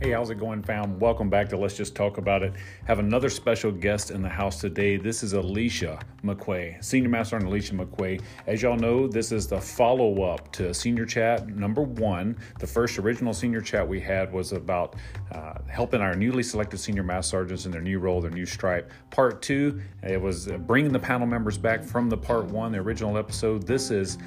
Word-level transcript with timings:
Hey, 0.00 0.10
how's 0.10 0.28
it 0.28 0.40
going, 0.40 0.60
fam? 0.60 0.98
Welcome 0.98 1.30
back 1.30 1.48
to 1.50 1.56
Let's 1.56 1.76
Just 1.76 1.94
Talk 1.94 2.18
About 2.18 2.42
It. 2.42 2.54
Have 2.86 2.98
another 2.98 3.30
special 3.30 3.70
guest 3.70 4.10
in 4.10 4.22
the 4.22 4.28
house 4.28 4.60
today. 4.60 4.96
This 4.96 5.22
is 5.22 5.34
Alicia 5.34 6.00
McQuay, 6.24 6.82
Senior 6.84 7.10
Master 7.10 7.36
on 7.36 7.42
Alicia 7.42 7.74
McQuay. 7.74 8.20
As 8.48 8.60
y'all 8.60 8.76
know, 8.76 9.06
this 9.06 9.30
is 9.30 9.46
the 9.46 9.60
follow 9.60 10.24
up 10.24 10.50
to 10.54 10.74
Senior 10.74 11.06
Chat 11.06 11.46
number 11.46 11.82
one. 11.82 12.36
The 12.58 12.66
first 12.66 12.98
original 12.98 13.32
Senior 13.32 13.60
Chat 13.60 13.86
we 13.86 14.00
had 14.00 14.32
was 14.32 14.50
about 14.50 14.96
uh, 15.30 15.58
helping 15.68 16.00
our 16.00 16.16
newly 16.16 16.42
selected 16.42 16.78
Senior 16.78 17.04
Master 17.04 17.30
Sergeants 17.30 17.64
in 17.64 17.70
their 17.70 17.80
new 17.80 18.00
role, 18.00 18.20
their 18.20 18.32
new 18.32 18.46
stripe. 18.46 18.90
Part 19.10 19.42
two, 19.42 19.80
it 20.02 20.20
was 20.20 20.48
bringing 20.66 20.92
the 20.92 20.98
panel 20.98 21.28
members 21.28 21.56
back 21.56 21.84
from 21.84 22.10
the 22.10 22.18
part 22.18 22.46
one, 22.46 22.72
the 22.72 22.78
original 22.78 23.16
episode. 23.16 23.64
This 23.64 23.92
is 23.92 24.18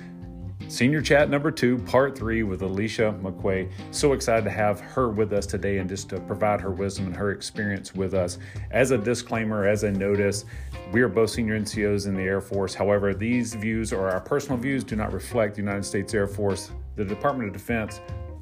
Senior 0.67 1.01
Chat 1.01 1.29
number 1.29 1.49
two, 1.49 1.77
part 1.77 2.17
three 2.17 2.43
with 2.43 2.61
Alicia 2.61 3.17
McQuay. 3.21 3.71
So 3.91 4.11
excited 4.11 4.43
to 4.43 4.49
have 4.49 4.81
her 4.81 5.09
with 5.09 5.31
us 5.31 5.45
today 5.45 5.77
and 5.77 5.87
just 5.87 6.09
to 6.09 6.19
provide 6.19 6.59
her 6.59 6.71
wisdom 6.71 7.05
and 7.05 7.15
her 7.15 7.31
experience 7.31 7.95
with 7.95 8.13
us. 8.13 8.37
As 8.71 8.91
a 8.91 8.97
disclaimer, 8.97 9.65
as 9.65 9.83
a 9.83 9.91
notice, 9.91 10.43
we 10.91 11.01
are 11.01 11.07
both 11.07 11.29
senior 11.29 11.57
NCOs 11.57 12.07
in 12.07 12.15
the 12.15 12.23
Air 12.23 12.41
Force. 12.41 12.73
However, 12.73 13.13
these 13.13 13.53
views 13.53 13.93
or 13.93 14.09
our 14.09 14.19
personal 14.19 14.57
views 14.57 14.83
do 14.83 14.97
not 14.97 15.13
reflect 15.13 15.55
the 15.55 15.61
United 15.61 15.85
States 15.85 16.13
Air 16.13 16.27
Force, 16.27 16.71
the 16.97 17.05
Department 17.05 17.47
of 17.47 17.53
Defense, 17.53 18.01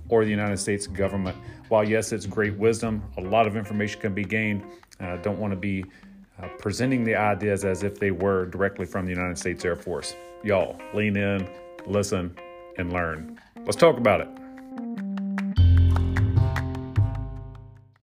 or 0.09 0.23
the 0.23 0.31
United 0.31 0.57
States 0.57 0.87
government. 0.87 1.37
While, 1.69 1.83
yes, 1.83 2.11
it's 2.11 2.25
great 2.25 2.57
wisdom, 2.57 3.03
a 3.17 3.21
lot 3.21 3.45
of 3.45 3.55
information 3.55 4.01
can 4.01 4.13
be 4.13 4.23
gained. 4.23 4.63
Uh, 4.99 5.17
don't 5.17 5.37
want 5.37 5.51
to 5.51 5.57
be 5.57 5.85
uh, 6.41 6.47
presenting 6.57 7.03
the 7.03 7.15
ideas 7.15 7.65
as 7.65 7.83
if 7.83 7.99
they 7.99 8.11
were 8.11 8.45
directly 8.47 8.85
from 8.85 9.05
the 9.05 9.11
United 9.11 9.37
States 9.37 9.63
Air 9.63 9.75
Force. 9.75 10.15
Y'all, 10.43 10.79
lean 10.93 11.17
in, 11.17 11.47
listen, 11.87 12.37
and 12.77 12.91
learn. 12.91 13.39
Let's 13.65 13.75
talk 13.75 13.97
about 13.97 14.21
it. 14.21 14.27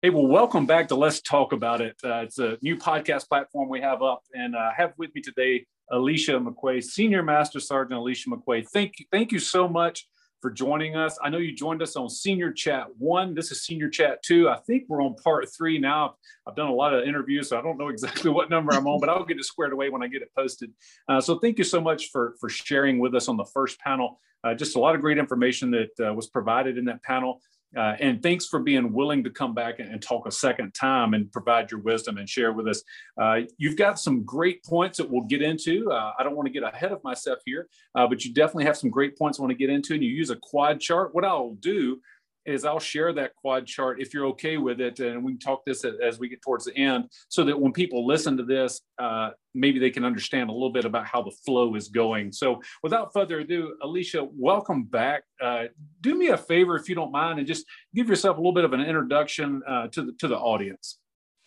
Hey, 0.02 0.08
well, 0.08 0.26
welcome 0.26 0.64
back 0.64 0.88
to 0.88 0.94
Let's 0.94 1.20
Talk 1.20 1.52
About 1.52 1.82
It. 1.82 1.94
Uh, 2.02 2.22
it's 2.22 2.38
a 2.38 2.56
new 2.62 2.76
podcast 2.76 3.28
platform 3.28 3.68
we 3.68 3.82
have 3.82 4.02
up, 4.02 4.22
and 4.32 4.56
I 4.56 4.68
uh, 4.68 4.72
have 4.74 4.92
with 4.96 5.14
me 5.14 5.20
today 5.20 5.66
Alicia 5.90 6.32
McQuay, 6.40 6.82
Senior 6.82 7.22
Master 7.22 7.60
Sergeant 7.60 7.98
Alicia 7.98 8.30
McQuay. 8.30 8.66
Thank 8.72 8.98
you, 8.98 9.06
thank 9.12 9.30
you 9.30 9.38
so 9.38 9.68
much 9.68 10.06
for 10.40 10.50
joining 10.50 10.96
us. 10.96 11.18
I 11.22 11.28
know 11.28 11.38
you 11.38 11.54
joined 11.54 11.82
us 11.82 11.96
on 11.96 12.08
Senior 12.08 12.52
Chat 12.52 12.86
One. 12.98 13.34
This 13.34 13.50
is 13.52 13.62
Senior 13.62 13.88
Chat 13.88 14.22
Two. 14.22 14.48
I 14.48 14.56
think 14.66 14.84
we're 14.88 15.02
on 15.02 15.14
part 15.16 15.48
three 15.52 15.78
now. 15.78 16.14
I've 16.46 16.56
done 16.56 16.68
a 16.68 16.74
lot 16.74 16.94
of 16.94 17.04
interviews, 17.04 17.48
so 17.48 17.58
I 17.58 17.62
don't 17.62 17.78
know 17.78 17.88
exactly 17.88 18.30
what 18.32 18.50
number 18.50 18.74
I'm 18.74 18.86
on, 18.86 19.00
but 19.00 19.08
I'll 19.08 19.24
get 19.24 19.38
it 19.38 19.44
squared 19.44 19.72
away 19.72 19.90
when 19.90 20.02
I 20.02 20.08
get 20.08 20.22
it 20.22 20.30
posted. 20.36 20.72
Uh, 21.08 21.20
so 21.20 21.38
thank 21.38 21.58
you 21.58 21.64
so 21.64 21.80
much 21.80 22.10
for 22.10 22.34
for 22.40 22.48
sharing 22.48 22.98
with 22.98 23.14
us 23.14 23.28
on 23.28 23.36
the 23.36 23.44
first 23.44 23.78
panel. 23.80 24.18
Uh, 24.42 24.54
just 24.54 24.76
a 24.76 24.78
lot 24.78 24.94
of 24.94 25.00
great 25.00 25.18
information 25.18 25.70
that 25.70 26.08
uh, 26.08 26.14
was 26.14 26.28
provided 26.28 26.78
in 26.78 26.84
that 26.86 27.02
panel. 27.02 27.40
Uh, 27.76 27.94
and 28.00 28.22
thanks 28.22 28.46
for 28.46 28.58
being 28.58 28.92
willing 28.92 29.22
to 29.22 29.30
come 29.30 29.54
back 29.54 29.78
and, 29.78 29.88
and, 29.90 30.02
talk 30.02 30.26
a 30.26 30.30
second 30.30 30.72
time 30.74 31.14
and 31.14 31.30
provide 31.30 31.70
your 31.70 31.78
wisdom 31.80 32.18
and 32.18 32.28
share 32.28 32.52
with 32.52 32.66
us. 32.66 32.82
Uh, 33.20 33.40
you've 33.58 33.76
got 33.76 33.98
some 33.98 34.24
great 34.24 34.64
points 34.64 34.98
that 34.98 35.08
we'll 35.08 35.22
get 35.22 35.40
into. 35.40 35.88
Uh, 35.90 36.12
I 36.18 36.24
don't 36.24 36.34
want 36.34 36.46
to 36.46 36.52
get 36.52 36.64
ahead 36.64 36.90
of 36.90 37.02
myself 37.04 37.38
here, 37.44 37.68
uh, 37.94 38.08
but 38.08 38.24
you 38.24 38.34
definitely 38.34 38.64
have 38.64 38.76
some 38.76 38.90
great 38.90 39.16
points 39.16 39.38
I 39.38 39.42
want 39.42 39.52
to 39.52 39.56
get 39.56 39.70
into. 39.70 39.94
And 39.94 40.02
you 40.02 40.10
use 40.10 40.30
a 40.30 40.36
quad 40.36 40.80
chart. 40.80 41.14
What 41.14 41.24
I'll 41.24 41.54
do 41.60 42.00
is 42.46 42.64
I'll 42.64 42.80
share 42.80 43.12
that 43.12 43.34
quad 43.36 43.66
chart 43.66 44.00
if 44.00 44.14
you're 44.14 44.26
okay 44.26 44.56
with 44.56 44.80
it, 44.80 45.00
and 45.00 45.24
we 45.24 45.32
can 45.32 45.38
talk 45.38 45.64
this 45.64 45.84
as 45.84 46.18
we 46.18 46.28
get 46.28 46.42
towards 46.42 46.64
the 46.64 46.76
end, 46.76 47.04
so 47.28 47.44
that 47.44 47.58
when 47.58 47.72
people 47.72 48.06
listen 48.06 48.36
to 48.36 48.42
this, 48.42 48.80
uh, 48.98 49.30
maybe 49.54 49.78
they 49.78 49.90
can 49.90 50.04
understand 50.04 50.50
a 50.50 50.52
little 50.52 50.72
bit 50.72 50.84
about 50.84 51.06
how 51.06 51.22
the 51.22 51.30
flow 51.44 51.74
is 51.74 51.88
going. 51.88 52.32
So, 52.32 52.60
without 52.82 53.12
further 53.12 53.40
ado, 53.40 53.76
Alicia, 53.82 54.26
welcome 54.32 54.84
back. 54.84 55.24
Uh, 55.40 55.64
do 56.00 56.14
me 56.14 56.28
a 56.28 56.36
favor, 56.36 56.76
if 56.76 56.88
you 56.88 56.94
don't 56.94 57.12
mind, 57.12 57.38
and 57.38 57.46
just 57.46 57.66
give 57.94 58.08
yourself 58.08 58.36
a 58.36 58.40
little 58.40 58.52
bit 58.52 58.64
of 58.64 58.72
an 58.72 58.80
introduction 58.80 59.62
uh, 59.66 59.88
to 59.88 60.02
the 60.02 60.12
to 60.18 60.28
the 60.28 60.36
audience. 60.36 60.98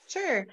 Sure. 0.08 0.46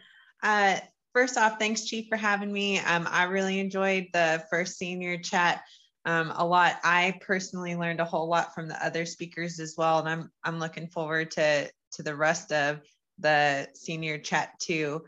Uh, 0.43 0.79
first 1.13 1.37
off, 1.37 1.59
thanks, 1.59 1.85
Chief, 1.85 2.07
for 2.09 2.17
having 2.17 2.53
me. 2.53 2.79
Um, 2.79 3.07
I 3.11 3.25
really 3.25 3.61
enjoyed 3.61 4.07
the 4.13 4.45
first 4.51 4.79
senior 4.79 5.19
chat 5.19 5.63
um, 6.05 6.33
a 6.35 6.47
lot. 6.47 6.77
I 6.83 7.19
personally 7.21 7.77
learned 7.77 8.01
a 8.01 8.05
whole 8.05 8.29
lot 8.29 8.55
from 8.55 8.69
the 8.69 8.85
other 8.85 9.05
speakers 9.05 9.61
as 9.61 9.75
well, 9.77 9.99
and 9.99 10.09
I'm 10.09 10.31
I'm 10.45 10.59
looking 10.59 10.89
forward 10.89 11.31
to 11.33 11.71
to 11.93 12.03
the 12.03 12.15
rest 12.15 12.53
of 12.53 12.81
the 13.19 13.69
senior 13.75 14.19
chat 14.19 14.59
too. 14.61 15.05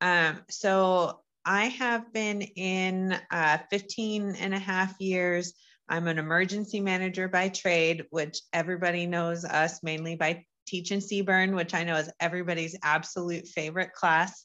Um, 0.00 0.40
so 0.50 1.20
I 1.46 1.66
have 1.66 2.12
been 2.12 2.42
in 2.42 3.18
uh, 3.30 3.58
15 3.70 4.36
and 4.36 4.54
a 4.54 4.58
half 4.58 5.00
years. 5.00 5.54
I'm 5.88 6.08
an 6.08 6.18
emergency 6.18 6.80
manager 6.80 7.28
by 7.28 7.48
trade, 7.48 8.04
which 8.10 8.40
everybody 8.52 9.06
knows 9.06 9.44
us 9.44 9.82
mainly 9.82 10.16
by 10.16 10.44
teaching 10.66 11.00
CBRN, 11.00 11.54
which 11.54 11.74
I 11.74 11.84
know 11.84 11.96
is 11.96 12.10
everybody's 12.20 12.76
absolute 12.82 13.46
favorite 13.46 13.92
class. 13.92 14.44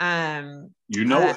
Um, 0.00 0.70
you 0.88 1.04
know 1.04 1.20
uh, 1.20 1.34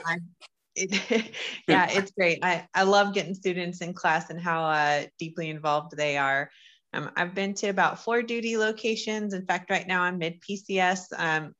it 0.77 1.31
yeah, 1.67 1.87
it's 1.89 2.11
great. 2.11 2.39
I, 2.43 2.67
I 2.73 2.83
love 2.83 3.13
getting 3.13 3.33
students 3.33 3.81
in 3.81 3.93
class 3.93 4.29
and 4.29 4.39
how 4.39 4.63
uh, 4.63 5.03
deeply 5.19 5.49
involved 5.49 5.95
they 5.95 6.17
are. 6.17 6.49
Um, 6.93 7.11
I've 7.15 7.35
been 7.35 7.53
to 7.55 7.67
about 7.67 8.03
four 8.03 8.21
duty 8.21 8.57
locations. 8.57 9.33
In 9.33 9.45
fact, 9.45 9.69
right 9.69 9.87
now 9.87 10.03
I'm 10.03 10.17
mid 10.17 10.39
PCS. 10.41 11.07
Um, 11.17 11.53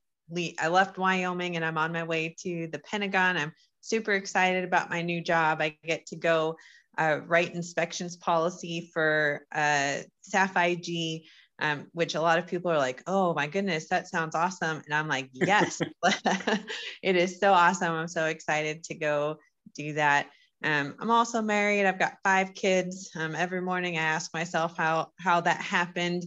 I 0.59 0.67
left 0.67 0.97
Wyoming 0.97 1.55
and 1.55 1.65
I'm 1.65 1.77
on 1.77 1.91
my 1.91 2.03
way 2.03 2.35
to 2.43 2.67
the 2.71 2.79
Pentagon. 2.79 3.37
I'm 3.37 3.53
super 3.81 4.13
excited 4.13 4.63
about 4.63 4.89
my 4.89 5.01
new 5.01 5.21
job. 5.21 5.61
I 5.61 5.77
get 5.83 6.05
to 6.07 6.15
go 6.15 6.57
uh, 6.97 7.19
write 7.27 7.53
inspections 7.53 8.17
policy 8.17 8.89
for 8.93 9.45
uh, 9.53 9.99
SAF 10.27 10.55
IG 10.55 11.23
um, 11.59 11.87
which 11.93 12.15
a 12.15 12.21
lot 12.21 12.39
of 12.39 12.47
people 12.47 12.71
are 12.71 12.77
like, 12.77 13.01
oh 13.07 13.33
my 13.33 13.47
goodness, 13.47 13.89
that 13.89 14.07
sounds 14.07 14.35
awesome. 14.35 14.81
And 14.85 14.93
I'm 14.93 15.07
like, 15.07 15.29
yes, 15.33 15.81
it 17.03 17.15
is 17.15 17.39
so 17.39 17.53
awesome. 17.53 17.93
I'm 17.93 18.07
so 18.07 18.25
excited 18.25 18.83
to 18.85 18.95
go 18.95 19.37
do 19.75 19.93
that. 19.93 20.29
Um, 20.63 20.95
I'm 20.99 21.11
also 21.11 21.41
married. 21.41 21.85
I've 21.85 21.99
got 21.99 22.17
five 22.23 22.53
kids. 22.53 23.11
Um, 23.15 23.35
every 23.35 23.61
morning 23.61 23.97
I 23.97 24.01
ask 24.01 24.33
myself 24.33 24.75
how 24.75 25.11
how 25.19 25.41
that 25.41 25.61
happened. 25.61 26.23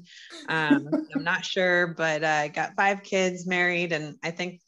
Um, 0.49 0.87
I'm 1.15 1.25
not 1.25 1.45
sure, 1.45 1.89
but 1.89 2.23
uh, 2.23 2.27
I 2.27 2.49
got 2.49 2.77
five 2.77 3.03
kids, 3.03 3.47
married, 3.47 3.93
and 3.93 4.17
I 4.23 4.31
think 4.31 4.61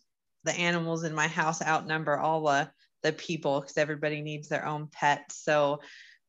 the 0.44 0.52
animals 0.52 1.04
in 1.04 1.14
my 1.14 1.28
house 1.28 1.62
outnumber 1.62 2.18
all 2.18 2.42
the 2.42 2.70
the 3.02 3.12
people 3.12 3.60
because 3.60 3.76
everybody 3.76 4.20
needs 4.20 4.48
their 4.48 4.66
own 4.66 4.88
pet. 4.90 5.30
So 5.30 5.80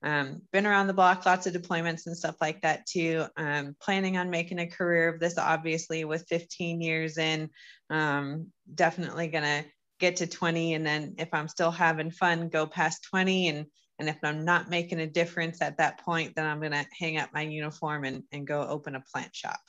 um, 0.03 0.41
been 0.51 0.67
around 0.67 0.87
the 0.87 0.93
block, 0.93 1.25
lots 1.25 1.47
of 1.47 1.53
deployments 1.53 2.05
and 2.05 2.17
stuff 2.17 2.35
like 2.41 2.61
that 2.61 2.85
too. 2.85 3.25
Um, 3.37 3.75
planning 3.81 4.17
on 4.17 4.29
making 4.29 4.59
a 4.59 4.67
career 4.67 5.07
of 5.07 5.19
this, 5.19 5.37
obviously, 5.37 6.03
with 6.03 6.27
15 6.27 6.81
years 6.81 7.17
in. 7.17 7.49
Um, 7.89 8.47
definitely 8.75 9.27
gonna 9.27 9.63
get 9.99 10.17
to 10.17 10.27
20, 10.27 10.73
and 10.73 10.85
then 10.85 11.15
if 11.17 11.29
I'm 11.33 11.47
still 11.47 11.71
having 11.71 12.11
fun, 12.11 12.49
go 12.49 12.67
past 12.67 13.07
20. 13.09 13.47
And 13.47 13.65
and 13.99 14.09
if 14.09 14.17
I'm 14.23 14.43
not 14.43 14.69
making 14.69 14.99
a 14.99 15.07
difference 15.07 15.61
at 15.61 15.77
that 15.77 16.01
point, 16.01 16.33
then 16.35 16.45
I'm 16.45 16.61
gonna 16.61 16.85
hang 16.99 17.17
up 17.17 17.29
my 17.33 17.41
uniform 17.41 18.03
and, 18.03 18.23
and 18.31 18.45
go 18.45 18.67
open 18.67 18.95
a 18.95 19.03
plant 19.13 19.33
shop. 19.33 19.59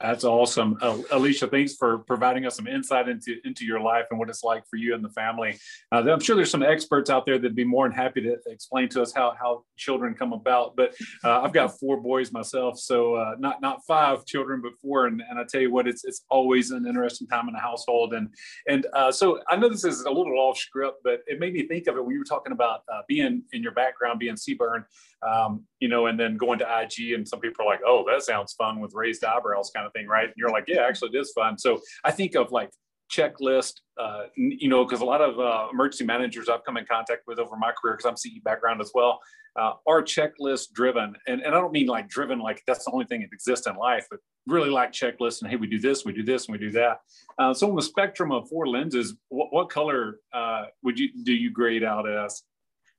That's 0.00 0.22
awesome, 0.22 0.78
uh, 0.80 0.98
Alicia. 1.10 1.48
Thanks 1.48 1.74
for 1.74 1.98
providing 1.98 2.46
us 2.46 2.54
some 2.54 2.68
insight 2.68 3.08
into 3.08 3.34
into 3.44 3.64
your 3.64 3.80
life 3.80 4.04
and 4.10 4.18
what 4.18 4.28
it's 4.28 4.44
like 4.44 4.62
for 4.70 4.76
you 4.76 4.94
and 4.94 5.04
the 5.04 5.08
family. 5.08 5.58
Uh, 5.90 6.04
I'm 6.08 6.20
sure 6.20 6.36
there's 6.36 6.52
some 6.52 6.62
experts 6.62 7.10
out 7.10 7.26
there 7.26 7.36
that'd 7.36 7.56
be 7.56 7.64
more 7.64 7.88
than 7.88 7.96
happy 7.96 8.20
to 8.20 8.36
explain 8.46 8.88
to 8.90 9.02
us 9.02 9.12
how 9.12 9.34
how 9.40 9.64
children 9.76 10.14
come 10.14 10.32
about. 10.32 10.76
But 10.76 10.94
uh, 11.24 11.40
I've 11.40 11.52
got 11.52 11.80
four 11.80 12.00
boys 12.00 12.30
myself, 12.30 12.78
so 12.78 13.14
uh, 13.16 13.34
not 13.40 13.60
not 13.60 13.80
five 13.88 14.24
children, 14.24 14.60
but 14.62 14.72
four. 14.80 15.08
And, 15.08 15.20
and 15.28 15.36
I 15.36 15.42
tell 15.42 15.60
you 15.60 15.72
what, 15.72 15.88
it's 15.88 16.04
it's 16.04 16.24
always 16.30 16.70
an 16.70 16.86
interesting 16.86 17.26
time 17.26 17.48
in 17.48 17.54
the 17.54 17.60
household. 17.60 18.14
And 18.14 18.28
and 18.68 18.86
uh, 18.92 19.10
so 19.10 19.40
I 19.48 19.56
know 19.56 19.68
this 19.68 19.84
is 19.84 20.02
a 20.02 20.10
little 20.10 20.38
off 20.38 20.58
script, 20.58 20.98
but 21.02 21.22
it 21.26 21.40
made 21.40 21.54
me 21.54 21.66
think 21.66 21.88
of 21.88 21.96
it 21.96 22.04
when 22.04 22.12
you 22.12 22.20
were 22.20 22.24
talking 22.24 22.52
about 22.52 22.82
uh, 22.92 23.00
being 23.08 23.42
in 23.52 23.62
your 23.64 23.72
background, 23.72 24.20
being 24.20 24.36
CBRN, 24.36 24.84
um, 25.28 25.64
you 25.80 25.88
know, 25.88 26.06
and 26.06 26.20
then 26.20 26.36
going 26.36 26.60
to 26.60 26.82
IG, 26.82 27.14
and 27.14 27.26
some 27.26 27.40
people 27.40 27.64
are 27.64 27.68
like, 27.68 27.80
"Oh, 27.84 28.04
that 28.08 28.22
sounds 28.22 28.52
fun 28.52 28.78
with 28.78 28.94
raised 28.94 29.24
eyebrows," 29.24 29.72
kind 29.74 29.87
of 29.87 29.87
thing, 29.92 30.06
right? 30.06 30.24
And 30.24 30.34
you're 30.36 30.50
like, 30.50 30.64
"Yeah, 30.66 30.86
actually, 30.86 31.10
it 31.14 31.20
is 31.20 31.32
fun." 31.32 31.58
So 31.58 31.80
I 32.04 32.10
think 32.10 32.34
of 32.34 32.52
like 32.52 32.70
checklist, 33.10 33.74
uh, 33.98 34.24
you 34.36 34.68
know, 34.68 34.84
because 34.84 35.00
a 35.00 35.04
lot 35.04 35.20
of 35.20 35.38
uh, 35.40 35.68
emergency 35.72 36.04
managers 36.04 36.48
I've 36.48 36.64
come 36.64 36.76
in 36.76 36.84
contact 36.86 37.22
with 37.26 37.38
over 37.38 37.56
my 37.56 37.72
career, 37.72 37.96
because 37.96 38.08
I'm 38.08 38.16
CE 38.16 38.40
background 38.44 38.80
as 38.80 38.90
well, 38.94 39.18
uh, 39.56 39.72
are 39.86 40.02
checklist 40.02 40.72
driven. 40.72 41.14
And, 41.26 41.40
and 41.40 41.54
I 41.54 41.60
don't 41.60 41.72
mean 41.72 41.86
like 41.86 42.08
driven, 42.08 42.38
like 42.38 42.62
that's 42.66 42.84
the 42.84 42.90
only 42.92 43.06
thing 43.06 43.20
that 43.20 43.32
exists 43.32 43.66
in 43.66 43.76
life, 43.76 44.06
but 44.10 44.20
really 44.46 44.70
like 44.70 44.92
checklists 44.92 45.42
and 45.42 45.50
hey, 45.50 45.56
we 45.56 45.66
do 45.66 45.78
this, 45.78 46.04
we 46.04 46.12
do 46.12 46.22
this, 46.22 46.46
and 46.46 46.52
we 46.52 46.58
do 46.58 46.70
that. 46.72 47.00
Uh, 47.38 47.54
so 47.54 47.68
on 47.68 47.76
the 47.76 47.82
spectrum 47.82 48.30
of 48.32 48.48
four 48.48 48.66
lenses, 48.68 49.14
what, 49.28 49.52
what 49.52 49.70
color 49.70 50.20
uh, 50.32 50.66
would 50.82 50.98
you 50.98 51.08
do 51.22 51.32
you 51.32 51.50
grade 51.50 51.84
out 51.84 52.08
as? 52.08 52.42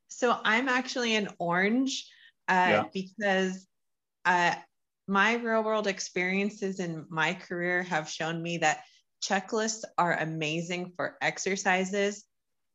So 0.07 0.37
I'm 0.43 0.67
actually 0.67 1.15
an 1.15 1.29
orange 1.37 2.07
uh, 2.47 2.53
yeah. 2.53 2.83
because 2.93 3.67
uh, 4.25 4.55
my 5.09 5.33
real 5.33 5.63
world 5.63 5.87
experiences 5.87 6.79
in 6.79 7.05
my 7.09 7.33
career 7.33 7.81
have 7.83 8.09
shown 8.09 8.41
me 8.41 8.59
that 8.59 8.83
checklists 9.23 9.83
are 9.97 10.13
amazing 10.13 10.93
for 10.95 11.17
exercises 11.21 12.23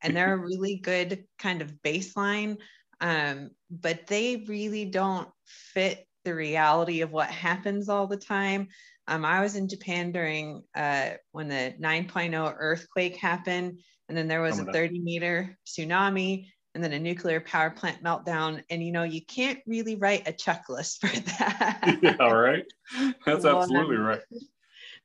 and 0.03 0.17
they're 0.17 0.35
a 0.35 0.37
really 0.37 0.77
good 0.77 1.25
kind 1.39 1.63
of 1.63 1.73
baseline, 1.85 2.59
um, 3.01 3.51
but 3.71 4.07
they 4.09 4.45
really 4.49 4.85
don't 4.85 5.29
fit 5.47 6.07
the 6.25 6.35
reality 6.35 7.01
of 7.01 7.13
what 7.13 7.31
happens 7.31 7.89
all 7.89 8.07
the 8.07 8.17
time. 8.17 8.69
Um, 9.07 9.25
I 9.25 9.41
was 9.41 9.57
in 9.57 9.69
Japan 9.69 10.13
during 10.13 10.63
uh, 10.75 11.11
when 11.33 11.49
the 11.49 11.75
9.0 11.81 12.55
earthquake 12.59 13.17
happened, 13.17 13.81
and 14.09 14.19
then 14.19 14.29
there 14.29 14.43
was 14.43 14.59
a 14.59 14.65
30 14.65 15.01
meter 15.01 15.57
tsunami, 15.67 16.49
and 16.75 16.83
then 16.83 16.93
a 16.93 16.99
nuclear 16.99 17.41
power 17.41 17.71
plant 17.71 18.03
meltdown. 18.03 18.63
And 18.71 18.83
you 18.83 18.93
know, 18.93 19.05
you 19.05 19.25
can't 19.25 19.61
really 19.67 19.97
write 19.97 20.29
a 20.29 20.33
checklist 20.33 20.99
for 21.01 21.21
that. 21.21 21.99
yeah, 22.03 22.17
all 22.21 22.37
right. 22.37 22.65
That's 23.25 23.45
absolutely 23.45 23.97
right. 23.97 24.23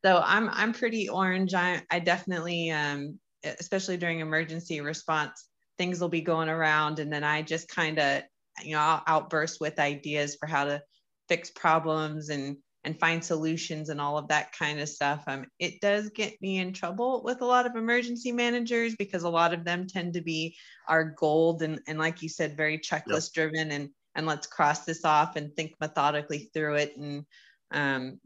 So 0.04 0.22
I'm 0.24 0.50
I'm 0.50 0.74
pretty 0.74 1.10
orange. 1.10 1.54
I 1.54 1.82
I 1.92 2.00
definitely 2.00 2.72
um, 2.72 3.20
especially 3.44 3.98
during 3.98 4.20
emergency 4.20 4.82
response, 4.82 5.48
things 5.78 6.00
will 6.00 6.10
be 6.10 6.22
going 6.22 6.50
around, 6.50 7.00
and 7.00 7.12
then 7.12 7.24
I 7.24 7.42
just 7.42 7.68
kind 7.68 8.00
of 8.00 8.24
you 8.64 8.74
know 8.74 8.82
I'll 8.82 9.04
outburst 9.08 9.62
with 9.62 9.80
ideas 9.80 10.38
for 10.40 10.48
how 10.48 10.66
to 10.66 10.82
fix 11.28 11.52
problems 11.52 12.30
and 12.30 12.58
and 12.84 13.00
find 13.00 13.24
solutions 13.24 13.90
and 13.90 14.00
all 14.00 14.18
of 14.18 14.28
that 14.30 14.52
kind 14.54 14.80
of 14.80 14.88
stuff. 14.88 15.24
Um, 15.28 15.46
it 15.60 15.82
does 15.82 16.10
get 16.10 16.42
me 16.42 16.60
in 16.60 16.72
trouble 16.72 17.22
with 17.24 17.42
a 17.42 17.46
lot 17.46 17.66
of 17.66 17.76
emergency 17.76 18.32
managers 18.32 18.96
because 18.96 19.24
a 19.24 19.30
lot 19.30 19.54
of 19.54 19.66
them 19.66 19.86
tend 19.86 20.14
to 20.14 20.22
be 20.22 20.56
our 20.88 21.04
gold 21.04 21.62
and, 21.62 21.82
and 21.88 22.00
like 22.00 22.22
you 22.22 22.30
said, 22.30 22.56
very 22.56 22.78
checklist 22.78 23.34
driven 23.34 23.72
and 23.72 23.90
and 24.16 24.26
let's 24.26 24.48
cross 24.48 24.86
this 24.86 25.06
off 25.06 25.36
and 25.36 25.56
think 25.56 25.74
methodically 25.80 26.50
through 26.54 26.76
it. 26.76 26.98
And 26.98 27.26
um, 27.72 28.20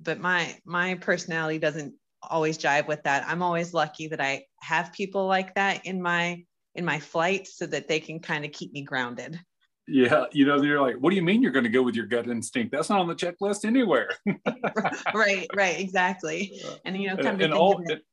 but 0.00 0.20
my 0.20 0.56
my 0.64 0.94
personality 0.94 1.58
doesn't 1.58 1.94
always 2.22 2.58
jive 2.58 2.88
with 2.88 3.02
that. 3.04 3.24
I'm 3.26 3.42
always 3.42 3.72
lucky 3.72 4.08
that 4.08 4.20
I 4.20 4.44
have 4.60 4.92
people 4.92 5.26
like 5.26 5.54
that 5.54 5.86
in 5.86 6.02
my 6.02 6.44
in 6.74 6.84
my 6.84 6.98
flight 6.98 7.46
so 7.46 7.66
that 7.66 7.88
they 7.88 8.00
can 8.00 8.20
kind 8.20 8.44
of 8.44 8.52
keep 8.52 8.72
me 8.72 8.82
grounded. 8.82 9.40
Yeah, 9.90 10.26
you 10.32 10.44
know, 10.44 10.60
they're 10.60 10.80
like, 10.80 10.96
what 10.96 11.10
do 11.10 11.16
you 11.16 11.22
mean 11.22 11.42
you're 11.42 11.52
going 11.52 11.64
to 11.64 11.70
go 11.70 11.82
with 11.82 11.94
your 11.94 12.06
gut 12.06 12.28
instinct? 12.28 12.72
That's 12.72 12.90
not 12.90 13.00
on 13.00 13.08
the 13.08 13.14
checklist 13.14 13.64
anywhere. 13.64 14.10
right, 15.14 15.46
right, 15.56 15.80
exactly. 15.80 16.60
And 16.84 17.00
you 17.00 17.08
know, 17.08 17.16
kind 17.16 17.40
of 17.40 17.52
all, 17.52 17.82
it, 17.86 18.04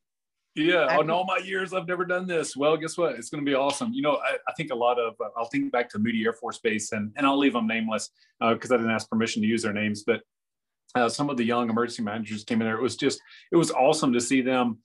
yeah, 0.56 1.00
in 1.02 1.10
all 1.10 1.26
my 1.26 1.38
years, 1.44 1.74
I've 1.74 1.88
never 1.88 2.06
done 2.06 2.28
this. 2.28 2.56
Well, 2.56 2.78
guess 2.78 2.98
what? 2.98 3.16
It's 3.16 3.30
going 3.30 3.44
to 3.44 3.50
be 3.50 3.56
awesome. 3.56 3.92
You 3.92 4.04
know, 4.04 4.16
I, 4.16 4.38
I 4.48 4.54
think 4.54 4.72
a 4.72 4.76
lot 4.76 4.98
of, 4.98 5.16
uh, 5.20 5.28
I'll 5.36 5.50
think 5.50 5.70
back 5.74 5.90
to 5.90 6.00
Moody 6.00 6.24
Air 6.24 6.32
Force 6.32 6.60
Base, 6.60 6.94
and 6.94 7.12
and 7.18 7.26
I'll 7.26 7.38
leave 7.38 7.54
them 7.54 7.68
nameless 7.68 8.10
because 8.40 8.72
uh, 8.72 8.76
I 8.76 8.78
didn't 8.78 8.94
ask 8.94 9.10
permission 9.10 9.42
to 9.42 9.48
use 9.48 9.64
their 9.64 9.74
names, 9.74 10.04
but 10.04 10.22
uh, 10.96 11.10
some 11.10 11.30
of 11.30 11.36
the 11.36 11.44
young 11.44 11.70
emergency 11.70 12.04
managers 12.04 12.46
came 12.46 12.62
in 12.62 12.68
there. 12.68 12.78
It 12.78 12.82
was 12.82 12.96
just, 12.96 13.20
it 13.52 13.58
was 13.58 13.70
awesome 13.72 14.14
to 14.14 14.22
see 14.22 14.42
them 14.42 14.80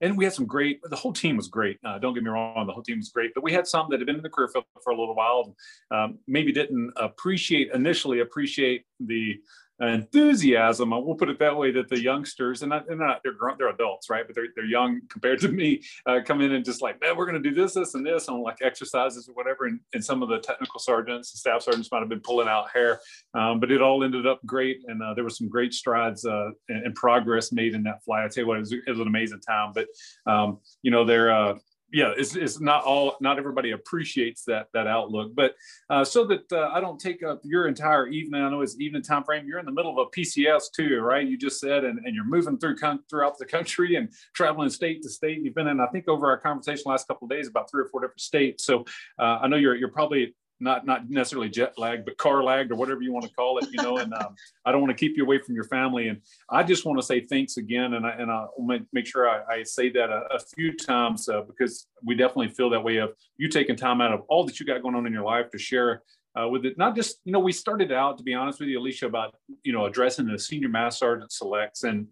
and 0.00 0.16
we 0.16 0.24
had 0.24 0.32
some 0.32 0.46
great 0.46 0.80
the 0.84 0.96
whole 0.96 1.12
team 1.12 1.36
was 1.36 1.48
great. 1.48 1.78
Uh, 1.84 1.98
don't 1.98 2.14
get 2.14 2.22
me 2.22 2.30
wrong 2.30 2.66
the 2.66 2.72
whole 2.72 2.82
team 2.82 2.98
was 2.98 3.10
great 3.10 3.32
but 3.34 3.42
we 3.42 3.52
had 3.52 3.66
some 3.66 3.86
that 3.90 4.00
had 4.00 4.06
been 4.06 4.16
in 4.16 4.22
the 4.22 4.28
career 4.28 4.48
field 4.48 4.64
for 4.82 4.92
a 4.92 4.98
little 4.98 5.14
while 5.14 5.54
um, 5.90 6.18
maybe 6.26 6.52
didn't 6.52 6.92
appreciate 6.96 7.70
initially 7.72 8.20
appreciate 8.20 8.84
the 9.00 9.36
enthusiasm, 9.80 10.92
I 10.92 10.98
will 10.98 11.14
put 11.14 11.28
it 11.28 11.38
that 11.38 11.56
way, 11.56 11.70
that 11.72 11.88
the 11.88 12.00
youngsters, 12.00 12.62
and, 12.62 12.72
and 12.72 12.98
not, 12.98 13.20
they're 13.22 13.32
grown, 13.32 13.56
they're 13.58 13.68
adults, 13.68 14.10
right? 14.10 14.26
But 14.26 14.34
they're, 14.34 14.48
they're 14.56 14.64
young 14.64 15.00
compared 15.08 15.40
to 15.40 15.48
me, 15.48 15.82
uh, 16.06 16.20
come 16.24 16.40
in 16.40 16.52
and 16.52 16.64
just 16.64 16.82
like, 16.82 17.00
man, 17.00 17.16
we're 17.16 17.26
going 17.26 17.40
to 17.42 17.50
do 17.50 17.54
this, 17.54 17.74
this, 17.74 17.94
and 17.94 18.04
this 18.04 18.28
on 18.28 18.42
like 18.42 18.58
exercises 18.62 19.28
or 19.28 19.32
whatever. 19.34 19.66
And, 19.66 19.80
and 19.94 20.04
some 20.04 20.22
of 20.22 20.28
the 20.28 20.38
technical 20.38 20.80
sergeants 20.80 21.32
and 21.32 21.38
staff 21.38 21.62
sergeants 21.62 21.90
might 21.92 22.00
have 22.00 22.08
been 22.08 22.20
pulling 22.20 22.48
out 22.48 22.70
hair, 22.70 23.00
um, 23.34 23.60
but 23.60 23.70
it 23.70 23.80
all 23.80 24.02
ended 24.02 24.26
up 24.26 24.44
great. 24.44 24.82
And 24.88 25.02
uh, 25.02 25.14
there 25.14 25.24
was 25.24 25.38
some 25.38 25.48
great 25.48 25.72
strides 25.72 26.24
uh, 26.24 26.50
and, 26.68 26.86
and, 26.86 26.94
progress 26.94 27.52
made 27.52 27.74
in 27.74 27.84
that 27.84 28.02
flight. 28.02 28.24
I 28.24 28.28
tell 28.28 28.42
you 28.42 28.48
what, 28.48 28.56
it 28.56 28.60
was, 28.60 28.72
it 28.72 28.88
was 28.88 28.98
an 28.98 29.06
amazing 29.06 29.40
time. 29.40 29.72
But, 29.72 29.86
um, 30.26 30.58
you 30.82 30.90
know, 30.90 31.04
they're, 31.04 31.30
uh, 31.30 31.58
yeah, 31.92 32.12
it's, 32.16 32.36
it's 32.36 32.60
not 32.60 32.84
all, 32.84 33.16
not 33.20 33.38
everybody 33.38 33.70
appreciates 33.70 34.44
that 34.44 34.68
that 34.74 34.86
outlook. 34.86 35.34
But 35.34 35.54
uh, 35.88 36.04
so 36.04 36.24
that 36.26 36.50
uh, 36.52 36.70
I 36.72 36.80
don't 36.80 37.00
take 37.00 37.22
up 37.22 37.40
your 37.44 37.66
entire 37.66 38.06
evening, 38.08 38.42
I 38.42 38.50
know 38.50 38.60
it's 38.60 38.78
evening 38.78 39.02
time 39.02 39.24
frame. 39.24 39.46
You're 39.46 39.58
in 39.58 39.66
the 39.66 39.72
middle 39.72 39.98
of 39.98 40.06
a 40.06 40.18
PCS 40.18 40.64
too, 40.74 41.00
right? 41.00 41.26
You 41.26 41.38
just 41.38 41.60
said, 41.60 41.84
and, 41.84 41.98
and 42.04 42.14
you're 42.14 42.24
moving 42.24 42.58
through 42.58 42.76
throughout 43.08 43.38
the 43.38 43.46
country 43.46 43.96
and 43.96 44.12
traveling 44.34 44.68
state 44.70 45.02
to 45.02 45.08
state. 45.08 45.40
You've 45.42 45.54
been 45.54 45.68
in, 45.68 45.80
I 45.80 45.86
think, 45.86 46.08
over 46.08 46.28
our 46.28 46.38
conversation 46.38 46.84
last 46.86 47.08
couple 47.08 47.26
of 47.26 47.30
days, 47.30 47.48
about 47.48 47.70
three 47.70 47.82
or 47.82 47.88
four 47.88 48.00
different 48.00 48.20
states. 48.20 48.64
So 48.64 48.84
uh, 49.18 49.38
I 49.42 49.48
know 49.48 49.56
you're 49.56 49.76
you're 49.76 49.88
probably 49.88 50.34
not 50.60 50.86
not 50.86 51.08
necessarily 51.08 51.48
jet 51.48 51.74
lagged, 51.78 52.04
but 52.04 52.16
car 52.16 52.42
lagged 52.42 52.72
or 52.72 52.76
whatever 52.76 53.02
you 53.02 53.12
want 53.12 53.24
to 53.24 53.32
call 53.32 53.58
it, 53.58 53.68
you 53.70 53.82
know. 53.82 53.98
and 53.98 54.12
um, 54.14 54.34
I 54.64 54.72
don't 54.72 54.80
want 54.80 54.96
to 54.96 54.98
keep 54.98 55.16
you 55.16 55.24
away 55.24 55.38
from 55.38 55.54
your 55.54 55.64
family. 55.64 56.08
And 56.08 56.20
I 56.50 56.62
just 56.62 56.84
want 56.84 56.98
to 56.98 57.04
say 57.04 57.20
thanks 57.20 57.56
again, 57.56 57.94
and 57.94 58.06
I 58.06 58.10
and 58.10 58.30
I'll 58.30 58.52
make 58.92 59.06
sure 59.06 59.28
I, 59.28 59.42
I 59.56 59.62
say 59.62 59.90
that 59.90 60.10
a, 60.10 60.24
a 60.34 60.38
few 60.38 60.76
times 60.76 61.28
uh, 61.28 61.42
because 61.42 61.86
we 62.04 62.14
definitely 62.14 62.48
feel 62.48 62.70
that 62.70 62.82
way 62.82 62.96
of 62.98 63.10
you 63.36 63.48
taking 63.48 63.76
time 63.76 64.00
out 64.00 64.12
of 64.12 64.22
all 64.28 64.44
that 64.44 64.58
you 64.58 64.66
got 64.66 64.82
going 64.82 64.94
on 64.94 65.06
in 65.06 65.12
your 65.12 65.24
life 65.24 65.50
to 65.50 65.58
share. 65.58 66.02
Uh, 66.38 66.46
with 66.46 66.64
it, 66.64 66.78
not 66.78 66.94
just 66.94 67.20
you 67.24 67.32
know, 67.32 67.40
we 67.40 67.50
started 67.50 67.90
out 67.90 68.16
to 68.18 68.22
be 68.22 68.34
honest 68.34 68.60
with 68.60 68.68
you, 68.68 68.78
Alicia, 68.78 69.06
about 69.06 69.34
you 69.64 69.72
know 69.72 69.86
addressing 69.86 70.26
the 70.26 70.38
senior 70.38 70.68
master 70.68 70.98
sergeant 70.98 71.32
selects, 71.32 71.84
and 71.84 72.06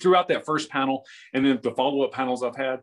throughout 0.00 0.28
that 0.28 0.44
first 0.44 0.70
panel, 0.70 1.04
and 1.32 1.44
then 1.44 1.58
the 1.62 1.72
follow 1.72 2.04
up 2.04 2.12
panels 2.12 2.42
I've 2.42 2.56
had, 2.56 2.80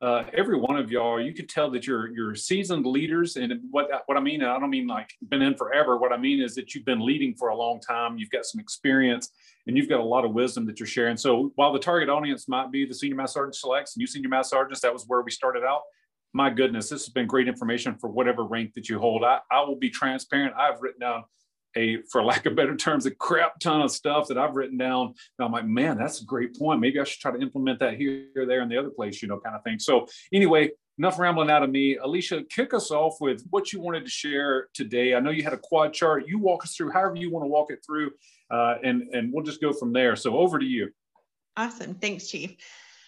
uh, 0.00 0.22
every 0.32 0.56
one 0.56 0.76
of 0.76 0.92
y'all, 0.92 1.20
you 1.20 1.34
could 1.34 1.48
tell 1.48 1.70
that 1.70 1.86
you're 1.86 2.08
you're 2.14 2.34
seasoned 2.34 2.86
leaders. 2.86 3.36
And 3.36 3.52
what 3.70 3.88
what 4.06 4.16
I 4.16 4.20
mean, 4.20 4.42
I 4.42 4.58
don't 4.58 4.70
mean 4.70 4.86
like 4.86 5.12
been 5.28 5.42
in 5.42 5.56
forever. 5.56 5.96
What 5.96 6.12
I 6.12 6.16
mean 6.16 6.40
is 6.40 6.54
that 6.54 6.74
you've 6.74 6.84
been 6.84 7.04
leading 7.04 7.34
for 7.34 7.48
a 7.48 7.56
long 7.56 7.80
time. 7.80 8.16
You've 8.16 8.30
got 8.30 8.44
some 8.44 8.60
experience, 8.60 9.30
and 9.66 9.76
you've 9.76 9.88
got 9.88 9.98
a 9.98 10.04
lot 10.04 10.24
of 10.24 10.32
wisdom 10.32 10.66
that 10.66 10.78
you're 10.78 10.86
sharing. 10.86 11.16
So 11.16 11.52
while 11.56 11.72
the 11.72 11.80
target 11.80 12.08
audience 12.08 12.48
might 12.48 12.70
be 12.70 12.86
the 12.86 12.94
senior 12.94 13.16
master 13.16 13.38
sergeant 13.38 13.56
selects 13.56 13.96
and 13.96 14.00
you 14.00 14.06
senior 14.06 14.28
master 14.28 14.54
sergeants, 14.54 14.80
that 14.82 14.92
was 14.92 15.04
where 15.08 15.22
we 15.22 15.32
started 15.32 15.64
out. 15.64 15.82
My 16.32 16.50
goodness, 16.50 16.88
this 16.90 17.04
has 17.04 17.12
been 17.12 17.26
great 17.26 17.48
information 17.48 17.96
for 17.98 18.08
whatever 18.08 18.44
rank 18.44 18.74
that 18.74 18.88
you 18.88 18.98
hold. 18.98 19.24
I, 19.24 19.40
I 19.50 19.62
will 19.62 19.76
be 19.76 19.90
transparent. 19.90 20.54
I've 20.56 20.80
written 20.80 21.00
down 21.00 21.24
a, 21.76 22.02
for 22.10 22.24
lack 22.24 22.46
of 22.46 22.56
better 22.56 22.76
terms, 22.76 23.06
a 23.06 23.10
crap 23.10 23.58
ton 23.60 23.80
of 23.80 23.90
stuff 23.90 24.28
that 24.28 24.38
I've 24.38 24.56
written 24.56 24.78
down. 24.78 25.14
And 25.38 25.46
I'm 25.46 25.52
like, 25.52 25.66
man, 25.66 25.98
that's 25.98 26.22
a 26.22 26.24
great 26.24 26.56
point. 26.58 26.80
Maybe 26.80 27.00
I 27.00 27.04
should 27.04 27.20
try 27.20 27.32
to 27.32 27.40
implement 27.40 27.78
that 27.80 27.94
here, 27.94 28.26
there, 28.34 28.60
and 28.60 28.70
the 28.70 28.78
other 28.78 28.90
place, 28.90 29.22
you 29.22 29.28
know, 29.28 29.38
kind 29.38 29.54
of 29.54 29.62
thing. 29.62 29.78
So 29.78 30.06
anyway, 30.32 30.70
enough 30.98 31.18
rambling 31.18 31.50
out 31.50 31.62
of 31.62 31.70
me. 31.70 31.96
Alicia, 31.96 32.42
kick 32.50 32.74
us 32.74 32.90
off 32.90 33.20
with 33.20 33.44
what 33.50 33.72
you 33.72 33.80
wanted 33.80 34.04
to 34.04 34.10
share 34.10 34.68
today. 34.74 35.14
I 35.14 35.20
know 35.20 35.30
you 35.30 35.44
had 35.44 35.52
a 35.52 35.58
quad 35.58 35.92
chart. 35.92 36.24
You 36.26 36.38
walk 36.38 36.64
us 36.64 36.74
through 36.74 36.90
however 36.90 37.16
you 37.16 37.30
want 37.30 37.44
to 37.44 37.48
walk 37.48 37.70
it 37.70 37.84
through, 37.84 38.10
uh, 38.50 38.76
and 38.82 39.02
and 39.12 39.32
we'll 39.32 39.44
just 39.44 39.60
go 39.60 39.72
from 39.72 39.92
there. 39.92 40.16
So 40.16 40.36
over 40.36 40.58
to 40.58 40.66
you. 40.66 40.90
Awesome, 41.56 41.94
thanks, 41.94 42.28
Chief. 42.28 42.56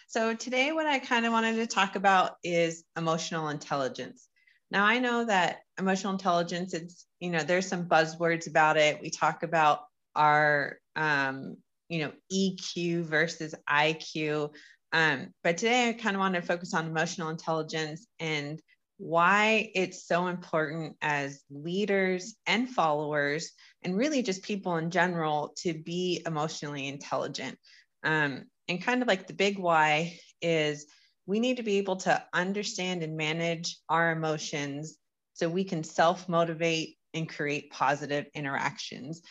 So 0.06 0.34
today, 0.34 0.72
what 0.72 0.86
I 0.86 0.98
kind 0.98 1.26
of 1.26 1.32
wanted 1.32 1.56
to 1.56 1.66
talk 1.66 1.96
about 1.96 2.36
is 2.42 2.84
emotional 2.96 3.48
intelligence. 3.48 4.28
Now 4.70 4.84
I 4.84 4.98
know 4.98 5.24
that 5.24 5.60
emotional 5.80 6.12
intelligence, 6.12 6.74
it's, 6.74 7.06
you 7.18 7.30
know, 7.30 7.42
there's 7.42 7.66
some 7.66 7.88
buzzwords 7.88 8.46
about 8.46 8.76
it. 8.76 9.00
We 9.00 9.10
talk 9.10 9.42
about 9.42 9.80
our, 10.14 10.78
um, 10.94 11.56
you 11.88 12.00
know, 12.00 12.12
EQ 12.32 13.04
versus 13.04 13.54
IQ. 13.68 14.54
Um, 14.92 15.32
but 15.42 15.56
today 15.56 15.88
I 15.88 15.92
kind 15.94 16.14
of 16.14 16.20
want 16.20 16.34
to 16.34 16.42
focus 16.42 16.74
on 16.74 16.86
emotional 16.86 17.30
intelligence 17.30 18.06
and 18.18 18.60
why 18.98 19.70
it's 19.74 20.06
so 20.06 20.26
important 20.26 20.96
as 21.00 21.42
leaders 21.50 22.36
and 22.46 22.68
followers, 22.68 23.52
and 23.82 23.96
really 23.96 24.22
just 24.22 24.42
people 24.42 24.76
in 24.76 24.90
general, 24.90 25.54
to 25.56 25.72
be 25.72 26.22
emotionally 26.26 26.86
intelligent. 26.86 27.58
Um, 28.04 28.44
and 28.68 28.82
kind 28.82 29.00
of 29.00 29.08
like 29.08 29.26
the 29.26 29.32
big 29.32 29.58
why 29.58 30.18
is 30.42 30.86
we 31.26 31.40
need 31.40 31.56
to 31.56 31.62
be 31.62 31.78
able 31.78 31.96
to 31.96 32.22
understand 32.34 33.02
and 33.02 33.16
manage 33.16 33.78
our 33.88 34.12
emotions 34.12 34.98
so 35.40 35.48
we 35.48 35.64
can 35.64 35.82
self 35.82 36.28
motivate 36.28 36.96
and 37.14 37.28
create 37.28 37.72
positive 37.72 38.26
interactions. 38.34 39.22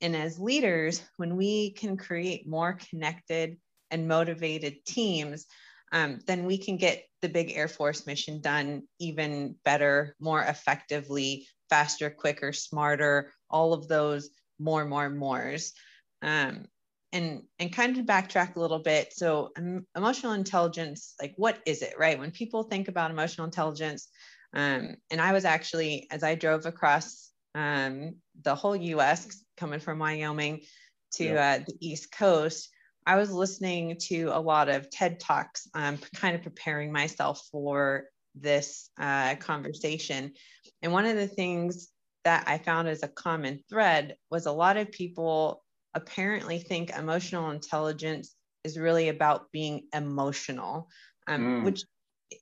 And 0.00 0.16
as 0.16 0.40
leaders, 0.40 1.02
when 1.18 1.36
we 1.36 1.72
can 1.72 1.98
create 1.98 2.48
more 2.48 2.78
connected 2.88 3.58
and 3.90 4.08
motivated 4.08 4.84
teams, 4.86 5.46
um, 5.92 6.20
then 6.26 6.46
we 6.46 6.56
can 6.56 6.78
get 6.78 7.04
the 7.20 7.28
big 7.28 7.52
Air 7.52 7.68
Force 7.68 8.06
mission 8.06 8.40
done 8.40 8.82
even 8.98 9.56
better, 9.64 10.16
more 10.18 10.42
effectively, 10.42 11.46
faster, 11.68 12.08
quicker, 12.08 12.52
smarter, 12.52 13.32
all 13.50 13.74
of 13.74 13.88
those 13.88 14.30
more, 14.58 14.86
more, 14.86 15.10
mores. 15.10 15.74
Um, 16.22 16.64
and 17.12 17.42
and 17.58 17.72
kind 17.72 17.96
of 17.96 18.04
backtrack 18.04 18.56
a 18.56 18.60
little 18.60 18.80
bit 18.80 19.14
so 19.14 19.48
um, 19.56 19.86
emotional 19.96 20.34
intelligence 20.34 21.14
like 21.18 21.32
what 21.36 21.58
is 21.64 21.80
it 21.80 21.94
right 21.98 22.18
when 22.18 22.30
people 22.30 22.64
think 22.64 22.86
about 22.86 23.10
emotional 23.10 23.46
intelligence 23.46 24.08
um, 24.54 24.96
and 25.10 25.20
i 25.20 25.32
was 25.32 25.44
actually 25.44 26.06
as 26.10 26.22
i 26.22 26.34
drove 26.34 26.66
across 26.66 27.30
um, 27.54 28.14
the 28.42 28.54
whole 28.54 28.76
us 28.76 29.42
coming 29.56 29.80
from 29.80 29.98
wyoming 29.98 30.60
to 31.12 31.24
yeah. 31.24 31.58
uh, 31.60 31.64
the 31.66 31.74
east 31.80 32.12
coast 32.12 32.68
i 33.06 33.16
was 33.16 33.30
listening 33.30 33.96
to 33.98 34.24
a 34.32 34.40
lot 34.40 34.68
of 34.68 34.90
ted 34.90 35.18
talks 35.18 35.68
um, 35.74 35.98
kind 36.14 36.34
of 36.34 36.42
preparing 36.42 36.92
myself 36.92 37.42
for 37.50 38.04
this 38.34 38.90
uh, 39.00 39.34
conversation 39.36 40.32
and 40.82 40.92
one 40.92 41.06
of 41.06 41.16
the 41.16 41.26
things 41.26 41.88
that 42.24 42.44
i 42.46 42.58
found 42.58 42.88
as 42.88 43.02
a 43.02 43.08
common 43.08 43.60
thread 43.68 44.16
was 44.30 44.46
a 44.46 44.52
lot 44.52 44.76
of 44.76 44.92
people 44.92 45.62
apparently 45.94 46.58
think 46.58 46.90
emotional 46.90 47.50
intelligence 47.50 48.34
is 48.64 48.78
really 48.78 49.08
about 49.08 49.50
being 49.52 49.86
emotional, 49.94 50.88
um, 51.26 51.42
mm. 51.42 51.64
which 51.64 51.82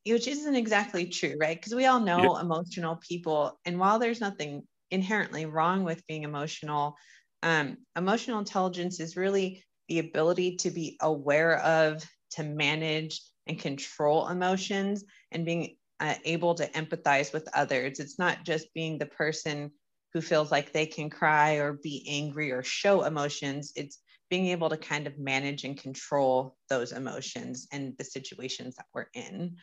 which 0.07 0.29
isn't 0.29 0.57
exactly 0.57 1.07
true, 1.07 1.37
right? 1.41 1.57
Because 1.57 1.75
we 1.75 1.87
all 1.87 2.01
know 2.01 2.37
emotional 2.37 2.97
people, 2.97 3.59
and 3.65 3.79
while 3.79 3.99
there's 3.99 4.21
nothing 4.21 4.63
inherently 4.91 5.47
wrong 5.47 5.85
with 5.85 6.07
being 6.07 6.25
emotional, 6.25 6.97
Um, 7.43 7.77
emotional 7.95 8.41
intelligence 8.41 8.99
is 8.99 9.17
really 9.17 9.63
the 9.89 10.01
ability 10.01 10.57
to 10.57 10.71
be 10.71 10.97
aware 11.01 11.59
of, 11.61 12.03
to 12.31 12.43
manage 12.43 13.21
and 13.47 13.59
control 13.59 14.27
emotions, 14.29 15.05
and 15.31 15.45
being 15.45 15.77
uh, 16.01 16.15
able 16.25 16.55
to 16.57 16.67
empathize 16.73 17.33
with 17.33 17.47
others. 17.55 18.01
It's 18.01 18.19
not 18.19 18.45
just 18.45 18.75
being 18.75 18.99
the 18.99 19.07
person 19.07 19.71
who 20.13 20.21
feels 20.21 20.51
like 20.51 20.73
they 20.73 20.87
can 20.87 21.11
cry 21.11 21.57
or 21.57 21.75
be 21.75 22.05
angry 22.09 22.51
or 22.53 22.63
show 22.65 23.05
emotions. 23.05 23.73
It's 23.77 23.99
being 24.29 24.47
able 24.49 24.69
to 24.69 24.77
kind 24.77 25.07
of 25.07 25.19
manage 25.19 25.65
and 25.65 25.79
control 25.79 26.57
those 26.69 26.93
emotions 26.93 27.69
and 27.73 27.95
the 27.99 28.05
situations 28.05 28.75
that 28.77 28.87
we're 28.93 29.07
in. 29.15 29.57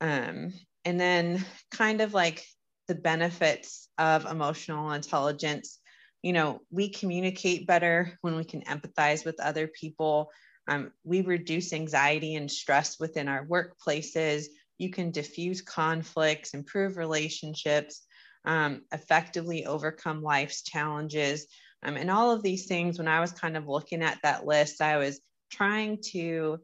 Um, 0.00 0.52
and 0.84 1.00
then, 1.00 1.44
kind 1.70 2.00
of 2.00 2.12
like 2.12 2.44
the 2.88 2.94
benefits 2.94 3.88
of 3.98 4.26
emotional 4.26 4.92
intelligence, 4.92 5.78
you 6.22 6.32
know, 6.32 6.60
we 6.70 6.90
communicate 6.90 7.66
better 7.66 8.18
when 8.20 8.36
we 8.36 8.44
can 8.44 8.62
empathize 8.62 9.24
with 9.24 9.40
other 9.40 9.66
people. 9.68 10.30
Um, 10.68 10.92
we 11.04 11.22
reduce 11.22 11.72
anxiety 11.72 12.34
and 12.34 12.50
stress 12.50 12.98
within 13.00 13.28
our 13.28 13.46
workplaces. 13.46 14.44
You 14.78 14.90
can 14.90 15.10
diffuse 15.10 15.60
conflicts, 15.60 16.54
improve 16.54 16.96
relationships, 16.96 18.06
um, 18.44 18.82
effectively 18.92 19.66
overcome 19.66 20.22
life's 20.22 20.62
challenges. 20.62 21.46
Um, 21.84 21.96
and 21.96 22.10
all 22.10 22.30
of 22.30 22.42
these 22.42 22.66
things, 22.66 22.98
when 22.98 23.08
I 23.08 23.20
was 23.20 23.32
kind 23.32 23.56
of 23.56 23.68
looking 23.68 24.02
at 24.02 24.18
that 24.22 24.46
list, 24.46 24.80
I 24.80 24.96
was 24.96 25.20
trying 25.50 25.98
to 26.12 26.58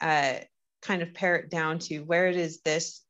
uh, 0.00 0.34
kind 0.82 1.02
of 1.02 1.14
pare 1.14 1.36
it 1.36 1.50
down 1.50 1.78
to 1.80 2.00
where 2.00 2.28
it 2.28 2.36
is 2.36 2.60
this 2.62 3.02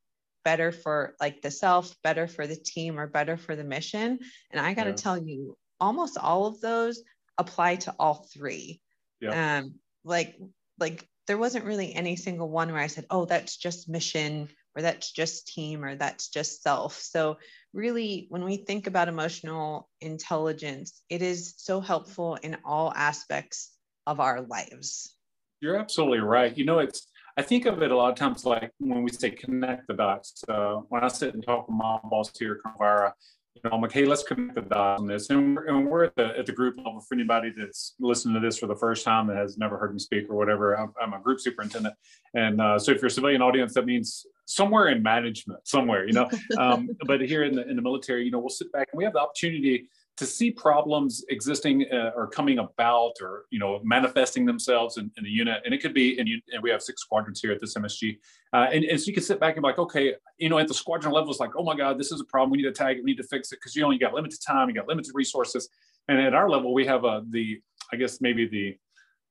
better 0.45 0.73
for 0.73 1.15
like 1.21 1.43
the 1.43 1.51
self, 1.51 1.95
better 2.03 2.27
for 2.27 2.47
the 2.47 2.57
team, 2.57 2.99
or 2.99 3.07
better 3.07 3.37
for 3.37 3.57
the 3.57 3.65
mission. 3.65 4.19
And 4.51 4.61
I 4.61 4.75
got 4.75 4.85
to 4.85 4.91
yeah. 4.91 4.97
tell 4.97 5.19
you, 5.19 5.57
almost 5.81 6.19
all 6.19 6.47
of 6.47 6.61
those 6.61 7.03
apply 7.39 7.77
to 7.77 7.95
all 7.99 8.27
three. 8.33 8.81
Yeah. 9.21 9.59
Um, 9.59 9.75
like, 10.05 10.37
like 10.79 11.07
there 11.27 11.39
wasn't 11.39 11.65
really 11.65 11.95
any 11.95 12.17
single 12.17 12.49
one 12.49 12.73
where 12.73 12.83
I 12.83 12.87
said, 12.87 13.07
oh, 13.11 13.25
that's 13.25 13.57
just 13.57 13.89
mission 13.89 14.49
or 14.77 14.83
that's 14.83 15.11
just 15.11 15.49
team 15.49 15.83
or 15.85 15.97
that's 15.97 16.29
just 16.29 16.63
self. 16.63 17.01
So, 17.01 17.39
really, 17.73 18.27
when 18.29 18.45
we 18.45 18.59
think 18.59 18.87
about 18.87 19.09
emotional 19.09 19.89
intelligence, 20.01 21.03
it 21.09 21.23
is 21.23 21.55
so 21.57 21.81
helpful 21.81 22.37
in 22.37 22.59
all 22.65 22.93
aspects 22.95 23.73
of 24.07 24.21
our 24.21 24.43
lives. 24.43 25.17
You're 25.61 25.79
absolutely 25.79 26.21
right. 26.21 26.57
You 26.57 26.67
know, 26.67 26.79
it's, 26.79 27.09
I 27.37 27.43
think 27.43 27.67
of 27.67 27.83
it 27.83 27.91
a 27.91 27.97
lot 27.97 28.11
of 28.11 28.17
times 28.17 28.45
like 28.45 28.71
when 28.79 29.03
we 29.03 29.11
say 29.11 29.31
connect 29.31 29.89
the 29.89 29.95
dots. 29.95 30.45
Uh, 30.49 30.77
when 30.89 31.03
I 31.03 31.09
sit 31.09 31.35
and 31.35 31.45
talk 31.45 31.69
with 31.69 31.77
my 31.77 31.99
boss 32.05 32.31
here, 32.39 32.61
Convara, 32.65 33.13
you 33.57 33.71
know, 33.71 33.77
I'm 33.77 33.81
like, 33.81 33.93
hey, 33.93 34.05
let's 34.05 34.23
connect 34.23 34.55
the 34.55 34.63
dots 34.63 35.01
on 35.01 35.07
this. 35.07 35.31
And 35.31 35.57
we're, 35.57 35.67
and 35.67 35.87
we're 35.87 36.05
at 36.05 36.17
the 36.17 36.39
at 36.39 36.47
the 36.47 36.53
group 36.53 36.77
level 36.77 37.01
for 37.01 37.15
anybody 37.15 37.53
that's 37.57 37.95
listening 37.99 38.35
to 38.35 38.41
this 38.41 38.59
for 38.59 38.67
the 38.67 38.77
first 38.77 39.05
time 39.05 39.27
that 39.29 39.37
has 39.37 39.57
never 39.57 39.79
heard 39.79 39.93
me 39.93 39.99
speak 39.99 40.29
or 40.29 40.37
whatever. 40.37 40.79
I'm, 40.79 40.93
I'm 41.01 41.15
a 41.15 41.21
group 41.21 41.41
superintendent, 41.41 41.95
and 42.35 42.61
uh, 42.61 42.79
so 42.79 42.93
if 42.93 42.99
you're 42.99 43.07
a 43.07 43.11
civilian 43.11 43.43
audience, 43.43 43.75
that 43.75 43.87
means 43.87 44.27
somewhere 44.45 44.89
in 44.89 45.03
management, 45.03 45.67
somewhere, 45.67 46.07
you 46.07 46.13
know. 46.13 46.29
Um, 46.59 46.89
but 47.07 47.21
here 47.21 47.45
in 47.45 47.55
the 47.55 47.69
in 47.69 47.77
the 47.77 47.83
military, 47.83 48.25
you 48.25 48.31
know, 48.31 48.39
we'll 48.39 48.49
sit 48.49 48.73
back 48.73 48.89
and 48.93 48.99
we 48.99 49.05
have 49.05 49.13
the 49.13 49.21
opportunity 49.21 49.89
to 50.17 50.25
see 50.25 50.51
problems 50.51 51.25
existing 51.29 51.87
uh, 51.93 52.11
or 52.17 52.27
coming 52.27 52.59
about 52.59 53.13
or 53.21 53.45
you 53.51 53.59
know 53.59 53.81
manifesting 53.85 54.47
themselves 54.47 54.97
in, 54.97 55.11
in 55.19 55.25
the 55.25 55.31
unit 55.31 55.61
and 55.65 55.75
it 55.75 55.83
could 55.83 55.93
be 55.93 56.19
and, 56.19 56.27
you, 56.27 56.41
and 56.53 56.63
we 56.63 56.71
have 56.71 56.83
six 56.83 57.03
squadrons 57.03 57.41
here 57.41 57.53
at 57.53 57.61
this 57.61 57.75
msg 57.75 58.17
uh, 58.53 58.67
and, 58.73 58.85
and, 58.85 58.99
so 58.99 59.07
you 59.07 59.13
can 59.13 59.23
sit 59.23 59.39
back 59.39 59.57
and 59.57 59.63
be 59.63 59.69
like 59.69 59.79
okay 59.79 60.15
you 60.39 60.49
know 60.49 60.59
at 60.59 60.69
the 60.69 60.75
squadron 60.75 61.13
level 61.13 61.31
it's 61.31 61.41
like 61.41 61.51
oh 61.57 61.63
my 61.63 61.77
god 61.77 61.99
this 61.99 62.13
is 62.13 62.21
a 62.21 62.25
problem. 62.25 62.51
We 62.51 62.59
need 62.59 62.65
to 62.65 62.73
tag 62.73 62.99
it. 62.99 63.05
We 63.05 63.13
need 63.13 63.19
to 63.19 63.25
fix 63.25 63.53
it. 63.53 63.57
Because 63.57 63.75
you 63.75 63.85
only 63.85 63.99
got 63.99 64.15
limited 64.15 64.41
time 64.41 64.69
you 64.69 64.75
got 64.75 64.89
limited 64.89 65.13
resources. 65.15 65.69
And 66.09 66.21
at 66.21 66.35
our 66.35 66.49
level 66.49 66.73
we 66.73 66.87
have 66.87 67.05
uh, 67.05 67.23
the 67.31 67.61
i 67.93 67.97
guess 67.97 68.21
maybe 68.21 68.47
the 68.47 68.77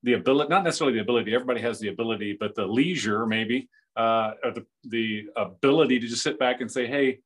the 0.04 0.14
ability 0.14 0.50
not 0.50 0.64
necessarily 0.64 0.94
the 0.94 1.02
ability 1.02 1.34
everybody 1.34 1.62
has 1.62 1.80
the 1.80 1.88
ability 1.88 2.38
but 2.40 2.56
the 2.56 2.66
leisure 2.66 3.26
maybe 3.26 3.70
uh, 3.98 4.32
or 4.44 4.52
the, 4.52 4.66
the 4.84 5.26
ability 5.38 6.00
to 6.00 6.08
just 6.08 6.22
sit 6.22 6.38
back 6.38 6.62
and 6.62 6.70
say 6.70 6.86
hey 6.86 7.20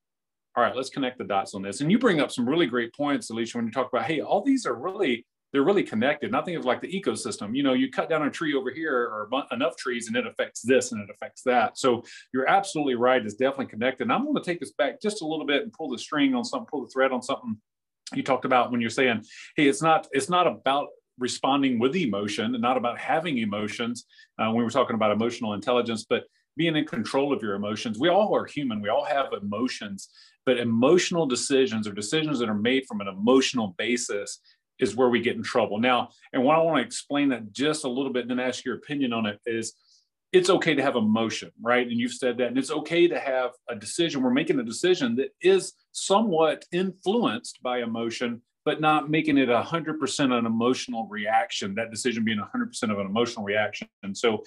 all 0.60 0.66
right, 0.66 0.75
let's 0.75 0.89
connect 0.89 1.18
the 1.18 1.24
dots 1.24 1.54
on 1.54 1.62
this. 1.62 1.80
And 1.80 1.89
you 1.89 1.98
bring 1.98 2.20
up 2.20 2.32
some 2.32 2.48
really 2.48 2.66
great 2.66 2.94
points, 2.94 3.30
Alicia, 3.30 3.58
when 3.58 3.66
you 3.66 3.72
talk 3.72 3.88
about, 3.94 4.04
hey, 4.04 4.20
all 4.20 4.44
these 4.44 4.66
are 4.66 4.75
really, 4.75 5.25
they're 5.54 5.63
really 5.63 5.84
connected. 5.84 6.34
Nothing 6.34 6.58
of 6.58 6.66
like 6.66 6.82
the 6.82 6.92
ecosystem. 6.92 7.56
You 7.56 7.63
know, 7.63 7.72
you 7.72 7.89
cut 7.89 8.10
down 8.10 8.24
a 8.24 8.30
tree 8.30 8.54
over 8.54 8.70
here 8.70 8.94
or 8.94 9.30
enough 9.54 9.78
trees 9.78 10.10
and 10.10 10.18
it 10.18 10.28
affects 10.28 10.62
this 10.62 10.92
and 10.92 11.01
it 11.01 11.10
affects 11.10 11.44
that. 11.44 11.78
So 11.78 12.04
you're 12.34 12.50
absolutely 12.50 12.96
right. 12.96 13.24
It's 13.24 13.36
definitely 13.36 13.68
connected. 13.68 14.04
And 14.04 14.12
I'm 14.12 14.25
going 14.25 14.36
to 14.36 14.44
take 14.44 14.60
this 14.60 14.74
back 14.74 15.01
just 15.01 15.22
a 15.22 15.25
little 15.25 15.46
bit 15.46 15.63
and 15.63 15.72
pull 15.72 15.89
the 15.89 15.98
string 15.98 16.36
on 16.36 16.44
something, 16.44 16.68
pull 16.70 16.82
the 16.82 16.92
thread 16.92 17.13
on 17.13 17.22
something 17.22 17.56
you 18.13 18.22
talked 18.22 18.44
about 18.44 18.70
when 18.70 18.82
you're 18.82 18.89
saying, 18.89 19.24
hey, 19.56 19.70
it's 19.70 19.82
not, 19.82 20.10
it's 20.12 20.30
not 20.30 20.46
about 20.46 20.88
responding 21.20 21.80
with 21.80 21.96
emotion 21.96 22.54
and 22.54 22.62
not 22.62 22.75
about 22.75 23.00
having 23.00 23.38
emotions 23.38 24.08
uh, 24.39 24.51
when 24.51 24.66
we're 24.66 24.70
talking 24.70 24.96
about 24.96 25.12
emotional 25.12 25.54
intelligence, 25.54 26.06
but 26.10 26.25
being 26.60 26.75
in 26.75 26.86
control 26.86 27.34
of 27.34 27.42
your 27.42 27.56
emotions. 27.56 27.98
We 27.98 28.10
all 28.10 28.36
are 28.36 28.46
human. 28.46 28.82
We 28.82 28.89
all 28.89 29.06
have 29.06 29.34
emotions 29.34 30.10
but 30.50 30.58
emotional 30.58 31.28
decisions 31.28 31.88
or 31.88 31.94
decisions 31.94 32.39
that 32.39 32.50
are 32.50 32.56
made 32.56 32.86
from 32.88 33.01
an 33.01 33.08
emotional 33.08 33.75
basis 33.78 34.39
is 34.80 34.96
where 34.96 35.10
we 35.10 35.22
get 35.22 35.36
in 35.36 35.44
trouble. 35.44 35.80
Now, 35.80 36.10
and 36.34 36.44
what 36.44 36.56
I 36.56 36.62
want 36.63 36.78
to 36.78 36.86
explain 36.86 37.30
that 37.30 37.51
just 37.51 37.84
a 37.84 37.88
little 37.88 38.12
bit 38.12 38.22
and 38.22 38.32
then 38.32 38.39
ask 38.39 38.66
your 38.66 38.74
opinion 38.74 39.13
on 39.13 39.28
it 39.28 39.39
is 39.46 39.74
it's 40.32 40.50
okay 40.50 40.74
to 40.74 40.82
have 40.82 40.96
emotion, 40.96 41.51
right? 41.62 41.86
And 41.86 42.00
you've 42.00 42.13
said 42.13 42.39
that. 42.39 42.48
And 42.48 42.58
it's 42.58 42.72
okay 42.72 43.08
to 43.08 43.20
have 43.20 43.51
a 43.70 43.75
decision. 43.75 44.24
We're 44.24 44.32
making 44.32 44.60
a 44.60 44.63
decision 44.63 45.16
that 45.18 45.30
is 45.39 45.74
somewhat 45.92 46.66
influenced 46.72 47.62
by 47.62 47.84
emotion, 47.84 48.42
but 48.66 48.82
not 48.82 49.08
making 49.08 49.38
it 49.38 49.50
100% 49.50 50.20
an 50.34 50.46
emotional 50.48 51.08
reaction, 51.12 51.75
that 51.75 51.92
decision 51.92 52.24
being 52.24 52.39
100% 52.39 52.84
of 52.92 52.98
an 52.98 53.06
emotional 53.06 53.46
reaction. 53.46 53.88
And 54.01 54.18
so, 54.18 54.44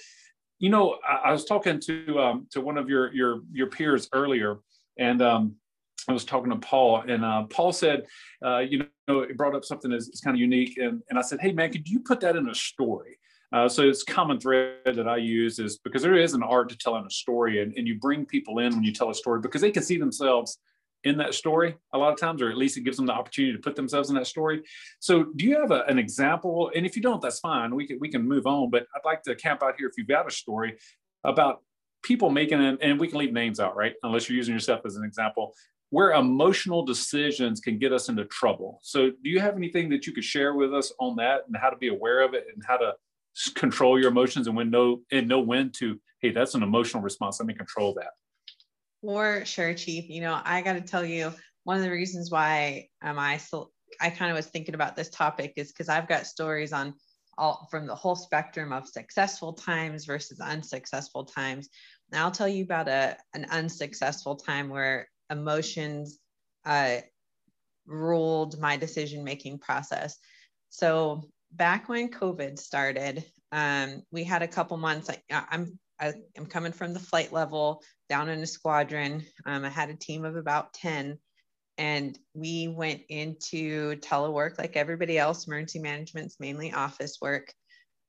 you 0.62 0.70
know, 0.70 0.98
I, 1.06 1.28
I 1.28 1.32
was 1.32 1.44
talking 1.44 1.80
to 1.80 2.20
um, 2.20 2.46
to 2.52 2.60
one 2.60 2.78
of 2.78 2.88
your 2.88 3.12
your 3.12 3.40
your 3.52 3.66
peers 3.66 4.08
earlier, 4.14 4.60
and 4.96 5.20
um, 5.20 5.56
I 6.08 6.12
was 6.12 6.24
talking 6.24 6.50
to 6.50 6.56
Paul, 6.56 7.02
and 7.06 7.24
uh, 7.24 7.42
Paul 7.50 7.72
said, 7.72 8.06
uh, 8.44 8.60
you 8.60 8.86
know, 9.08 9.20
it 9.20 9.36
brought 9.36 9.56
up 9.56 9.64
something 9.64 9.90
that's, 9.90 10.06
that's 10.06 10.20
kind 10.20 10.36
of 10.36 10.40
unique, 10.40 10.78
and, 10.78 11.02
and 11.10 11.18
I 11.18 11.22
said, 11.22 11.40
hey 11.40 11.52
man, 11.52 11.72
could 11.72 11.88
you 11.88 11.98
put 11.98 12.20
that 12.20 12.36
in 12.36 12.48
a 12.48 12.54
story? 12.54 13.18
Uh, 13.52 13.68
so 13.68 13.82
it's 13.82 14.04
common 14.04 14.38
thread 14.40 14.78
that 14.84 15.08
I 15.08 15.16
use 15.16 15.58
is 15.58 15.78
because 15.78 16.00
there 16.00 16.14
is 16.14 16.32
an 16.32 16.44
art 16.44 16.68
to 16.70 16.78
telling 16.78 17.04
a 17.04 17.10
story, 17.10 17.60
and, 17.60 17.76
and 17.76 17.86
you 17.88 17.98
bring 17.98 18.24
people 18.24 18.60
in 18.60 18.72
when 18.72 18.84
you 18.84 18.92
tell 18.92 19.10
a 19.10 19.14
story 19.14 19.40
because 19.40 19.60
they 19.60 19.72
can 19.72 19.82
see 19.82 19.98
themselves 19.98 20.58
in 21.04 21.16
that 21.18 21.34
story 21.34 21.74
a 21.92 21.98
lot 21.98 22.12
of 22.12 22.18
times, 22.18 22.42
or 22.42 22.50
at 22.50 22.56
least 22.56 22.76
it 22.76 22.82
gives 22.82 22.96
them 22.96 23.06
the 23.06 23.12
opportunity 23.12 23.52
to 23.52 23.58
put 23.58 23.76
themselves 23.76 24.08
in 24.08 24.16
that 24.16 24.26
story. 24.26 24.62
So, 25.00 25.24
do 25.36 25.44
you 25.44 25.60
have 25.60 25.70
a, 25.70 25.84
an 25.84 25.98
example? 25.98 26.70
And 26.74 26.86
if 26.86 26.96
you 26.96 27.02
don't, 27.02 27.20
that's 27.20 27.40
fine. 27.40 27.74
We 27.74 27.86
can 27.86 27.98
we 28.00 28.08
can 28.08 28.26
move 28.26 28.46
on. 28.46 28.70
But 28.70 28.86
I'd 28.94 29.04
like 29.04 29.22
to 29.24 29.34
camp 29.34 29.62
out 29.62 29.74
here 29.78 29.88
if 29.88 29.94
you've 29.98 30.08
got 30.08 30.26
a 30.26 30.30
story 30.30 30.78
about 31.24 31.62
people 32.02 32.30
making 32.30 32.60
it, 32.60 32.78
and 32.80 32.98
we 32.98 33.08
can 33.08 33.18
leave 33.18 33.32
names 33.32 33.60
out, 33.60 33.76
right? 33.76 33.94
Unless 34.02 34.28
you're 34.28 34.36
using 34.36 34.54
yourself 34.54 34.80
as 34.84 34.96
an 34.96 35.04
example, 35.04 35.54
where 35.90 36.12
emotional 36.12 36.84
decisions 36.84 37.60
can 37.60 37.78
get 37.78 37.92
us 37.92 38.08
into 38.08 38.24
trouble. 38.26 38.80
So, 38.82 39.10
do 39.10 39.30
you 39.30 39.40
have 39.40 39.56
anything 39.56 39.88
that 39.90 40.06
you 40.06 40.12
could 40.12 40.24
share 40.24 40.54
with 40.54 40.74
us 40.74 40.92
on 41.00 41.16
that 41.16 41.42
and 41.46 41.56
how 41.56 41.70
to 41.70 41.76
be 41.76 41.88
aware 41.88 42.20
of 42.20 42.34
it 42.34 42.46
and 42.54 42.62
how 42.66 42.76
to 42.76 42.92
control 43.54 43.98
your 43.98 44.10
emotions 44.10 44.46
and 44.46 44.56
when 44.56 44.70
know 44.70 45.00
and 45.10 45.26
know 45.26 45.40
when 45.40 45.70
to 45.70 45.98
hey, 46.20 46.30
that's 46.30 46.54
an 46.54 46.62
emotional 46.62 47.02
response. 47.02 47.40
Let 47.40 47.46
me 47.46 47.54
control 47.54 47.94
that. 47.94 48.12
For 49.02 49.44
sure, 49.44 49.74
Chief. 49.74 50.08
You 50.08 50.22
know, 50.22 50.40
I 50.44 50.62
got 50.62 50.74
to 50.74 50.80
tell 50.80 51.04
you, 51.04 51.32
one 51.64 51.76
of 51.76 51.82
the 51.82 51.90
reasons 51.90 52.30
why 52.30 52.88
um, 53.02 53.18
I 53.18 53.40
I 54.00 54.10
kind 54.10 54.30
of 54.30 54.36
was 54.36 54.46
thinking 54.46 54.74
about 54.74 54.96
this 54.96 55.10
topic 55.10 55.54
is 55.56 55.68
because 55.68 55.88
I've 55.88 56.08
got 56.08 56.26
stories 56.26 56.72
on 56.72 56.94
all 57.36 57.66
from 57.70 57.86
the 57.86 57.94
whole 57.94 58.16
spectrum 58.16 58.72
of 58.72 58.88
successful 58.88 59.52
times 59.52 60.04
versus 60.04 60.40
unsuccessful 60.40 61.24
times. 61.24 61.68
Now 62.10 62.24
I'll 62.24 62.30
tell 62.30 62.48
you 62.48 62.64
about 62.64 62.88
a 62.88 63.16
an 63.34 63.46
unsuccessful 63.50 64.36
time 64.36 64.68
where 64.68 65.08
emotions 65.30 66.18
uh, 66.64 66.98
ruled 67.86 68.60
my 68.60 68.76
decision 68.76 69.24
making 69.24 69.58
process. 69.58 70.16
So 70.68 71.28
back 71.52 71.88
when 71.88 72.10
COVID 72.10 72.58
started, 72.58 73.24
um, 73.50 74.02
we 74.10 74.24
had 74.24 74.42
a 74.42 74.48
couple 74.48 74.76
months. 74.76 75.10
I, 75.10 75.22
I'm 75.50 75.78
I, 76.02 76.14
am 76.36 76.46
coming 76.46 76.72
from 76.72 76.92
the 76.92 77.00
flight 77.00 77.32
level 77.32 77.82
down 78.08 78.28
in 78.28 78.40
a 78.40 78.46
squadron. 78.46 79.24
Um, 79.46 79.64
I 79.64 79.68
had 79.68 79.88
a 79.88 79.94
team 79.94 80.24
of 80.24 80.36
about 80.36 80.74
ten, 80.74 81.18
and 81.78 82.18
we 82.34 82.68
went 82.68 83.02
into 83.08 83.96
telework 83.96 84.58
like 84.58 84.76
everybody 84.76 85.16
else. 85.16 85.46
Emergency 85.46 85.78
management's 85.78 86.40
mainly 86.40 86.72
office 86.72 87.18
work. 87.22 87.54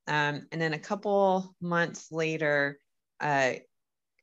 Um, 0.07 0.47
and 0.51 0.59
then 0.59 0.73
a 0.73 0.79
couple 0.79 1.55
months 1.62 2.12
later, 2.12 2.79
uh, 3.21 3.53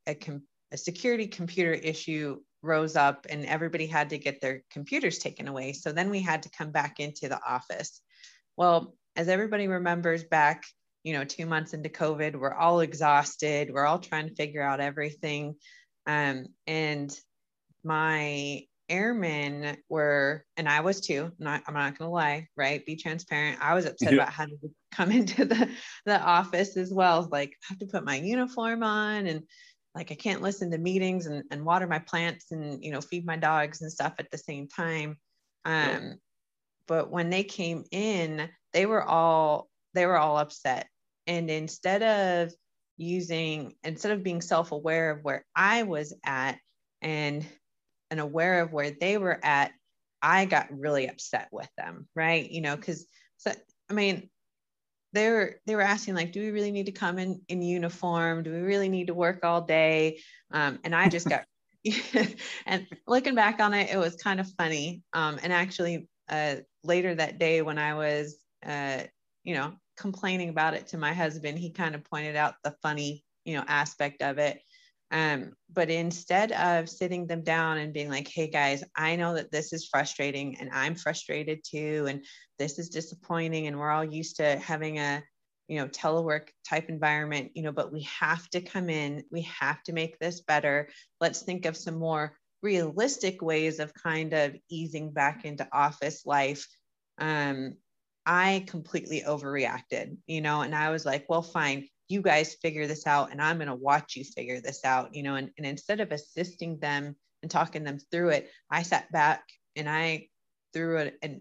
a, 0.06 0.14
com- 0.14 0.42
a 0.72 0.76
security 0.76 1.26
computer 1.26 1.72
issue 1.72 2.40
rose 2.62 2.96
up 2.96 3.26
and 3.30 3.46
everybody 3.46 3.86
had 3.86 4.10
to 4.10 4.18
get 4.18 4.40
their 4.40 4.62
computers 4.70 5.18
taken 5.18 5.48
away. 5.48 5.72
So 5.72 5.92
then 5.92 6.10
we 6.10 6.20
had 6.20 6.42
to 6.42 6.50
come 6.50 6.70
back 6.70 7.00
into 7.00 7.28
the 7.28 7.40
office. 7.46 8.02
Well, 8.56 8.94
as 9.16 9.28
everybody 9.28 9.68
remembers 9.68 10.24
back, 10.24 10.64
you 11.02 11.12
know, 11.12 11.25
two 11.25 11.47
months 11.47 11.73
into 11.73 11.88
COVID, 11.88 12.37
we're 12.37 12.54
all 12.54 12.80
exhausted. 12.80 13.71
We're 13.73 13.87
all 13.87 13.99
trying 13.99 14.28
to 14.28 14.35
figure 14.35 14.62
out 14.62 14.80
everything. 14.80 15.57
Um, 16.07 16.47
and 16.66 17.16
my 17.85 18.64
airmen 18.88 19.76
were, 19.88 20.45
and 20.57 20.69
I 20.69 20.80
was 20.80 21.00
too. 21.00 21.25
I'm 21.25 21.45
not, 21.45 21.62
I'm 21.66 21.75
not 21.75 21.99
gonna 21.99 22.11
lie, 22.11 22.49
right? 22.57 22.85
Be 22.85 22.97
transparent. 22.97 23.59
I 23.62 23.75
was 23.75 23.87
upset 23.87 24.12
yeah. 24.12 24.23
about 24.23 24.33
having 24.33 24.59
to 24.62 24.71
come 24.92 25.11
into 25.12 25.45
the 25.45 25.69
the 26.04 26.21
office 26.21 26.76
as 26.76 26.92
well. 26.92 27.28
Like 27.30 27.50
I 27.50 27.66
have 27.71 27.78
to 27.78 27.87
put 27.87 28.04
my 28.04 28.16
uniform 28.16 28.83
on 28.83 29.26
and 29.26 29.42
like 29.95 30.12
I 30.12 30.14
can't 30.14 30.42
listen 30.42 30.71
to 30.71 30.78
meetings 30.78 31.26
and, 31.26 31.42
and 31.50 31.64
water 31.64 31.87
my 31.87 31.99
plants 31.99 32.52
and 32.52 32.83
you 32.85 32.92
know 32.92 33.00
feed 33.00 33.26
my 33.26 33.37
dogs 33.37 33.83
and 33.83 33.90
stuff 33.90 34.14
at 34.19 34.30
the 34.30 34.38
same 34.38 34.69
time. 34.69 35.16
Um, 35.64 36.16
but 36.87 37.11
when 37.11 37.30
they 37.30 37.45
came 37.45 37.85
in, 37.90 38.49
they 38.73 38.87
were 38.87 39.02
all 39.02 39.69
they 39.95 40.07
were 40.07 40.19
all 40.19 40.38
upset. 40.38 40.88
And 41.30 41.49
instead 41.49 42.02
of 42.02 42.52
using 42.96 43.75
instead 43.84 44.10
of 44.10 44.25
being 44.25 44.40
self-aware 44.40 45.12
of 45.12 45.22
where 45.22 45.46
I 45.54 45.84
was 45.84 46.12
at 46.26 46.58
and 47.00 47.46
and 48.10 48.18
aware 48.18 48.62
of 48.62 48.72
where 48.72 48.90
they 48.90 49.16
were 49.16 49.38
at, 49.40 49.70
I 50.20 50.44
got 50.44 50.76
really 50.76 51.06
upset 51.06 51.49
with 51.52 51.68
them, 51.78 52.08
right? 52.16 52.50
You 52.50 52.62
know, 52.62 52.75
because 52.75 53.06
so 53.37 53.52
I 53.88 53.92
mean, 53.92 54.28
they 55.12 55.30
were 55.30 55.60
they 55.66 55.76
were 55.76 55.82
asking 55.82 56.16
like, 56.16 56.32
do 56.32 56.40
we 56.40 56.50
really 56.50 56.72
need 56.72 56.87
to 56.87 56.92
come 56.92 57.20
in 57.20 57.40
in 57.46 57.62
uniform? 57.62 58.42
Do 58.42 58.50
we 58.50 58.58
really 58.58 58.88
need 58.88 59.06
to 59.06 59.14
work 59.14 59.44
all 59.44 59.60
day? 59.60 60.18
Um, 60.50 60.80
and 60.82 60.96
I 60.96 61.08
just 61.08 61.28
got 61.28 61.44
and 62.66 62.88
looking 63.06 63.37
back 63.37 63.60
on 63.60 63.72
it, 63.72 63.88
it 63.88 63.99
was 63.99 64.16
kind 64.16 64.40
of 64.40 64.50
funny. 64.58 65.04
Um, 65.12 65.38
and 65.44 65.52
actually, 65.52 66.08
uh, 66.28 66.56
later 66.82 67.14
that 67.14 67.38
day 67.38 67.62
when 67.62 67.78
I 67.78 67.94
was, 67.94 68.37
uh, 68.66 69.04
you 69.44 69.54
know, 69.54 69.75
complaining 70.00 70.49
about 70.49 70.75
it 70.75 70.88
to 70.88 70.99
my 70.99 71.12
husband, 71.12 71.59
he 71.59 71.71
kind 71.71 71.95
of 71.95 72.04
pointed 72.04 72.35
out 72.35 72.54
the 72.64 72.75
funny, 72.83 73.23
you 73.45 73.54
know, 73.54 73.64
aspect 73.69 74.23
of 74.23 74.38
it. 74.38 74.61
Um, 75.12 75.52
but 75.73 75.90
instead 75.90 76.52
of 76.52 76.88
sitting 76.88 77.26
them 77.26 77.42
down 77.42 77.78
and 77.78 77.92
being 77.92 78.09
like, 78.09 78.28
hey 78.28 78.49
guys, 78.49 78.83
I 78.97 79.16
know 79.16 79.35
that 79.35 79.50
this 79.52 79.73
is 79.73 79.88
frustrating 79.88 80.57
and 80.59 80.71
I'm 80.73 80.95
frustrated 80.95 81.61
too, 81.64 82.07
and 82.09 82.25
this 82.59 82.78
is 82.78 82.88
disappointing, 82.88 83.66
and 83.66 83.78
we're 83.78 83.90
all 83.90 84.04
used 84.04 84.37
to 84.37 84.59
having 84.59 84.99
a 84.99 85.23
you 85.69 85.78
know 85.78 85.87
telework 85.87 86.49
type 86.69 86.88
environment 86.88 87.52
you 87.54 87.62
know 87.62 87.71
but 87.71 87.92
we 87.92 88.02
have 88.02 88.50
to 88.50 88.61
come 88.61 88.90
in 88.90 89.23
we 89.30 89.42
have 89.42 89.80
to 89.85 89.92
make 89.92 90.19
this 90.19 90.40
better 90.40 90.88
let's 91.21 91.42
think 91.42 91.64
of 91.64 91.76
some 91.76 91.95
more 91.95 92.37
realistic 92.61 93.40
ways 93.40 93.78
of 93.78 93.95
kind 93.95 94.33
of 94.33 94.57
easing 94.69 95.12
back 95.12 95.45
into 95.45 95.69
office 95.73 96.26
life 96.26 96.66
um, 97.19 97.76
i 98.30 98.64
completely 98.68 99.22
overreacted 99.26 100.16
you 100.28 100.40
know 100.40 100.60
and 100.62 100.72
i 100.72 100.88
was 100.90 101.04
like 101.04 101.26
well 101.28 101.42
fine 101.42 101.87
you 102.08 102.22
guys 102.22 102.56
figure 102.62 102.87
this 102.87 103.04
out 103.04 103.32
and 103.32 103.42
i'm 103.42 103.56
going 103.56 103.66
to 103.66 103.75
watch 103.75 104.14
you 104.14 104.22
figure 104.22 104.60
this 104.60 104.84
out 104.84 105.12
you 105.14 105.25
know 105.25 105.34
and, 105.34 105.50
and 105.58 105.66
instead 105.66 105.99
of 105.99 106.12
assisting 106.12 106.78
them 106.78 107.16
and 107.42 107.50
talking 107.50 107.82
them 107.82 107.99
through 108.12 108.28
it 108.28 108.49
i 108.70 108.82
sat 108.82 109.10
back 109.10 109.42
and 109.75 109.90
i 109.90 110.25
threw 110.72 110.99
it 110.99 111.18
and 111.22 111.40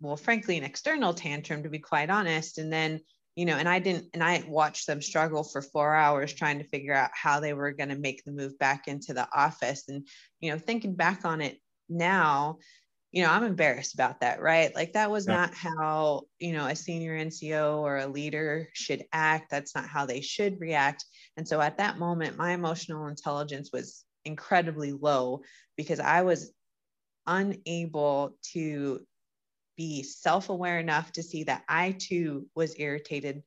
well 0.00 0.16
frankly 0.16 0.58
an 0.58 0.64
external 0.64 1.14
tantrum 1.14 1.62
to 1.62 1.70
be 1.70 1.78
quite 1.78 2.10
honest 2.10 2.58
and 2.58 2.70
then 2.70 3.00
you 3.34 3.46
know 3.46 3.56
and 3.56 3.68
i 3.68 3.78
didn't 3.78 4.04
and 4.12 4.22
i 4.22 4.44
watched 4.46 4.86
them 4.86 5.00
struggle 5.00 5.42
for 5.42 5.62
four 5.62 5.94
hours 5.94 6.34
trying 6.34 6.58
to 6.58 6.68
figure 6.68 6.94
out 6.94 7.10
how 7.14 7.40
they 7.40 7.54
were 7.54 7.72
going 7.72 7.88
to 7.88 7.98
make 7.98 8.22
the 8.24 8.32
move 8.32 8.58
back 8.58 8.86
into 8.86 9.14
the 9.14 9.26
office 9.34 9.84
and 9.88 10.06
you 10.40 10.50
know 10.50 10.58
thinking 10.58 10.94
back 10.94 11.24
on 11.24 11.40
it 11.40 11.56
now 11.88 12.58
you 13.12 13.22
know 13.22 13.30
i'm 13.30 13.44
embarrassed 13.44 13.94
about 13.94 14.20
that 14.20 14.40
right? 14.40 14.74
Like 14.74 14.94
that 14.94 15.10
was 15.10 15.26
yeah. 15.26 15.36
not 15.36 15.54
how 15.54 16.22
you 16.40 16.52
know 16.52 16.66
a 16.66 16.74
senior 16.74 17.16
nco 17.24 17.78
or 17.78 17.98
a 17.98 18.06
leader 18.06 18.68
should 18.72 19.04
act. 19.12 19.50
That's 19.50 19.74
not 19.74 19.86
how 19.86 20.06
they 20.06 20.20
should 20.22 20.60
react. 20.60 21.04
And 21.36 21.46
so 21.46 21.60
at 21.60 21.78
that 21.78 21.98
moment 21.98 22.38
my 22.38 22.52
emotional 22.52 23.06
intelligence 23.06 23.70
was 23.72 24.04
incredibly 24.24 24.92
low 24.92 25.42
because 25.76 26.00
i 26.00 26.22
was 26.22 26.52
unable 27.26 28.36
to 28.52 29.00
be 29.76 30.02
self-aware 30.02 30.78
enough 30.78 31.12
to 31.12 31.22
see 31.22 31.44
that 31.44 31.62
i 31.68 31.92
too 31.92 32.46
was 32.54 32.78
irritated 32.78 33.42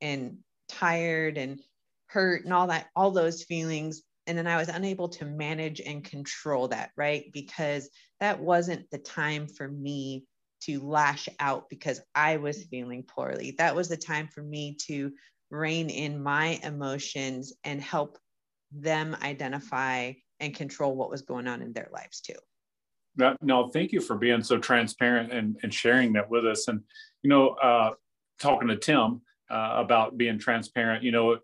and 0.00 0.38
tired 0.68 1.36
and 1.36 1.60
hurt 2.06 2.44
and 2.44 2.52
all 2.52 2.68
that 2.68 2.86
all 2.96 3.10
those 3.10 3.42
feelings 3.42 4.02
and 4.26 4.36
then 4.38 4.46
I 4.46 4.56
was 4.56 4.68
unable 4.68 5.08
to 5.10 5.24
manage 5.24 5.80
and 5.80 6.02
control 6.02 6.68
that, 6.68 6.90
right? 6.96 7.30
Because 7.32 7.90
that 8.20 8.40
wasn't 8.40 8.90
the 8.90 8.98
time 8.98 9.46
for 9.46 9.68
me 9.68 10.24
to 10.62 10.80
lash 10.80 11.28
out 11.40 11.68
because 11.68 12.00
I 12.14 12.38
was 12.38 12.64
feeling 12.64 13.02
poorly. 13.02 13.54
That 13.58 13.76
was 13.76 13.88
the 13.88 13.96
time 13.96 14.28
for 14.28 14.42
me 14.42 14.76
to 14.86 15.12
rein 15.50 15.90
in 15.90 16.22
my 16.22 16.58
emotions 16.62 17.52
and 17.64 17.80
help 17.80 18.18
them 18.72 19.16
identify 19.22 20.12
and 20.40 20.54
control 20.54 20.96
what 20.96 21.10
was 21.10 21.22
going 21.22 21.46
on 21.46 21.62
in 21.62 21.72
their 21.72 21.88
lives 21.92 22.20
too. 22.20 22.34
no, 23.42 23.68
thank 23.68 23.92
you 23.92 24.00
for 24.00 24.16
being 24.16 24.42
so 24.42 24.58
transparent 24.58 25.32
and, 25.32 25.56
and 25.62 25.72
sharing 25.72 26.14
that 26.14 26.28
with 26.28 26.46
us. 26.46 26.66
And, 26.66 26.80
you 27.22 27.30
know, 27.30 27.50
uh, 27.50 27.92
talking 28.40 28.68
to 28.68 28.76
Tim 28.76 29.20
uh, 29.50 29.74
about 29.76 30.16
being 30.16 30.38
transparent, 30.38 31.04
you 31.04 31.12
know, 31.12 31.38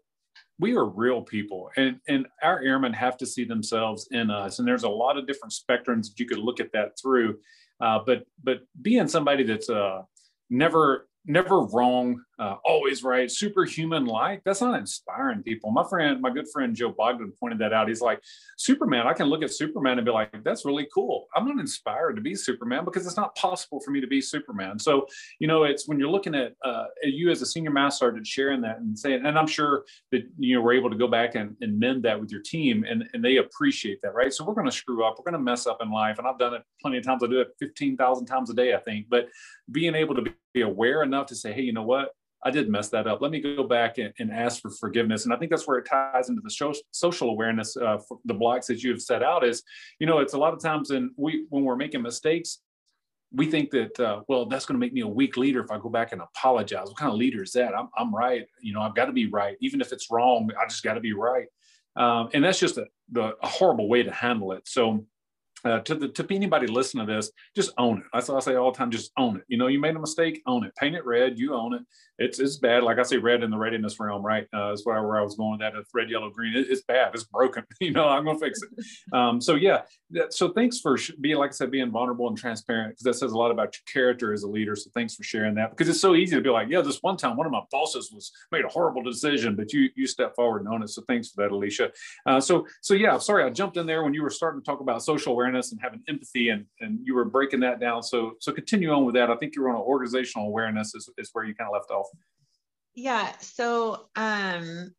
we 0.60 0.76
are 0.76 0.84
real 0.84 1.22
people 1.22 1.70
and, 1.76 1.98
and 2.08 2.26
our 2.42 2.60
airmen 2.60 2.92
have 2.92 3.16
to 3.16 3.26
see 3.26 3.44
themselves 3.44 4.08
in 4.12 4.30
us 4.30 4.58
and 4.58 4.68
there's 4.68 4.84
a 4.84 4.88
lot 4.88 5.16
of 5.16 5.26
different 5.26 5.52
spectrums 5.52 6.08
that 6.08 6.18
you 6.18 6.26
could 6.26 6.38
look 6.38 6.60
at 6.60 6.70
that 6.72 6.98
through. 7.00 7.38
Uh, 7.80 7.98
but 8.04 8.24
but 8.44 8.60
being 8.82 9.08
somebody 9.08 9.42
that's 9.42 9.70
uh, 9.70 10.02
never 10.50 11.08
never 11.26 11.60
wrong, 11.60 12.22
uh, 12.40 12.56
always 12.64 13.04
right, 13.04 13.30
superhuman 13.30 14.06
like. 14.06 14.42
That's 14.44 14.62
not 14.62 14.78
inspiring 14.78 15.42
people. 15.42 15.70
My 15.70 15.84
friend, 15.84 16.22
my 16.22 16.30
good 16.30 16.46
friend 16.50 16.74
Joe 16.74 16.88
Bogdan 16.90 17.32
pointed 17.38 17.58
that 17.58 17.74
out. 17.74 17.86
He's 17.86 18.00
like, 18.00 18.22
Superman, 18.56 19.06
I 19.06 19.12
can 19.12 19.26
look 19.26 19.42
at 19.42 19.52
Superman 19.52 19.98
and 19.98 20.06
be 20.06 20.10
like, 20.10 20.42
that's 20.42 20.64
really 20.64 20.88
cool. 20.92 21.26
I'm 21.36 21.46
not 21.46 21.58
inspired 21.58 22.16
to 22.16 22.22
be 22.22 22.34
Superman 22.34 22.86
because 22.86 23.06
it's 23.06 23.16
not 23.16 23.36
possible 23.36 23.78
for 23.80 23.90
me 23.90 24.00
to 24.00 24.06
be 24.06 24.22
Superman. 24.22 24.78
So, 24.78 25.06
you 25.38 25.48
know, 25.48 25.64
it's 25.64 25.86
when 25.86 25.98
you're 25.98 26.08
looking 26.08 26.34
at 26.34 26.54
uh, 26.64 26.84
you 27.02 27.30
as 27.30 27.42
a 27.42 27.46
senior 27.46 27.70
master 27.70 28.06
sergeant 28.06 28.26
sharing 28.26 28.62
that 28.62 28.78
and 28.78 28.98
saying, 28.98 29.26
and 29.26 29.38
I'm 29.38 29.46
sure 29.46 29.84
that, 30.10 30.22
you 30.38 30.54
know, 30.56 30.62
we're 30.62 30.72
able 30.72 30.88
to 30.88 30.96
go 30.96 31.08
back 31.08 31.34
and, 31.34 31.54
and 31.60 31.78
mend 31.78 32.04
that 32.04 32.18
with 32.18 32.30
your 32.30 32.40
team 32.40 32.86
and, 32.88 33.04
and 33.12 33.22
they 33.22 33.36
appreciate 33.36 34.00
that, 34.02 34.14
right? 34.14 34.32
So 34.32 34.46
we're 34.46 34.54
going 34.54 34.66
to 34.66 34.72
screw 34.72 35.04
up, 35.04 35.16
we're 35.18 35.30
going 35.30 35.38
to 35.38 35.44
mess 35.44 35.66
up 35.66 35.82
in 35.82 35.90
life. 35.90 36.18
And 36.18 36.26
I've 36.26 36.38
done 36.38 36.54
it 36.54 36.62
plenty 36.80 36.96
of 36.96 37.04
times. 37.04 37.22
I 37.22 37.26
do 37.26 37.40
it 37.40 37.48
15,000 37.58 38.24
times 38.24 38.48
a 38.48 38.54
day, 38.54 38.72
I 38.72 38.78
think, 38.78 39.08
but 39.10 39.28
being 39.70 39.94
able 39.94 40.14
to 40.14 40.24
be 40.54 40.62
aware 40.62 41.02
enough 41.02 41.26
to 41.26 41.34
say, 41.34 41.52
hey, 41.52 41.60
you 41.60 41.74
know 41.74 41.82
what? 41.82 42.14
I 42.44 42.50
did 42.50 42.68
mess 42.68 42.88
that 42.90 43.06
up. 43.06 43.20
Let 43.20 43.30
me 43.30 43.40
go 43.40 43.64
back 43.64 43.98
and, 43.98 44.12
and 44.18 44.30
ask 44.30 44.62
for 44.62 44.70
forgiveness. 44.70 45.24
And 45.24 45.34
I 45.34 45.36
think 45.36 45.50
that's 45.50 45.66
where 45.66 45.78
it 45.78 45.86
ties 45.86 46.28
into 46.28 46.40
the 46.42 46.74
social 46.90 47.30
awareness, 47.30 47.76
uh, 47.76 47.98
the 48.24 48.34
blocks 48.34 48.66
that 48.68 48.82
you 48.82 48.90
have 48.90 49.02
set 49.02 49.22
out 49.22 49.44
is, 49.44 49.62
you 49.98 50.06
know, 50.06 50.20
it's 50.20 50.34
a 50.34 50.38
lot 50.38 50.54
of 50.54 50.62
times 50.62 50.90
in 50.90 51.10
we 51.16 51.46
when 51.50 51.64
we're 51.64 51.76
making 51.76 52.02
mistakes, 52.02 52.60
we 53.32 53.46
think 53.46 53.70
that 53.70 53.98
uh, 54.00 54.22
well 54.28 54.46
that's 54.46 54.66
going 54.66 54.74
to 54.74 54.84
make 54.84 54.92
me 54.92 55.02
a 55.02 55.06
weak 55.06 55.36
leader 55.36 55.60
if 55.62 55.70
i 55.70 55.78
go 55.78 55.88
back 55.88 56.12
and 56.12 56.20
apologize 56.20 56.86
what 56.86 56.96
kind 56.96 57.12
of 57.12 57.16
leader 57.16 57.42
is 57.42 57.52
that 57.52 57.74
i'm, 57.74 57.88
I'm 57.96 58.14
right 58.14 58.46
you 58.60 58.72
know 58.72 58.80
i've 58.80 58.94
got 58.94 59.06
to 59.06 59.12
be 59.12 59.28
right 59.28 59.56
even 59.60 59.80
if 59.80 59.92
it's 59.92 60.10
wrong 60.10 60.50
i 60.60 60.66
just 60.66 60.82
got 60.82 60.94
to 60.94 61.00
be 61.00 61.12
right 61.12 61.46
um, 61.96 62.28
and 62.32 62.44
that's 62.44 62.58
just 62.58 62.78
a, 62.78 62.86
the, 63.10 63.34
a 63.42 63.46
horrible 63.46 63.88
way 63.88 64.02
to 64.02 64.12
handle 64.12 64.52
it 64.52 64.66
so 64.66 65.04
uh, 65.64 65.80
to 65.80 65.94
the 65.94 66.08
to 66.08 66.26
anybody 66.30 66.66
listening 66.66 67.06
to 67.06 67.12
this, 67.12 67.30
just 67.54 67.72
own 67.76 67.98
it. 67.98 68.04
That's 68.12 68.28
what 68.28 68.36
I 68.36 68.40
say 68.40 68.54
all 68.54 68.72
the 68.72 68.78
time. 68.78 68.90
Just 68.90 69.12
own 69.18 69.36
it. 69.36 69.42
You 69.48 69.58
know, 69.58 69.66
you 69.66 69.78
made 69.78 69.96
a 69.96 70.00
mistake, 70.00 70.42
own 70.46 70.64
it. 70.64 70.74
Paint 70.76 70.96
it 70.96 71.04
red. 71.04 71.38
You 71.38 71.54
own 71.54 71.74
it. 71.74 71.82
It's 72.20 72.38
it's 72.38 72.56
bad. 72.56 72.82
Like 72.82 72.98
I 72.98 73.02
say, 73.02 73.16
red 73.16 73.42
in 73.42 73.50
the 73.50 73.58
readiness 73.58 73.98
realm, 73.98 74.24
right? 74.24 74.46
Uh, 74.52 74.68
that's 74.68 74.86
where, 74.86 75.02
where 75.06 75.18
I 75.18 75.22
was 75.22 75.34
going 75.36 75.52
with 75.52 75.60
that. 75.60 75.74
It's 75.74 75.90
red, 75.92 76.10
yellow, 76.10 76.30
green. 76.30 76.56
It, 76.56 76.66
it's 76.70 76.82
bad. 76.82 77.10
It's 77.14 77.24
broken. 77.24 77.64
you 77.80 77.92
know, 77.92 78.08
I'm 78.08 78.24
gonna 78.24 78.38
fix 78.38 78.60
it. 78.62 78.70
Um, 79.12 79.40
so 79.40 79.54
yeah. 79.54 79.82
So 80.30 80.50
thanks 80.52 80.78
for 80.78 80.96
being, 81.20 81.36
like 81.36 81.50
I 81.50 81.52
said, 81.52 81.70
being 81.70 81.90
vulnerable 81.90 82.28
and 82.28 82.36
transparent 82.36 82.92
because 82.92 83.04
that 83.04 83.14
says 83.14 83.32
a 83.32 83.36
lot 83.36 83.50
about 83.50 83.74
your 83.74 83.82
character 83.92 84.32
as 84.32 84.44
a 84.44 84.48
leader. 84.48 84.76
So 84.76 84.90
thanks 84.94 85.14
for 85.16 85.24
sharing 85.24 85.54
that 85.56 85.70
because 85.70 85.88
it's 85.88 86.00
so 86.00 86.14
easy 86.14 86.36
to 86.36 86.42
be 86.42 86.50
like, 86.50 86.68
yeah, 86.68 86.80
this 86.80 86.98
one 87.00 87.16
time 87.16 87.36
one 87.36 87.46
of 87.46 87.52
my 87.52 87.62
bosses 87.70 88.12
was 88.12 88.30
made 88.52 88.64
a 88.64 88.68
horrible 88.68 89.02
decision, 89.02 89.56
but 89.56 89.72
you 89.72 89.88
you 89.96 90.06
step 90.06 90.34
forward 90.36 90.60
and 90.60 90.68
own 90.72 90.82
it. 90.82 90.90
So 90.90 91.02
thanks 91.08 91.30
for 91.30 91.42
that, 91.42 91.52
Alicia. 91.52 91.90
Uh, 92.24 92.40
so 92.40 92.66
so 92.82 92.94
yeah, 92.94 93.18
sorry 93.18 93.44
I 93.44 93.50
jumped 93.50 93.76
in 93.76 93.86
there 93.86 94.04
when 94.04 94.14
you 94.14 94.22
were 94.22 94.30
starting 94.30 94.60
to 94.60 94.64
talk 94.64 94.80
about 94.80 95.02
social 95.02 95.32
awareness 95.32 95.72
and 95.72 95.80
having 95.80 96.02
empathy 96.08 96.20
empathy 96.20 96.50
and, 96.50 96.66
and 96.80 97.00
you 97.04 97.14
were 97.14 97.24
breaking 97.24 97.60
that 97.60 97.80
down. 97.80 98.02
So, 98.02 98.32
so 98.40 98.52
continue 98.52 98.90
on 98.90 99.04
with 99.04 99.14
that. 99.14 99.30
I 99.30 99.36
think 99.36 99.54
you're 99.54 99.68
on 99.68 99.76
an 99.76 99.82
organizational 99.82 100.48
awareness 100.48 100.94
is, 100.94 101.08
is 101.18 101.30
where 101.32 101.44
you 101.44 101.54
kind 101.54 101.68
of 101.68 101.74
left 101.74 101.90
off. 101.90 102.06
Yeah. 102.94 103.32
So, 103.40 104.08
um, 104.16 104.92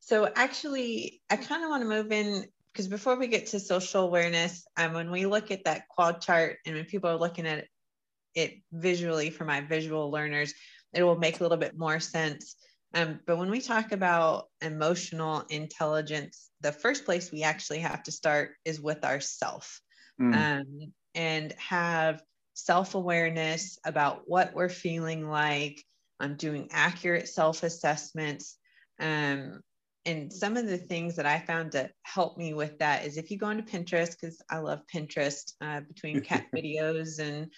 so 0.00 0.28
actually 0.34 1.22
I 1.30 1.36
kind 1.36 1.62
of 1.62 1.70
want 1.70 1.82
to 1.82 1.88
move 1.88 2.12
in 2.12 2.46
because 2.72 2.88
before 2.88 3.16
we 3.16 3.26
get 3.26 3.46
to 3.48 3.60
social 3.60 4.04
awareness, 4.04 4.64
um, 4.76 4.92
when 4.92 5.10
we 5.10 5.26
look 5.26 5.50
at 5.50 5.64
that 5.64 5.88
quad 5.88 6.20
chart 6.20 6.58
and 6.66 6.76
when 6.76 6.84
people 6.84 7.10
are 7.10 7.18
looking 7.18 7.46
at 7.46 7.66
it 8.34 8.54
visually 8.72 9.30
for 9.30 9.44
my 9.44 9.60
visual 9.60 10.10
learners, 10.10 10.54
it 10.92 11.02
will 11.02 11.18
make 11.18 11.40
a 11.40 11.42
little 11.42 11.58
bit 11.58 11.76
more 11.76 12.00
sense. 12.00 12.56
Um, 12.94 13.20
but 13.26 13.38
when 13.38 13.50
we 13.50 13.60
talk 13.60 13.92
about 13.92 14.46
emotional 14.60 15.44
intelligence, 15.48 16.50
the 16.60 16.72
first 16.72 17.04
place 17.04 17.30
we 17.30 17.42
actually 17.42 17.80
have 17.80 18.02
to 18.04 18.12
start 18.12 18.52
is 18.64 18.80
with 18.80 19.04
ourself 19.04 19.80
mm. 20.20 20.34
um, 20.34 20.92
and 21.14 21.52
have 21.52 22.22
self 22.54 22.94
awareness 22.94 23.78
about 23.84 24.22
what 24.26 24.54
we're 24.54 24.68
feeling 24.68 25.28
like. 25.28 25.84
I'm 26.20 26.36
doing 26.36 26.68
accurate 26.70 27.28
self 27.28 27.62
assessments. 27.62 28.56
Um, 29.00 29.08
and 29.08 29.62
and 30.06 30.32
some 30.32 30.56
of 30.56 30.66
the 30.66 30.78
things 30.78 31.16
that 31.16 31.26
I 31.26 31.40
found 31.40 31.72
to 31.72 31.90
help 32.02 32.38
me 32.38 32.54
with 32.54 32.78
that 32.78 33.04
is 33.04 33.16
if 33.16 33.30
you 33.30 33.38
go 33.38 33.50
into 33.50 33.64
Pinterest, 33.64 34.12
because 34.12 34.40
I 34.50 34.58
love 34.58 34.80
Pinterest 34.92 35.52
uh, 35.60 35.80
between 35.80 36.20
cat 36.22 36.46
videos 36.54 37.18
and 37.18 37.50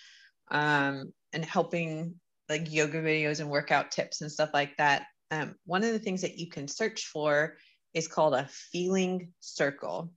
um, 0.51 1.13
and 1.33 1.45
helping 1.45 2.15
like 2.49 2.73
yoga 2.73 3.01
videos 3.01 3.41
and 3.41 3.51
workout 3.51 3.91
tips 3.91 4.21
and 4.21 4.31
stuff 4.31 4.51
like 4.53 4.77
that. 4.79 5.07
Um, 5.31 5.55
one 5.65 5.85
of 5.85 5.93
the 5.93 5.99
things 5.99 6.23
that 6.23 6.39
you 6.39 6.49
can 6.49 6.69
search 6.69 7.07
for 7.07 7.57
is 7.95 8.09
called 8.09 8.35
a 8.35 8.49
feeling 8.73 9.33
circle. 9.41 10.13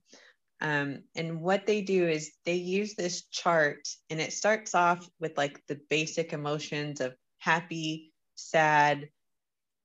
Um, 0.60 1.04
and 1.14 1.40
what 1.40 1.66
they 1.66 1.82
do 1.82 2.08
is 2.08 2.32
they 2.44 2.54
use 2.54 2.94
this 2.94 3.24
chart 3.30 3.86
and 4.10 4.20
it 4.20 4.32
starts 4.32 4.74
off 4.74 5.08
with 5.20 5.36
like 5.36 5.60
the 5.68 5.78
basic 5.90 6.32
emotions 6.32 7.00
of 7.00 7.14
happy, 7.38 8.12
sad, 8.36 9.08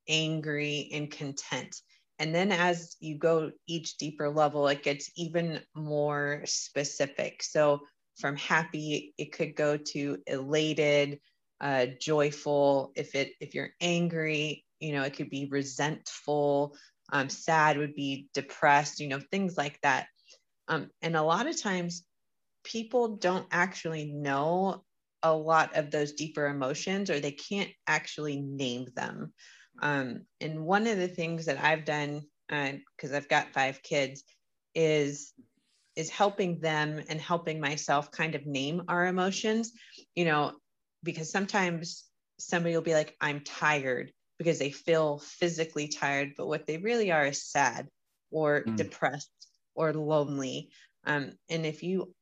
angry, 0.07 0.89
and 0.93 1.09
content. 1.09 1.75
And 2.19 2.35
then 2.35 2.51
as 2.51 2.95
you 2.99 3.17
go 3.17 3.51
each 3.65 3.97
deeper 3.97 4.29
level, 4.29 4.67
it 4.67 4.83
gets 4.83 5.09
even 5.15 5.59
more 5.73 6.43
specific. 6.45 7.41
So 7.41 7.79
from 8.19 8.35
happy, 8.35 9.13
it 9.17 9.31
could 9.31 9.55
go 9.55 9.77
to 9.77 10.17
elated, 10.27 11.19
uh, 11.59 11.87
joyful. 11.99 12.91
If 12.95 13.15
it 13.15 13.31
if 13.39 13.55
you're 13.55 13.71
angry, 13.81 14.65
you 14.79 14.93
know, 14.93 15.03
it 15.03 15.13
could 15.13 15.29
be 15.29 15.47
resentful. 15.49 16.75
Um, 17.11 17.29
sad 17.29 17.77
would 17.77 17.95
be 17.95 18.27
depressed. 18.33 18.99
You 18.99 19.07
know, 19.07 19.19
things 19.31 19.57
like 19.57 19.79
that. 19.81 20.05
Um, 20.67 20.89
and 21.01 21.15
a 21.15 21.23
lot 21.23 21.47
of 21.47 21.59
times, 21.59 22.03
people 22.63 23.17
don't 23.17 23.47
actually 23.51 24.05
know 24.05 24.83
a 25.23 25.33
lot 25.33 25.75
of 25.75 25.91
those 25.91 26.13
deeper 26.13 26.47
emotions, 26.47 27.09
or 27.09 27.19
they 27.19 27.31
can't 27.31 27.69
actually 27.87 28.41
name 28.41 28.87
them. 28.95 29.33
Um, 29.81 30.21
and 30.39 30.63
one 30.63 30.87
of 30.87 30.97
the 30.97 31.07
things 31.07 31.45
that 31.45 31.63
I've 31.63 31.85
done, 31.85 32.23
because 32.47 33.13
uh, 33.13 33.17
I've 33.17 33.29
got 33.29 33.53
five 33.53 33.81
kids, 33.83 34.23
is 34.75 35.33
is 35.97 36.09
helping 36.09 36.59
them 36.59 37.01
and 37.09 37.19
helping 37.19 37.59
myself 37.59 38.11
kind 38.11 38.33
of 38.33 38.45
name 38.45 38.83
our 38.87 39.07
emotions. 39.07 39.71
You 40.15 40.25
know, 40.25 40.53
because 41.03 41.31
sometimes 41.31 42.05
somebody 42.39 42.75
will 42.75 42.81
be 42.81 42.93
like, 42.93 43.15
I'm 43.21 43.41
tired 43.41 44.11
because 44.37 44.57
they 44.57 44.71
feel 44.71 45.19
physically 45.19 45.87
tired, 45.87 46.33
but 46.35 46.47
what 46.47 46.65
they 46.65 46.77
really 46.77 47.11
are 47.11 47.27
is 47.27 47.43
sad 47.43 47.87
or 48.31 48.63
mm. 48.63 48.75
depressed 48.75 49.29
or 49.75 49.93
lonely. 49.93 50.69
Um, 51.05 51.33
and 51.49 51.65
if 51.65 51.83
you 51.83 52.13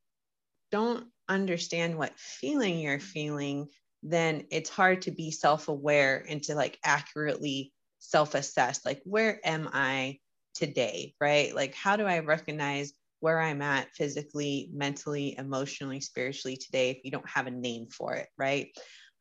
don't 0.72 1.08
understand 1.30 1.98
what 1.98 2.20
feeling 2.20 2.80
you're 2.80 3.00
feeling, 3.00 3.68
then 4.04 4.48
it's 4.52 4.70
hard 4.70 5.04
to 5.04 5.12
be 5.12 5.32
self 5.32 5.68
aware 5.68 6.26
and 6.28 6.42
to 6.44 6.56
like 6.56 6.80
accurately 6.84 7.74
self 8.00 8.36
assess 8.36 8.86
like, 8.86 9.02
where 9.06 9.40
am 9.46 9.70
I 9.72 10.20
today? 10.56 11.16
Right? 11.22 11.54
Like, 11.54 11.76
how 11.76 11.96
do 11.96 12.06
I 12.06 12.20
recognize 12.20 12.94
where 13.20 13.40
I'm 13.40 13.62
at 13.62 13.94
physically, 13.94 14.70
mentally, 14.74 15.38
emotionally, 15.38 16.00
spiritually 16.00 16.58
today 16.58 16.90
if 16.92 17.00
you 17.04 17.12
don't 17.12 17.30
have 17.30 17.48
a 17.48 17.52
name 17.52 17.88
for 17.88 18.16
it, 18.16 18.28
right? 18.38 18.70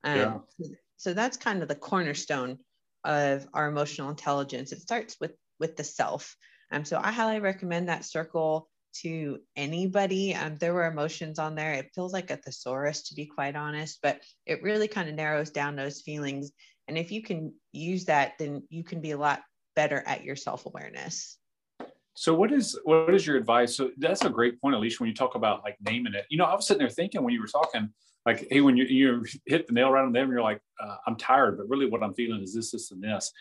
Um, 0.05 0.45
yeah. 0.59 0.69
So 0.97 1.15
that's 1.15 1.37
kind 1.37 1.63
of 1.63 1.69
the 1.69 1.75
cornerstone 1.77 2.59
of 3.05 3.47
our 3.55 3.69
emotional 3.69 4.11
intelligence. 4.11 4.73
It 4.73 4.81
starts 4.81 5.17
with 5.21 5.33
with 5.61 5.77
the 5.77 5.85
self. 5.85 6.37
Um, 6.71 6.85
so 6.85 7.01
I 7.03 7.11
highly 7.11 7.41
recommend 7.41 7.89
that 7.89 8.05
circle 8.05 8.69
to 9.03 9.39
anybody. 9.57 10.35
Um, 10.35 10.57
there 10.59 10.75
were 10.75 10.87
emotions 10.87 11.39
on 11.39 11.55
there. 11.55 11.73
It 11.73 11.91
feels 11.95 12.13
like 12.13 12.31
a 12.31 12.37
thesaurus, 12.37 13.09
to 13.09 13.15
be 13.15 13.27
quite 13.27 13.57
honest, 13.57 13.99
but 14.03 14.21
it 14.47 14.63
really 14.63 14.89
kind 14.89 15.09
of 15.09 15.15
narrows 15.15 15.51
down 15.51 15.77
those 15.77 16.01
feelings. 16.01 16.53
And 16.89 16.97
if 16.97 17.13
you 17.13 17.23
can 17.23 17.53
use 17.73 18.07
that, 18.07 18.33
then 18.39 18.63
you 18.71 18.83
can 18.83 19.01
be 19.01 19.11
a 19.13 19.19
lot 19.19 19.43
better 19.77 20.03
at 20.07 20.25
your 20.25 20.37
self 20.37 20.67
awareness. 20.67 21.39
So 22.15 22.35
what 22.35 22.53
is 22.53 22.77
what 22.83 23.15
is 23.15 23.27
your 23.27 23.37
advice? 23.37 23.77
So 23.77 23.91
that's 23.97 24.25
a 24.25 24.31
great 24.31 24.61
point, 24.61 24.75
Alicia, 24.75 24.97
when 24.99 25.09
you 25.09 25.15
talk 25.15 25.37
about 25.37 25.63
like 25.63 25.77
naming 25.81 26.15
it. 26.15 26.25
You 26.31 26.39
know, 26.39 26.47
I 26.47 26.55
was 26.57 26.67
sitting 26.67 26.81
there 26.81 26.89
thinking 26.89 27.23
when 27.23 27.33
you 27.33 27.41
were 27.41 27.47
talking, 27.47 27.91
like, 28.27 28.49
hey, 28.51 28.61
when 28.61 28.77
you 28.77 28.85
you 28.85 29.25
hit 29.47 29.69
the 29.69 29.73
nail 29.73 29.91
right 29.91 30.05
on 30.05 30.13
the 30.13 30.19
head, 30.19 30.29
you're 30.29 30.43
like, 30.43 30.61
uh, 30.83 30.97
I'm 31.07 31.15
tired, 31.15 31.59
but 31.59 31.69
really 31.69 31.87
what 31.87 32.03
I'm 32.03 32.15
feeling 32.15 32.43
is 32.43 32.53
this, 32.53 32.73
this, 32.73 32.91
and 32.91 33.03
this. 33.03 33.33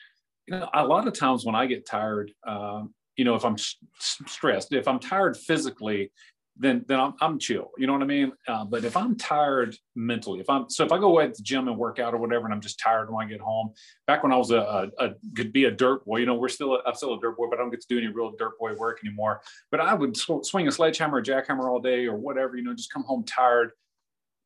You 0.45 0.59
know, 0.59 0.69
a 0.73 0.85
lot 0.85 1.07
of 1.07 1.13
times 1.13 1.43
when 1.43 1.55
I 1.55 1.65
get 1.65 1.87
tired, 1.87 2.31
um, 2.45 2.93
you 3.17 3.25
know, 3.25 3.35
if 3.35 3.43
I'm 3.43 3.57
stressed, 3.99 4.71
if 4.73 4.87
I'm 4.87 4.99
tired 4.99 5.35
physically, 5.35 6.11
then 6.59 6.85
then 6.87 6.99
I'm, 6.99 7.13
I'm 7.21 7.39
chill. 7.39 7.71
You 7.77 7.87
know 7.87 7.93
what 7.93 8.01
I 8.01 8.05
mean? 8.05 8.31
Uh, 8.47 8.65
but 8.65 8.83
if 8.83 8.97
I'm 8.97 9.15
tired 9.15 9.75
mentally, 9.95 10.39
if 10.39 10.49
I'm 10.49 10.69
so 10.69 10.85
if 10.85 10.91
I 10.91 10.97
go 10.97 11.09
away 11.09 11.27
to 11.27 11.33
the 11.35 11.43
gym 11.43 11.67
and 11.67 11.77
work 11.77 11.99
out 11.99 12.13
or 12.13 12.17
whatever, 12.17 12.45
and 12.45 12.53
I'm 12.53 12.61
just 12.61 12.79
tired 12.79 13.11
when 13.11 13.25
I 13.25 13.29
get 13.29 13.41
home. 13.41 13.73
Back 14.05 14.23
when 14.23 14.31
I 14.31 14.37
was 14.37 14.51
a, 14.51 14.57
a, 14.57 15.05
a 15.05 15.09
could 15.35 15.53
be 15.53 15.65
a 15.65 15.71
dirt 15.71 16.05
boy, 16.05 16.17
you 16.17 16.25
know, 16.25 16.35
we're 16.35 16.49
still 16.49 16.75
a, 16.75 16.79
I'm 16.85 16.95
still 16.95 17.13
a 17.13 17.19
dirt 17.19 17.37
boy, 17.37 17.47
but 17.49 17.59
I 17.59 17.61
don't 17.61 17.71
get 17.71 17.81
to 17.81 17.87
do 17.87 17.97
any 17.97 18.07
real 18.07 18.33
dirt 18.37 18.57
boy 18.59 18.73
work 18.73 18.99
anymore. 19.03 19.41
But 19.71 19.81
I 19.81 19.93
would 19.93 20.15
sw- 20.17 20.43
swing 20.43 20.67
a 20.67 20.71
sledgehammer 20.71 21.17
or 21.17 21.23
jackhammer 21.23 21.69
all 21.69 21.79
day 21.79 22.05
or 22.05 22.15
whatever, 22.15 22.55
you 22.57 22.63
know, 22.63 22.73
just 22.73 22.93
come 22.93 23.03
home 23.03 23.23
tired, 23.23 23.71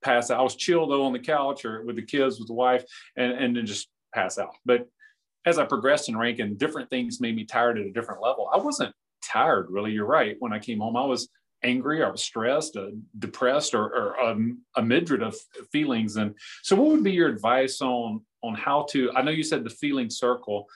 pass 0.04 0.32
out. 0.32 0.40
I 0.40 0.44
was 0.44 0.56
chill 0.56 0.88
though 0.88 1.06
on 1.06 1.14
the 1.14 1.20
couch 1.20 1.66
or 1.66 1.84
with 1.84 1.96
the 1.96 2.04
kids 2.04 2.40
with 2.40 2.48
the 2.48 2.54
wife, 2.54 2.84
and 3.16 3.32
and 3.32 3.56
then 3.56 3.66
just 3.66 3.90
pass 4.14 4.38
out. 4.38 4.56
But 4.66 4.88
as 5.45 5.58
I 5.58 5.65
progressed 5.65 6.10
in 6.10 6.17
rank 6.17 6.39
and 6.39 6.58
different 6.58 6.89
things 6.89 7.21
made 7.21 7.36
me 7.36 7.45
tired 7.45 7.80
at 7.80 7.86
a 7.86 7.91
different 7.91 8.21
level. 8.21 8.49
I 8.54 8.58
wasn't 8.58 8.93
tired 9.23 9.67
really. 9.69 9.91
You're 9.91 10.06
right. 10.06 10.36
When 10.39 10.54
I 10.54 10.60
came 10.60 10.80
home, 10.80 10.95
I 10.97 11.06
was 11.06 11.30
angry 11.63 12.04
I 12.04 12.10
was 12.10 12.23
stressed, 12.23 12.75
or 12.75 12.91
depressed, 13.19 13.73
or, 13.73 13.84
or 13.84 14.15
a, 14.15 14.38
a 14.77 14.82
myriad 14.82 15.21
of 15.21 15.36
feelings. 15.71 16.17
And 16.17 16.36
so, 16.63 16.75
what 16.75 16.88
would 16.89 17.04
be 17.04 17.12
your 17.12 17.30
advice 17.30 17.82
on 17.82 18.21
on 18.43 18.56
how 18.56 18.86
to? 18.91 19.12
I 19.13 19.21
know 19.21 19.32
you 19.32 19.43
said 19.43 19.63
the 19.63 19.69
feeling 19.69 20.10
circle, 20.10 20.67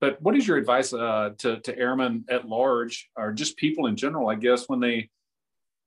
but 0.00 0.20
what 0.22 0.36
is 0.36 0.46
your 0.46 0.56
advice 0.56 0.92
uh, 0.92 1.30
to 1.38 1.60
to 1.60 1.78
airmen 1.78 2.24
at 2.28 2.48
large, 2.48 3.10
or 3.16 3.32
just 3.32 3.56
people 3.56 3.86
in 3.86 3.96
general? 3.96 4.28
I 4.28 4.36
guess 4.36 4.68
when 4.68 4.80
they 4.80 5.10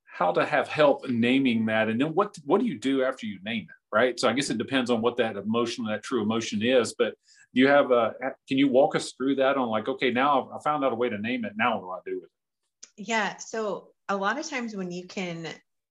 how 0.05 0.31
to 0.31 0.45
have 0.45 0.67
help 0.67 1.09
naming 1.09 1.65
that, 1.65 1.89
and 1.89 1.99
then 1.99 2.13
what 2.13 2.37
what 2.45 2.61
do 2.61 2.67
you 2.67 2.77
do 2.79 3.03
after 3.03 3.25
you 3.25 3.39
name 3.43 3.63
it? 3.63 3.95
Right. 3.95 4.19
So 4.19 4.27
I 4.27 4.33
guess 4.33 4.49
it 4.49 4.57
depends 4.57 4.89
on 4.89 5.01
what 5.01 5.15
that 5.17 5.37
emotion, 5.37 5.85
that 5.85 6.03
true 6.03 6.21
emotion 6.21 6.61
is. 6.61 6.93
But 6.97 7.15
do 7.55 7.61
you 7.61 7.67
have 7.67 7.91
a? 7.91 8.13
Can 8.49 8.57
you 8.57 8.67
walk 8.67 8.95
us 8.95 9.13
through 9.13 9.35
that 9.35 9.55
on 9.55 9.69
like, 9.69 9.87
okay, 9.87 10.11
now 10.11 10.49
I 10.53 10.61
found 10.61 10.83
out 10.83 10.91
a 10.91 10.95
way 10.95 11.09
to 11.09 11.17
name 11.17 11.45
it. 11.45 11.53
Now 11.55 11.79
what 11.79 12.03
do 12.03 12.11
I 12.11 12.13
do 12.13 12.21
with 12.21 12.29
it? 12.29 13.07
Yeah. 13.07 13.37
So 13.37 13.91
a 14.09 14.15
lot 14.15 14.37
of 14.37 14.49
times 14.49 14.75
when 14.75 14.91
you 14.91 15.07
can 15.07 15.47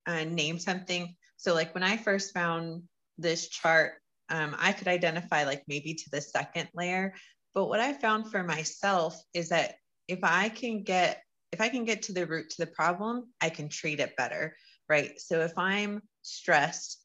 uh, 0.06 0.24
name 0.24 0.58
something, 0.58 1.16
so 1.38 1.54
like 1.54 1.74
when 1.74 1.82
I 1.82 1.96
first 1.96 2.34
found 2.34 2.82
this 3.16 3.48
chart, 3.48 3.94
um, 4.28 4.54
I 4.58 4.72
could 4.72 4.88
identify 4.88 5.44
like 5.44 5.62
maybe 5.66 5.94
to 5.94 6.10
the 6.12 6.20
second 6.20 6.68
layer. 6.74 7.14
But 7.54 7.68
what 7.68 7.80
I 7.80 7.94
found 7.94 8.30
for 8.30 8.42
myself 8.42 9.18
is 9.32 9.48
that 9.48 9.76
if 10.06 10.20
I 10.22 10.50
can 10.50 10.82
get 10.82 11.22
if 11.50 11.60
I 11.60 11.68
can 11.68 11.84
get 11.84 12.02
to 12.02 12.12
the 12.12 12.26
root 12.26 12.50
to 12.50 12.64
the 12.64 12.70
problem, 12.72 13.32
I 13.40 13.48
can 13.48 13.68
treat 13.68 14.00
it 14.00 14.16
better, 14.16 14.56
right? 14.88 15.18
So 15.18 15.40
if 15.40 15.56
I'm 15.56 16.02
stressed, 16.22 17.03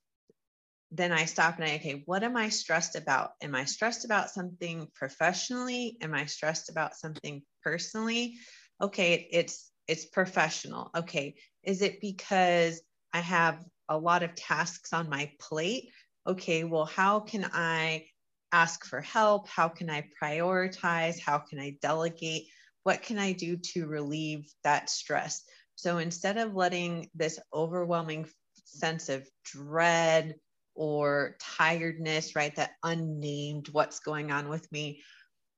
then 0.92 1.12
I 1.12 1.26
stop 1.26 1.56
and 1.56 1.66
I, 1.66 1.76
okay, 1.76 2.04
what 2.06 2.24
am 2.24 2.36
I 2.36 2.50
stressed 2.50 2.96
about? 2.96 3.32
Am 3.42 3.54
I 3.54 3.66
stressed 3.66 4.06
about 4.06 4.32
something 4.32 4.88
professionally? 4.96 5.98
Am 6.02 6.14
I 6.14 6.26
stressed 6.26 6.70
about 6.70 6.96
something 6.96 7.44
personally? 7.64 8.38
Okay, 8.82 9.28
it's 9.32 9.72
it's 9.88 10.06
professional. 10.06 10.92
Okay. 10.96 11.36
Is 11.64 11.82
it 11.82 12.00
because 12.00 12.82
I 13.14 13.20
have 13.20 13.64
a 13.88 13.98
lot 13.98 14.24
of 14.24 14.36
tasks 14.36 14.94
on 14.94 15.10
my 15.10 15.32
plate? 15.40 15.90
Okay, 16.28 16.64
well, 16.64 16.86
how 16.86 17.20
can 17.20 17.50
I 17.54 18.06
ask 18.52 18.86
for 18.86 19.02
help? 19.02 19.48
How 19.48 19.68
can 19.68 19.90
I 19.90 20.08
prioritize? 20.22 21.20
How 21.20 21.40
can 21.40 21.60
I 21.60 21.78
delegate? 21.82 22.48
What 22.84 23.02
can 23.02 23.18
I 23.18 23.34
do 23.34 23.58
to 23.74 23.88
relieve 23.88 24.52
that 24.64 24.90
stress? 24.90 25.44
So 25.76 25.98
instead 25.98 26.38
of 26.38 26.56
letting 26.56 27.10
this 27.16 27.40
overwhelming 27.54 28.28
sense 28.66 29.10
of 29.10 29.28
dread 29.44 30.36
or 30.80 31.36
tiredness, 31.42 32.36
right, 32.38 32.56
that 32.56 32.72
unnamed 32.84 33.68
what's 33.70 34.00
going 34.00 34.32
on 34.32 34.48
with 34.48 34.72
me, 34.72 35.04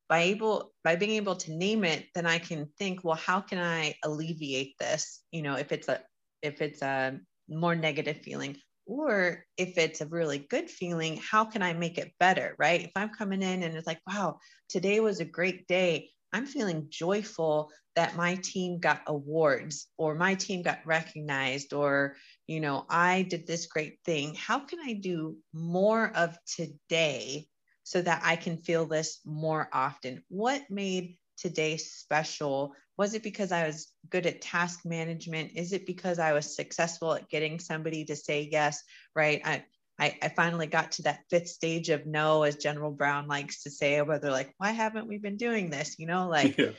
by 0.10 0.24
able 0.24 0.74
by 0.84 0.98
being 0.98 1.12
able 1.12 1.38
to 1.38 1.54
name 1.54 1.86
it 1.86 2.06
then 2.14 2.26
i 2.26 2.38
can 2.38 2.68
think 2.78 3.00
well 3.02 3.16
how 3.16 3.40
can 3.40 3.58
i 3.58 3.96
alleviate 4.04 4.78
this? 4.78 5.22
You 5.32 5.42
know 5.42 5.56
if 5.56 5.72
it's 5.72 5.88
a 5.88 6.02
if 6.42 6.62
it's 6.62 6.82
a 6.82 7.18
more 7.48 7.76
negative 7.76 8.18
feeling 8.18 8.58
or 8.86 9.46
if 9.58 9.78
it's 9.78 10.02
a 10.02 10.08
really 10.08 10.40
good 10.40 10.70
feeling 10.70 11.18
how 11.32 11.46
can 11.46 11.62
i 11.62 11.72
make 11.72 11.98
it 11.98 12.12
better 12.20 12.56
right? 12.60 12.82
If 12.82 12.92
i'm 12.98 13.10
coming 13.10 13.42
in 13.42 13.64
and 13.64 13.78
it's 13.78 13.88
like 13.88 14.02
wow 14.06 14.40
today 14.68 15.00
was 15.00 15.22
a 15.22 15.26
great 15.26 15.66
day 15.68 16.10
i'm 16.34 16.46
feeling 16.46 16.88
joyful 16.90 17.72
that 17.96 18.18
my 18.18 18.36
team 18.36 18.80
got 18.80 19.02
awards 19.08 19.88
or 19.98 20.16
my 20.16 20.34
team 20.36 20.62
got 20.62 20.80
recognized 20.86 21.74
or 21.74 22.16
you 22.52 22.60
know 22.60 22.86
i 22.90 23.24
did 23.24 23.48
this 23.48 23.66
great 23.66 23.98
thing 24.06 24.36
how 24.36 24.60
can 24.60 24.80
i 24.86 24.94
do 24.94 25.38
more 25.54 26.12
of 26.16 26.38
today 26.46 27.48
so 27.84 28.02
that 28.02 28.22
I 28.24 28.36
can 28.36 28.58
feel 28.58 28.86
this 28.86 29.20
more 29.26 29.68
often. 29.74 30.24
What 30.30 30.62
made 30.70 31.18
today 31.38 31.78
special? 31.78 32.74
Was 32.98 33.14
it 33.14 33.24
because 33.24 33.52
I 33.52 33.68
was 33.68 33.92
good 34.10 34.26
at 34.26 34.42
task 34.42 34.82
management? 34.86 35.52
Is 35.56 35.74
it 35.74 35.86
because 35.86 36.20
I 36.20 36.34
was 36.34 36.56
successful 36.56 37.14
at 37.14 37.30
getting 37.30 37.60
somebody 37.60 38.06
to 38.06 38.16
say 38.16 38.48
yes? 38.52 38.84
Right. 39.16 39.42
I, 39.44 39.66
I, 40.00 40.18
I 40.22 40.30
finally 40.30 40.68
got 40.68 40.94
to 40.94 41.04
that 41.04 41.26
fifth 41.30 41.50
stage 41.50 41.90
of 41.90 42.06
no, 42.06 42.44
as 42.44 42.56
General 42.56 42.92
Brown 42.92 43.28
likes 43.28 43.64
to 43.64 43.72
say, 43.72 44.02
where 44.02 44.20
they're 44.20 44.32
like, 44.32 44.54
why 44.58 44.72
haven't 44.72 45.08
we 45.08 45.18
been 45.18 45.38
doing 45.38 45.70
this? 45.70 45.98
You 46.00 46.08
know, 46.08 46.30
like, 46.30 46.58
yeah. 46.58 46.72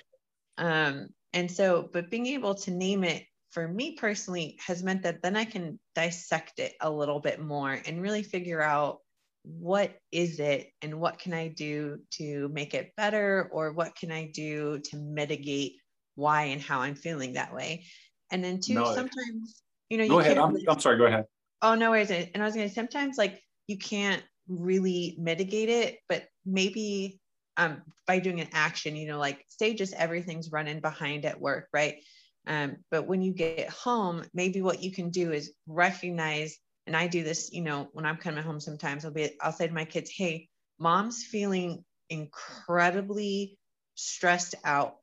Um, 0.58 1.08
and 1.32 1.50
so, 1.50 1.88
but 1.92 2.10
being 2.10 2.26
able 2.26 2.54
to 2.54 2.70
name 2.70 3.04
it 3.04 3.24
for 3.52 3.68
me 3.68 3.96
personally 3.96 4.58
has 4.66 4.82
meant 4.82 5.02
that 5.02 5.22
then 5.22 5.36
I 5.36 5.44
can 5.44 5.78
dissect 5.94 6.58
it 6.58 6.72
a 6.80 6.90
little 6.90 7.20
bit 7.20 7.40
more 7.40 7.70
and 7.70 8.02
really 8.02 8.22
figure 8.22 8.62
out 8.62 8.98
what 9.44 9.92
is 10.10 10.40
it 10.40 10.70
and 10.80 11.00
what 11.00 11.18
can 11.18 11.34
I 11.34 11.48
do 11.48 11.98
to 12.12 12.48
make 12.48 12.74
it 12.74 12.92
better 12.96 13.50
or 13.52 13.72
what 13.72 13.94
can 13.94 14.10
I 14.10 14.30
do 14.32 14.80
to 14.84 14.96
mitigate 14.96 15.74
why 16.14 16.44
and 16.44 16.62
how 16.62 16.80
I'm 16.80 16.94
feeling 16.94 17.34
that 17.34 17.54
way. 17.54 17.84
And 18.30 18.42
then 18.42 18.60
two, 18.60 18.74
no, 18.74 18.94
sometimes, 18.94 19.62
you 19.90 19.98
know, 19.98 20.08
go 20.08 20.14
you 20.14 20.20
ahead. 20.20 20.38
I'm, 20.38 20.56
I'm 20.68 20.80
sorry, 20.80 20.96
go 20.96 21.06
ahead. 21.06 21.26
Oh, 21.60 21.74
no 21.74 21.90
worries. 21.90 22.10
And 22.10 22.30
I 22.36 22.44
was 22.44 22.54
going 22.54 22.68
to 22.68 22.74
sometimes 22.74 23.18
like 23.18 23.42
you 23.66 23.76
can't 23.76 24.22
really 24.48 25.16
mitigate 25.18 25.68
it, 25.68 25.98
but 26.08 26.24
maybe 26.46 27.20
um, 27.56 27.82
by 28.06 28.18
doing 28.18 28.40
an 28.40 28.48
action, 28.52 28.96
you 28.96 29.08
know, 29.08 29.18
like 29.18 29.44
say 29.48 29.74
just 29.74 29.92
everything's 29.94 30.50
running 30.50 30.80
behind 30.80 31.26
at 31.26 31.40
work, 31.40 31.68
right? 31.72 31.96
Um, 32.46 32.78
but 32.90 33.06
when 33.06 33.22
you 33.22 33.32
get 33.32 33.68
home, 33.70 34.24
maybe 34.34 34.62
what 34.62 34.82
you 34.82 34.90
can 34.90 35.10
do 35.10 35.32
is 35.32 35.52
recognize, 35.66 36.58
and 36.86 36.96
I 36.96 37.06
do 37.06 37.22
this, 37.22 37.52
you 37.52 37.62
know, 37.62 37.88
when 37.92 38.04
I'm 38.04 38.16
coming 38.16 38.42
home 38.42 38.60
sometimes, 38.60 39.04
I'll 39.04 39.12
be, 39.12 39.30
I'll 39.40 39.52
say 39.52 39.68
to 39.68 39.74
my 39.74 39.84
kids, 39.84 40.10
hey, 40.10 40.48
mom's 40.78 41.24
feeling 41.24 41.84
incredibly 42.10 43.58
stressed 43.94 44.54
out. 44.64 44.96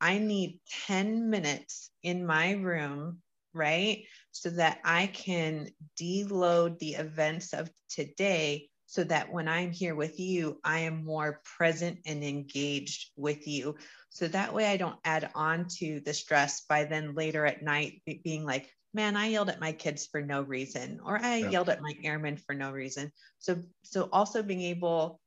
I 0.00 0.18
need 0.18 0.60
10 0.86 1.28
minutes 1.28 1.90
in 2.02 2.26
my 2.26 2.52
room, 2.52 3.18
right? 3.52 4.04
So 4.32 4.50
that 4.50 4.78
I 4.84 5.08
can 5.08 5.68
deload 6.00 6.78
the 6.78 6.94
events 6.94 7.52
of 7.52 7.70
today 7.90 8.70
so 8.86 9.04
that 9.04 9.30
when 9.30 9.46
I'm 9.46 9.70
here 9.70 9.94
with 9.94 10.18
you, 10.18 10.58
I 10.64 10.80
am 10.80 11.04
more 11.04 11.40
present 11.44 12.00
and 12.06 12.24
engaged 12.24 13.10
with 13.16 13.46
you. 13.46 13.76
So 14.10 14.28
that 14.28 14.54
way 14.54 14.66
I 14.66 14.76
don't 14.76 14.98
add 15.04 15.30
on 15.34 15.66
to 15.78 16.00
the 16.00 16.14
stress 16.14 16.62
by 16.68 16.84
then 16.84 17.14
later 17.14 17.46
at 17.46 17.62
night 17.62 18.02
being 18.24 18.44
like, 18.44 18.68
man, 18.92 19.16
I 19.16 19.28
yelled 19.28 19.50
at 19.50 19.60
my 19.60 19.72
kids 19.72 20.06
for 20.06 20.20
no 20.20 20.42
reason, 20.42 21.00
or 21.04 21.18
I 21.18 21.36
yeah. 21.36 21.50
yelled 21.50 21.68
at 21.68 21.80
my 21.80 21.94
airmen 22.02 22.36
for 22.36 22.54
no 22.54 22.72
reason. 22.72 23.12
So, 23.38 23.62
so 23.84 24.08
also 24.12 24.42
being 24.42 24.62
able 24.62 25.20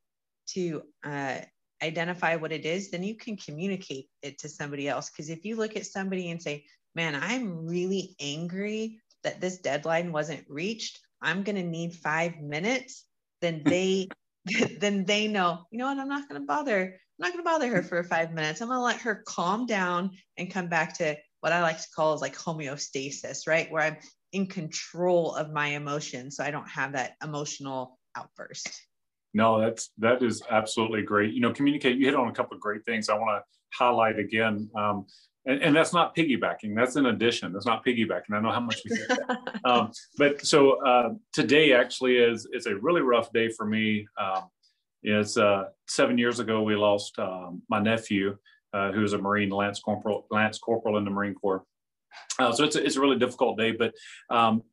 to 0.50 0.84
uh, 1.04 1.38
identify 1.82 2.36
what 2.36 2.52
it 2.52 2.66
is, 2.66 2.92
then 2.92 3.04
you 3.04 3.16
can 3.16 3.38
communicate 3.38 4.10
it 4.22 4.40
to 4.40 4.50
somebody 4.50 4.90
else. 4.90 5.10
Because 5.10 5.30
if 5.30 5.46
you 5.46 5.56
look 5.56 5.78
at 5.78 5.86
somebody 5.86 6.30
and 6.30 6.42
say, 6.42 6.66
man, 6.94 7.16
I'm 7.16 7.66
really 7.66 8.16
angry 8.20 9.00
that 9.24 9.40
this 9.40 9.60
deadline 9.60 10.12
wasn't 10.12 10.44
reached, 10.50 11.00
I'm 11.22 11.44
going 11.44 11.56
to 11.56 11.64
need 11.64 11.94
five 11.94 12.42
minutes 12.42 13.06
then 13.44 13.62
they 13.66 14.08
then 14.80 15.06
they 15.06 15.28
know, 15.28 15.66
you 15.72 15.78
know 15.78 15.88
what, 15.88 16.00
I'm 16.00 16.10
not 16.10 16.28
going 16.28 16.42
to 16.42 16.46
bother. 16.46 17.00
I'm 17.20 17.28
not 17.28 17.34
going 17.34 17.44
to 17.44 17.50
bother 17.50 17.76
her 17.76 17.84
for 17.84 18.04
five 18.04 18.34
minutes. 18.34 18.62
I'm 18.62 18.70
going 18.70 18.80
to 18.80 18.84
let 18.84 19.02
her 19.02 19.24
calm 19.28 19.66
down 19.66 20.12
and 20.38 20.52
come 20.52 20.68
back 20.68 20.98
to 20.98 21.16
what 21.42 21.54
I 21.54 21.62
like 21.62 21.80
to 21.80 21.88
call 21.96 22.14
is 22.14 22.22
like 22.22 22.36
homeostasis, 22.36 23.48
right? 23.48 23.72
Where 23.72 23.84
I'm 23.84 23.98
in 24.32 24.48
control 24.48 25.36
of 25.36 25.52
my 25.52 25.68
emotions. 25.68 26.38
So 26.38 26.44
I 26.44 26.52
don't 26.52 26.68
have 26.68 26.94
that 26.94 27.14
emotional 27.24 28.00
outburst. 28.18 28.70
No, 29.34 29.60
that's 29.60 29.92
that 29.98 30.22
is 30.24 30.42
absolutely 30.50 31.02
great. 31.02 31.34
You 31.34 31.42
know, 31.42 31.52
communicate. 31.52 31.98
You 31.98 32.06
hit 32.06 32.16
on 32.16 32.28
a 32.28 32.34
couple 32.34 32.56
of 32.56 32.62
great 32.62 32.86
things. 32.86 33.10
I 33.10 33.16
want 33.16 33.44
to 33.44 33.78
highlight 33.78 34.20
again. 34.20 34.70
Um, 34.76 35.06
and, 35.46 35.62
and, 35.62 35.76
that's 35.76 35.92
not 35.92 36.16
piggybacking. 36.16 36.76
That's 36.76 36.96
an 36.96 37.08
addition. 37.08 37.52
That's 37.52 37.66
not 37.66 37.84
piggybacking. 37.84 38.32
I 38.32 38.40
know 38.40 38.52
how 38.52 38.62
much 38.62 38.82
we 38.86 38.96
say 38.96 39.06
that. 39.08 39.60
um, 39.66 39.92
but 40.18 40.46
so 40.46 40.84
uh, 40.86 41.10
today 41.34 41.74
actually 41.74 42.18
is 42.18 42.48
is 42.54 42.68
a 42.68 42.76
really 42.78 43.02
rough 43.02 43.34
day 43.34 43.50
for 43.50 43.66
me. 43.66 44.08
Um, 44.18 44.44
it's 45.04 45.38
uh, 45.38 45.66
seven 45.88 46.18
years 46.18 46.40
ago 46.40 46.64
we 46.64 46.76
lost 46.76 47.18
um, 47.20 47.62
my 47.70 47.80
nephew, 47.80 48.38
uh, 48.74 48.92
who 48.92 49.02
was 49.02 49.14
a 49.14 49.18
Marine 49.18 49.50
Lance 49.50 49.80
Corporal, 49.80 50.26
Lance 50.32 50.58
Corporal 50.58 50.98
in 50.98 51.06
the 51.06 51.12
Marine 51.12 51.36
Corps. 51.36 51.64
Uh, 52.40 52.52
so 52.52 52.64
it's 52.64 52.76
a, 52.76 52.84
it's 52.84 52.96
a 52.96 53.02
really 53.02 53.18
difficult 53.18 53.58
day, 53.58 53.72
but 53.72 53.94
um, 54.30 54.64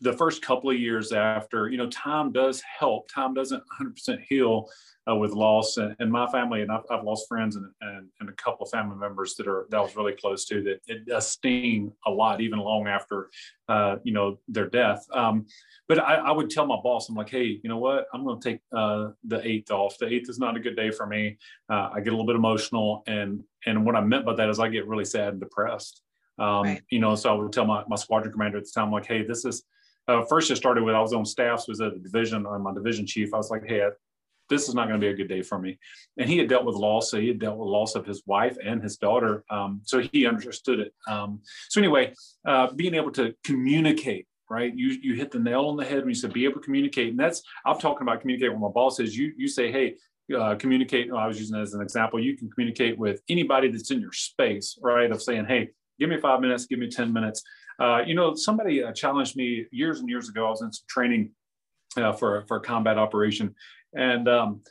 the 0.00 0.12
first 0.12 0.42
couple 0.42 0.70
of 0.70 0.78
years 0.78 1.12
after, 1.12 1.68
you 1.68 1.76
know, 1.76 1.88
time 1.88 2.32
does 2.32 2.60
help. 2.60 3.08
Time 3.08 3.34
doesn't 3.34 3.62
100% 3.80 4.20
heal 4.28 4.68
uh, 5.08 5.14
with 5.14 5.32
loss. 5.32 5.76
And, 5.76 5.94
and, 5.98 6.10
my 6.10 6.26
family, 6.28 6.62
and 6.62 6.70
I've, 6.70 6.84
I've 6.90 7.04
lost 7.04 7.28
friends 7.28 7.56
and, 7.56 7.66
and, 7.80 8.08
and, 8.20 8.28
a 8.28 8.32
couple 8.32 8.64
of 8.64 8.70
family 8.70 8.96
members 8.96 9.34
that 9.36 9.46
are 9.46 9.66
that 9.70 9.76
I 9.76 9.80
was 9.80 9.96
really 9.96 10.12
close 10.12 10.44
to. 10.46 10.62
That 10.62 10.80
it 10.86 11.06
does 11.06 11.28
sting 11.28 11.92
a 12.06 12.10
lot, 12.10 12.40
even 12.40 12.58
long 12.58 12.86
after, 12.86 13.30
uh, 13.68 13.96
you 14.04 14.12
know, 14.12 14.38
their 14.48 14.68
death. 14.68 15.04
Um, 15.12 15.46
but 15.88 15.98
I, 15.98 16.16
I, 16.16 16.30
would 16.30 16.50
tell 16.50 16.66
my 16.66 16.78
boss, 16.82 17.08
I'm 17.08 17.14
like, 17.14 17.30
hey, 17.30 17.60
you 17.62 17.68
know 17.68 17.78
what? 17.78 18.06
I'm 18.12 18.24
going 18.24 18.40
to 18.40 18.50
take 18.50 18.60
uh, 18.76 19.08
the 19.24 19.46
eighth 19.46 19.70
off. 19.70 19.98
The 19.98 20.06
eighth 20.06 20.28
is 20.28 20.38
not 20.38 20.56
a 20.56 20.60
good 20.60 20.76
day 20.76 20.90
for 20.90 21.06
me. 21.06 21.38
Uh, 21.68 21.90
I 21.92 22.00
get 22.00 22.12
a 22.12 22.16
little 22.16 22.26
bit 22.26 22.36
emotional, 22.36 23.02
and 23.06 23.42
and 23.66 23.84
what 23.84 23.96
I 23.96 24.00
meant 24.00 24.24
by 24.24 24.34
that 24.34 24.48
is 24.48 24.58
I 24.60 24.68
get 24.68 24.86
really 24.86 25.04
sad 25.04 25.28
and 25.28 25.40
depressed. 25.40 26.02
Um, 26.42 26.64
right. 26.64 26.82
You 26.90 26.98
know, 26.98 27.14
so 27.14 27.30
I 27.30 27.34
would 27.34 27.52
tell 27.52 27.64
my, 27.64 27.84
my 27.88 27.96
squadron 27.96 28.32
commander 28.32 28.58
at 28.58 28.64
the 28.64 28.72
time, 28.74 28.90
like, 28.90 29.06
hey, 29.06 29.22
this 29.22 29.44
is, 29.44 29.62
uh, 30.08 30.22
first 30.24 30.50
it 30.50 30.56
started 30.56 30.82
with, 30.82 30.96
I 30.96 31.00
was 31.00 31.12
on 31.12 31.24
staffs, 31.24 31.68
was 31.68 31.80
at 31.80 31.92
the 31.94 32.00
division, 32.00 32.44
on 32.46 32.56
uh, 32.56 32.58
my 32.58 32.74
division 32.74 33.06
chief. 33.06 33.32
I 33.32 33.36
was 33.36 33.50
like, 33.50 33.62
hey, 33.66 33.82
I, 33.82 33.90
this 34.50 34.68
is 34.68 34.74
not 34.74 34.88
going 34.88 35.00
to 35.00 35.06
be 35.06 35.12
a 35.12 35.14
good 35.14 35.28
day 35.28 35.40
for 35.40 35.58
me. 35.58 35.78
And 36.18 36.28
he 36.28 36.36
had 36.38 36.48
dealt 36.48 36.64
with 36.64 36.74
loss. 36.74 37.10
So 37.10 37.20
he 37.20 37.28
had 37.28 37.38
dealt 37.38 37.58
with 37.58 37.68
loss 37.68 37.94
of 37.94 38.04
his 38.04 38.22
wife 38.26 38.56
and 38.62 38.82
his 38.82 38.96
daughter. 38.96 39.44
Um, 39.50 39.82
so 39.84 40.00
he 40.00 40.26
understood 40.26 40.80
it. 40.80 40.92
Um, 41.08 41.40
so 41.70 41.80
anyway, 41.80 42.12
uh, 42.46 42.72
being 42.72 42.94
able 42.94 43.12
to 43.12 43.34
communicate, 43.44 44.26
right? 44.50 44.72
You, 44.74 44.88
you 45.00 45.14
hit 45.14 45.30
the 45.30 45.38
nail 45.38 45.66
on 45.66 45.76
the 45.76 45.84
head 45.84 46.00
when 46.00 46.08
you 46.08 46.14
said 46.14 46.32
be 46.32 46.44
able 46.44 46.60
to 46.60 46.66
communicate. 46.68 47.10
And 47.10 47.20
that's, 47.20 47.40
I'm 47.64 47.78
talking 47.78 48.02
about 48.02 48.20
communicate 48.20 48.50
with 48.50 48.60
my 48.60 48.68
boss 48.68 48.98
is 48.98 49.16
you, 49.16 49.32
you 49.36 49.46
say, 49.48 49.70
hey, 49.70 49.94
uh, 50.36 50.56
communicate. 50.56 51.10
I 51.12 51.26
was 51.28 51.38
using 51.38 51.58
as 51.58 51.74
an 51.74 51.80
example. 51.80 52.20
You 52.20 52.36
can 52.36 52.50
communicate 52.50 52.98
with 52.98 53.22
anybody 53.28 53.70
that's 53.70 53.92
in 53.92 54.00
your 54.00 54.12
space, 54.12 54.76
right? 54.82 55.10
Of 55.10 55.22
saying, 55.22 55.46
hey, 55.46 55.70
give 56.02 56.10
me 56.10 56.18
five 56.18 56.40
minutes, 56.40 56.66
give 56.66 56.80
me 56.80 56.88
10 56.88 57.12
minutes. 57.12 57.44
Uh, 57.78 58.00
you 58.04 58.14
know, 58.14 58.34
somebody 58.34 58.82
uh, 58.82 58.90
challenged 58.90 59.36
me 59.36 59.66
years 59.70 60.00
and 60.00 60.08
years 60.08 60.28
ago. 60.28 60.46
I 60.46 60.50
was 60.50 60.60
in 60.60 60.72
some 60.72 60.84
training 60.88 61.30
uh, 61.96 62.12
for, 62.12 62.44
for 62.48 62.56
a 62.56 62.60
combat 62.60 62.98
operation. 62.98 63.54
And 63.94 64.28
um, 64.28 64.62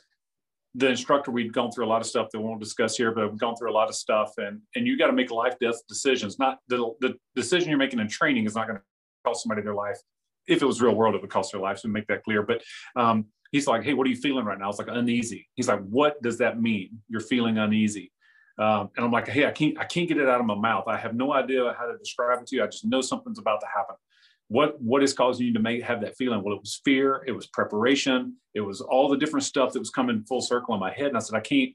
the 0.74 0.90
instructor, 0.90 1.30
we'd 1.30 1.54
gone 1.54 1.72
through 1.72 1.86
a 1.86 1.88
lot 1.88 2.02
of 2.02 2.06
stuff 2.06 2.28
that 2.30 2.38
we 2.38 2.44
won't 2.44 2.60
discuss 2.60 2.98
here, 2.98 3.10
but 3.12 3.30
we've 3.30 3.40
gone 3.40 3.56
through 3.56 3.70
a 3.70 3.72
lot 3.72 3.88
of 3.88 3.94
stuff. 3.94 4.32
And, 4.36 4.60
and 4.76 4.86
you 4.86 4.98
got 4.98 5.06
to 5.06 5.14
make 5.14 5.30
life 5.30 5.54
death 5.58 5.76
decisions. 5.88 6.38
Not 6.38 6.58
the, 6.68 6.92
the 7.00 7.14
decision 7.34 7.70
you're 7.70 7.78
making 7.78 7.98
in 7.98 8.08
training 8.08 8.44
is 8.44 8.54
not 8.54 8.66
going 8.66 8.78
to 8.78 8.84
cost 9.24 9.42
somebody 9.42 9.62
their 9.62 9.74
life. 9.74 9.96
If 10.46 10.60
it 10.60 10.66
was 10.66 10.82
real 10.82 10.94
world, 10.94 11.14
it 11.14 11.22
would 11.22 11.30
cost 11.30 11.52
their 11.52 11.62
life. 11.62 11.78
So 11.78 11.88
make 11.88 12.08
that 12.08 12.24
clear. 12.24 12.42
But 12.42 12.62
um, 12.94 13.26
he's 13.52 13.66
like, 13.66 13.84
hey, 13.84 13.94
what 13.94 14.06
are 14.06 14.10
you 14.10 14.16
feeling 14.16 14.44
right 14.44 14.58
now? 14.58 14.64
I 14.64 14.68
was 14.68 14.78
like, 14.78 14.88
uneasy. 14.90 15.48
He's 15.54 15.68
like, 15.68 15.80
what 15.80 16.20
does 16.20 16.36
that 16.38 16.60
mean? 16.60 17.00
You're 17.08 17.22
feeling 17.22 17.56
uneasy. 17.56 18.11
Um, 18.62 18.90
and 18.96 19.04
I'm 19.04 19.10
like, 19.10 19.26
hey, 19.26 19.44
I 19.46 19.50
can't, 19.50 19.76
I 19.78 19.84
can't 19.84 20.06
get 20.06 20.18
it 20.18 20.28
out 20.28 20.40
of 20.40 20.46
my 20.46 20.54
mouth. 20.54 20.84
I 20.86 20.96
have 20.96 21.14
no 21.14 21.32
idea 21.32 21.74
how 21.76 21.86
to 21.86 21.98
describe 21.98 22.40
it 22.40 22.46
to 22.48 22.56
you. 22.56 22.62
I 22.62 22.66
just 22.66 22.84
know 22.84 23.00
something's 23.00 23.40
about 23.40 23.60
to 23.60 23.66
happen. 23.66 23.96
What 24.48 24.80
what 24.80 25.02
is 25.02 25.12
causing 25.14 25.46
you 25.46 25.52
to 25.54 25.60
make 25.60 25.82
have 25.82 26.00
that 26.02 26.16
feeling? 26.16 26.42
Well, 26.42 26.54
it 26.54 26.60
was 26.60 26.80
fear, 26.84 27.24
it 27.26 27.32
was 27.32 27.46
preparation, 27.46 28.36
it 28.54 28.60
was 28.60 28.80
all 28.80 29.08
the 29.08 29.16
different 29.16 29.44
stuff 29.44 29.72
that 29.72 29.78
was 29.78 29.90
coming 29.90 30.24
full 30.28 30.42
circle 30.42 30.74
in 30.74 30.80
my 30.80 30.92
head. 30.92 31.08
And 31.08 31.16
I 31.16 31.20
said, 31.20 31.36
I 31.36 31.40
can't, 31.40 31.70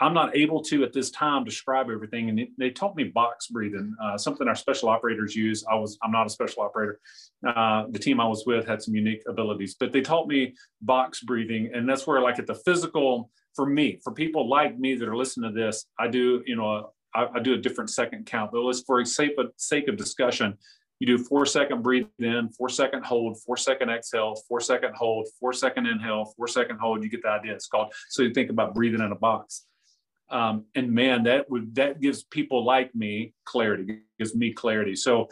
I'm 0.00 0.14
not 0.14 0.36
able 0.36 0.62
to 0.64 0.84
at 0.84 0.92
this 0.92 1.10
time 1.10 1.44
describe 1.44 1.90
everything. 1.90 2.28
And 2.28 2.48
they 2.56 2.70
taught 2.70 2.94
me 2.94 3.04
box 3.04 3.48
breathing, 3.48 3.94
uh, 4.02 4.16
something 4.16 4.46
our 4.46 4.54
special 4.54 4.88
operators 4.88 5.34
use. 5.34 5.64
I 5.70 5.74
was, 5.74 5.98
I'm 6.02 6.12
not 6.12 6.26
a 6.26 6.30
special 6.30 6.62
operator. 6.62 7.00
Uh, 7.46 7.84
the 7.90 7.98
team 7.98 8.20
I 8.20 8.26
was 8.26 8.44
with 8.46 8.66
had 8.66 8.80
some 8.82 8.94
unique 8.94 9.22
abilities, 9.28 9.74
but 9.78 9.92
they 9.92 10.00
taught 10.00 10.28
me 10.28 10.54
box 10.82 11.22
breathing. 11.22 11.70
And 11.74 11.88
that's 11.88 12.06
where 12.06 12.20
like 12.20 12.38
at 12.38 12.46
the 12.46 12.54
physical 12.54 13.30
for 13.56 13.66
me, 13.66 13.98
for 14.04 14.12
people 14.12 14.48
like 14.48 14.78
me 14.78 14.94
that 14.94 15.08
are 15.08 15.16
listening 15.16 15.52
to 15.52 15.60
this, 15.60 15.86
I 15.98 16.06
do, 16.06 16.42
you 16.46 16.54
know, 16.54 16.92
I, 17.14 17.26
I 17.34 17.40
do 17.40 17.54
a 17.54 17.58
different 17.58 17.90
second 17.90 18.26
count. 18.26 18.52
But 18.52 18.60
let's, 18.60 18.82
for 18.82 19.04
sake 19.04 19.32
of, 19.36 19.46
sake 19.56 19.88
of 19.88 19.96
discussion, 19.96 20.56
you 21.00 21.06
do 21.06 21.18
four 21.18 21.46
second 21.46 21.82
breathe 21.82 22.06
in, 22.18 22.50
four 22.50 22.68
second 22.68 23.04
hold, 23.04 23.40
four 23.42 23.56
second 23.56 23.90
exhale, 23.90 24.34
four 24.48 24.60
second 24.60 24.94
hold, 24.94 25.28
four 25.40 25.52
second 25.52 25.86
inhale, 25.86 26.32
four 26.36 26.46
second 26.48 26.78
hold. 26.78 27.02
You 27.02 27.10
get 27.10 27.22
the 27.22 27.30
idea. 27.30 27.54
It's 27.54 27.66
called. 27.66 27.92
So 28.08 28.22
you 28.22 28.32
think 28.32 28.50
about 28.50 28.74
breathing 28.74 29.00
in 29.00 29.12
a 29.12 29.16
box. 29.16 29.64
Um, 30.30 30.64
and 30.74 30.92
man, 30.92 31.24
that 31.24 31.50
would 31.50 31.74
that 31.76 32.00
gives 32.00 32.22
people 32.24 32.64
like 32.64 32.94
me 32.94 33.34
clarity, 33.44 34.00
gives 34.18 34.34
me 34.34 34.52
clarity. 34.52 34.94
So 34.94 35.28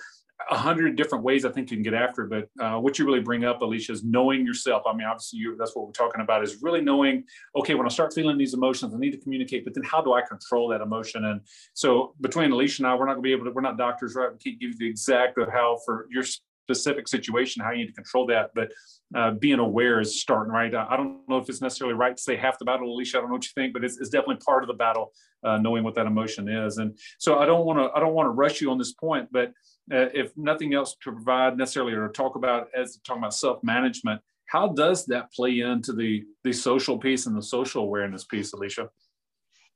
a 0.51 0.57
hundred 0.57 0.97
different 0.97 1.25
ways 1.25 1.45
I 1.45 1.51
think 1.51 1.71
you 1.71 1.77
can 1.77 1.83
get 1.83 1.95
after 1.95 2.25
it. 2.25 2.31
But 2.57 2.65
uh, 2.65 2.79
what 2.79 2.99
you 2.99 3.07
really 3.07 3.21
bring 3.21 3.45
up, 3.45 3.63
Alicia, 3.63 3.93
is 3.93 4.05
knowing 4.05 4.45
yourself. 4.45 4.83
I 4.87 4.95
mean, 4.95 5.07
obviously, 5.07 5.39
you, 5.39 5.57
that's 5.57 5.75
what 5.75 5.87
we're 5.87 5.93
talking 5.93 6.21
about 6.21 6.43
is 6.43 6.63
really 6.63 6.81
knowing, 6.81 7.25
okay, 7.57 7.75
when 7.75 7.87
I 7.87 7.89
start 7.89 8.13
feeling 8.13 8.37
these 8.37 8.55
emotions, 8.55 8.95
I 8.95 8.99
need 8.99 9.13
to 9.13 9.19
communicate, 9.19 9.65
but 9.65 9.75
then 9.75 9.85
how 9.85 10.03
do 10.03 10.13
I 10.13 10.21
control 10.23 10.69
that 10.69 10.83
emotion? 10.83 11.25
And 11.25 11.41
so 11.73 12.15
between 12.21 12.53
Alicia 12.53 12.83
and 12.83 12.87
I, 12.87 12.95
we're 12.95 13.07
not 13.07 13.15
gonna 13.15 13.23
be 13.23 13.33
able 13.33 13.47
to, 13.47 13.51
we're 13.51 13.63
not 13.63 13.79
doctors, 13.79 14.15
right? 14.15 14.31
We 14.31 14.39
can't 14.39 14.61
give 14.61 14.71
you 14.71 14.79
the 14.79 14.89
exact 14.89 15.39
of 15.39 15.51
how 15.51 15.79
for 15.85 16.07
your 16.11 16.25
specific 16.67 17.07
situation, 17.07 17.63
how 17.63 17.71
you 17.71 17.79
need 17.79 17.87
to 17.87 17.93
control 17.93 18.27
that. 18.27 18.51
But 18.55 18.73
uh, 19.15 19.33
being 19.33 19.61
aware 19.61 20.01
is 20.01 20.21
starting, 20.21 20.53
right? 20.53 20.75
I, 20.75 20.97
don't 20.97 21.21
know 21.29 21.39
if 21.39 21.49
it's 21.49 21.63
necessarily 21.63 21.95
right 21.95 22.17
to 22.17 22.23
say 22.23 22.37
half 22.37 22.59
the 22.59 22.65
battle, 22.65 22.93
Alicia. 22.93 23.19
I 23.19 23.21
don't 23.21 23.31
know 23.31 23.37
what 23.37 23.45
you 23.45 23.53
think, 23.55 23.73
but 23.73 23.85
it's, 23.85 23.99
it's 23.99 24.11
definitely 24.11 24.39
part 24.45 24.65
of 24.65 24.69
the 24.69 24.75
battle, 24.75 25.13
uh, 25.45 25.59
knowing 25.59 25.85
what 25.85 25.95
that 25.95 26.07
emotion 26.07 26.49
is. 26.49 26.79
And 26.79 26.99
so 27.19 27.39
I 27.39 27.47
don't 27.47 27.65
want 27.65 27.79
to, 27.79 27.97
I 27.97 28.01
don't 28.01 28.15
want 28.15 28.27
to 28.27 28.31
rush 28.31 28.61
you 28.61 28.71
on 28.73 28.79
this 28.79 28.93
point, 28.95 29.29
but 29.31 29.53
uh, 29.93 30.11
if 30.13 30.37
nothing 30.37 30.75
else 30.75 30.97
to 31.05 31.13
provide 31.13 31.57
necessarily 31.57 31.93
or 31.93 32.09
talk 32.09 32.35
about 32.35 32.67
as 32.77 32.99
talking 33.07 33.23
about 33.23 33.35
self-management, 33.35 34.21
how 34.47 34.69
does 34.69 35.07
that 35.07 35.33
play 35.33 35.61
into 35.61 35.93
the 35.93 36.23
the 36.45 36.53
social 36.53 36.99
piece 36.99 37.27
and 37.27 37.37
the 37.37 37.43
social 37.43 37.83
awareness 37.83 38.25
piece, 38.25 38.53
Alicia? 38.53 38.89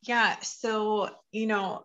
Yeah. 0.02 0.36
So, 0.40 1.10
you 1.32 1.46
know, 1.46 1.84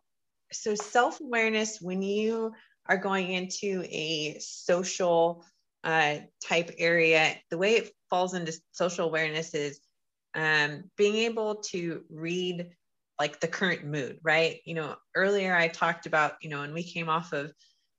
so 0.51 0.75
self 0.75 1.19
awareness 1.19 1.81
when 1.81 2.01
you 2.01 2.53
are 2.87 2.97
going 2.97 3.31
into 3.31 3.83
a 3.89 4.37
social 4.39 5.43
uh, 5.83 6.17
type 6.43 6.71
area, 6.77 7.35
the 7.49 7.57
way 7.57 7.75
it 7.75 7.91
falls 8.09 8.33
into 8.33 8.57
social 8.71 9.07
awareness 9.07 9.53
is 9.53 9.79
um, 10.35 10.83
being 10.97 11.15
able 11.15 11.55
to 11.55 12.03
read 12.09 12.69
like 13.19 13.39
the 13.39 13.47
current 13.47 13.85
mood, 13.85 14.19
right? 14.23 14.59
You 14.65 14.75
know, 14.75 14.95
earlier 15.15 15.55
I 15.55 15.67
talked 15.67 16.05
about, 16.05 16.33
you 16.41 16.49
know, 16.49 16.59
when 16.59 16.73
we 16.73 16.83
came 16.83 17.09
off 17.09 17.33
of 17.33 17.53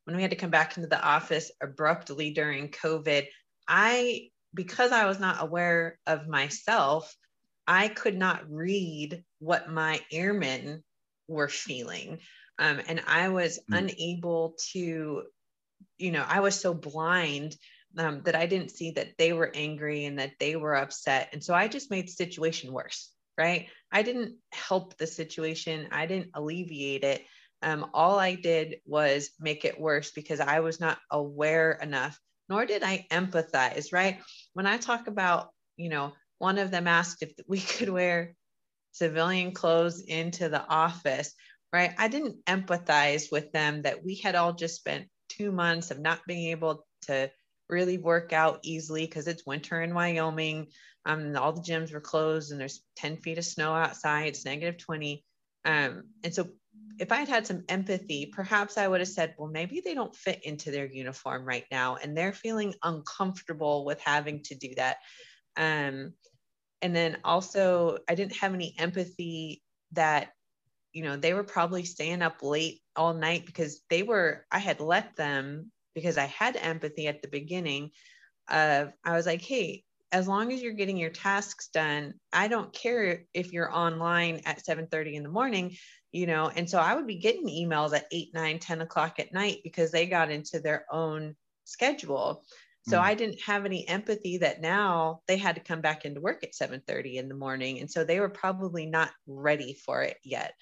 when 0.05 0.16
we 0.16 0.22
had 0.22 0.31
to 0.31 0.37
come 0.37 0.51
back 0.51 0.77
into 0.77 0.88
the 0.88 1.03
office 1.03 1.51
abruptly 1.61 2.33
during 2.33 2.68
COVID, 2.68 3.27
I, 3.66 4.29
because 4.55 4.92
I 4.92 5.07
was 5.07 5.18
not 5.18 5.42
aware 5.42 5.99
of 6.07 6.29
myself, 6.29 7.12
I 7.66 7.88
could 7.88 8.16
not 8.16 8.49
read 8.49 9.25
what 9.40 9.70
my 9.70 10.01
airmen 10.12 10.85
were 11.27 11.49
feeling. 11.49 12.20
Um, 12.59 12.81
and 12.88 13.03
I 13.07 13.29
was 13.29 13.59
mm. 13.71 13.79
unable 13.79 14.57
to, 14.73 15.25
you 15.99 16.11
know, 16.11 16.25
I 16.27 16.40
was 16.40 16.59
so 16.59 16.75
blind 16.75 17.57
um, 17.99 18.23
that 18.25 18.35
I 18.35 18.47
didn't 18.47 18.71
see 18.71 18.92
that 18.92 19.16
they 19.19 19.33
were 19.33 19.51
angry 19.55 20.05
and 20.05 20.19
that 20.19 20.33
they 20.38 20.57
were 20.57 20.77
upset. 20.77 21.31
And 21.33 21.42
so 21.42 21.55
I 21.55 21.69
just 21.69 21.90
made 21.90 22.07
the 22.07 22.12
situation 22.12 22.73
worse, 22.73 23.11
right? 23.38 23.69
I 23.90 24.03
didn't 24.03 24.37
help 24.53 24.97
the 24.97 25.07
situation, 25.07 25.88
I 25.92 26.07
didn't 26.07 26.31
alleviate 26.35 27.05
it. 27.05 27.25
Um, 27.62 27.90
all 27.95 28.19
I 28.19 28.35
did 28.35 28.77
was 28.85 29.31
make 29.40 29.64
it 29.64 29.81
worse 29.81 30.11
because 30.11 30.40
I 30.40 30.61
was 30.61 30.79
not 30.79 30.99
aware 31.11 31.73
enough, 31.73 32.19
nor 32.49 32.66
did 32.66 32.83
I 32.83 33.07
empathize, 33.11 33.92
right? 33.92 34.21
When 34.53 34.66
I 34.66 34.77
talk 34.77 35.07
about, 35.07 35.49
you 35.77 35.88
know, 35.88 36.12
one 36.38 36.59
of 36.59 36.71
them 36.71 36.87
asked 36.87 37.23
if 37.23 37.33
we 37.49 37.61
could 37.61 37.88
wear 37.88 38.35
civilian 38.92 39.53
clothes 39.53 40.01
into 40.01 40.49
the 40.49 40.66
office, 40.66 41.35
right? 41.77 41.95
I 41.99 42.09
didn't 42.09 42.45
empathize 42.47 43.31
with 43.31 43.53
them 43.53 43.83
that 43.83 44.03
we 44.03 44.15
had 44.15 44.35
all 44.35 44.55
just 44.55 44.77
spent 44.77 45.09
two 45.29 45.53
months 45.53 45.91
of 45.91 45.99
not 45.99 46.21
being 46.27 46.51
able 46.51 46.87
to 47.03 47.31
really 47.69 47.99
work 47.99 48.33
out 48.33 48.61
easily 48.62 49.05
because 49.05 49.27
it's 49.27 49.47
winter 49.47 49.83
in 49.83 49.95
Wyoming. 49.95 50.69
Um, 51.05 51.37
all 51.37 51.53
the 51.53 51.61
gyms 51.61 51.93
were 51.93 52.01
closed 52.01 52.51
and 52.51 52.61
there's 52.61 52.83
10 52.97 53.19
feet 53.19 53.39
of 53.39 53.45
snow 53.45 53.75
outside, 53.75 54.29
it's 54.29 54.47
negative 54.47 54.79
20. 54.79 55.23
Um, 55.67 56.05
and 56.25 56.35
so 56.35 56.49
if 56.99 57.12
I 57.12 57.17
had 57.17 57.29
had 57.29 57.47
some 57.47 57.65
empathy, 57.69 58.33
perhaps 58.35 58.79
I 58.79 58.89
would 58.89 59.01
have 59.01 59.09
said, 59.09 59.35
well, 59.37 59.51
maybe 59.51 59.83
they 59.85 59.93
don't 59.93 60.17
fit 60.17 60.45
into 60.45 60.71
their 60.71 60.87
uniform 60.87 61.45
right 61.45 61.67
now 61.71 61.97
and 61.97 62.17
they're 62.17 62.33
feeling 62.33 62.73
uncomfortable 62.83 63.85
with 63.85 64.01
having 64.01 64.43
to 64.45 64.55
do 64.55 64.75
that. 64.77 64.97
Um, 65.59 66.15
and 66.81 66.97
then 66.97 67.19
also, 67.23 67.99
I 68.09 68.15
didn't 68.15 68.37
have 68.37 68.55
any 68.55 68.75
empathy 68.79 69.62
that, 69.93 70.31
you 70.97 71.03
know, 71.03 71.15
they 71.15 71.35
were 71.35 71.45
probably 71.45 71.85
staying 71.85 72.23
up 72.23 72.43
late 72.43 72.81
all 72.97 73.13
night 73.13 73.45
because 73.45 73.83
they 73.91 74.03
were, 74.03 74.47
I 74.51 74.59
had 74.59 74.81
let 74.81 75.15
them 75.15 75.71
because 75.95 76.17
I 76.17 76.25
had 76.25 76.57
empathy 76.57 77.07
at 77.07 77.21
the 77.21 77.29
beginning 77.29 77.91
of 78.49 78.95
I 79.05 79.15
was 79.15 79.27
like, 79.27 79.43
hey, 79.43 79.85
as 80.11 80.27
long 80.27 80.55
as 80.55 80.63
you're 80.63 80.73
getting 80.73 80.97
your 80.97 81.11
tasks 81.11 81.69
done, 81.69 82.15
I 82.33 82.49
don't 82.49 82.73
care 82.73 83.25
if 83.35 83.53
you're 83.53 83.71
online 83.71 84.41
at 84.47 84.65
7 84.65 84.87
30 84.87 85.17
in 85.17 85.23
the 85.23 85.29
morning, 85.29 85.77
you 86.13 86.27
know. 86.27 86.51
And 86.57 86.69
so 86.69 86.79
I 86.79 86.95
would 86.95 87.07
be 87.07 87.19
getting 87.19 87.47
emails 87.47 87.95
at 87.95 88.07
8, 88.11 88.29
9, 88.33 88.59
10 88.59 88.81
o'clock 88.81 89.21
at 89.21 89.35
night 89.35 89.59
because 89.65 89.91
they 89.91 90.07
got 90.07 90.31
into 90.31 90.61
their 90.61 90.87
own 90.91 91.37
schedule. 91.65 92.43
So 92.89 92.97
mm. 92.97 93.03
I 93.03 93.15
didn't 93.15 93.43
have 93.43 93.67
any 93.67 93.87
empathy 93.87 94.39
that 94.39 94.63
now 94.63 95.21
they 95.27 95.37
had 95.37 95.57
to 95.57 95.61
come 95.61 95.81
back 95.83 96.05
into 96.07 96.23
work 96.23 96.43
at 96.43 96.55
7 96.55 96.81
30 96.87 97.19
in 97.19 97.29
the 97.29 97.35
morning. 97.35 97.81
And 97.81 97.91
so 97.91 98.03
they 98.03 98.21
were 98.21 98.31
probably 98.31 98.87
not 98.87 99.11
ready 99.27 99.75
for 99.85 100.03
it 100.03 100.17
yet. 100.23 100.55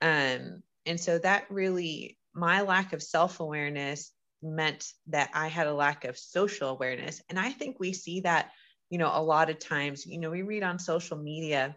Um, 0.00 0.62
and 0.86 0.98
so 0.98 1.18
that 1.18 1.50
really 1.50 2.16
my 2.34 2.62
lack 2.62 2.92
of 2.92 3.02
self-awareness 3.02 4.12
meant 4.42 4.92
that 5.08 5.30
I 5.34 5.48
had 5.48 5.66
a 5.66 5.74
lack 5.74 6.04
of 6.04 6.16
social 6.16 6.70
awareness. 6.70 7.20
And 7.28 7.38
I 7.38 7.50
think 7.50 7.78
we 7.78 7.92
see 7.92 8.20
that, 8.20 8.50
you 8.90 8.98
know, 8.98 9.10
a 9.12 9.22
lot 9.22 9.50
of 9.50 9.58
times, 9.58 10.06
you 10.06 10.18
know, 10.18 10.30
we 10.30 10.42
read 10.42 10.62
on 10.62 10.78
social 10.78 11.16
media 11.16 11.76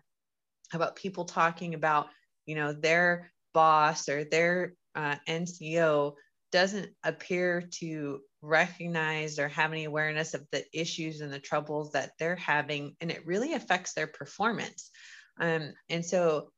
about 0.73 0.95
people 0.95 1.25
talking 1.25 1.73
about, 1.73 2.07
you 2.45 2.55
know, 2.55 2.73
their 2.73 3.31
boss 3.53 4.07
or 4.07 4.23
their 4.23 4.73
uh, 4.95 5.15
NCO 5.27 6.13
doesn't 6.51 6.89
appear 7.03 7.61
to 7.79 8.21
recognize 8.41 9.39
or 9.39 9.47
have 9.47 9.71
any 9.71 9.85
awareness 9.85 10.33
of 10.33 10.45
the 10.51 10.63
issues 10.73 11.21
and 11.21 11.31
the 11.31 11.39
troubles 11.39 11.91
that 11.93 12.11
they're 12.19 12.35
having. 12.35 12.95
And 13.01 13.11
it 13.11 13.25
really 13.25 13.53
affects 13.53 13.93
their 13.93 14.07
performance. 14.07 14.89
Um, 15.39 15.73
and 15.89 16.05
so 16.05 16.51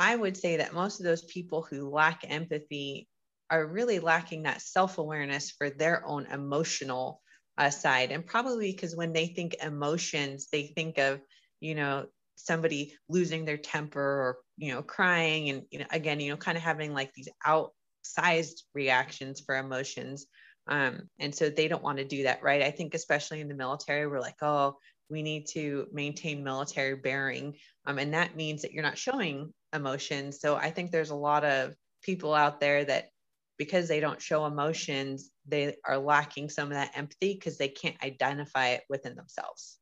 I 0.00 0.16
would 0.16 0.34
say 0.34 0.56
that 0.56 0.72
most 0.72 0.98
of 0.98 1.04
those 1.04 1.24
people 1.24 1.60
who 1.60 1.90
lack 1.90 2.24
empathy 2.26 3.06
are 3.50 3.66
really 3.66 3.98
lacking 3.98 4.44
that 4.44 4.62
self 4.62 4.96
awareness 4.96 5.50
for 5.50 5.68
their 5.68 6.06
own 6.06 6.24
emotional 6.24 7.20
uh, 7.58 7.68
side. 7.68 8.10
And 8.10 8.24
probably 8.24 8.72
because 8.72 8.96
when 8.96 9.12
they 9.12 9.26
think 9.26 9.56
emotions, 9.62 10.48
they 10.50 10.68
think 10.68 10.96
of, 10.96 11.20
you 11.60 11.74
know, 11.74 12.06
somebody 12.36 12.94
losing 13.10 13.44
their 13.44 13.58
temper 13.58 14.00
or, 14.00 14.38
you 14.56 14.72
know, 14.72 14.82
crying 14.82 15.50
and, 15.50 15.64
you 15.70 15.80
know, 15.80 15.86
again, 15.90 16.18
you 16.18 16.30
know, 16.30 16.38
kind 16.38 16.56
of 16.56 16.64
having 16.64 16.94
like 16.94 17.12
these 17.12 17.28
outsized 17.46 18.62
reactions 18.74 19.42
for 19.44 19.58
emotions. 19.58 20.24
Um, 20.66 21.10
and 21.18 21.34
so 21.34 21.50
they 21.50 21.68
don't 21.68 21.82
want 21.82 21.98
to 21.98 22.04
do 22.04 22.22
that, 22.22 22.42
right? 22.42 22.62
I 22.62 22.70
think, 22.70 22.94
especially 22.94 23.42
in 23.42 23.48
the 23.48 23.54
military, 23.54 24.06
we're 24.06 24.20
like, 24.20 24.40
oh, 24.40 24.78
we 25.10 25.22
need 25.22 25.46
to 25.48 25.86
maintain 25.92 26.44
military 26.44 26.94
bearing. 26.94 27.56
Um, 27.86 27.98
and 27.98 28.14
that 28.14 28.36
means 28.36 28.62
that 28.62 28.72
you're 28.72 28.82
not 28.82 28.98
showing 28.98 29.52
emotions. 29.74 30.40
So 30.40 30.56
I 30.56 30.70
think 30.70 30.90
there's 30.90 31.10
a 31.10 31.16
lot 31.16 31.44
of 31.44 31.74
people 32.02 32.34
out 32.34 32.60
there 32.60 32.84
that 32.84 33.10
because 33.58 33.88
they 33.88 34.00
don't 34.00 34.22
show 34.22 34.46
emotions, 34.46 35.30
they 35.46 35.76
are 35.84 35.98
lacking 35.98 36.48
some 36.48 36.68
of 36.68 36.74
that 36.74 36.92
empathy 36.94 37.34
because 37.34 37.58
they 37.58 37.68
can't 37.68 38.02
identify 38.02 38.68
it 38.68 38.84
within 38.88 39.14
themselves. 39.16 39.78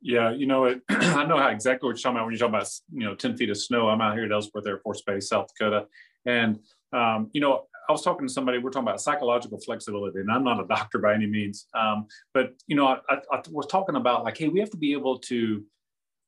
Yeah, 0.00 0.30
you 0.30 0.46
know, 0.46 0.64
it, 0.64 0.80
I 0.88 1.24
know 1.24 1.36
how 1.36 1.48
exactly 1.48 1.86
what 1.86 1.96
you're 1.96 2.02
talking 2.02 2.16
about 2.16 2.24
when 2.26 2.32
you 2.32 2.38
talk 2.38 2.48
about, 2.48 2.68
you 2.92 3.04
know, 3.04 3.14
10 3.14 3.36
feet 3.36 3.50
of 3.50 3.58
snow. 3.58 3.88
I'm 3.88 4.00
out 4.00 4.14
here 4.14 4.24
at 4.24 4.32
Ellsworth 4.32 4.66
Air 4.66 4.78
Force 4.78 5.02
Base, 5.02 5.28
South 5.28 5.48
Dakota. 5.58 5.86
And, 6.24 6.60
um, 6.92 7.30
you 7.32 7.40
know, 7.40 7.64
I 7.88 7.92
was 7.92 8.02
talking 8.02 8.26
to 8.26 8.32
somebody, 8.32 8.58
we're 8.58 8.70
talking 8.70 8.86
about 8.86 9.00
psychological 9.00 9.58
flexibility, 9.58 10.20
and 10.20 10.30
I'm 10.30 10.44
not 10.44 10.60
a 10.60 10.66
doctor 10.66 10.98
by 10.98 11.14
any 11.14 11.26
means. 11.26 11.66
Um, 11.74 12.06
but, 12.34 12.52
you 12.66 12.76
know, 12.76 12.86
I, 12.86 12.98
I, 13.08 13.20
I 13.32 13.42
was 13.50 13.66
talking 13.66 13.96
about 13.96 14.24
like, 14.24 14.36
hey, 14.36 14.48
we 14.48 14.60
have 14.60 14.70
to 14.70 14.76
be 14.76 14.92
able 14.92 15.18
to 15.20 15.64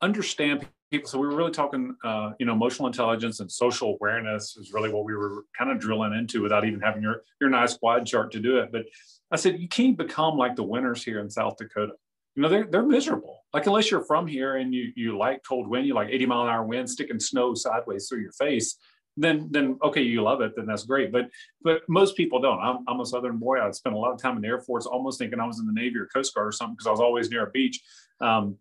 understand 0.01 0.66
people. 0.90 1.09
So 1.09 1.18
we 1.18 1.27
were 1.27 1.37
really 1.37 1.51
talking 1.51 1.94
uh, 2.05 2.33
you 2.38 2.46
know 2.46 2.53
emotional 2.53 2.87
intelligence 2.87 3.40
and 3.40 3.51
social 3.51 3.94
awareness 3.94 4.57
is 4.57 4.73
really 4.73 4.92
what 4.92 5.05
we 5.05 5.14
were 5.14 5.44
kind 5.57 5.70
of 5.70 5.79
drilling 5.79 6.12
into 6.14 6.42
without 6.42 6.64
even 6.64 6.81
having 6.81 7.03
your 7.03 7.23
your 7.40 7.51
nice 7.51 7.77
quad 7.77 8.07
chart 8.07 8.33
to 8.33 8.40
do 8.40 8.59
it. 8.59 8.70
But 8.73 8.87
i 9.33 9.37
said 9.37 9.61
you 9.61 9.68
can't 9.68 9.96
become 9.96 10.37
like 10.37 10.57
the 10.57 10.64
winners 10.64 11.05
here 11.05 11.20
in 11.20 11.31
south 11.31 11.57
dakota. 11.57 11.92
You 12.35 12.42
know 12.42 12.49
they're, 12.49 12.66
they're 12.66 12.83
miserable. 12.83 13.44
Like 13.53 13.66
unless 13.66 13.90
you're 13.90 14.05
from 14.05 14.27
here 14.27 14.57
and 14.57 14.75
you 14.75 14.92
you 14.96 15.16
like 15.16 15.42
cold 15.46 15.68
wind 15.68 15.87
you 15.87 15.94
like 15.94 16.09
80 16.11 16.27
mile 16.27 16.42
an 16.42 16.49
hour 16.49 16.64
wind 16.64 16.90
sticking 16.90 17.20
snow 17.20 17.55
sideways 17.55 18.09
through 18.09 18.20
your 18.20 18.33
face 18.33 18.77
then 19.20 19.48
then 19.50 19.78
okay 19.83 20.02
you 20.02 20.22
love 20.22 20.40
it 20.40 20.52
then 20.56 20.66
that's 20.66 20.85
great 20.85 21.12
but 21.12 21.28
but 21.62 21.83
most 21.88 22.16
people 22.16 22.40
don't 22.40 22.61
i'm, 22.61 22.78
I'm 22.88 23.00
a 23.00 23.06
southern 23.06 23.38
boy 23.38 23.61
i 23.61 23.70
spent 23.70 23.94
a 23.94 23.98
lot 23.98 24.12
of 24.12 24.20
time 24.20 24.37
in 24.37 24.42
the 24.42 24.48
air 24.48 24.61
force 24.61 24.87
almost 24.87 25.18
thinking 25.18 25.40
i 25.40 25.46
was 25.46 25.61
in 25.61 25.66
the 25.66 25.72
navy 25.72 25.98
or 25.98 26.06
coast 26.06 26.35
guard 26.35 26.48
or 26.48 26.52
something 26.52 26.74
because 26.74 26.87
i 26.87 26.90
was 26.90 27.00
always 27.00 27.30
near 27.30 27.46
a 27.46 27.50
beach 27.50 27.80
um, 28.20 28.56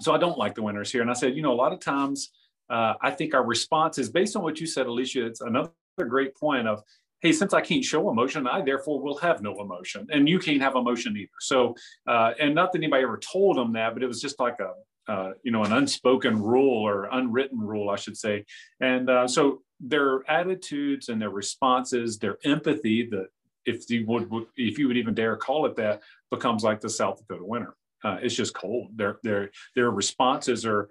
so 0.00 0.14
I 0.14 0.18
don't 0.18 0.38
like 0.38 0.54
the 0.54 0.62
winners 0.62 0.90
here. 0.90 1.02
And 1.02 1.10
I 1.10 1.14
said, 1.14 1.36
you 1.36 1.42
know, 1.42 1.52
a 1.52 1.54
lot 1.54 1.72
of 1.72 1.80
times 1.80 2.30
uh, 2.70 2.94
I 3.00 3.10
think 3.10 3.34
our 3.34 3.44
response 3.44 3.98
is 3.98 4.08
based 4.08 4.36
on 4.36 4.42
what 4.42 4.60
you 4.60 4.66
said, 4.66 4.86
Alicia. 4.86 5.26
It's 5.26 5.40
another 5.40 5.70
great 5.98 6.34
point 6.36 6.66
of, 6.66 6.82
hey, 7.20 7.32
since 7.32 7.52
I 7.52 7.60
can't 7.60 7.84
show 7.84 8.10
emotion, 8.10 8.46
I 8.46 8.62
therefore 8.62 9.00
will 9.00 9.18
have 9.18 9.42
no 9.42 9.60
emotion, 9.60 10.06
and 10.10 10.28
you 10.28 10.38
can't 10.38 10.62
have 10.62 10.76
emotion 10.76 11.16
either. 11.16 11.28
So, 11.40 11.74
uh, 12.06 12.32
and 12.40 12.54
not 12.54 12.72
that 12.72 12.78
anybody 12.78 13.02
ever 13.02 13.18
told 13.18 13.56
them 13.56 13.72
that, 13.74 13.92
but 13.92 14.02
it 14.02 14.06
was 14.06 14.22
just 14.22 14.40
like 14.40 14.56
a 14.60 14.72
uh, 15.12 15.32
you 15.42 15.50
know 15.50 15.64
an 15.64 15.72
unspoken 15.72 16.40
rule 16.40 16.86
or 16.86 17.08
unwritten 17.12 17.58
rule, 17.58 17.90
I 17.90 17.96
should 17.96 18.16
say. 18.16 18.44
And 18.80 19.10
uh, 19.10 19.26
so 19.26 19.62
their 19.80 20.28
attitudes 20.30 21.08
and 21.08 21.20
their 21.20 21.30
responses, 21.30 22.18
their 22.18 22.38
empathy, 22.44 23.06
that 23.10 23.28
if 23.66 23.88
you 23.90 24.06
would 24.06 24.30
if 24.56 24.78
you 24.78 24.88
would 24.88 24.96
even 24.96 25.14
dare 25.14 25.36
call 25.36 25.66
it 25.66 25.76
that, 25.76 26.02
becomes 26.30 26.62
like 26.62 26.80
the 26.80 26.90
South 26.90 27.18
Dakota 27.18 27.44
winter 27.44 27.74
uh, 28.04 28.18
it's 28.22 28.34
just 28.34 28.54
cold. 28.54 28.96
Their 28.96 29.18
their 29.22 29.50
their 29.74 29.90
responses 29.90 30.64
are 30.64 30.88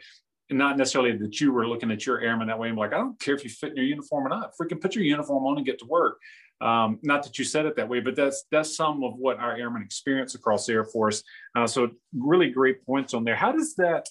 not 0.51 0.77
necessarily 0.77 1.15
that 1.17 1.39
you 1.39 1.51
were 1.51 1.67
looking 1.67 1.91
at 1.91 2.05
your 2.05 2.19
airman 2.19 2.47
that 2.47 2.57
way. 2.57 2.69
I'm 2.69 2.75
like, 2.75 2.93
I 2.93 2.97
don't 2.97 3.19
care 3.19 3.35
if 3.35 3.43
you 3.43 3.49
fit 3.49 3.71
in 3.71 3.77
your 3.77 3.85
uniform 3.85 4.25
or 4.25 4.29
not. 4.29 4.53
Freaking 4.59 4.81
put 4.81 4.95
your 4.95 5.03
uniform 5.03 5.45
on 5.45 5.57
and 5.57 5.65
get 5.65 5.79
to 5.79 5.85
work. 5.85 6.19
Um, 6.61 6.99
not 7.03 7.23
that 7.23 7.37
you 7.37 7.45
said 7.45 7.65
it 7.65 7.75
that 7.77 7.87
way, 7.87 7.99
but 7.99 8.15
that's 8.15 8.45
that's 8.51 8.75
some 8.75 9.03
of 9.03 9.15
what 9.15 9.39
our 9.39 9.55
airmen 9.55 9.81
experience 9.81 10.35
across 10.35 10.65
the 10.65 10.73
Air 10.73 10.85
Force. 10.85 11.23
Uh, 11.55 11.67
so 11.67 11.91
really 12.13 12.49
great 12.49 12.85
points 12.85 13.13
on 13.13 13.23
there. 13.23 13.35
How 13.35 13.51
does 13.51 13.75
that 13.75 14.07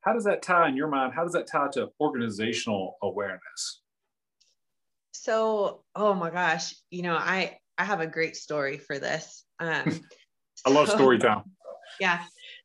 how 0.00 0.12
does 0.12 0.24
that 0.24 0.42
tie 0.42 0.68
in 0.68 0.76
your 0.76 0.88
mind? 0.88 1.14
How 1.14 1.22
does 1.22 1.32
that 1.32 1.46
tie 1.46 1.68
to 1.74 1.90
organizational 2.00 2.96
awareness? 3.02 3.80
So, 5.24 5.82
oh 5.96 6.12
my 6.12 6.28
gosh, 6.28 6.74
you 6.90 7.00
know, 7.00 7.16
I 7.16 7.56
I 7.78 7.84
have 7.84 8.00
a 8.00 8.06
great 8.06 8.36
story 8.36 8.76
for 8.76 8.98
this. 8.98 9.42
Um, 9.58 10.02
I 10.66 10.70
love 10.70 10.90
story 10.90 11.18
time 11.18 11.44
yeah. 12.00 12.22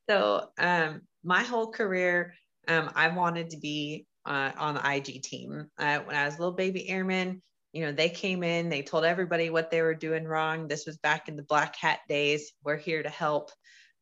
So 0.10 0.49
um, 0.57 1.03
my 1.24 1.41
whole 1.41 1.72
career, 1.72 2.34
um, 2.68 2.91
I 2.95 3.07
wanted 3.07 3.51
to 3.51 3.57
be 3.57 4.07
uh, 4.26 4.51
on 4.57 4.76
the 4.76 4.93
IG 4.93 5.24
team. 5.24 5.68
Uh, 5.78 5.99
when 5.99 6.18
I 6.18 6.26
was 6.26 6.36
a 6.36 6.39
little 6.39 6.53
baby 6.53 6.89
airman, 6.89 7.41
you 7.72 7.86
know, 7.86 7.93
they 7.93 8.10
came 8.10 8.43
in, 8.43 8.68
they 8.68 8.82
told 8.82 9.05
everybody 9.05 9.49
what 9.49 9.72
they 9.72 9.82
were 9.82 9.95
doing 9.95 10.26
wrong. 10.26 10.68
This 10.68 10.86
was 10.86 10.97
back 10.97 11.30
in 11.30 11.38
the 11.38 11.43
black 11.43 11.78
hat 11.78 11.99
days. 12.10 12.51
We're 12.66 12.76
here 12.76 13.01
to 13.01 13.10
help. 13.10 13.51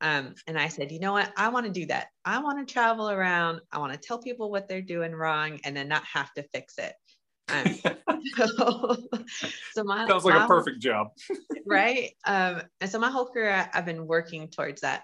Um, 0.02 0.34
and 0.48 0.58
I 0.58 0.70
said, 0.70 0.92
you 0.92 1.00
know 1.00 1.14
what? 1.14 1.32
I 1.38 1.50
want 1.50 1.68
to 1.68 1.72
do 1.72 1.86
that. 1.88 2.08
I 2.26 2.40
want 2.40 2.66
to 2.66 2.74
travel 2.74 3.12
around. 3.12 3.62
I 3.72 3.78
want 3.78 3.94
to 3.94 4.00
tell 4.00 4.18
people 4.18 4.50
what 4.50 4.68
they're 4.68 4.82
doing 4.82 5.14
wrong 5.14 5.60
and 5.64 5.78
then 5.78 5.88
not 5.88 6.06
have 6.06 6.34
to 6.34 6.44
fix 6.54 6.80
it. 6.80 6.94
Um, 7.50 7.76
so, 8.36 8.98
so 9.74 9.84
my 9.84 10.08
sounds 10.08 10.26
like 10.26 10.36
my, 10.36 10.46
a 10.46 10.48
perfect 10.48 10.80
job, 10.80 11.08
right? 11.66 12.12
Um, 12.26 12.62
and 12.82 12.90
so 12.90 13.00
my 13.00 13.10
whole 13.10 13.26
career, 13.26 13.70
I've 13.74 13.86
been 13.86 14.08
working 14.08 14.48
towards 14.50 14.82
that. 14.82 15.04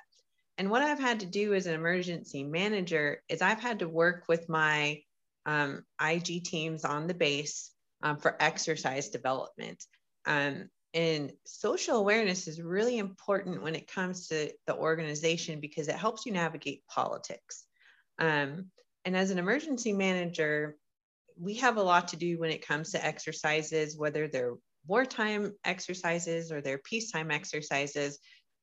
And 0.58 0.70
what 0.70 0.82
I've 0.82 1.00
had 1.00 1.22
to 1.22 1.26
do 1.26 1.54
as 1.54 1.66
an 1.66 1.74
emergency 1.74 2.44
manager 2.44 3.22
is 3.28 3.42
I've 3.42 3.62
had 3.62 3.80
to 3.80 3.90
work 3.90 4.26
with 4.28 4.50
my 4.50 5.02
um, 5.46 5.84
IG 6.02 6.44
teams 6.44 6.86
on 6.86 7.08
the 7.08 7.14
base 7.14 7.72
um, 8.04 8.18
for 8.18 8.36
exercise 8.40 9.10
development. 9.10 9.84
Um, 10.26 10.70
and 10.94 11.32
social 11.46 11.98
awareness 11.98 12.48
is 12.48 12.62
really 12.62 13.00
important 13.00 13.64
when 13.64 13.74
it 13.74 13.92
comes 13.92 14.28
to 14.28 14.52
the 14.68 14.76
organization 14.76 15.60
because 15.60 15.88
it 15.88 15.96
helps 15.96 16.26
you 16.26 16.32
navigate 16.32 16.84
politics. 16.88 17.66
Um, 18.20 18.68
and 19.06 19.18
as 19.18 19.32
an 19.32 19.40
emergency 19.40 19.92
manager, 19.92 20.78
we 21.40 21.56
have 21.56 21.78
a 21.78 21.84
lot 21.84 22.10
to 22.10 22.18
do 22.18 22.40
when 22.40 22.52
it 22.52 22.66
comes 22.66 22.92
to 22.92 23.06
exercises, 23.06 23.98
whether 23.98 24.28
they're 24.28 24.56
wartime 24.88 25.54
exercises 25.64 26.52
or 26.52 26.62
they're 26.62 26.80
peacetime 26.80 27.32
exercises, 27.32 28.20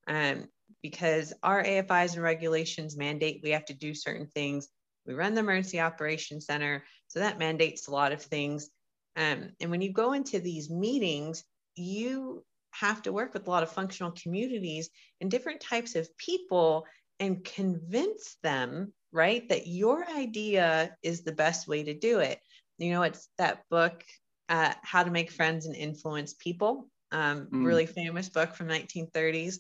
um, 0.07 0.47
because 0.83 1.33
our 1.43 1.63
AFIs 1.63 2.15
and 2.15 2.23
regulations 2.23 2.97
mandate 2.97 3.41
we 3.43 3.51
have 3.51 3.65
to 3.67 3.75
do 3.75 3.95
certain 3.95 4.27
things. 4.27 4.69
We 5.07 5.15
run 5.15 5.35
the 5.35 5.41
Emergency 5.41 5.81
Operations 5.81 6.47
Center, 6.47 6.85
so 7.09 7.21
that 7.21 7.39
mandates 7.39 7.89
a 7.89 7.91
lot 7.91 8.13
of 8.13 8.23
things. 8.23 8.69
Um, 9.17 9.51
and 9.61 9.71
when 9.71 9.81
you 9.81 9.93
go 9.93 10.13
into 10.13 10.39
these 10.39 10.71
meetings, 10.71 11.45
you 11.75 12.45
have 12.73 13.03
to 13.03 13.13
work 13.13 13.35
with 13.35 13.47
a 13.47 13.51
lot 13.51 13.63
of 13.63 13.73
functional 13.73 14.13
communities 14.13 14.91
and 15.21 15.31
different 15.31 15.61
types 15.61 15.97
of 15.97 16.17
people 16.17 16.87
and 17.19 17.45
convince 17.45 18.37
them, 18.43 18.93
right, 19.13 19.49
that 19.49 19.67
your 19.67 20.09
idea 20.09 20.97
is 21.03 21.23
the 21.23 21.33
best 21.33 21.69
way 21.69 21.85
to 21.85 21.95
do 21.95 22.21
it. 22.21 22.39
You 22.79 22.93
know, 22.93 23.03
it's 23.03 23.29
that 23.39 23.65
book, 23.71 24.05
uh, 24.49 24.73
How 24.83 25.03
to 25.03 25.11
Make 25.11 25.31
Friends 25.31 25.67
and 25.67 25.77
Influence 25.77 26.35
People, 26.35 26.89
um, 27.13 27.49
mm. 27.53 27.65
really 27.65 27.87
famous 27.87 28.29
book 28.29 28.55
from 28.55 28.69
1930s. 28.69 29.59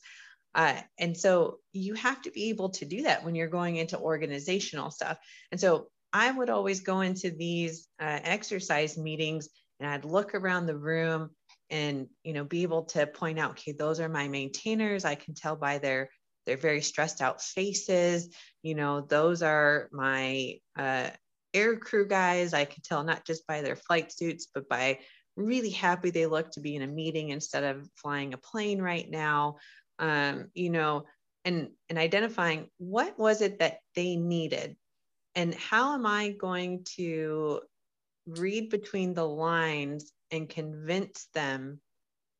Uh, 0.55 0.81
and 0.99 1.17
so 1.17 1.59
you 1.73 1.95
have 1.95 2.21
to 2.23 2.31
be 2.31 2.49
able 2.49 2.71
to 2.71 2.85
do 2.85 3.03
that 3.03 3.25
when 3.25 3.35
you're 3.35 3.49
going 3.49 3.77
into 3.77 3.99
organizational 3.99 4.91
stuff. 4.91 5.19
And 5.53 5.61
so 5.61 5.89
I 6.13 6.31
would 6.31 6.51
always 6.51 6.81
go 6.81 7.03
into 7.03 7.31
these 7.31 7.87
uh, 8.01 8.19
exercise 8.23 8.99
meetings 8.99 9.49
and 9.79 9.89
I'd 9.89 10.05
look 10.05 10.35
around 10.35 10.67
the 10.67 10.77
room 10.77 11.31
and 11.71 12.09
you 12.25 12.33
know 12.33 12.45
be 12.45 12.63
able 12.63 12.85
to 12.85 13.07
point 13.07 13.39
out 13.39 13.53
okay 13.53 13.73
those 13.73 14.01
are 14.01 14.09
my 14.09 14.29
maintainers 14.29 15.05
i 15.05 15.15
can 15.15 15.35
tell 15.35 15.57
by 15.57 15.79
their 15.79 16.11
their 16.51 16.59
very 16.59 16.81
stressed 16.81 17.23
out 17.23 17.41
faces. 17.41 18.29
You 18.63 18.75
know 18.75 19.01
those 19.03 19.43
are 19.43 19.89
my 19.93 20.59
uh, 20.77 21.11
air 21.55 21.77
crew 21.77 22.07
guys. 22.07 22.53
I 22.53 22.65
can 22.65 22.83
tell 22.83 23.05
not 23.05 23.25
just 23.25 23.47
by 23.47 23.63
their 23.63 23.77
flight 23.77 24.13
suits 24.13 24.49
but 24.53 24.69
by 24.69 24.99
really 25.37 25.71
happy 25.71 26.11
they 26.11 26.27
look 26.27 26.51
to 26.53 26.61
be 26.61 26.77
in 26.77 26.83
a 26.83 26.87
meeting 26.87 27.31
instead 27.31 27.65
of 27.65 27.89
flying 27.95 28.35
a 28.35 28.39
plane 28.39 28.83
right 28.83 29.09
now. 29.09 29.57
Um, 29.99 30.51
you 30.55 30.71
know 30.71 31.05
and 31.45 31.71
and 31.89 31.99
identifying 31.99 32.69
what 32.79 33.19
was 33.19 33.41
it 33.41 33.59
that 33.59 33.79
they 33.95 34.17
needed 34.17 34.77
and 35.35 35.55
how 35.55 35.95
am 35.95 36.07
i 36.07 36.31
going 36.31 36.85
to 36.97 37.61
read 38.27 38.71
between 38.71 39.15
the 39.15 39.27
lines 39.27 40.13
and 40.31 40.49
convince 40.49 41.29
them 41.35 41.81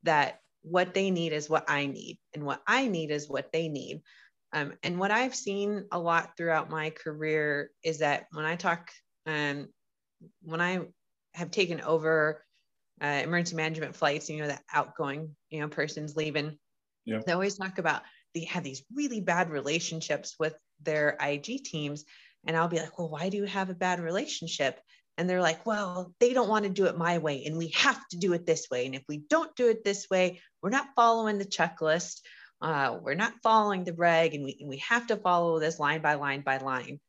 that 0.03 0.41
what 0.63 0.95
they 0.95 1.11
need 1.11 1.33
is 1.33 1.49
what 1.49 1.69
I 1.69 1.87
need, 1.87 2.19
and 2.35 2.45
what 2.45 2.63
I 2.67 2.89
need 2.89 3.11
is 3.11 3.29
what 3.29 3.53
they 3.53 3.69
need. 3.69 4.03
Um, 4.53 4.73
and 4.83 4.99
what 4.99 5.11
I've 5.11 5.35
seen 5.35 5.87
a 5.93 5.99
lot 5.99 6.37
throughout 6.37 6.71
my 6.71 6.91
career 6.91 7.71
is 7.85 7.99
that 7.99 8.27
when 8.33 8.45
I 8.45 8.57
talk, 8.57 8.91
um, 9.27 9.69
when 10.43 10.61
I 10.61 10.81
have 11.35 11.51
taken 11.51 11.81
over 11.81 12.45
uh, 13.03 13.21
emergency 13.23 13.57
management 13.57 13.95
flights, 13.95 14.29
you 14.29 14.39
know, 14.39 14.49
that 14.49 14.63
outgoing, 14.73 15.35
you 15.51 15.61
know, 15.61 15.69
person's 15.69 16.17
leaving, 16.17 16.59
yeah. 17.05 17.21
they 17.25 17.33
always 17.33 17.57
talk 17.57 17.79
about 17.79 18.03
they 18.35 18.45
have 18.45 18.65
these 18.65 18.83
really 18.95 19.21
bad 19.21 19.51
relationships 19.51 20.35
with 20.39 20.55
their 20.83 21.17
IG 21.21 21.65
teams. 21.65 22.05
And 22.47 22.57
I'll 22.57 22.69
be 22.69 22.79
like, 22.79 22.99
well, 22.99 23.09
why 23.09 23.29
do 23.29 23.37
you 23.37 23.45
have 23.45 23.71
a 23.71 23.75
bad 23.75 24.01
relationship? 24.01 24.81
And 25.21 25.29
they're 25.29 25.43
like, 25.43 25.67
well, 25.67 26.15
they 26.19 26.33
don't 26.33 26.49
want 26.49 26.65
to 26.65 26.71
do 26.71 26.87
it 26.87 26.97
my 26.97 27.19
way, 27.19 27.45
and 27.45 27.59
we 27.59 27.69
have 27.77 28.01
to 28.09 28.17
do 28.17 28.33
it 28.33 28.47
this 28.47 28.69
way. 28.71 28.87
And 28.87 28.95
if 28.95 29.03
we 29.07 29.19
don't 29.19 29.55
do 29.55 29.69
it 29.69 29.85
this 29.85 30.09
way, 30.09 30.41
we're 30.63 30.71
not 30.71 30.89
following 30.97 31.37
the 31.37 31.45
checklist. 31.45 32.21
Uh, 32.63 32.97
we're 33.03 33.13
not 33.13 33.35
following 33.43 33.85
the 33.85 33.93
reg, 33.93 34.35
and 34.35 34.43
we, 34.43 34.57
and 34.61 34.69
we 34.71 34.79
have 34.79 35.09
to 35.09 35.19
follow 35.19 35.61
this 35.61 35.79
line 35.79 36.01
by 36.01 36.15
line 36.15 36.41
by 36.41 36.57
line. 36.57 37.01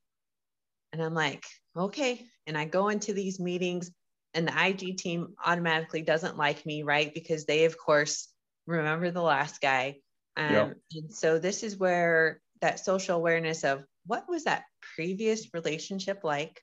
And 0.91 1.01
I'm 1.01 1.13
like, 1.13 1.45
okay. 1.73 2.25
And 2.45 2.57
I 2.57 2.65
go 2.65 2.89
into 2.89 3.13
these 3.13 3.39
meetings, 3.39 3.89
and 4.33 4.45
the 4.45 4.67
IG 4.67 4.97
team 4.97 5.33
automatically 5.45 6.01
doesn't 6.01 6.35
like 6.35 6.65
me, 6.65 6.83
right? 6.83 7.13
Because 7.13 7.45
they, 7.45 7.63
of 7.63 7.77
course, 7.77 8.27
remember 8.67 9.09
the 9.11 9.21
last 9.21 9.61
guy. 9.61 9.99
Um, 10.35 10.51
yeah. 10.51 10.69
And 10.95 11.13
so 11.13 11.39
this 11.39 11.63
is 11.63 11.77
where 11.77 12.41
that 12.59 12.81
social 12.81 13.15
awareness 13.15 13.63
of 13.63 13.85
what 14.05 14.27
was 14.27 14.43
that 14.43 14.63
previous 14.97 15.53
relationship 15.53 16.25
like? 16.25 16.61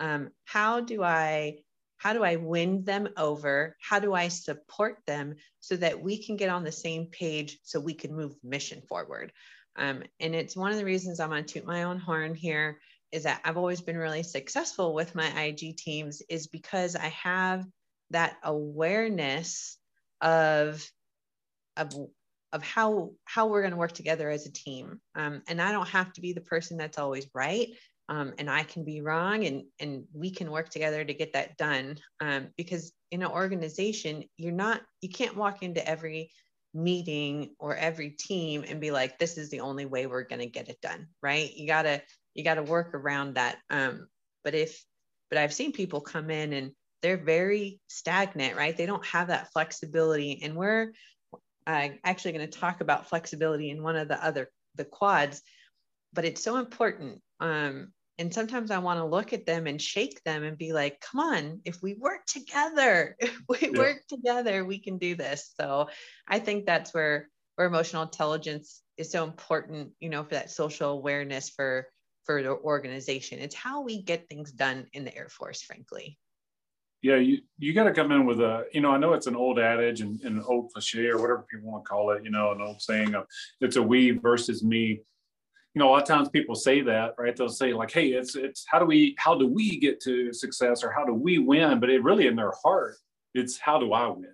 Um, 0.00 0.30
how 0.44 0.80
do 0.80 1.02
i 1.02 1.58
how 1.96 2.12
do 2.12 2.22
i 2.22 2.36
win 2.36 2.84
them 2.84 3.08
over? 3.16 3.76
How 3.80 3.98
do 3.98 4.14
i 4.14 4.28
support 4.28 4.98
them 5.06 5.34
so 5.60 5.76
that 5.76 6.00
we 6.00 6.22
can 6.22 6.36
get 6.36 6.50
on 6.50 6.64
the 6.64 6.72
same 6.72 7.06
page 7.06 7.58
so 7.62 7.80
we 7.80 7.94
can 7.94 8.14
move 8.14 8.34
mission 8.42 8.82
forward? 8.82 9.32
Um, 9.76 10.02
and 10.18 10.34
it's 10.34 10.56
one 10.56 10.72
of 10.72 10.76
the 10.76 10.84
reasons 10.84 11.20
i'm 11.20 11.30
going 11.30 11.44
to 11.44 11.54
toot 11.54 11.66
my 11.66 11.84
own 11.84 11.98
horn 11.98 12.34
here 12.34 12.80
is 13.12 13.22
that 13.22 13.40
i've 13.44 13.56
always 13.56 13.80
been 13.80 13.96
really 13.96 14.24
successful 14.24 14.92
with 14.92 15.14
my 15.14 15.26
ig 15.44 15.76
teams 15.76 16.20
is 16.28 16.48
because 16.48 16.96
i 16.96 17.06
have 17.08 17.64
that 18.10 18.36
awareness 18.42 19.78
of 20.20 20.84
of 21.76 21.94
of 22.52 22.62
how 22.62 23.12
how 23.24 23.46
we're 23.46 23.60
going 23.60 23.72
to 23.72 23.76
work 23.78 23.92
together 23.92 24.30
as 24.30 24.46
a 24.46 24.52
team. 24.52 25.00
Um, 25.14 25.42
and 25.48 25.62
i 25.62 25.72
don't 25.72 25.88
have 25.88 26.12
to 26.14 26.20
be 26.20 26.32
the 26.32 26.40
person 26.40 26.76
that's 26.76 26.98
always 26.98 27.28
right 27.34 27.68
um, 28.08 28.32
and 28.38 28.50
I 28.50 28.62
can 28.62 28.84
be 28.84 29.02
wrong, 29.02 29.44
and 29.44 29.64
and 29.78 30.04
we 30.14 30.30
can 30.30 30.50
work 30.50 30.70
together 30.70 31.04
to 31.04 31.14
get 31.14 31.34
that 31.34 31.56
done. 31.56 31.98
Um, 32.20 32.48
because 32.56 32.92
in 33.10 33.22
an 33.22 33.30
organization, 33.30 34.24
you're 34.36 34.52
not 34.52 34.80
you 35.02 35.10
can't 35.10 35.36
walk 35.36 35.62
into 35.62 35.86
every 35.86 36.30
meeting 36.74 37.54
or 37.58 37.76
every 37.76 38.10
team 38.10 38.64
and 38.66 38.80
be 38.80 38.90
like, 38.90 39.18
this 39.18 39.38
is 39.38 39.50
the 39.50 39.60
only 39.60 39.86
way 39.86 40.06
we're 40.06 40.24
going 40.24 40.40
to 40.40 40.46
get 40.46 40.68
it 40.68 40.80
done, 40.80 41.08
right? 41.22 41.54
You 41.54 41.66
gotta 41.66 42.02
you 42.34 42.44
gotta 42.44 42.62
work 42.62 42.94
around 42.94 43.34
that. 43.34 43.58
Um, 43.68 44.08
but 44.42 44.54
if 44.54 44.82
but 45.28 45.38
I've 45.38 45.54
seen 45.54 45.72
people 45.72 46.00
come 46.00 46.30
in 46.30 46.54
and 46.54 46.72
they're 47.02 47.22
very 47.22 47.80
stagnant, 47.88 48.56
right? 48.56 48.76
They 48.76 48.86
don't 48.86 49.06
have 49.06 49.28
that 49.28 49.52
flexibility, 49.52 50.40
and 50.42 50.56
we're 50.56 50.92
uh, 51.66 51.88
actually 52.02 52.32
going 52.32 52.48
to 52.48 52.58
talk 52.58 52.80
about 52.80 53.08
flexibility 53.10 53.68
in 53.68 53.82
one 53.82 53.96
of 53.96 54.08
the 54.08 54.24
other 54.24 54.50
the 54.76 54.86
quads 54.86 55.42
but 56.12 56.24
it's 56.24 56.42
so 56.42 56.56
important 56.56 57.20
um, 57.40 57.92
and 58.18 58.34
sometimes 58.34 58.70
I 58.70 58.78
want 58.78 58.98
to 58.98 59.04
look 59.04 59.32
at 59.32 59.46
them 59.46 59.66
and 59.66 59.80
shake 59.80 60.22
them 60.24 60.42
and 60.42 60.58
be 60.58 60.72
like, 60.72 61.00
come 61.00 61.20
on, 61.20 61.60
if 61.64 61.80
we 61.82 61.94
work 61.94 62.26
together, 62.26 63.16
if 63.20 63.40
we 63.48 63.58
yeah. 63.60 63.78
work 63.78 64.02
together, 64.08 64.64
we 64.64 64.78
can 64.78 64.98
do 64.98 65.14
this. 65.14 65.52
So 65.58 65.88
I 66.26 66.38
think 66.38 66.66
that's 66.66 66.92
where 66.92 67.28
where 67.54 67.66
emotional 67.66 68.02
intelligence 68.02 68.82
is 68.96 69.10
so 69.10 69.24
important, 69.24 69.90
you 69.98 70.08
know, 70.08 70.22
for 70.22 70.30
that 70.30 70.50
social 70.50 70.90
awareness 70.90 71.48
for 71.48 71.88
for 72.24 72.42
the 72.42 72.50
organization. 72.50 73.38
It's 73.38 73.54
how 73.54 73.82
we 73.82 74.02
get 74.02 74.28
things 74.28 74.52
done 74.52 74.86
in 74.92 75.04
the 75.04 75.16
Air 75.16 75.28
Force, 75.28 75.62
frankly. 75.62 76.18
Yeah, 77.02 77.16
you 77.16 77.38
you 77.58 77.72
got 77.72 77.84
to 77.84 77.92
come 77.92 78.10
in 78.10 78.26
with 78.26 78.40
a, 78.40 78.66
you 78.72 78.80
know, 78.80 78.90
I 78.90 78.98
know 78.98 79.12
it's 79.12 79.28
an 79.28 79.36
old 79.36 79.60
adage 79.60 80.00
and, 80.00 80.20
and 80.22 80.38
an 80.38 80.44
old 80.46 80.72
cliche 80.72 81.06
or 81.06 81.20
whatever 81.20 81.46
people 81.48 81.70
want 81.70 81.84
to 81.84 81.88
call 81.88 82.10
it, 82.10 82.24
you 82.24 82.30
know, 82.30 82.50
an 82.50 82.60
old 82.60 82.82
saying 82.82 83.14
of 83.14 83.24
it's 83.60 83.76
a 83.76 83.82
we 83.82 84.10
versus 84.10 84.64
me 84.64 85.00
you 85.74 85.80
know, 85.80 85.90
a 85.90 85.92
lot 85.92 86.02
of 86.02 86.08
times 86.08 86.28
people 86.28 86.54
say 86.54 86.80
that, 86.82 87.14
right? 87.18 87.36
They'll 87.36 87.48
say 87.48 87.72
like, 87.72 87.90
"Hey, 87.90 88.08
it's 88.08 88.34
it's 88.34 88.64
how 88.68 88.78
do 88.78 88.86
we 88.86 89.14
how 89.18 89.34
do 89.36 89.46
we 89.46 89.78
get 89.78 90.00
to 90.02 90.32
success 90.32 90.82
or 90.82 90.90
how 90.90 91.04
do 91.04 91.12
we 91.12 91.38
win?" 91.38 91.78
But 91.80 91.90
it 91.90 92.02
really 92.02 92.26
in 92.26 92.36
their 92.36 92.52
heart, 92.62 92.96
it's 93.34 93.58
how 93.58 93.78
do 93.78 93.92
I 93.92 94.06
win, 94.08 94.26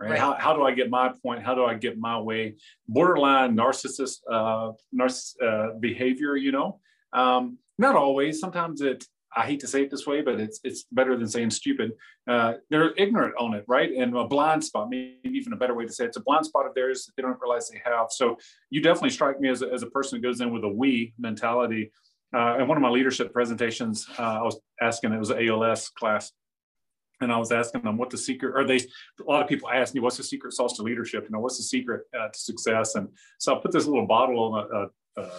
right? 0.00 0.10
right. 0.10 0.18
How 0.18 0.34
how 0.34 0.54
do 0.54 0.62
I 0.62 0.72
get 0.72 0.90
my 0.90 1.12
point? 1.22 1.42
How 1.42 1.54
do 1.54 1.64
I 1.64 1.74
get 1.74 1.98
my 1.98 2.18
way? 2.18 2.56
Borderline 2.88 3.56
narcissist 3.56 4.18
uh, 4.30 4.72
narciss 4.94 5.34
uh, 5.42 5.78
behavior, 5.78 6.36
you 6.36 6.52
know. 6.52 6.80
Um, 7.12 7.58
not 7.78 7.96
always. 7.96 8.40
Sometimes 8.40 8.80
it 8.80 9.04
I 9.36 9.46
hate 9.46 9.60
to 9.60 9.66
say 9.66 9.82
it 9.82 9.90
this 9.90 10.06
way, 10.06 10.22
but 10.22 10.40
it's 10.40 10.60
it's 10.64 10.84
better 10.92 11.16
than 11.16 11.28
saying 11.28 11.50
stupid. 11.50 11.92
Uh, 12.28 12.54
they're 12.70 12.92
ignorant 12.96 13.34
on 13.38 13.54
it, 13.54 13.64
right? 13.66 13.90
And 13.90 14.16
a 14.16 14.26
blind 14.26 14.62
spot, 14.64 14.88
maybe 14.90 15.18
even 15.24 15.52
a 15.52 15.56
better 15.56 15.74
way 15.74 15.86
to 15.86 15.92
say 15.92 16.04
it. 16.04 16.08
it's 16.08 16.16
a 16.16 16.22
blind 16.22 16.46
spot 16.46 16.66
of 16.66 16.74
theirs 16.74 17.06
that 17.06 17.12
they 17.16 17.22
don't 17.22 17.40
realize 17.40 17.68
they 17.68 17.80
have. 17.84 18.06
So 18.10 18.36
you 18.70 18.80
definitely 18.80 19.10
strike 19.10 19.40
me 19.40 19.48
as 19.48 19.62
a, 19.62 19.72
as 19.72 19.82
a 19.82 19.88
person 19.88 20.18
who 20.18 20.22
goes 20.22 20.40
in 20.40 20.52
with 20.52 20.64
a 20.64 20.68
we 20.68 21.14
mentality. 21.18 21.90
Uh, 22.34 22.56
and 22.58 22.68
one 22.68 22.76
of 22.76 22.82
my 22.82 22.88
leadership 22.88 23.32
presentations, 23.32 24.08
uh, 24.18 24.22
I 24.22 24.42
was 24.42 24.58
asking, 24.80 25.12
it 25.12 25.18
was 25.18 25.30
an 25.30 25.48
ALS 25.48 25.88
class. 25.90 26.32
and 27.20 27.32
I 27.32 27.38
was 27.38 27.52
asking 27.52 27.82
them 27.82 27.96
what 27.96 28.10
the 28.10 28.18
secret, 28.18 28.54
or 28.56 28.64
they, 28.66 28.76
a 28.76 29.24
lot 29.26 29.42
of 29.42 29.48
people 29.48 29.68
ask 29.70 29.94
me, 29.94 30.00
what's 30.00 30.16
the 30.16 30.24
secret 30.24 30.52
sauce 30.52 30.76
to 30.76 30.82
leadership? 30.82 31.24
You 31.24 31.30
know, 31.30 31.40
what's 31.40 31.58
the 31.58 31.62
secret 31.62 32.02
uh, 32.18 32.28
to 32.28 32.38
success? 32.38 32.96
And 32.96 33.08
so 33.38 33.56
I 33.56 33.60
put 33.60 33.72
this 33.72 33.86
little 33.86 34.06
bottle 34.06 34.38
on 34.40 34.66
a, 35.16 35.22
a, 35.22 35.24
a 35.24 35.30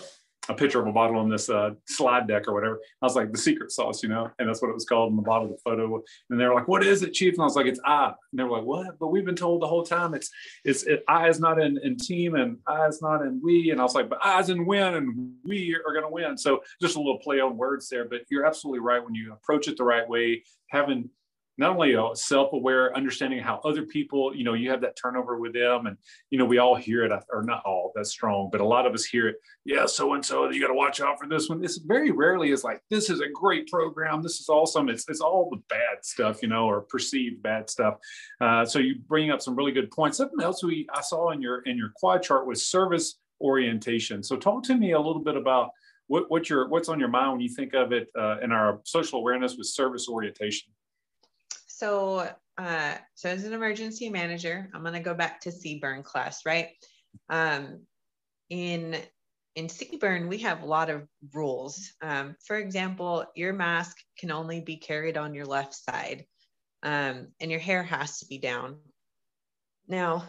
picture 0.53 0.79
of 0.79 0.87
a 0.87 0.91
bottle 0.91 1.17
on 1.17 1.29
this 1.29 1.49
uh, 1.49 1.71
slide 1.87 2.27
deck 2.27 2.47
or 2.47 2.53
whatever. 2.53 2.79
I 3.01 3.05
was 3.05 3.15
like, 3.15 3.31
the 3.31 3.37
secret 3.37 3.71
sauce, 3.71 4.03
you 4.03 4.09
know, 4.09 4.29
and 4.37 4.47
that's 4.47 4.61
what 4.61 4.69
it 4.69 4.73
was 4.73 4.85
called 4.85 5.11
in 5.11 5.15
the 5.15 5.21
bottle, 5.21 5.47
the 5.47 5.57
photo. 5.63 6.01
And 6.29 6.39
they 6.39 6.45
were 6.45 6.53
like, 6.53 6.67
what 6.67 6.83
is 6.83 7.01
it, 7.01 7.13
chief? 7.13 7.33
And 7.33 7.41
I 7.41 7.45
was 7.45 7.55
like, 7.55 7.65
it's 7.65 7.79
I. 7.85 8.05
And 8.05 8.39
they 8.39 8.43
were 8.43 8.57
like, 8.57 8.65
what? 8.65 8.99
But 8.99 9.07
we've 9.07 9.25
been 9.25 9.35
told 9.35 9.61
the 9.61 9.67
whole 9.67 9.83
time 9.83 10.13
it's, 10.13 10.29
it's, 10.63 10.83
it, 10.83 11.03
I 11.07 11.29
is 11.29 11.39
not 11.39 11.59
in, 11.59 11.79
in 11.83 11.97
team 11.97 12.35
and 12.35 12.57
I 12.67 12.85
is 12.87 13.01
not 13.01 13.21
in 13.21 13.41
we. 13.43 13.71
And 13.71 13.79
I 13.79 13.83
was 13.83 13.95
like, 13.95 14.09
but 14.09 14.19
I 14.23 14.39
is 14.39 14.49
in 14.49 14.65
win 14.65 14.95
and 14.95 15.33
we 15.43 15.75
are 15.75 15.93
going 15.93 16.05
to 16.05 16.09
win. 16.09 16.37
So 16.37 16.61
just 16.81 16.95
a 16.95 16.99
little 16.99 17.19
play 17.19 17.39
on 17.39 17.57
words 17.57 17.89
there, 17.89 18.05
but 18.05 18.21
you're 18.29 18.45
absolutely 18.45 18.79
right. 18.79 19.03
When 19.03 19.15
you 19.15 19.33
approach 19.33 19.67
it 19.67 19.77
the 19.77 19.83
right 19.83 20.07
way, 20.07 20.43
having 20.69 21.09
not 21.57 21.71
only 21.71 21.95
self-aware 22.15 22.95
understanding 22.95 23.39
how 23.39 23.59
other 23.63 23.83
people 23.83 24.35
you 24.35 24.43
know 24.43 24.53
you 24.53 24.69
have 24.69 24.81
that 24.81 24.95
turnover 24.95 25.39
with 25.39 25.53
them 25.53 25.85
and 25.85 25.97
you 26.29 26.37
know 26.37 26.45
we 26.45 26.57
all 26.57 26.75
hear 26.75 27.03
it 27.03 27.11
or 27.31 27.43
not 27.43 27.63
all 27.65 27.91
that's 27.95 28.11
strong 28.11 28.49
but 28.51 28.61
a 28.61 28.65
lot 28.65 28.85
of 28.85 28.93
us 28.93 29.05
hear 29.05 29.27
it 29.27 29.37
yeah 29.63 29.85
so 29.85 30.13
and 30.13 30.25
so 30.25 30.49
you 30.49 30.61
got 30.61 30.67
to 30.67 30.73
watch 30.73 31.01
out 31.01 31.19
for 31.19 31.27
this 31.27 31.49
one. 31.49 31.61
This 31.61 31.77
very 31.77 32.11
rarely 32.11 32.51
is 32.51 32.63
like 32.63 32.81
this 32.89 33.09
is 33.09 33.21
a 33.21 33.29
great 33.29 33.67
program 33.67 34.21
this 34.21 34.39
is 34.39 34.49
awesome. 34.49 34.89
It's, 34.89 35.07
it's 35.07 35.21
all 35.21 35.49
the 35.49 35.61
bad 35.69 36.03
stuff 36.03 36.41
you 36.41 36.47
know 36.47 36.65
or 36.65 36.81
perceived 36.81 37.41
bad 37.41 37.69
stuff. 37.69 37.95
Uh, 38.41 38.65
so 38.65 38.79
you 38.79 38.95
bring 39.07 39.31
up 39.31 39.41
some 39.41 39.55
really 39.55 39.71
good 39.71 39.91
points. 39.91 40.17
Something 40.17 40.41
else 40.41 40.63
we 40.63 40.87
i 40.93 41.01
saw 41.01 41.31
in 41.31 41.41
your 41.41 41.61
in 41.61 41.77
your 41.77 41.91
quad 41.95 42.23
chart 42.23 42.47
was 42.47 42.65
service 42.65 43.19
orientation. 43.41 44.23
So 44.23 44.37
talk 44.37 44.63
to 44.63 44.75
me 44.75 44.93
a 44.93 44.99
little 44.99 45.23
bit 45.23 45.35
about 45.35 45.71
what, 46.07 46.29
what 46.29 46.49
your 46.49 46.67
what's 46.67 46.89
on 46.89 46.99
your 46.99 47.09
mind 47.09 47.33
when 47.33 47.41
you 47.41 47.49
think 47.49 47.73
of 47.73 47.91
it 47.91 48.09
uh, 48.17 48.37
in 48.41 48.51
our 48.51 48.81
social 48.83 49.19
awareness 49.19 49.57
with 49.57 49.67
service 49.67 50.07
orientation 50.07 50.71
so, 51.75 52.29
uh, 52.57 52.95
so 53.15 53.29
as 53.29 53.43
an 53.43 53.51
emergency 53.51 54.09
manager, 54.09 54.69
I'm 54.73 54.81
going 54.81 54.93
to 54.93 55.01
go 55.01 55.13
back 55.13 55.41
to 55.41 55.49
CBRN 55.49 56.05
class, 56.05 56.45
right? 56.45 56.69
Um, 57.29 57.81
in 58.49 58.95
in 59.55 59.67
CBRN, 59.67 60.29
we 60.29 60.37
have 60.39 60.63
a 60.63 60.65
lot 60.65 60.89
of 60.89 61.05
rules. 61.33 61.91
Um, 62.01 62.35
for 62.45 62.55
example, 62.55 63.25
your 63.35 63.51
mask 63.51 63.97
can 64.17 64.31
only 64.31 64.61
be 64.61 64.77
carried 64.77 65.17
on 65.17 65.33
your 65.33 65.45
left 65.45 65.75
side, 65.75 66.25
um, 66.81 67.27
and 67.41 67.51
your 67.51 67.59
hair 67.59 67.83
has 67.83 68.19
to 68.19 68.25
be 68.27 68.37
down. 68.37 68.77
Now, 69.85 70.23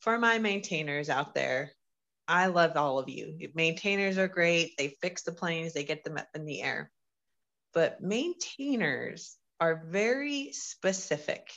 for 0.00 0.18
my 0.18 0.38
maintainers 0.38 1.08
out 1.08 1.36
there, 1.36 1.70
I 2.26 2.46
love 2.46 2.76
all 2.76 2.98
of 2.98 3.08
you. 3.08 3.50
Maintainers 3.54 4.18
are 4.18 4.28
great. 4.28 4.76
They 4.76 4.96
fix 5.00 5.22
the 5.22 5.32
planes, 5.32 5.72
they 5.72 5.84
get 5.84 6.02
them 6.02 6.16
up 6.16 6.28
in 6.34 6.46
the 6.46 6.62
air. 6.62 6.90
But 7.74 8.00
maintainers 8.00 9.36
are 9.60 9.82
very 9.86 10.50
specific. 10.52 11.50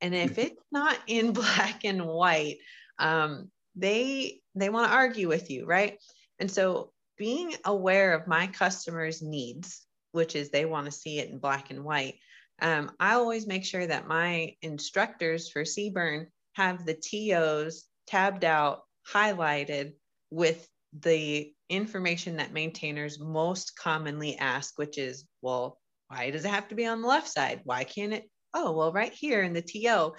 And 0.00 0.14
if 0.14 0.38
it's 0.38 0.62
not 0.72 0.98
in 1.06 1.32
black 1.32 1.84
and 1.84 2.06
white, 2.06 2.58
um, 2.98 3.50
they 3.76 4.40
they 4.54 4.68
want 4.68 4.90
to 4.90 4.96
argue 4.96 5.28
with 5.28 5.50
you, 5.50 5.66
right? 5.66 5.98
And 6.38 6.50
so 6.50 6.92
being 7.16 7.54
aware 7.64 8.14
of 8.14 8.26
my 8.26 8.48
customers' 8.48 9.22
needs, 9.22 9.86
which 10.12 10.34
is 10.34 10.50
they 10.50 10.64
want 10.64 10.86
to 10.86 10.92
see 10.92 11.18
it 11.18 11.30
in 11.30 11.38
black 11.38 11.70
and 11.70 11.84
white, 11.84 12.16
um, 12.60 12.92
I 13.00 13.14
always 13.14 13.46
make 13.46 13.64
sure 13.64 13.86
that 13.86 14.08
my 14.08 14.54
instructors 14.62 15.50
for 15.50 15.62
CBRN 15.62 16.26
have 16.54 16.84
the 16.84 16.94
TOs 16.94 17.84
tabbed 18.06 18.44
out, 18.44 18.82
highlighted 19.10 19.94
with 20.30 20.68
the 21.00 21.52
information 21.68 22.36
that 22.36 22.52
maintainers 22.52 23.18
most 23.18 23.76
commonly 23.76 24.36
ask, 24.36 24.78
which 24.78 24.98
is, 24.98 25.24
well, 25.40 25.78
why 26.12 26.30
does 26.30 26.44
it 26.44 26.50
have 26.50 26.68
to 26.68 26.74
be 26.74 26.86
on 26.86 27.00
the 27.00 27.08
left 27.08 27.28
side? 27.28 27.60
Why 27.64 27.84
can't 27.84 28.12
it? 28.12 28.28
Oh, 28.52 28.72
well, 28.72 28.92
right 28.92 29.12
here 29.12 29.42
in 29.42 29.54
the 29.54 29.62
TO. 29.62 30.12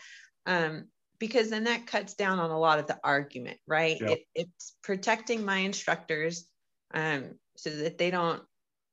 Um, 0.48 0.86
because 1.20 1.50
then 1.50 1.66
that 1.66 1.88
cuts 1.88 2.16
down 2.16 2.40
on 2.40 2.50
a 2.50 2.60
lot 2.60 2.80
of 2.80 2.88
the 2.88 3.00
argument, 3.04 3.58
right? 3.68 3.98
Yep. 4.00 4.10
It, 4.10 4.20
it's 4.34 4.76
protecting 4.82 5.46
my 5.46 5.58
instructors 5.58 6.48
um, 6.94 7.36
so 7.56 7.70
that 7.70 7.98
they 7.98 8.10
don't 8.10 8.42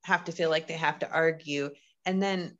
have 0.04 0.24
to 0.26 0.32
feel 0.32 0.50
like 0.50 0.68
they 0.68 0.74
have 0.74 0.98
to 0.98 1.10
argue. 1.10 1.70
And 2.04 2.22
then, 2.22 2.56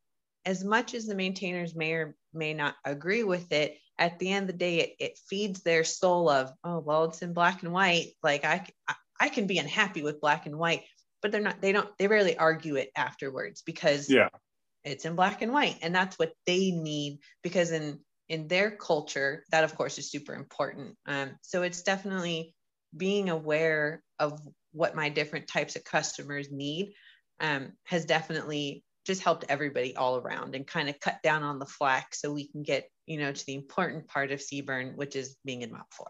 as 0.46 0.64
much 0.64 0.94
as 0.94 1.06
the 1.06 1.14
maintainers 1.14 1.74
may 1.74 1.92
or 1.92 2.16
may 2.32 2.54
not 2.54 2.74
agree 2.84 3.24
with 3.24 3.52
it, 3.52 3.76
at 3.98 4.18
the 4.18 4.32
end 4.32 4.44
of 4.48 4.54
the 4.54 4.58
day, 4.58 4.78
it, 4.78 4.94
it 4.98 5.18
feeds 5.28 5.62
their 5.62 5.84
soul 5.84 6.30
of, 6.30 6.50
oh, 6.64 6.78
well, 6.78 7.04
it's 7.04 7.20
in 7.20 7.34
black 7.34 7.62
and 7.62 7.72
white. 7.72 8.14
Like 8.22 8.46
I, 8.46 8.66
I 9.20 9.28
can 9.28 9.46
be 9.46 9.58
unhappy 9.58 10.02
with 10.02 10.22
black 10.22 10.46
and 10.46 10.58
white, 10.58 10.82
but 11.22 11.32
they're 11.32 11.40
not 11.40 11.60
they 11.60 11.72
don't 11.72 11.88
they 11.98 12.06
rarely 12.06 12.36
argue 12.36 12.76
it 12.76 12.90
afterwards 12.96 13.62
because 13.62 14.08
yeah. 14.10 14.28
it's 14.84 15.04
in 15.04 15.14
black 15.14 15.42
and 15.42 15.52
white 15.52 15.76
and 15.82 15.94
that's 15.94 16.18
what 16.18 16.32
they 16.46 16.70
need 16.70 17.18
because 17.42 17.72
in 17.72 17.98
in 18.30 18.46
their 18.46 18.70
culture 18.70 19.44
that 19.50 19.64
of 19.64 19.74
course 19.74 19.98
is 19.98 20.10
super 20.10 20.34
important. 20.34 20.96
Um, 21.06 21.32
so 21.42 21.62
it's 21.62 21.82
definitely 21.82 22.54
being 22.96 23.28
aware 23.28 24.02
of 24.18 24.40
what 24.72 24.94
my 24.94 25.08
different 25.08 25.48
types 25.48 25.76
of 25.76 25.84
customers 25.84 26.48
need 26.50 26.94
um, 27.40 27.72
has 27.84 28.04
definitely 28.04 28.84
just 29.04 29.22
helped 29.22 29.44
everybody 29.48 29.96
all 29.96 30.18
around 30.18 30.54
and 30.54 30.66
kind 30.66 30.88
of 30.88 31.00
cut 31.00 31.16
down 31.22 31.42
on 31.42 31.58
the 31.58 31.66
flack 31.66 32.14
so 32.14 32.32
we 32.32 32.48
can 32.48 32.62
get 32.62 32.84
you 33.06 33.18
know 33.18 33.32
to 33.32 33.46
the 33.46 33.54
important 33.54 34.06
part 34.06 34.30
of 34.30 34.40
CBRN 34.40 34.94
which 34.94 35.16
is 35.16 35.36
being 35.44 35.62
in 35.62 35.70
MOPP 35.70 35.92
4 35.96 36.06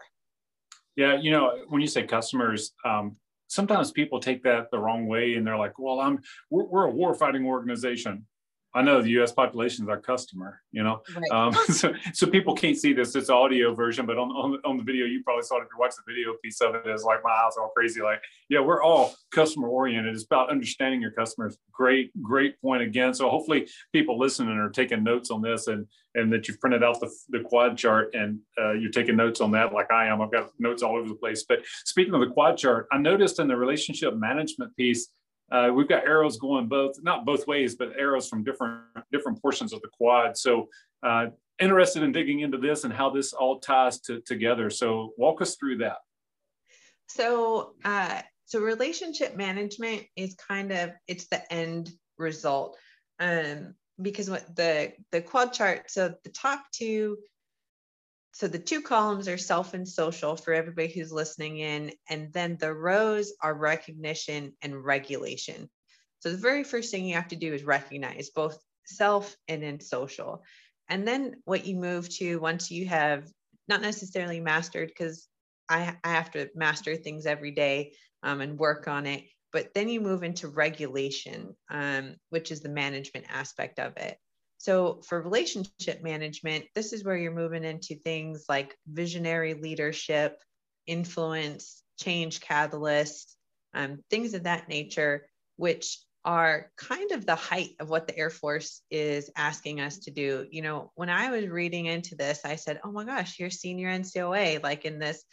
yeah 0.97 1.17
you 1.19 1.31
know 1.31 1.53
when 1.69 1.81
you 1.81 1.87
say 1.87 2.03
customers 2.03 2.73
um, 2.85 3.17
sometimes 3.51 3.91
people 3.91 4.21
take 4.21 4.43
that 4.45 4.71
the 4.71 4.79
wrong 4.79 5.07
way 5.07 5.35
and 5.35 5.47
they're 5.47 5.59
like, 5.59 5.79
well, 5.79 6.01
I'm 6.01 6.21
we're, 6.51 6.65
we're 6.65 6.85
a 6.85 6.91
war 6.91 7.15
fighting 7.15 7.45
organization. 7.45 8.25
I 8.73 8.83
know 8.83 9.03
the 9.03 9.11
U.S. 9.11 9.33
population 9.33 9.85
is 9.85 9.89
our 9.89 10.01
customer, 10.01 10.63
you 10.71 10.83
know, 10.85 11.03
right. 11.17 11.31
um, 11.33 11.53
so, 11.69 11.93
so 12.13 12.27
people 12.27 12.55
can't 12.55 12.77
see 12.77 12.93
this. 12.93 13.15
It's 13.17 13.29
audio 13.29 13.75
version, 13.75 14.07
but 14.07 14.17
on, 14.17 14.31
on, 14.31 14.59
on 14.65 14.77
the 14.77 14.85
video, 14.85 15.07
you 15.07 15.23
probably 15.25 15.43
saw 15.43 15.57
it 15.59 15.63
if 15.63 15.69
you 15.73 15.79
watched 15.79 15.97
the 15.97 16.13
video 16.13 16.35
piece 16.43 16.61
of 16.61 16.75
it. 16.75 16.87
Is 16.87 17.05
like 17.05 17.21
my 17.25 17.31
eyes 17.31 17.57
all 17.59 17.73
crazy. 17.75 18.01
Like, 18.01 18.23
yeah, 18.49 18.61
we're 18.61 18.83
all 18.83 19.15
customer 19.33 19.69
oriented. 19.69 20.15
It's 20.15 20.25
about 20.25 20.51
understanding 20.51 21.01
your 21.01 21.11
customers. 21.11 21.59
Great, 21.73 22.11
great 22.23 22.61
point 22.61 22.83
again. 22.83 23.13
So 23.13 23.29
hopefully, 23.29 23.69
people 23.93 24.19
listening 24.19 24.57
are 24.57 24.71
taking 24.71 25.03
notes 25.03 25.31
on 25.31 25.43
this, 25.43 25.67
and 25.67 25.87
and 26.15 26.33
that 26.33 26.49
you've 26.49 26.61
printed 26.61 26.83
out 26.83 27.01
the, 27.01 27.11
the 27.29 27.41
quad 27.41 27.77
chart 27.77 28.15
and 28.15 28.41
uh, 28.61 28.73
you're 28.73 28.91
taking 28.91 29.17
notes 29.17 29.41
on 29.41 29.53
that, 29.53 29.73
like 29.73 29.91
I 29.93 30.07
am. 30.07 30.21
I've 30.21 30.33
got 30.33 30.51
notes 30.59 30.83
all 30.83 30.97
over 30.97 31.09
the 31.09 31.15
place. 31.15 31.45
But 31.49 31.61
speaking 31.85 32.15
of 32.15 32.21
the 32.21 32.27
quad 32.27 32.57
chart, 32.57 32.87
I 32.91 32.99
noticed 32.99 33.39
in 33.39 33.47
the 33.47 33.57
relationship 33.57 34.17
management 34.17 34.75
piece 34.77 35.09
uh, 35.51 35.71
we've 35.75 35.89
got 35.89 36.05
arrows 36.05 36.39
going 36.39 36.69
both, 36.69 37.03
not 37.03 37.25
both 37.25 37.47
ways, 37.47 37.75
but 37.75 37.93
arrows 37.99 38.29
from 38.29 38.45
different 38.45 38.83
different 39.13 39.41
portions 39.43 39.73
of 39.73 39.81
the 39.83 39.89
quad. 39.89 40.37
So 40.37 40.69
uh, 41.03 41.27
interested 41.59 42.03
in 42.03 42.13
digging 42.13 42.41
into 42.41 42.59
this 42.59 42.85
and 42.85 42.93
how 42.93 43.11
this 43.11 43.33
all 43.33 43.59
ties 43.59 44.01
to, 44.03 44.21
together. 44.21 44.71
So 44.71 45.13
walk 45.17 45.43
us 45.43 45.57
through 45.57 45.79
that. 45.79 45.99
So 47.09 47.75
uh, 47.85 48.23
so 48.45 48.61
relationship 48.61 49.37
management 49.37 50.05
is 50.17 50.35
kind 50.35 50.73
of 50.73 50.91
it's 51.07 51.27
the 51.29 51.53
end 51.53 51.91
result. 52.19 52.77
Um, 53.19 53.75
because 54.01 54.31
what 54.31 54.57
the 54.57 54.93
the 55.13 55.21
quad 55.21 55.53
chart, 55.53 55.91
so 55.91 56.15
the 56.25 56.31
top 56.31 56.65
two 56.73 57.19
so 58.33 58.47
the 58.49 58.59
two 58.59 58.83
columns 58.83 59.29
are 59.29 59.39
self 59.39 59.75
and 59.75 59.89
social 59.89 60.37
for 60.37 60.55
everybody 60.55 60.89
who's 60.89 61.13
listening 61.13 61.59
in. 61.59 61.93
And 62.09 62.33
then 62.33 62.57
the 62.59 62.73
rows 62.73 63.33
are 63.43 63.55
recognition 63.55 64.55
and 64.63 64.85
regulation. 64.85 65.69
So 66.21 66.31
the 66.31 66.37
very 66.37 66.65
first 66.65 66.91
thing 66.91 67.05
you 67.05 67.15
have 67.15 67.29
to 67.29 67.37
do 67.37 67.53
is 67.53 67.65
recognize 67.65 68.31
both 68.31 68.59
self 68.85 69.35
and 69.49 69.63
in 69.63 69.81
social. 69.81 70.45
And 70.89 71.07
then 71.07 71.37
what 71.45 71.67
you 71.67 71.77
move 71.77 72.09
to 72.17 72.39
once 72.41 72.71
you 72.71 72.87
have 72.89 73.27
not 73.69 73.83
necessarily 73.83 74.41
mastered, 74.41 74.89
because 74.89 75.29
I, 75.69 75.97
I, 76.03 76.11
have 76.11 76.33
to 76.33 76.51
master 76.55 76.97
things 76.97 77.27
every 77.27 77.53
day 77.53 77.93
um, 78.25 78.41
and 78.41 78.59
work 78.59 78.89
on 78.89 79.07
it. 79.07 79.25
But 79.53 79.73
then 79.75 79.89
you 79.89 80.01
move 80.01 80.25
into 80.25 80.49
regulation, 80.49 81.57
um, 81.71 82.17
which 82.31 82.51
is 82.51 82.61
the 82.61 82.69
management 82.69 83.27
aspect 83.29 83.79
of 83.79 83.97
it. 83.97 84.19
So, 84.61 85.01
for 85.07 85.23
relationship 85.23 86.03
management, 86.03 86.67
this 86.75 86.93
is 86.93 87.03
where 87.03 87.17
you're 87.17 87.33
moving 87.33 87.65
into 87.65 87.95
things 87.95 88.45
like 88.47 88.77
visionary 88.87 89.55
leadership, 89.55 90.39
influence, 90.87 91.83
change 91.99 92.43
catalyst, 92.43 93.39
um, 93.73 94.01
things 94.11 94.35
of 94.35 94.43
that 94.43 94.69
nature, 94.69 95.27
which 95.57 95.99
are 96.27 96.71
kind 96.77 97.11
of 97.13 97.25
the 97.25 97.37
height 97.37 97.71
of 97.81 97.89
what 97.89 98.07
the 98.07 98.19
Air 98.19 98.29
Force 98.29 98.83
is 98.91 99.31
asking 99.35 99.81
us 99.81 99.97
to 100.01 100.11
do. 100.11 100.47
You 100.51 100.61
know, 100.61 100.93
when 100.95 101.09
I 101.09 101.31
was 101.31 101.49
reading 101.49 101.87
into 101.87 102.15
this, 102.15 102.43
I 102.45 102.57
said, 102.57 102.81
oh 102.85 102.93
my 102.93 103.05
gosh, 103.05 103.39
you're 103.39 103.49
senior 103.49 103.89
NCOA, 103.89 104.63
like 104.63 104.85
in 104.85 104.99
this 104.99 105.25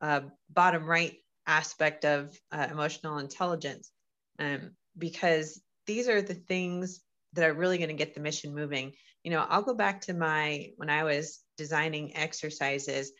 uh, 0.00 0.20
bottom 0.50 0.84
right 0.84 1.16
aspect 1.48 2.04
of 2.04 2.32
uh, 2.52 2.68
emotional 2.70 3.18
intelligence, 3.18 3.90
um, 4.38 4.70
because 4.96 5.60
these 5.88 6.08
are 6.08 6.22
the 6.22 6.34
things 6.34 7.00
that 7.34 7.48
are 7.48 7.54
really 7.54 7.78
going 7.78 7.88
to 7.88 7.94
get 7.94 8.14
the 8.14 8.20
mission 8.20 8.54
moving. 8.54 8.92
You 9.22 9.30
know, 9.30 9.44
I'll 9.48 9.62
go 9.62 9.74
back 9.74 10.02
to 10.02 10.14
my 10.14 10.70
when 10.76 10.90
I 10.90 11.04
was 11.04 11.40
designing 11.56 12.16
exercises, 12.16 13.12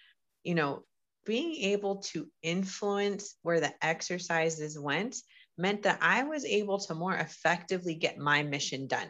you 0.45 0.55
know, 0.55 0.85
being 1.27 1.55
able 1.73 1.97
to 1.97 2.27
influence 2.43 3.35
where 3.43 3.61
the 3.61 3.73
exercises 3.83 4.79
went 4.79 5.17
meant 5.59 5.83
that 5.83 5.99
I 6.01 6.23
was 6.23 6.45
able 6.45 6.79
to 6.79 6.95
more 6.95 7.15
effectively 7.15 7.95
get 7.95 8.17
my 8.17 8.43
mission 8.43 8.87
done. 8.87 9.09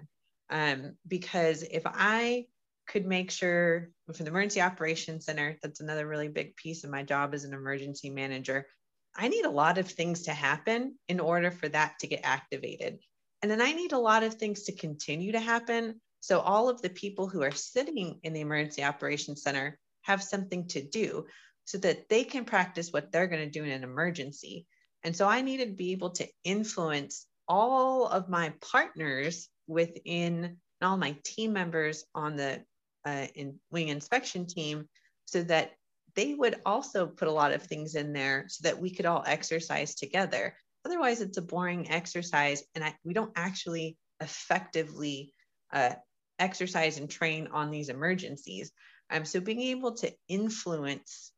Um, 0.50 0.96
because 1.06 1.62
if 1.62 1.82
I 1.84 2.46
could 2.88 3.06
make 3.06 3.30
sure 3.30 3.90
for 4.12 4.22
the 4.22 4.30
emergency 4.30 4.62
operations 4.62 5.26
center, 5.26 5.58
that's 5.62 5.80
another 5.80 6.08
really 6.08 6.28
big 6.28 6.56
piece 6.56 6.84
of 6.84 6.90
my 6.90 7.02
job 7.02 7.34
as 7.34 7.44
an 7.44 7.52
emergency 7.52 8.08
manager. 8.08 8.66
I 9.14 9.28
need 9.28 9.44
a 9.44 9.50
lot 9.50 9.78
of 9.78 9.88
things 9.88 10.22
to 10.22 10.32
happen 10.32 10.96
in 11.06 11.20
order 11.20 11.50
for 11.50 11.68
that 11.68 11.98
to 12.00 12.06
get 12.06 12.20
activated. 12.24 12.98
And 13.42 13.50
then 13.50 13.60
I 13.60 13.72
need 13.72 13.92
a 13.92 13.98
lot 13.98 14.22
of 14.22 14.34
things 14.34 14.64
to 14.64 14.72
continue 14.72 15.32
to 15.32 15.40
happen. 15.40 16.00
So 16.20 16.40
all 16.40 16.68
of 16.68 16.82
the 16.82 16.90
people 16.90 17.28
who 17.28 17.42
are 17.42 17.52
sitting 17.52 18.18
in 18.22 18.32
the 18.32 18.40
emergency 18.40 18.82
operations 18.82 19.42
center 19.42 19.78
have 20.02 20.22
something 20.22 20.66
to 20.68 20.82
do 20.82 21.26
so 21.64 21.78
that 21.78 22.08
they 22.08 22.24
can 22.24 22.44
practice 22.44 22.92
what 22.92 23.12
they're 23.12 23.26
going 23.28 23.44
to 23.44 23.58
do 23.58 23.64
in 23.64 23.70
an 23.70 23.84
emergency. 23.84 24.66
And 25.04 25.14
so 25.14 25.28
I 25.28 25.42
needed 25.42 25.68
to 25.68 25.74
be 25.74 25.92
able 25.92 26.10
to 26.10 26.26
influence 26.42 27.26
all 27.46 28.06
of 28.06 28.28
my 28.28 28.52
partners 28.60 29.48
within 29.66 30.58
and 30.80 30.88
all 30.88 30.96
my 30.96 31.16
team 31.24 31.52
members 31.52 32.04
on 32.14 32.36
the 32.36 32.62
uh, 33.04 33.26
in 33.34 33.58
wing 33.70 33.88
inspection 33.88 34.46
team 34.46 34.88
so 35.24 35.42
that 35.42 35.72
they 36.14 36.34
would 36.34 36.56
also 36.66 37.06
put 37.06 37.28
a 37.28 37.32
lot 37.32 37.52
of 37.52 37.62
things 37.62 37.94
in 37.94 38.12
there 38.12 38.46
so 38.48 38.68
that 38.68 38.80
we 38.80 38.90
could 38.90 39.06
all 39.06 39.22
exercise 39.26 39.94
together. 39.94 40.56
Otherwise, 40.84 41.20
it's 41.20 41.38
a 41.38 41.42
boring 41.42 41.90
exercise, 41.90 42.62
and 42.74 42.84
I, 42.84 42.94
we 43.04 43.14
don't 43.14 43.32
actually 43.36 43.96
effectively 44.20 45.32
uh, 45.72 45.94
exercise 46.38 46.98
and 46.98 47.10
train 47.10 47.48
on 47.52 47.70
these 47.70 47.88
emergencies. 47.88 48.70
Um, 49.10 49.24
so, 49.24 49.40
being 49.40 49.60
able 49.60 49.94
to 49.96 50.12
influence 50.28 51.32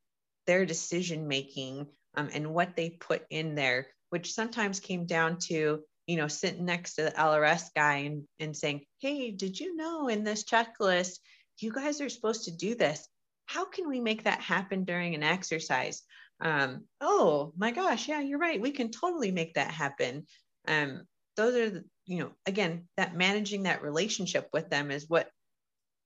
their 0.47 0.67
decision 0.67 1.29
making 1.29 1.87
um, 2.15 2.31
and 2.33 2.53
what 2.53 2.77
they 2.77 2.91
put 2.91 3.23
in 3.31 3.55
there, 3.55 3.89
which 4.11 4.33
sometimes 4.33 4.81
came 4.81 5.07
down 5.07 5.39
to 5.49 5.81
you 6.07 6.17
know 6.17 6.29
sitting 6.29 6.65
next 6.65 6.95
to 6.95 7.05
the 7.05 7.13
LRS 7.13 7.71
guy 7.75 7.97
and, 7.99 8.25
and 8.39 8.57
saying, 8.57 8.85
"Hey, 8.99 9.31
did 9.31 9.59
you 9.59 9.77
know 9.77 10.09
in 10.09 10.25
this 10.25 10.45
checklist 10.45 11.19
you 11.59 11.73
guys 11.73 12.01
are 12.01 12.09
supposed 12.09 12.45
to 12.45 12.57
do 12.57 12.75
this?" 12.75 13.07
how 13.51 13.65
can 13.65 13.89
we 13.89 13.99
make 13.99 14.23
that 14.23 14.41
happen 14.41 14.85
during 14.85 15.17
an 15.17 15.25
exercise? 15.25 16.05
Um, 16.41 16.85
oh 17.01 17.53
my 17.57 17.71
gosh, 17.71 18.09
yeah, 18.09 18.21
you're 18.21 18.39
right. 18.39 18.61
We 18.61 18.71
can 18.71 18.91
totally 18.91 19.31
make 19.31 19.55
that 19.55 19.71
happen. 19.71 20.27
Um, 20.67 21.03
those 21.37 21.55
are, 21.55 21.71
the, 21.71 21.85
you 22.07 22.19
know, 22.19 22.31
again, 22.47 22.89
that 22.97 23.15
managing 23.15 23.65
that 23.65 23.83
relationship 23.83 24.49
with 24.53 24.71
them 24.71 24.91
is 24.91 25.09
what 25.09 25.29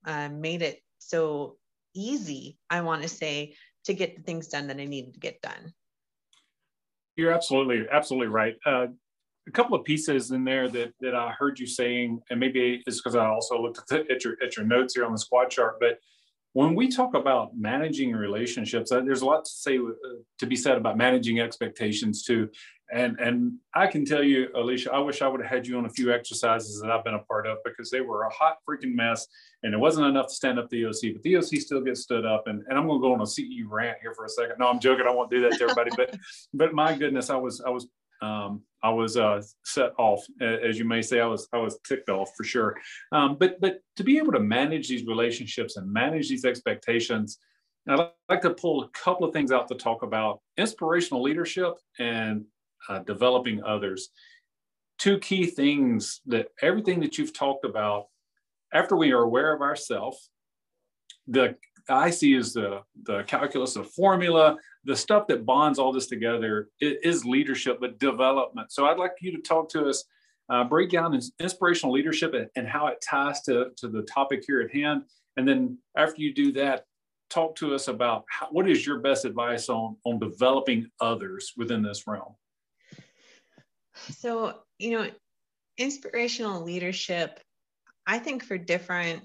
uh, 0.07 0.29
made 0.29 0.63
it 0.63 0.81
so 0.99 1.57
easy, 1.95 2.59
I 2.69 2.81
want 2.83 3.03
to 3.03 3.09
say, 3.09 3.55
to 3.85 3.95
get 3.95 4.17
the 4.17 4.23
things 4.23 4.49
done 4.49 4.67
that 4.69 4.81
I 4.81 4.85
needed 4.85 5.15
to 5.15 5.21
get 5.21 5.41
done. 5.41 5.73
You're 7.17 7.33
absolutely, 7.33 7.87
absolutely 7.91 8.29
right. 8.29 8.57
Uh, 8.67 8.89
a 9.47 9.51
couple 9.51 9.77
of 9.77 9.85
pieces 9.85 10.31
in 10.31 10.43
there 10.43 10.69
that 10.69 10.95
that 11.01 11.15
I 11.15 11.31
heard 11.39 11.61
you 11.61 11.67
saying, 11.67 12.21
and 12.31 12.41
maybe 12.41 12.83
it's 12.87 13.01
because 13.01 13.15
I 13.15 13.27
also 13.27 13.61
looked 13.61 13.79
at, 13.79 13.87
the, 13.87 14.13
at 14.13 14.25
your 14.25 14.37
at 14.43 14.57
your 14.57 14.67
notes 14.67 14.95
here 14.95 15.05
on 15.05 15.13
the 15.13 15.19
squad 15.19 15.51
chart, 15.51 15.77
but 15.79 15.99
when 16.55 16.77
we 16.77 16.89
talk 16.89 17.15
about 17.15 17.57
managing 17.59 18.13
relationships, 18.13 18.93
uh, 18.93 19.01
there's 19.01 19.23
a 19.23 19.27
lot 19.27 19.45
to 19.45 19.51
say 19.51 19.77
uh, 19.77 19.91
to 20.39 20.47
be 20.47 20.55
said 20.55 20.77
about 20.77 20.97
managing 20.97 21.41
expectations 21.41 22.23
too. 22.23 22.49
And 22.93 23.19
and 23.19 23.55
I 23.75 23.89
can 23.89 24.05
tell 24.05 24.23
you, 24.23 24.49
Alicia, 24.55 24.93
I 24.93 25.01
wish 25.01 25.21
I 25.21 25.27
would 25.27 25.41
have 25.41 25.51
had 25.51 25.67
you 25.67 25.79
on 25.79 25.87
a 25.87 25.91
few 25.91 26.13
exercises 26.13 26.81
that 26.81 26.93
I've 26.93 27.03
been 27.03 27.15
a 27.15 27.25
part 27.25 27.49
of 27.49 27.59
because 27.65 27.91
they 27.91 28.03
were 28.03 28.23
a 28.23 28.31
hot 28.31 28.59
freaking 28.69 28.95
mess, 28.95 29.27
and 29.65 29.75
it 29.75 29.79
wasn't 29.79 30.07
enough 30.07 30.29
to 30.29 30.35
stand 30.35 30.61
up 30.61 30.69
the 30.69 30.83
EOC. 30.83 31.15
But 31.15 31.23
the 31.23 31.33
EOC 31.33 31.61
still 31.61 31.81
gets 31.81 32.03
stood 32.03 32.25
up, 32.25 32.47
and, 32.47 32.63
and 32.69 32.79
I'm 32.79 32.87
going 32.87 33.01
to 33.01 33.03
go 33.03 33.15
on 33.15 33.21
a 33.21 33.27
CE 33.27 33.65
rant 33.67 33.99
here 34.01 34.15
for 34.15 34.25
a 34.25 34.29
second. 34.29 34.57
No, 34.61 34.69
I'm 34.69 34.79
joking. 34.79 35.07
I 35.09 35.13
won't 35.13 35.31
do 35.31 35.41
that 35.41 35.59
to 35.59 35.65
everybody. 35.65 35.91
but 35.97 36.17
but 36.55 36.73
my 36.73 36.95
goodness, 36.95 37.31
I 37.31 37.37
was 37.37 37.61
I 37.63 37.71
was 37.71 37.89
um, 38.25 38.63
I 38.83 38.91
was 38.91 39.17
uh, 39.17 39.43
set 39.65 39.93
off, 39.99 40.25
as 40.41 40.79
you 40.79 40.85
may 40.85 41.03
say. 41.03 41.21
I 41.21 41.27
was 41.27 41.49
I 41.53 41.59
was 41.59 41.79
ticked 41.89 42.11
off 42.11 42.31
for 42.37 42.45
sure. 42.45 42.77
Um, 43.13 43.37
but 43.39 43.61
but 43.61 43.81
to 43.97 44.05
be 44.05 44.19
able 44.19 44.33
to 44.33 44.41
manage 44.41 44.89
these 44.89 45.07
relationships 45.07 45.77
and 45.77 45.91
manage 45.91 46.29
these 46.29 46.45
expectations, 46.45 47.39
I'd 47.89 48.11
like 48.29 48.43
to 48.43 48.51
pull 48.51 48.83
a 48.83 48.89
couple 48.91 49.27
of 49.27 49.33
things 49.33 49.53
out 49.53 49.69
to 49.69 49.75
talk 49.75 50.03
about 50.03 50.41
inspirational 50.57 51.23
leadership 51.23 51.75
and 51.99 52.45
uh, 52.89 53.01
developing 53.01 53.63
others. 53.65 54.11
Two 54.99 55.19
key 55.19 55.47
things 55.47 56.21
that 56.27 56.49
everything 56.63 57.01
that 57.01 57.19
you've 57.19 57.37
talked 57.37 57.65
about, 57.65 58.07
after 58.73 58.97
we 58.97 59.13
are 59.13 59.23
aware 59.23 59.55
of 59.55 59.61
ourselves, 59.61 60.31
the 61.27 61.57
I 61.89 62.11
see 62.11 62.35
is 62.35 62.55
the 62.55 62.83
the 63.03 63.23
calculus, 63.25 63.75
the 63.75 63.85
formula, 63.85 64.57
the 64.85 64.97
stuff 64.97 65.27
that 65.29 65.45
bonds 65.45 65.79
all 65.79 65.93
this 65.93 66.07
together 66.07 66.69
is 66.81 67.25
leadership, 67.25 67.79
but 67.81 67.99
development. 67.99 68.73
So 68.73 68.87
I'd 68.87 68.99
like 68.99 69.13
you 69.21 69.33
to 69.33 69.43
talk 69.43 69.69
to 69.71 69.89
us, 69.89 70.05
uh, 70.49 70.65
break 70.65 70.91
down 70.91 71.19
inspirational 71.39 71.93
leadership 71.93 72.35
and 72.57 72.67
how 72.67 72.87
it 72.87 73.03
ties 73.03 73.43
to, 73.43 73.71
to 73.77 73.89
the 73.89 74.03
topic 74.03 74.45
here 74.47 74.61
at 74.61 74.71
hand. 74.71 75.03
And 75.37 75.47
then 75.47 75.79
after 75.97 76.21
you 76.21 76.33
do 76.33 76.53
that, 76.53 76.85
talk 77.31 77.57
to 77.57 77.75
us 77.75 77.89
about 77.89 78.25
how, 78.29 78.47
what 78.51 78.69
is 78.69 78.87
your 78.87 79.01
best 79.01 79.25
advice 79.25 79.69
on, 79.69 79.97
on 80.05 80.19
developing 80.19 80.87
others 81.01 81.53
within 81.57 81.83
this 81.83 82.07
realm? 82.07 82.35
So, 83.95 84.61
you 84.79 84.91
know, 84.93 85.11
inspirational 85.79 86.63
leadership, 86.63 87.41
I 88.07 88.19
think 88.19 88.45
for 88.45 88.59
different 88.59 89.23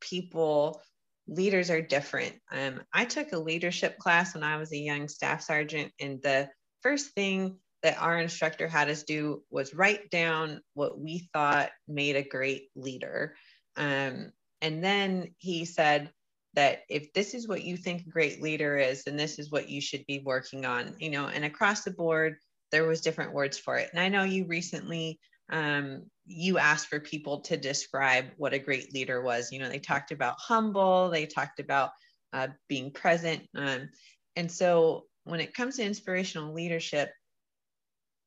people, 0.00 0.80
leaders 1.26 1.70
are 1.70 1.80
different. 1.80 2.34
Um, 2.50 2.82
I 2.92 3.04
took 3.04 3.32
a 3.32 3.38
leadership 3.38 3.98
class 3.98 4.34
when 4.34 4.42
I 4.42 4.56
was 4.56 4.72
a 4.72 4.78
young 4.78 5.08
staff 5.08 5.42
sergeant, 5.42 5.92
and 6.00 6.20
the 6.22 6.48
first 6.82 7.14
thing 7.14 7.56
that 7.82 8.00
our 8.00 8.18
instructor 8.18 8.66
had 8.66 8.88
us 8.88 9.02
do 9.02 9.42
was 9.50 9.74
write 9.74 10.10
down 10.10 10.60
what 10.72 10.98
we 10.98 11.28
thought 11.32 11.70
made 11.86 12.16
a 12.16 12.22
great 12.22 12.68
leader. 12.74 13.36
Um, 13.76 14.32
and 14.62 14.82
then 14.82 15.34
he 15.38 15.66
said 15.66 16.10
that 16.54 16.80
if 16.88 17.12
this 17.12 17.34
is 17.34 17.46
what 17.46 17.62
you 17.62 17.76
think 17.76 18.06
a 18.06 18.10
great 18.10 18.40
leader 18.40 18.78
is, 18.78 19.04
then 19.04 19.16
this 19.16 19.38
is 19.38 19.50
what 19.50 19.68
you 19.68 19.80
should 19.80 20.06
be 20.06 20.22
working 20.24 20.64
on, 20.64 20.94
you 20.98 21.10
know, 21.10 21.26
and 21.26 21.44
across 21.44 21.82
the 21.82 21.90
board, 21.90 22.36
there 22.70 22.86
was 22.86 23.02
different 23.02 23.34
words 23.34 23.58
for 23.58 23.76
it. 23.76 23.90
And 23.92 24.00
I 24.00 24.08
know 24.08 24.24
you 24.24 24.46
recently 24.46 25.20
um, 25.50 26.04
you 26.26 26.58
asked 26.58 26.88
for 26.88 27.00
people 27.00 27.40
to 27.42 27.56
describe 27.56 28.26
what 28.36 28.54
a 28.54 28.58
great 28.58 28.94
leader 28.94 29.22
was. 29.22 29.52
You 29.52 29.58
know, 29.58 29.68
they 29.68 29.78
talked 29.78 30.10
about 30.10 30.36
humble, 30.38 31.10
they 31.10 31.26
talked 31.26 31.60
about 31.60 31.90
uh, 32.32 32.48
being 32.68 32.90
present. 32.90 33.42
Um, 33.54 33.90
and 34.36 34.50
so 34.50 35.04
when 35.24 35.40
it 35.40 35.54
comes 35.54 35.76
to 35.76 35.84
inspirational 35.84 36.54
leadership, 36.54 37.12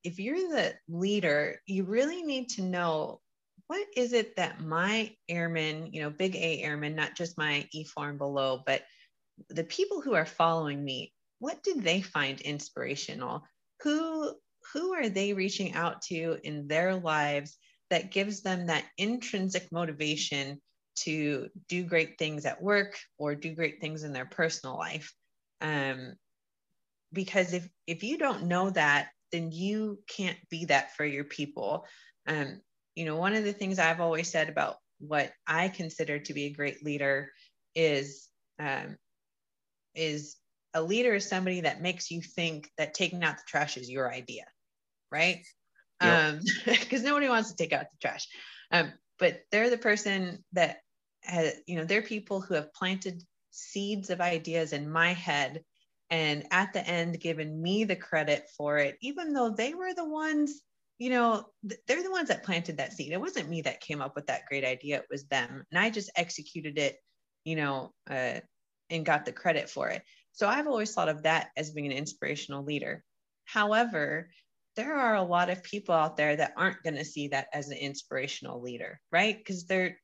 if 0.04 0.20
you're 0.20 0.38
the 0.38 0.74
leader, 0.88 1.60
you 1.66 1.84
really 1.84 2.22
need 2.24 2.50
to 2.50 2.62
know 2.62 3.20
what 3.68 3.86
is 3.98 4.14
it 4.14 4.36
that 4.38 4.62
my 4.62 5.14
airmen, 5.28 5.90
you 5.92 6.02
know, 6.02 6.10
big 6.10 6.36
A 6.36 6.62
airmen, 6.62 6.96
not 6.96 7.16
just 7.16 7.38
my 7.38 7.68
E 7.74 7.84
form 7.84 8.18
below, 8.18 8.62
but 8.66 8.84
the 9.50 9.66
people 9.66 10.02
who 10.02 10.14
are 10.14 10.26
following 10.26 10.84
me, 10.84 11.14
what 11.40 11.62
did 11.64 11.84
they 11.84 12.02
find 12.02 12.40
inspirational? 12.42 13.44
Who 13.84 14.34
who 14.74 14.94
are 14.94 15.10
they 15.10 15.34
reaching 15.34 15.74
out 15.74 16.02
to 16.04 16.38
in 16.44 16.68
their 16.68 16.96
lives 16.96 17.58
that 17.90 18.12
gives 18.12 18.42
them 18.42 18.68
that 18.68 18.86
intrinsic 18.98 19.72
motivation 19.72 20.62
to 20.96 21.50
do 21.70 21.84
great 21.84 22.18
things 22.18 22.46
at 22.46 22.62
work 22.62 22.98
or 23.18 23.36
do 23.36 23.54
great 23.54 23.80
things 23.80 24.04
in 24.04 24.14
their 24.14 24.26
personal 24.26 24.78
life? 24.78 25.14
Um, 25.62 26.14
because 27.14 27.54
if 27.54 27.68
if 27.86 28.04
you 28.04 28.18
don't 28.18 28.44
know 28.44 28.70
that 28.72 29.10
then 29.32 29.52
you 29.52 30.00
can't 30.08 30.38
be 30.50 30.66
that 30.66 30.96
for 30.96 31.04
your 31.04 31.26
people. 31.26 31.86
Um, 32.28 32.62
you 32.98 33.06
know 33.06 33.16
one 33.16 33.36
of 33.36 33.44
the 33.44 33.54
things 33.54 33.78
i've 33.78 34.02
always 34.02 34.28
said 34.28 34.50
about 34.50 34.78
what 35.00 35.32
i 35.46 35.70
consider 35.70 36.18
to 36.18 36.34
be 36.34 36.46
a 36.46 36.54
great 36.54 36.84
leader 36.84 37.32
is 37.76 38.28
um, 38.60 38.98
is 39.94 40.36
a 40.74 40.82
leader 40.82 41.14
is 41.14 41.30
somebody 41.30 41.62
that 41.62 41.82
makes 41.82 42.10
you 42.10 42.22
think 42.22 42.70
that 42.78 42.96
taking 42.96 43.24
out 43.24 43.38
the 43.38 43.44
trash 43.48 43.78
is 43.78 43.90
your 43.90 44.12
idea 44.12 44.46
right? 45.12 45.46
Yep. 46.02 46.20
Um, 46.20 46.40
because 46.66 47.04
nobody 47.04 47.30
wants 47.30 47.50
to 47.52 47.56
take 47.56 47.74
out 47.74 47.86
the 47.92 47.98
trash. 48.08 48.28
Um, 48.72 48.94
but 49.20 49.42
they're 49.52 49.70
the 49.70 49.78
person 49.78 50.44
that 50.54 50.78
has, 51.24 51.54
you 51.66 51.78
know, 51.78 51.86
they're 51.86 52.02
people 52.02 52.42
who 52.42 52.54
have 52.54 52.74
planted 52.74 53.24
seeds 53.52 54.10
of 54.10 54.22
ideas 54.22 54.74
in 54.74 54.90
my 54.90 55.14
head 55.14 55.64
and 56.10 56.46
at 56.52 56.74
the 56.74 56.88
end 56.88 57.20
given 57.20 57.62
me 57.62 57.84
the 57.84 57.96
credit 57.96 58.48
for 58.56 58.78
it, 58.78 58.98
even 59.02 59.34
though 59.34 59.50
they 59.50 59.74
were 59.74 59.94
the 59.94 60.08
ones, 60.08 60.62
you 61.00 61.10
know, 61.10 61.46
they're 61.64 62.04
the 62.04 62.12
ones 62.12 62.30
that 62.30 62.44
planted 62.44 62.78
that 62.78 62.94
seed. 62.94 63.12
It 63.12 63.20
wasn't 63.20 63.50
me 63.50 63.62
that 63.64 63.82
came 63.82 64.02
up 64.02 64.16
with 64.16 64.28
that 64.28 64.46
great 64.48 64.64
idea, 64.64 64.98
it 64.98 65.08
was 65.10 65.26
them. 65.26 65.64
And 65.72 65.80
I 65.80 65.90
just 65.90 66.12
executed 66.16 66.78
it, 66.78 66.98
you 67.44 67.56
know, 67.56 67.92
uh, 68.10 68.40
and 68.90 69.06
got 69.06 69.26
the 69.26 69.34
credit 69.34 69.70
for 69.70 69.90
it. 69.90 70.02
So 70.32 70.48
I've 70.48 70.68
always 70.68 70.94
thought 70.94 71.10
of 71.10 71.24
that 71.24 71.50
as 71.58 71.72
being 71.72 71.88
an 71.88 71.98
inspirational 71.98 72.64
leader. 72.64 73.04
However, 73.46 74.30
there 74.78 74.96
are 74.96 75.16
a 75.16 75.24
lot 75.24 75.50
of 75.50 75.64
people 75.64 75.94
out 75.94 76.16
there 76.16 76.36
that 76.36 76.54
aren't 76.56 76.84
going 76.84 76.96
to 76.96 77.04
see 77.04 77.28
that 77.30 77.48
as 77.54 77.68
an 77.68 77.78
inspirational 77.78 78.62
leader, 78.62 79.02
right? 79.12 79.38
Because 79.38 79.66
they're 79.66 79.98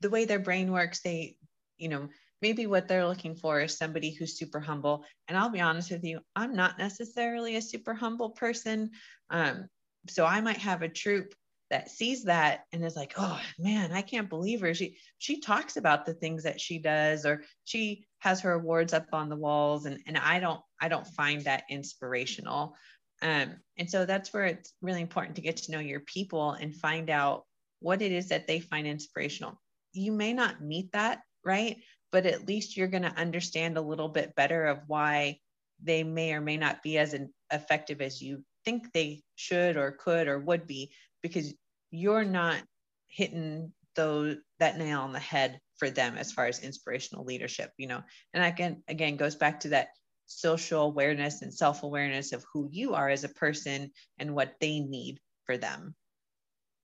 the 0.00 0.10
way 0.10 0.24
their 0.24 0.40
brain 0.40 0.72
works, 0.72 1.00
they, 1.02 1.36
you 1.78 1.88
know, 1.88 2.08
maybe 2.40 2.66
what 2.66 2.88
they're 2.88 3.06
looking 3.06 3.36
for 3.36 3.60
is 3.60 3.78
somebody 3.78 4.10
who's 4.12 4.36
super 4.36 4.58
humble. 4.58 5.04
And 5.28 5.38
I'll 5.38 5.50
be 5.50 5.60
honest 5.60 5.92
with 5.92 6.02
you, 6.02 6.18
I'm 6.34 6.56
not 6.56 6.78
necessarily 6.78 7.54
a 7.54 7.62
super 7.62 7.94
humble 7.94 8.30
person. 8.30 8.90
Um, 9.30 9.68
so 10.08 10.26
I 10.26 10.40
might 10.40 10.58
have 10.58 10.82
a 10.82 10.88
troop 10.88 11.32
that 11.70 11.88
sees 11.88 12.24
that 12.24 12.64
and 12.72 12.84
is 12.84 12.96
like, 12.96 13.14
oh 13.16 13.40
man, 13.58 13.92
I 13.92 14.02
can't 14.02 14.28
believe 14.28 14.60
her. 14.60 14.74
She 14.74 14.98
she 15.18 15.40
talks 15.40 15.76
about 15.76 16.04
the 16.04 16.12
things 16.12 16.42
that 16.42 16.60
she 16.60 16.78
does, 16.78 17.24
or 17.24 17.44
she 17.64 18.04
has 18.18 18.40
her 18.40 18.52
awards 18.52 18.92
up 18.92 19.06
on 19.12 19.30
the 19.30 19.36
walls, 19.36 19.86
and 19.86 19.98
and 20.06 20.18
I 20.18 20.38
don't 20.38 20.60
I 20.80 20.88
don't 20.88 21.06
find 21.06 21.42
that 21.42 21.64
inspirational. 21.70 22.74
Um, 23.22 23.56
and 23.78 23.88
so 23.88 24.04
that's 24.04 24.32
where 24.32 24.44
it's 24.46 24.72
really 24.82 25.00
important 25.00 25.36
to 25.36 25.42
get 25.42 25.56
to 25.58 25.72
know 25.72 25.78
your 25.78 26.00
people 26.00 26.52
and 26.52 26.74
find 26.74 27.08
out 27.08 27.44
what 27.80 28.02
it 28.02 28.12
is 28.12 28.28
that 28.28 28.46
they 28.46 28.60
find 28.60 28.86
inspirational. 28.86 29.60
You 29.92 30.12
may 30.12 30.32
not 30.32 30.60
meet 30.60 30.92
that, 30.92 31.20
right? 31.44 31.76
But 32.10 32.26
at 32.26 32.48
least 32.48 32.76
you're 32.76 32.88
going 32.88 33.04
to 33.04 33.16
understand 33.16 33.76
a 33.76 33.82
little 33.82 34.08
bit 34.08 34.34
better 34.34 34.66
of 34.66 34.80
why 34.86 35.38
they 35.82 36.04
may 36.04 36.34
or 36.34 36.40
may 36.40 36.56
not 36.56 36.82
be 36.82 36.98
as 36.98 37.14
effective 37.52 38.00
as 38.00 38.20
you 38.20 38.44
think 38.64 38.92
they 38.92 39.22
should 39.36 39.76
or 39.76 39.92
could 39.92 40.28
or 40.28 40.38
would 40.38 40.66
be 40.66 40.92
because 41.22 41.54
you're 41.90 42.24
not 42.24 42.60
hitting 43.08 43.72
those 43.94 44.36
that 44.58 44.78
nail 44.78 45.00
on 45.00 45.12
the 45.12 45.18
head 45.18 45.60
for 45.76 45.90
them 45.90 46.16
as 46.16 46.32
far 46.32 46.46
as 46.46 46.60
inspirational 46.60 47.24
leadership 47.24 47.70
you 47.76 47.86
know 47.86 48.00
and 48.32 48.42
again 48.44 48.82
again 48.88 49.16
goes 49.16 49.34
back 49.34 49.60
to 49.60 49.68
that 49.68 49.88
social 50.40 50.82
awareness 50.82 51.42
and 51.42 51.52
self-awareness 51.52 52.32
of 52.32 52.44
who 52.52 52.68
you 52.70 52.94
are 52.94 53.08
as 53.08 53.24
a 53.24 53.28
person 53.28 53.90
and 54.18 54.34
what 54.34 54.54
they 54.60 54.80
need 54.80 55.20
for 55.44 55.56
them 55.56 55.94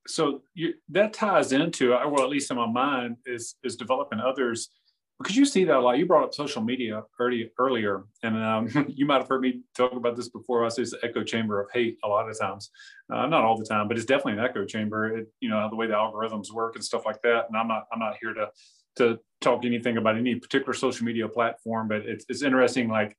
so 0.06 0.42
you, 0.54 0.74
that 0.88 1.12
ties 1.12 1.52
into 1.52 1.90
well 1.90 2.22
at 2.22 2.30
least 2.30 2.50
in 2.50 2.56
my 2.56 2.66
mind 2.66 3.16
is 3.26 3.56
is 3.62 3.76
developing 3.76 4.20
others 4.20 4.70
because 5.18 5.36
you 5.36 5.44
see 5.44 5.64
that 5.64 5.76
a 5.76 5.80
lot. 5.80 5.98
You 5.98 6.06
brought 6.06 6.24
up 6.24 6.34
social 6.34 6.62
media 6.62 7.02
early, 7.18 7.50
earlier, 7.58 8.04
and 8.22 8.36
um, 8.36 8.86
you 8.88 9.04
might 9.04 9.18
have 9.18 9.28
heard 9.28 9.40
me 9.40 9.62
talk 9.76 9.92
about 9.92 10.16
this 10.16 10.28
before. 10.28 10.64
I 10.64 10.68
say 10.68 10.82
it's 10.82 10.92
the 10.92 11.04
echo 11.04 11.24
chamber 11.24 11.60
of 11.60 11.68
hate 11.72 11.98
a 12.04 12.08
lot 12.08 12.28
of 12.28 12.38
times, 12.38 12.70
uh, 13.12 13.26
not 13.26 13.44
all 13.44 13.58
the 13.58 13.64
time, 13.64 13.88
but 13.88 13.96
it's 13.96 14.06
definitely 14.06 14.34
an 14.34 14.40
echo 14.40 14.64
chamber. 14.64 15.18
It, 15.18 15.28
you 15.40 15.50
know 15.50 15.68
the 15.68 15.76
way 15.76 15.86
the 15.86 15.94
algorithms 15.94 16.52
work 16.52 16.76
and 16.76 16.84
stuff 16.84 17.04
like 17.04 17.20
that. 17.22 17.46
And 17.48 17.56
I'm 17.56 17.68
not 17.68 17.86
I'm 17.92 17.98
not 17.98 18.16
here 18.20 18.32
to 18.34 18.48
to 18.96 19.18
talk 19.40 19.64
anything 19.64 19.96
about 19.96 20.16
any 20.16 20.34
particular 20.36 20.72
social 20.72 21.06
media 21.06 21.28
platform, 21.28 21.88
but 21.88 21.98
it's, 21.98 22.24
it's 22.28 22.42
interesting. 22.42 22.88
Like 22.88 23.16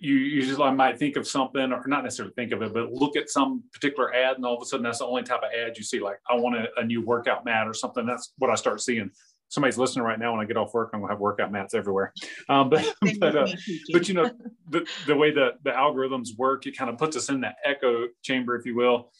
you, 0.00 0.14
you 0.14 0.42
just 0.42 0.60
I 0.60 0.70
might 0.70 0.98
think 0.98 1.16
of 1.16 1.26
something, 1.26 1.72
or 1.72 1.82
not 1.86 2.04
necessarily 2.04 2.34
think 2.34 2.52
of 2.52 2.62
it, 2.62 2.72
but 2.72 2.92
look 2.92 3.16
at 3.16 3.30
some 3.30 3.62
particular 3.72 4.14
ad, 4.14 4.36
and 4.36 4.44
all 4.44 4.56
of 4.56 4.62
a 4.62 4.66
sudden 4.66 4.84
that's 4.84 4.98
the 4.98 5.06
only 5.06 5.22
type 5.22 5.40
of 5.40 5.50
ad 5.52 5.76
you 5.76 5.84
see. 5.84 6.00
Like 6.00 6.18
I 6.30 6.34
want 6.36 6.56
a, 6.56 6.68
a 6.76 6.84
new 6.84 7.04
workout 7.04 7.44
mat 7.44 7.66
or 7.66 7.74
something. 7.74 8.06
That's 8.06 8.32
what 8.38 8.50
I 8.50 8.54
start 8.54 8.80
seeing 8.80 9.10
somebody's 9.48 9.78
listening 9.78 10.04
right 10.04 10.18
now 10.18 10.32
when 10.32 10.40
I 10.40 10.44
get 10.44 10.56
off 10.56 10.74
work, 10.74 10.90
I'm 10.92 11.00
gonna 11.00 11.12
have 11.12 11.20
workout 11.20 11.50
mats 11.50 11.74
everywhere. 11.74 12.12
Um, 12.48 12.70
but 12.70 12.94
but 13.18 13.36
uh, 13.36 13.48
but 13.92 14.08
you 14.08 14.14
know 14.14 14.30
the, 14.70 14.86
the 15.06 15.16
way 15.16 15.30
the 15.30 15.52
the 15.64 15.70
algorithms 15.70 16.36
work, 16.36 16.66
it 16.66 16.76
kind 16.76 16.90
of 16.90 16.98
puts 16.98 17.16
us 17.16 17.28
in 17.28 17.40
that 17.40 17.56
echo 17.64 18.08
chamber, 18.22 18.56
if 18.56 18.66
you 18.66 18.76
will. 18.76 19.10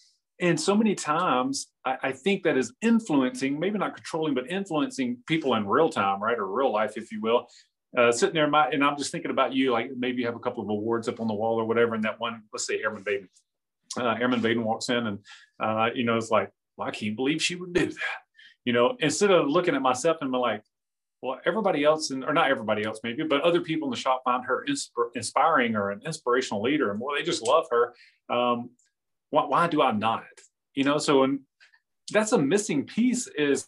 And 0.41 0.61
so 0.61 0.77
many 0.77 0.95
times, 0.95 1.69
I, 1.85 1.97
I 2.05 2.13
think 2.13 2.45
that 2.45 2.57
is 2.57 2.73
influencing, 2.81 3.59
maybe 3.59 3.77
not 3.77 3.97
controlling, 3.97 4.35
but 4.35 4.49
influencing 4.49 5.19
people 5.27 5.55
in 5.55 5.67
real 5.67 5.89
time, 5.89 6.23
right, 6.23 6.39
or 6.39 6.47
real 6.47 6.73
life, 6.73 6.97
if 6.97 7.11
you 7.11 7.21
will. 7.21 7.49
Uh, 7.97 8.13
sitting 8.13 8.35
there, 8.35 8.49
my, 8.49 8.69
and 8.69 8.85
I'm 8.85 8.99
just 8.99 9.11
thinking 9.11 9.31
about 9.31 9.55
you, 9.55 9.73
like 9.73 9.91
maybe 9.97 10.21
you 10.21 10.27
have 10.27 10.37
a 10.37 10.41
couple 10.41 10.63
of 10.63 10.69
awards 10.69 11.09
up 11.09 11.21
on 11.21 11.27
the 11.27 11.35
wall 11.35 11.59
or 11.59 11.65
whatever, 11.65 11.95
and 11.95 12.05
that 12.05 12.21
one, 12.21 12.43
let's 12.53 12.67
say 12.67 12.81
Airman 12.83 13.03
Baden, 13.03 13.29
uh, 13.99 14.17
Airman 14.21 14.43
Baden 14.43 14.63
walks 14.63 14.91
in, 14.91 15.07
and 15.07 15.19
uh, 15.59 15.89
you 15.95 16.05
know, 16.05 16.17
it's 16.17 16.31
like, 16.31 16.51
well, 16.77 16.89
I 16.89 16.91
can't 16.91 17.17
believe 17.17 17.43
she 17.43 17.55
would 17.55 17.73
do 17.73 17.87
that 17.87 18.19
you 18.69 18.75
know, 18.75 18.99
instead 19.01 19.31
of 19.31 19.49
looking 19.49 19.75
at 19.75 19.81
myself 19.81 20.19
and 20.21 20.31
be 20.31 20.37
like, 20.37 20.63
well, 21.23 21.41
everybody 21.47 21.85
else, 21.85 22.11
and 22.11 22.23
or 22.23 22.35
not 22.35 22.51
everybody 22.51 22.85
else 22.85 23.01
maybe, 23.03 23.23
but 23.23 23.41
other 23.41 23.63
people 23.63 23.89
in 23.89 23.91
the 23.91 23.97
shop 23.97 24.21
find 24.25 24.45
her 24.45 24.67
insp- 24.69 24.91
inspiring 25.15 25.75
or 25.75 25.91
an 25.91 26.03
inspirational 26.05 26.61
leader, 26.61 26.91
and 26.91 27.01
well, 27.01 27.17
they 27.17 27.23
just 27.23 27.43
love 27.43 27.65
her. 27.71 27.95
Um, 28.29 28.69
why, 29.31 29.47
why 29.47 29.69
do 29.69 29.81
I 29.81 29.93
not? 29.93 30.25
You 30.75 30.85
know, 30.85 30.99
so 30.99 31.23
and 31.23 31.41
that's 32.13 32.33
a 32.33 32.39
missing 32.39 32.85
piece 32.85 33.27
is 33.27 33.67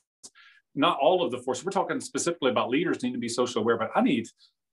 not 0.75 0.99
all 1.01 1.25
of 1.25 1.31
the 1.31 1.39
force. 1.39 1.65
We're 1.65 1.73
talking 1.73 2.01
specifically 2.01 2.51
about 2.51 2.71
leaders 2.71 3.03
need 3.03 3.13
to 3.13 3.19
be 3.19 3.29
social 3.29 3.63
aware, 3.63 3.77
but 3.77 3.91
I 3.95 4.03
need 4.03 4.27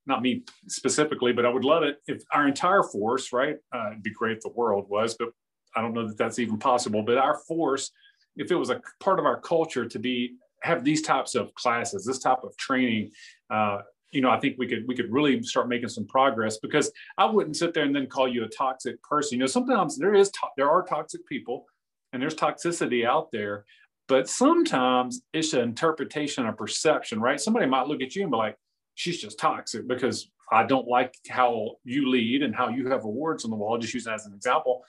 not 0.06 0.22
me 0.22 0.44
specifically, 0.68 1.34
but 1.34 1.46
I 1.46 1.50
would 1.50 1.66
love 1.66 1.84
it 1.84 1.98
if 2.08 2.24
our 2.32 2.48
entire 2.48 2.84
force, 2.84 3.34
right? 3.34 3.58
Uh, 3.74 3.88
it'd 3.92 4.04
be 4.04 4.14
great 4.14 4.38
if 4.38 4.44
the 4.44 4.50
world 4.50 4.88
was, 4.90 5.16
but 5.20 5.30
I 5.76 5.82
don't 5.82 5.94
know 5.94 6.08
that 6.08 6.18
that's 6.18 6.40
even 6.40 6.58
possible. 6.58 7.04
But 7.04 7.18
our 7.18 7.40
force 7.48 7.92
if 8.38 8.52
it 8.52 8.56
was 8.56 8.70
a 8.70 8.82
part 9.00 9.20
of 9.20 9.26
our 9.26 9.40
culture 9.40 9.86
to 9.86 10.00
be 10.00 10.36
have 10.64 10.84
these 10.84 11.02
types 11.02 11.36
of 11.36 11.54
classes, 11.56 12.06
this 12.06 12.20
type 12.20 12.40
of 12.44 12.56
training, 12.58 13.12
uh, 13.50 13.80
you 14.12 14.22
know, 14.22 14.30
I 14.30 14.40
think 14.40 14.56
we 14.58 14.68
could 14.68 14.88
we 14.88 14.96
could 14.96 15.12
really 15.12 15.42
start 15.44 15.68
making 15.68 15.90
some 15.90 16.08
progress 16.08 16.58
because 16.58 16.92
I 17.18 17.26
wouldn't 17.26 17.58
sit 17.58 17.74
there 17.74 17.84
and 17.84 17.96
then 17.96 18.08
call 18.08 18.28
you 18.28 18.44
a 18.46 18.48
toxic 18.48 19.02
person. 19.04 19.38
You 19.38 19.40
know, 19.40 19.48
sometimes 19.48 19.98
there 19.98 20.16
is 20.16 20.32
to- 20.32 20.48
there 20.56 20.70
are 20.70 20.84
toxic 20.84 21.28
people 21.28 21.66
and 22.14 22.22
there's 22.22 22.36
toxicity 22.36 23.06
out 23.06 23.32
there, 23.32 23.66
but 24.08 24.30
sometimes 24.30 25.22
it's 25.34 25.54
an 25.54 25.62
interpretation 25.62 26.46
or 26.46 26.54
perception, 26.54 27.20
right? 27.20 27.40
Somebody 27.40 27.66
might 27.66 27.88
look 27.88 28.02
at 28.02 28.16
you 28.16 28.24
and 28.24 28.32
be 28.32 28.38
like, 28.38 28.58
"She's 28.96 29.22
just 29.22 29.40
toxic 29.40 29.88
because 29.88 30.30
I 30.52 30.64
don't 30.64 30.88
like 30.88 31.14
how 31.30 31.78
you 31.84 32.10
lead 32.10 32.44
and 32.44 32.56
how 32.56 32.70
you 32.70 32.90
have 32.90 33.04
awards 33.04 33.44
on 33.44 33.52
the 33.52 33.58
wall." 33.58 33.78
Just 33.78 33.94
use 33.94 34.06
that 34.06 34.16
as 34.16 34.26
an 34.26 34.34
example, 34.34 34.84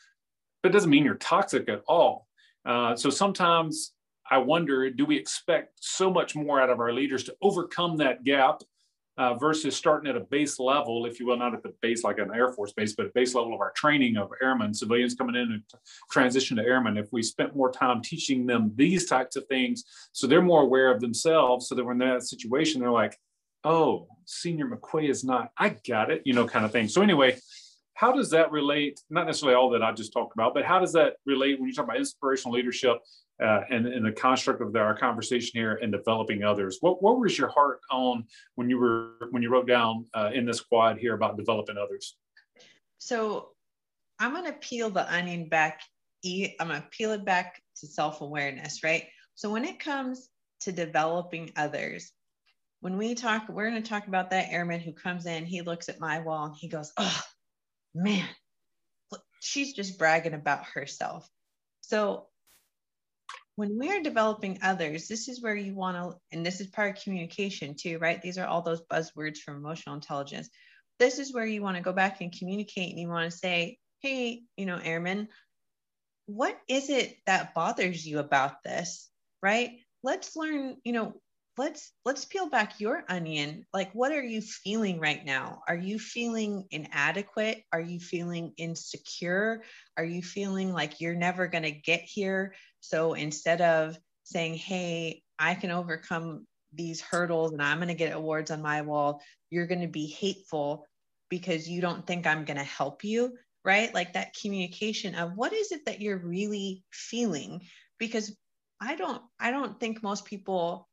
but 0.62 0.70
it 0.70 0.72
doesn't 0.72 0.90
mean 0.90 1.04
you're 1.04 1.14
toxic 1.14 1.68
at 1.68 1.82
all. 1.86 2.28
Uh, 2.64 2.94
so 2.94 3.10
sometimes 3.10 3.92
I 4.30 4.38
wonder, 4.38 4.90
do 4.90 5.06
we 5.06 5.16
expect 5.16 5.78
so 5.80 6.10
much 6.10 6.36
more 6.36 6.60
out 6.60 6.70
of 6.70 6.80
our 6.80 6.92
leaders 6.92 7.24
to 7.24 7.36
overcome 7.40 7.96
that 7.98 8.24
gap 8.24 8.60
uh, 9.18 9.34
versus 9.34 9.76
starting 9.76 10.08
at 10.08 10.16
a 10.16 10.20
base 10.20 10.60
level, 10.60 11.04
if 11.04 11.18
you 11.18 11.26
will, 11.26 11.36
not 11.36 11.52
at 11.52 11.62
the 11.64 11.74
base 11.82 12.04
like 12.04 12.18
an 12.18 12.30
Air 12.32 12.52
Force 12.52 12.72
base, 12.72 12.94
but 12.94 13.06
a 13.06 13.10
base 13.14 13.34
level 13.34 13.52
of 13.52 13.60
our 13.60 13.72
training 13.72 14.16
of 14.16 14.30
airmen, 14.40 14.72
civilians 14.72 15.14
coming 15.14 15.34
in 15.34 15.52
and 15.52 15.62
transition 16.10 16.56
to 16.56 16.62
airmen. 16.62 16.96
If 16.96 17.08
we 17.12 17.22
spent 17.22 17.56
more 17.56 17.72
time 17.72 18.00
teaching 18.00 18.46
them 18.46 18.72
these 18.76 19.06
types 19.06 19.34
of 19.34 19.44
things, 19.46 19.84
so 20.12 20.26
they're 20.26 20.40
more 20.40 20.62
aware 20.62 20.92
of 20.92 21.00
themselves, 21.00 21.68
so 21.68 21.74
that 21.74 21.84
when 21.84 21.98
they're 21.98 22.10
in 22.10 22.14
that 22.14 22.26
situation, 22.26 22.80
they're 22.80 22.90
like, 22.92 23.18
oh, 23.64 24.06
Senior 24.24 24.66
McQuay 24.68 25.10
is 25.10 25.24
not, 25.24 25.50
I 25.58 25.70
got 25.86 26.12
it, 26.12 26.22
you 26.24 26.32
know, 26.32 26.46
kind 26.46 26.64
of 26.64 26.70
thing. 26.70 26.86
So 26.86 27.02
anyway, 27.02 27.36
how 27.94 28.12
does 28.12 28.30
that 28.30 28.52
relate? 28.52 29.00
Not 29.10 29.26
necessarily 29.26 29.56
all 29.56 29.70
that 29.70 29.82
I 29.82 29.90
just 29.90 30.12
talked 30.12 30.32
about, 30.32 30.54
but 30.54 30.64
how 30.64 30.78
does 30.78 30.92
that 30.92 31.14
relate 31.26 31.58
when 31.58 31.68
you 31.68 31.74
talk 31.74 31.86
about 31.86 31.96
inspirational 31.96 32.54
leadership 32.54 32.98
uh, 33.42 33.60
and, 33.70 33.86
and 33.86 34.04
the 34.04 34.12
construct 34.12 34.60
of 34.60 34.72
the, 34.72 34.78
our 34.78 34.96
conversation 34.96 35.50
here 35.54 35.78
and 35.82 35.92
developing 35.92 36.42
others? 36.42 36.78
What, 36.80 37.02
what 37.02 37.18
was 37.18 37.38
your 37.38 37.48
heart 37.48 37.80
on 37.90 38.24
when 38.56 38.68
you 38.68 38.78
were 38.78 39.28
when 39.30 39.42
you 39.42 39.50
wrote 39.50 39.66
down 39.66 40.06
uh, 40.14 40.30
in 40.34 40.44
this 40.44 40.60
quad 40.60 40.98
here 40.98 41.14
about 41.14 41.36
developing 41.36 41.76
others? 41.76 42.16
So 42.98 43.50
I'm 44.18 44.32
going 44.32 44.46
to 44.46 44.52
peel 44.52 44.90
the 44.90 45.12
onion 45.12 45.48
back. 45.48 45.80
I'm 46.24 46.68
going 46.68 46.82
to 46.82 46.88
peel 46.90 47.12
it 47.12 47.24
back 47.24 47.62
to 47.80 47.86
self 47.86 48.20
awareness, 48.20 48.82
right? 48.82 49.04
So 49.34 49.50
when 49.50 49.64
it 49.64 49.78
comes 49.78 50.28
to 50.62 50.72
developing 50.72 51.52
others, 51.56 52.10
when 52.80 52.96
we 52.96 53.14
talk, 53.14 53.48
we're 53.48 53.70
going 53.70 53.82
to 53.82 53.88
talk 53.88 54.08
about 54.08 54.30
that 54.30 54.50
airman 54.50 54.80
who 54.80 54.92
comes 54.92 55.26
in, 55.26 55.46
he 55.46 55.62
looks 55.62 55.88
at 55.88 56.00
my 56.00 56.20
wall 56.20 56.46
and 56.46 56.56
he 56.56 56.68
goes, 56.68 56.92
Oh, 56.96 57.20
man, 57.94 58.28
she's 59.40 59.72
just 59.72 59.98
bragging 59.98 60.34
about 60.34 60.64
herself. 60.64 61.28
So 61.80 62.26
when 63.58 63.76
we're 63.76 64.00
developing 64.00 64.56
others, 64.62 65.08
this 65.08 65.26
is 65.26 65.42
where 65.42 65.56
you 65.56 65.74
want 65.74 65.96
to, 65.96 66.16
and 66.30 66.46
this 66.46 66.60
is 66.60 66.68
part 66.68 66.96
of 66.96 67.02
communication 67.02 67.74
too, 67.74 67.98
right? 67.98 68.22
These 68.22 68.38
are 68.38 68.46
all 68.46 68.62
those 68.62 68.82
buzzwords 68.82 69.38
from 69.38 69.56
emotional 69.56 69.96
intelligence. 69.96 70.48
This 71.00 71.18
is 71.18 71.34
where 71.34 71.44
you 71.44 71.60
want 71.60 71.76
to 71.76 71.82
go 71.82 71.92
back 71.92 72.20
and 72.20 72.32
communicate 72.32 72.90
and 72.90 73.00
you 73.00 73.08
want 73.08 73.28
to 73.28 73.36
say, 73.36 73.78
hey, 73.98 74.42
you 74.56 74.64
know, 74.64 74.78
Airman, 74.80 75.26
what 76.26 76.56
is 76.68 76.88
it 76.88 77.16
that 77.26 77.52
bothers 77.52 78.06
you 78.06 78.20
about 78.20 78.62
this? 78.62 79.10
Right? 79.42 79.80
Let's 80.04 80.36
learn, 80.36 80.76
you 80.84 80.92
know, 80.92 81.14
let's 81.58 81.92
let's 82.04 82.24
peel 82.24 82.48
back 82.48 82.80
your 82.80 83.04
onion. 83.08 83.66
Like 83.72 83.92
what 83.92 84.12
are 84.12 84.22
you 84.22 84.40
feeling 84.40 85.00
right 85.00 85.24
now? 85.24 85.60
Are 85.68 85.76
you 85.76 85.98
feeling 85.98 86.66
inadequate? 86.70 87.64
Are 87.72 87.80
you 87.80 88.00
feeling 88.00 88.52
insecure? 88.56 89.62
Are 89.96 90.04
you 90.04 90.22
feeling 90.22 90.72
like 90.72 91.00
you're 91.00 91.14
never 91.14 91.48
going 91.48 91.64
to 91.64 91.70
get 91.70 92.00
here? 92.02 92.54
So 92.80 93.14
instead 93.14 93.60
of 93.60 93.98
saying 94.24 94.54
hey 94.54 95.22
i 95.38 95.54
can 95.54 95.70
overcome 95.70 96.46
these 96.74 97.00
hurdles 97.00 97.52
and 97.52 97.62
i'm 97.62 97.78
going 97.78 97.88
to 97.88 97.94
get 97.94 98.14
awards 98.14 98.50
on 98.50 98.60
my 98.60 98.82
wall 98.82 99.22
you're 99.48 99.66
going 99.66 99.80
to 99.80 99.88
be 99.88 100.06
hateful 100.06 100.84
because 101.30 101.66
you 101.66 101.80
don't 101.80 102.06
think 102.06 102.26
i'm 102.26 102.44
going 102.44 102.58
to 102.58 102.62
help 102.62 103.04
you 103.04 103.32
right? 103.64 103.92
Like 103.92 104.14
that 104.14 104.34
communication 104.40 105.14
of 105.14 105.36
what 105.36 105.52
is 105.52 105.72
it 105.72 105.84
that 105.84 106.00
you're 106.00 106.16
really 106.18 106.84
feeling? 106.90 107.60
Because 107.98 108.34
i 108.80 108.94
don't 108.94 109.20
i 109.40 109.50
don't 109.50 109.80
think 109.80 110.02
most 110.02 110.24
people 110.24 110.87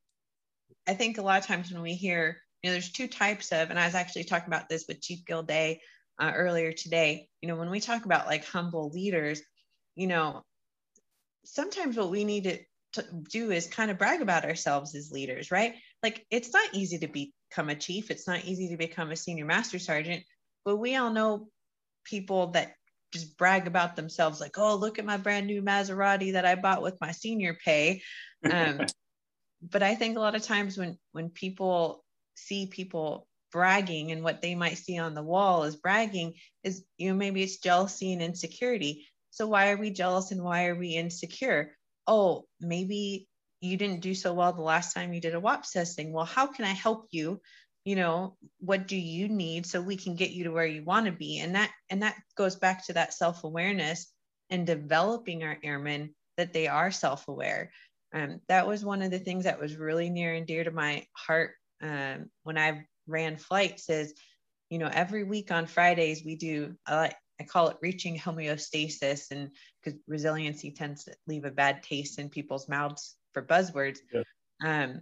I 0.87 0.93
think 0.93 1.17
a 1.17 1.21
lot 1.21 1.39
of 1.39 1.47
times 1.47 1.71
when 1.71 1.81
we 1.81 1.93
hear, 1.93 2.41
you 2.61 2.69
know, 2.69 2.73
there's 2.73 2.91
two 2.91 3.07
types 3.07 3.51
of, 3.51 3.69
and 3.69 3.79
I 3.79 3.85
was 3.85 3.95
actually 3.95 4.25
talking 4.25 4.47
about 4.47 4.69
this 4.69 4.85
with 4.87 5.01
Chief 5.01 5.25
Gilday 5.25 5.81
uh, 6.19 6.31
earlier 6.35 6.71
today. 6.71 7.27
You 7.41 7.47
know, 7.47 7.55
when 7.55 7.69
we 7.69 7.79
talk 7.79 8.05
about 8.05 8.27
like 8.27 8.45
humble 8.45 8.89
leaders, 8.89 9.41
you 9.95 10.07
know, 10.07 10.43
sometimes 11.45 11.97
what 11.97 12.11
we 12.11 12.23
need 12.23 12.43
to, 12.45 12.59
to 12.93 13.05
do 13.29 13.51
is 13.51 13.67
kind 13.67 13.91
of 13.91 13.97
brag 13.97 14.21
about 14.21 14.45
ourselves 14.45 14.95
as 14.95 15.11
leaders, 15.11 15.51
right? 15.51 15.75
Like 16.03 16.25
it's 16.29 16.53
not 16.53 16.73
easy 16.73 16.99
to 16.99 17.07
become 17.07 17.69
a 17.69 17.75
chief, 17.75 18.11
it's 18.11 18.27
not 18.27 18.45
easy 18.45 18.69
to 18.69 18.77
become 18.77 19.11
a 19.11 19.15
senior 19.15 19.45
master 19.45 19.79
sergeant, 19.79 20.23
but 20.63 20.77
we 20.77 20.95
all 20.95 21.11
know 21.11 21.47
people 22.03 22.51
that 22.51 22.73
just 23.11 23.37
brag 23.37 23.65
about 23.65 23.95
themselves 23.95 24.41
like 24.41 24.57
oh 24.57 24.75
look 24.75 24.99
at 24.99 25.05
my 25.05 25.15
brand 25.15 25.47
new 25.47 25.61
maserati 25.61 26.33
that 26.33 26.45
i 26.45 26.53
bought 26.53 26.81
with 26.81 26.99
my 26.99 27.11
senior 27.11 27.55
pay 27.63 28.01
um, 28.51 28.81
but 29.71 29.83
i 29.83 29.95
think 29.95 30.17
a 30.17 30.19
lot 30.19 30.35
of 30.35 30.41
times 30.41 30.77
when 30.77 30.97
when 31.11 31.29
people 31.29 32.03
see 32.35 32.67
people 32.67 33.27
bragging 33.51 34.11
and 34.11 34.21
what 34.21 34.41
they 34.41 34.53
might 34.53 34.77
see 34.77 34.97
on 34.97 35.13
the 35.13 35.23
wall 35.23 35.63
as 35.63 35.77
bragging 35.77 36.33
is 36.63 36.83
you 36.97 37.09
know 37.09 37.15
maybe 37.15 37.41
it's 37.41 37.57
jealousy 37.57 38.11
and 38.11 38.21
insecurity. 38.21 39.07
So 39.31 39.47
why 39.47 39.71
are 39.71 39.77
we 39.77 39.91
jealous 39.91 40.31
and 40.31 40.43
why 40.43 40.65
are 40.67 40.75
we 40.75 40.89
insecure? 40.89 41.71
Oh 42.05 42.47
maybe 42.59 43.29
you 43.61 43.77
didn't 43.77 44.01
do 44.01 44.13
so 44.13 44.33
well 44.33 44.51
the 44.51 44.61
last 44.61 44.93
time 44.93 45.13
you 45.13 45.21
did 45.21 45.35
a 45.35 45.39
WAPS 45.39 45.71
testing 45.71 46.11
well 46.11 46.25
how 46.25 46.47
can 46.47 46.65
i 46.65 46.73
help 46.73 47.07
you? 47.11 47.39
You 47.85 47.95
know 47.95 48.35
what 48.59 48.87
do 48.87 48.97
you 48.97 49.29
need 49.29 49.65
so 49.65 49.79
we 49.79 49.95
can 49.95 50.15
get 50.15 50.31
you 50.31 50.43
to 50.43 50.51
where 50.51 50.65
you 50.65 50.83
want 50.83 51.05
to 51.05 51.13
be? 51.13 51.39
And 51.39 51.55
that 51.55 51.71
and 51.89 52.01
that 52.01 52.15
goes 52.35 52.57
back 52.57 52.85
to 52.87 52.93
that 52.93 53.13
self-awareness 53.13 54.11
and 54.49 54.67
developing 54.67 55.43
our 55.43 55.57
airmen 55.63 56.13
that 56.35 56.51
they 56.51 56.67
are 56.67 56.91
self-aware 56.91 57.71
um, 58.15 58.41
that 58.47 58.67
was 58.67 58.83
one 58.83 59.01
of 59.01 59.11
the 59.11 59.19
things 59.19 59.43
that 59.43 59.59
was 59.59 59.75
really 59.75 60.09
near 60.09 60.33
and 60.33 60.47
dear 60.47 60.63
to 60.63 60.71
my 60.71 61.05
heart 61.13 61.51
um, 61.83 62.29
when 62.43 62.57
i 62.57 62.85
ran 63.07 63.37
flights 63.37 63.89
is 63.89 64.13
you 64.69 64.79
know 64.79 64.89
every 64.91 65.23
week 65.23 65.51
on 65.51 65.67
fridays 65.67 66.23
we 66.25 66.35
do 66.35 66.75
i 66.87 66.95
like 66.95 67.15
I 67.39 67.43
call 67.43 67.69
it 67.69 67.77
reaching 67.81 68.17
homeostasis, 68.17 69.31
and 69.31 69.51
because 69.83 69.99
resiliency 70.07 70.71
tends 70.71 71.03
to 71.05 71.15
leave 71.27 71.45
a 71.45 71.51
bad 71.51 71.83
taste 71.83 72.19
in 72.19 72.29
people's 72.29 72.69
mouths 72.69 73.15
for 73.33 73.41
buzzwords. 73.41 73.99
Yeah. 74.13 74.23
Um, 74.63 75.01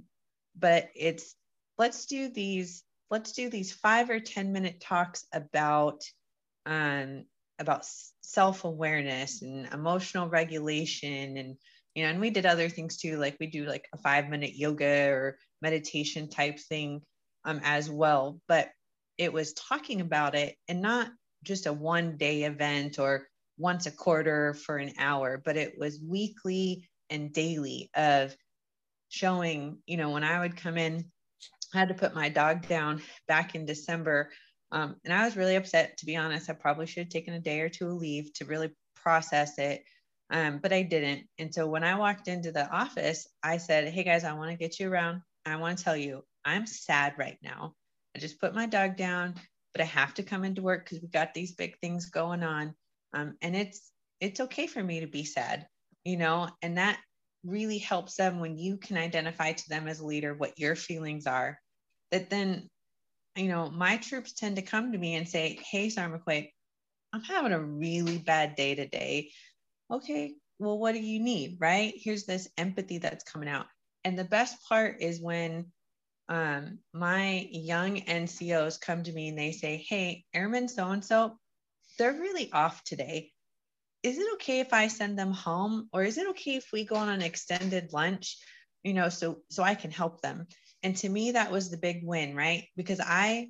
but 0.58 0.90
it's 0.96 1.36
let's 1.78 2.06
do 2.06 2.30
these 2.30 2.84
let's 3.12 3.34
do 3.34 3.50
these 3.50 3.72
five 3.72 4.10
or 4.10 4.20
ten 4.20 4.52
minute 4.52 4.82
talks 4.82 5.26
about 5.34 6.02
um, 6.66 7.26
about 7.60 7.86
self-awareness 8.22 9.42
and 9.42 9.68
emotional 9.68 10.28
regulation 10.28 11.38
and 11.38 11.58
you 11.96 12.04
know 12.04 12.10
and 12.10 12.20
we 12.20 12.30
did 12.30 12.46
other 12.46 12.70
things 12.70 12.98
too 12.98 13.18
like 13.18 13.38
we 13.40 13.48
do 13.48 13.66
like 13.66 13.88
a 13.94 13.98
five 13.98 14.30
minute 14.30 14.56
yoga 14.56 15.10
or 15.10 15.38
meditation 15.62 16.30
type 16.30 16.60
thing 16.60 17.02
um, 17.46 17.60
as 17.64 17.90
well 17.90 18.40
but 18.48 18.70
it 19.18 19.32
was 19.32 19.54
talking 19.54 20.02
about 20.02 20.36
it 20.36 20.56
and 20.68 20.82
not 20.82 21.10
just 21.44 21.66
a 21.66 21.74
one 21.74 22.18
day 22.18 22.44
event 22.44 23.00
or 23.00 23.28
once 23.58 23.86
a 23.86 23.92
quarter 23.92 24.54
for 24.54 24.78
an 24.78 24.94
hour 24.98 25.42
but 25.44 25.58
it 25.58 25.78
was 25.78 26.02
weekly 26.02 26.88
and 27.10 27.34
daily 27.34 27.90
of 27.96 28.36
showing 29.10 29.78
you 29.86 29.98
know 29.98 30.10
when 30.10 30.24
i 30.24 30.40
would 30.40 30.58
come 30.58 30.78
in 30.78 31.06
I 31.74 31.80
had 31.80 31.88
to 31.90 31.96
put 31.96 32.16
my 32.16 32.30
dog 32.30 32.68
down 32.68 33.02
back 33.28 33.56
in 33.56 33.66
December. 33.66 34.32
Um, 34.72 34.96
and 35.04 35.14
I 35.14 35.26
was 35.26 35.36
really 35.36 35.56
upset, 35.56 35.98
to 35.98 36.06
be 36.06 36.16
honest. 36.16 36.50
I 36.50 36.54
probably 36.54 36.86
should 36.86 37.04
have 37.04 37.10
taken 37.10 37.34
a 37.34 37.40
day 37.40 37.62
or 37.62 37.70
two 37.70 37.88
of 37.88 37.98
leave 37.98 38.32
to 38.34 38.46
really 38.46 38.72
process 38.96 39.58
it. 39.58 39.84
Um, 40.34 40.58
but 40.58 40.74
I 40.74 40.82
didn't. 40.82 41.28
And 41.38 41.54
so 41.54 41.68
when 41.68 41.84
I 41.84 41.96
walked 41.96 42.28
into 42.28 42.52
the 42.52 42.68
office, 42.70 43.28
I 43.44 43.58
said, 43.58 43.88
Hey 43.94 44.04
guys, 44.04 44.24
I 44.24 44.34
want 44.34 44.52
to 44.52 44.58
get 44.58 44.80
you 44.80 44.92
around. 44.92 45.22
I 45.46 45.56
want 45.58 45.78
to 45.78 45.84
tell 45.84 45.96
you, 45.96 46.24
I'm 46.44 46.66
sad 46.66 47.14
right 47.18 47.38
now. 47.42 47.76
I 48.16 48.20
just 48.20 48.42
put 48.42 48.56
my 48.56 48.66
dog 48.66 48.98
down, 48.98 49.36
but 49.74 49.82
I 49.82 49.86
have 49.86 50.16
to 50.16 50.24
come 50.24 50.44
into 50.44 50.62
work 50.62 50.84
because 50.84 51.02
we 51.02 51.08
got 51.08 51.34
these 51.34 51.54
big 51.54 51.78
things 51.80 52.10
going 52.10 52.44
on. 52.44 52.74
Um, 53.14 53.38
and 53.42 53.56
it's 53.56 53.92
it's 54.20 54.40
okay 54.40 54.68
for 54.68 54.84
me 54.84 55.02
to 55.02 55.08
be 55.08 55.24
sad, 55.24 55.68
you 56.04 56.18
know, 56.18 56.50
and 56.62 56.78
that 56.78 57.00
really 57.44 57.78
helps 57.78 58.16
them 58.16 58.40
when 58.40 58.58
you 58.58 58.78
can 58.78 58.98
identify 58.98 59.52
to 59.52 59.70
them 59.70 59.88
as 59.88 60.00
a 60.00 60.06
leader 60.06 60.34
what 60.34 60.58
your 60.58 60.76
feelings 60.76 61.28
are 61.28 61.60
that 62.12 62.30
then 62.30 62.70
you 63.36 63.48
know 63.48 63.70
my 63.70 63.98
troops 63.98 64.34
tend 64.34 64.56
to 64.56 64.62
come 64.62 64.92
to 64.92 64.98
me 64.98 65.16
and 65.16 65.28
say 65.28 65.60
hey 65.70 65.88
mcquay 65.88 66.50
i'm 67.12 67.22
having 67.22 67.52
a 67.52 67.60
really 67.60 68.18
bad 68.18 68.56
day 68.56 68.76
today 68.76 69.30
okay 69.94 70.34
well 70.60 70.78
what 70.78 70.94
do 70.94 71.00
you 71.00 71.20
need 71.20 71.58
right? 71.60 71.94
Here's 71.96 72.26
this 72.26 72.50
empathy 72.58 72.98
that's 72.98 73.24
coming 73.24 73.50
out. 73.50 73.68
And 74.04 74.18
the 74.18 74.24
best 74.24 74.58
part 74.68 75.02
is 75.02 75.22
when 75.22 75.72
um, 76.30 76.80
my 76.94 77.48
young 77.52 77.98
ncos 78.02 78.80
come 78.80 79.04
to 79.04 79.12
me 79.12 79.30
and 79.30 79.38
they 79.38 79.52
say 79.52 79.86
hey 79.88 80.24
airman 80.34 80.68
so 80.68 80.88
and 80.90 81.04
so 81.04 81.38
they're 81.98 82.14
really 82.14 82.52
off 82.52 82.84
today. 82.84 83.32
Is 84.02 84.18
it 84.18 84.34
okay 84.36 84.60
if 84.60 84.74
i 84.74 84.88
send 84.88 85.18
them 85.18 85.32
home? 85.32 85.90
Or 85.94 86.04
is 86.04 86.18
it 86.18 86.28
okay 86.30 86.56
if 86.56 86.70
we 86.74 86.86
go 86.86 86.96
on 86.96 87.10
an 87.10 87.22
extended 87.22 87.94
lunch 87.94 88.38
you 88.84 88.94
know 88.94 89.10
so 89.10 89.40
so 89.50 89.64
i 89.64 89.76
can 89.76 89.92
help 89.92 90.22
them? 90.22 90.48
And 90.82 90.96
to 90.98 91.10
me 91.10 91.32
that 91.32 91.52
was 91.52 91.70
the 91.70 91.78
big 91.78 92.02
win 92.04 92.36
right? 92.36 92.66
Because 92.76 93.00
i 93.04 93.50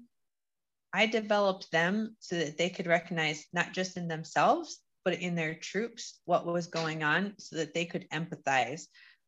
i 0.93 1.05
developed 1.05 1.71
them 1.71 2.15
so 2.19 2.37
that 2.37 2.57
they 2.57 2.69
could 2.69 2.87
recognize 2.87 3.45
not 3.53 3.73
just 3.73 3.97
in 3.97 4.07
themselves 4.07 4.82
but 5.05 5.19
in 5.19 5.35
their 5.35 5.55
troops 5.55 6.19
what 6.25 6.45
was 6.45 6.67
going 6.67 7.03
on 7.03 7.33
so 7.37 7.57
that 7.57 7.73
they 7.73 7.85
could 7.85 8.09
empathize. 8.09 8.83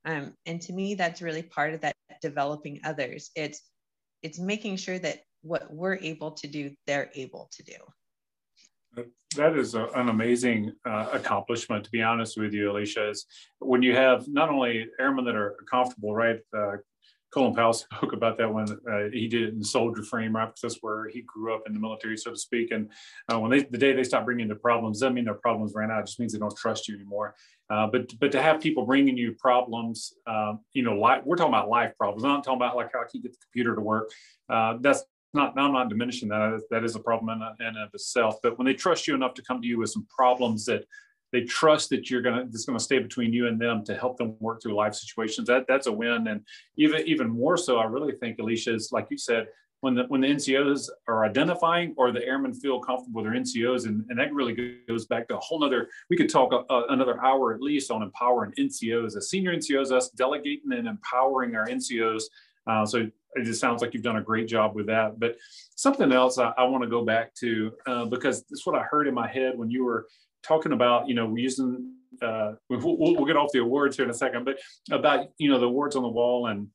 Um, 0.06 0.34
and 0.46 0.62
to 0.62 0.74
me 0.74 0.96
that's 0.96 1.22
really 1.22 1.44
part 1.44 1.74
of 1.74 1.82
that 1.82 1.96
developing 2.22 2.80
others. 2.84 3.32
It's 3.36 3.62
it's 4.24 4.40
making 4.40 4.78
sure 4.78 5.00
that 5.00 5.20
what 5.42 5.72
we're 5.72 5.98
able 5.98 6.32
to 6.32 6.48
do 6.48 6.72
they're 6.88 7.12
able 7.16 7.50
to 7.54 7.64
do. 7.64 9.06
That 9.36 9.58
is 9.58 9.76
a, 9.76 9.88
an 9.96 10.08
amazing 10.08 10.72
uh, 10.86 11.10
accomplishment 11.12 11.84
to 11.86 11.92
be 11.92 12.02
honest 12.02 12.38
with 12.38 12.54
you 12.54 12.72
alicia. 12.72 13.10
Is 13.10 13.26
when 13.60 13.82
you 13.82 13.96
have 13.96 14.28
not 14.28 14.50
only 14.50 14.88
airmen 15.00 15.26
that 15.26 15.36
are 15.36 15.58
comfortable 15.70 16.16
right 16.16 16.40
uh, 16.58 16.78
Colin 17.36 17.54
Powell 17.54 17.74
spoke 17.74 18.14
about 18.14 18.38
that 18.38 18.52
when 18.52 18.66
uh, 18.90 19.10
he 19.12 19.28
did 19.28 19.44
it 19.44 19.54
in 19.54 19.64
soldier 19.64 20.04
frame, 20.04 20.36
right? 20.36 20.46
Because 20.46 20.62
that's 20.62 20.78
where 20.82 21.10
he 21.10 21.22
grew 21.22 21.54
up 21.54 21.64
in 21.68 21.74
the 21.74 21.80
military, 21.80 22.18
so 22.18 22.32
to 22.32 22.38
speak. 22.38 22.72
And 22.72 22.90
uh, 23.32 23.40
when 23.40 23.52
they, 23.52 23.64
the 23.64 23.78
day 23.78 23.94
they 23.94 24.04
stop 24.04 24.24
bringing 24.24 24.48
the 24.48 24.56
problems, 24.56 25.02
doesn't 25.02 25.14
mean 25.14 25.26
their 25.26 25.34
problems 25.34 25.74
ran 25.76 25.92
out. 25.92 26.00
It 26.00 26.06
just 26.08 26.20
means 26.20 26.32
they 26.32 26.40
don't 26.40 26.56
trust 26.56 26.88
you 26.88 26.96
anymore. 26.96 27.36
Uh, 27.70 27.88
but 27.88 28.18
but 28.20 28.32
to 28.32 28.42
have 28.42 28.62
people 28.62 28.86
bringing 28.86 29.18
you 29.18 29.34
problems, 29.34 30.14
um, 30.28 30.60
you 30.74 30.84
know, 30.84 30.94
life, 30.94 31.24
we're 31.26 31.36
talking 31.36 31.54
about 31.54 31.68
life 31.68 31.94
problems. 31.98 32.24
I'm 32.24 32.32
not 32.32 32.44
talking 32.44 32.58
about 32.58 32.76
like 32.76 32.92
how 32.94 33.02
I 33.02 33.06
can 33.12 33.22
get 33.22 33.32
the 33.32 33.38
computer 33.44 33.76
to 33.76 33.82
work. 33.82 34.12
Uh, 34.50 34.78
that's 34.80 35.04
not. 35.34 35.58
I'm 35.58 35.74
not 35.74 35.90
diminishing 35.90 36.30
that. 36.30 36.62
That 36.72 36.86
is 36.86 36.96
a 36.96 37.00
problem 37.00 37.42
in, 37.42 37.68
in 37.68 37.76
of 37.76 37.90
itself. 37.94 38.36
But 38.42 38.58
when 38.58 38.66
they 38.66 38.76
trust 38.76 39.08
you 39.08 39.16
enough 39.16 39.34
to 39.34 39.42
come 39.42 39.62
to 39.62 39.68
you 39.68 39.80
with 39.80 39.90
some 39.90 40.08
problems 40.16 40.66
that 40.66 40.86
they 41.36 41.44
trust 41.44 41.90
that 41.90 42.10
you're 42.10 42.22
gonna 42.22 42.44
it's 42.44 42.64
gonna 42.64 42.80
stay 42.80 43.00
between 43.00 43.34
you 43.34 43.48
and 43.48 43.60
them 43.60 43.84
to 43.84 43.94
help 43.94 44.16
them 44.18 44.38
work 44.40 44.62
through 44.62 44.74
life 44.74 44.96
situations. 44.96 45.48
That 45.48 45.66
that's 45.68 45.88
a 45.88 45.92
win. 45.92 46.28
And 46.28 46.46
even 46.78 47.02
even 47.06 47.28
more 47.28 47.58
so, 47.58 47.78
I 47.78 47.84
really 47.84 48.14
think 48.14 48.40
Alicia 48.40 48.74
is 48.74 48.94
like 48.94 49.08
you 49.10 49.18
said, 49.18 49.48
when 49.82 49.96
the 49.96 50.04
when 50.08 50.22
the 50.22 50.28
NCOs 50.28 50.88
are 51.10 51.26
identifying 51.26 51.94
or 51.98 52.14
the 52.14 52.26
airmen 52.26 52.54
feel 52.54 52.80
comfortable 52.80 53.22
with 53.22 53.30
their 53.30 53.42
NCOs, 53.42 53.86
and, 53.86 54.06
and 54.08 54.18
that 54.18 54.34
really 54.34 54.80
goes 54.88 55.08
back 55.08 55.28
to 55.28 55.36
a 55.36 55.40
whole 55.42 55.60
nother. 55.60 55.90
We 56.10 56.16
could 56.16 56.30
talk 56.30 56.54
a, 56.54 56.74
a, 56.74 56.88
another 56.94 57.22
hour 57.22 57.54
at 57.54 57.60
least 57.60 57.92
on 57.92 58.02
empowering 58.02 58.54
NCOs 58.58 59.18
as 59.18 59.30
senior 59.30 59.54
NCOs, 59.54 59.92
us 59.92 60.10
delegating 60.12 60.72
and 60.72 60.88
empowering 60.88 61.58
our 61.58 61.68
NCOs. 61.68 62.24
Uh, 62.66 62.86
so 62.86 63.00
it 63.34 63.44
just 63.44 63.60
sounds 63.60 63.82
like 63.82 63.94
you've 63.94 64.04
done 64.04 64.16
a 64.16 64.24
great 64.24 64.48
job 64.48 64.74
with 64.74 64.88
that. 64.88 65.20
But 65.20 65.36
something 65.76 66.14
else 66.14 66.38
I, 66.38 66.54
I 66.58 66.64
want 66.64 66.84
to 66.84 66.90
go 66.90 67.04
back 67.04 67.36
to 67.36 67.74
uh, 67.86 68.06
because 68.06 68.46
it's 68.50 68.66
what 68.66 68.76
I 68.76 68.84
heard 68.84 69.06
in 69.08 69.14
my 69.14 69.28
head 69.28 69.58
when 69.58 69.70
you 69.70 69.84
were 69.84 70.08
talking 70.46 70.72
about, 70.72 71.08
you 71.08 71.16
know, 71.16 71.36
using, 71.36 71.94
uh, 72.22 72.54
we'll, 72.70 72.98
we'll 72.98 73.26
get 73.26 73.38
off 73.38 73.52
the 73.52 73.60
awards 73.60 73.96
here 73.96 74.06
in 74.06 74.12
a 74.12 74.14
second, 74.14 74.46
but 74.46 74.58
about, 74.92 75.28
you 75.38 75.50
know, 75.50 75.60
the 75.60 75.66
awards 75.66 75.96
on 75.96 76.04
the 76.04 76.10
wall 76.10 76.48
and 76.48 76.68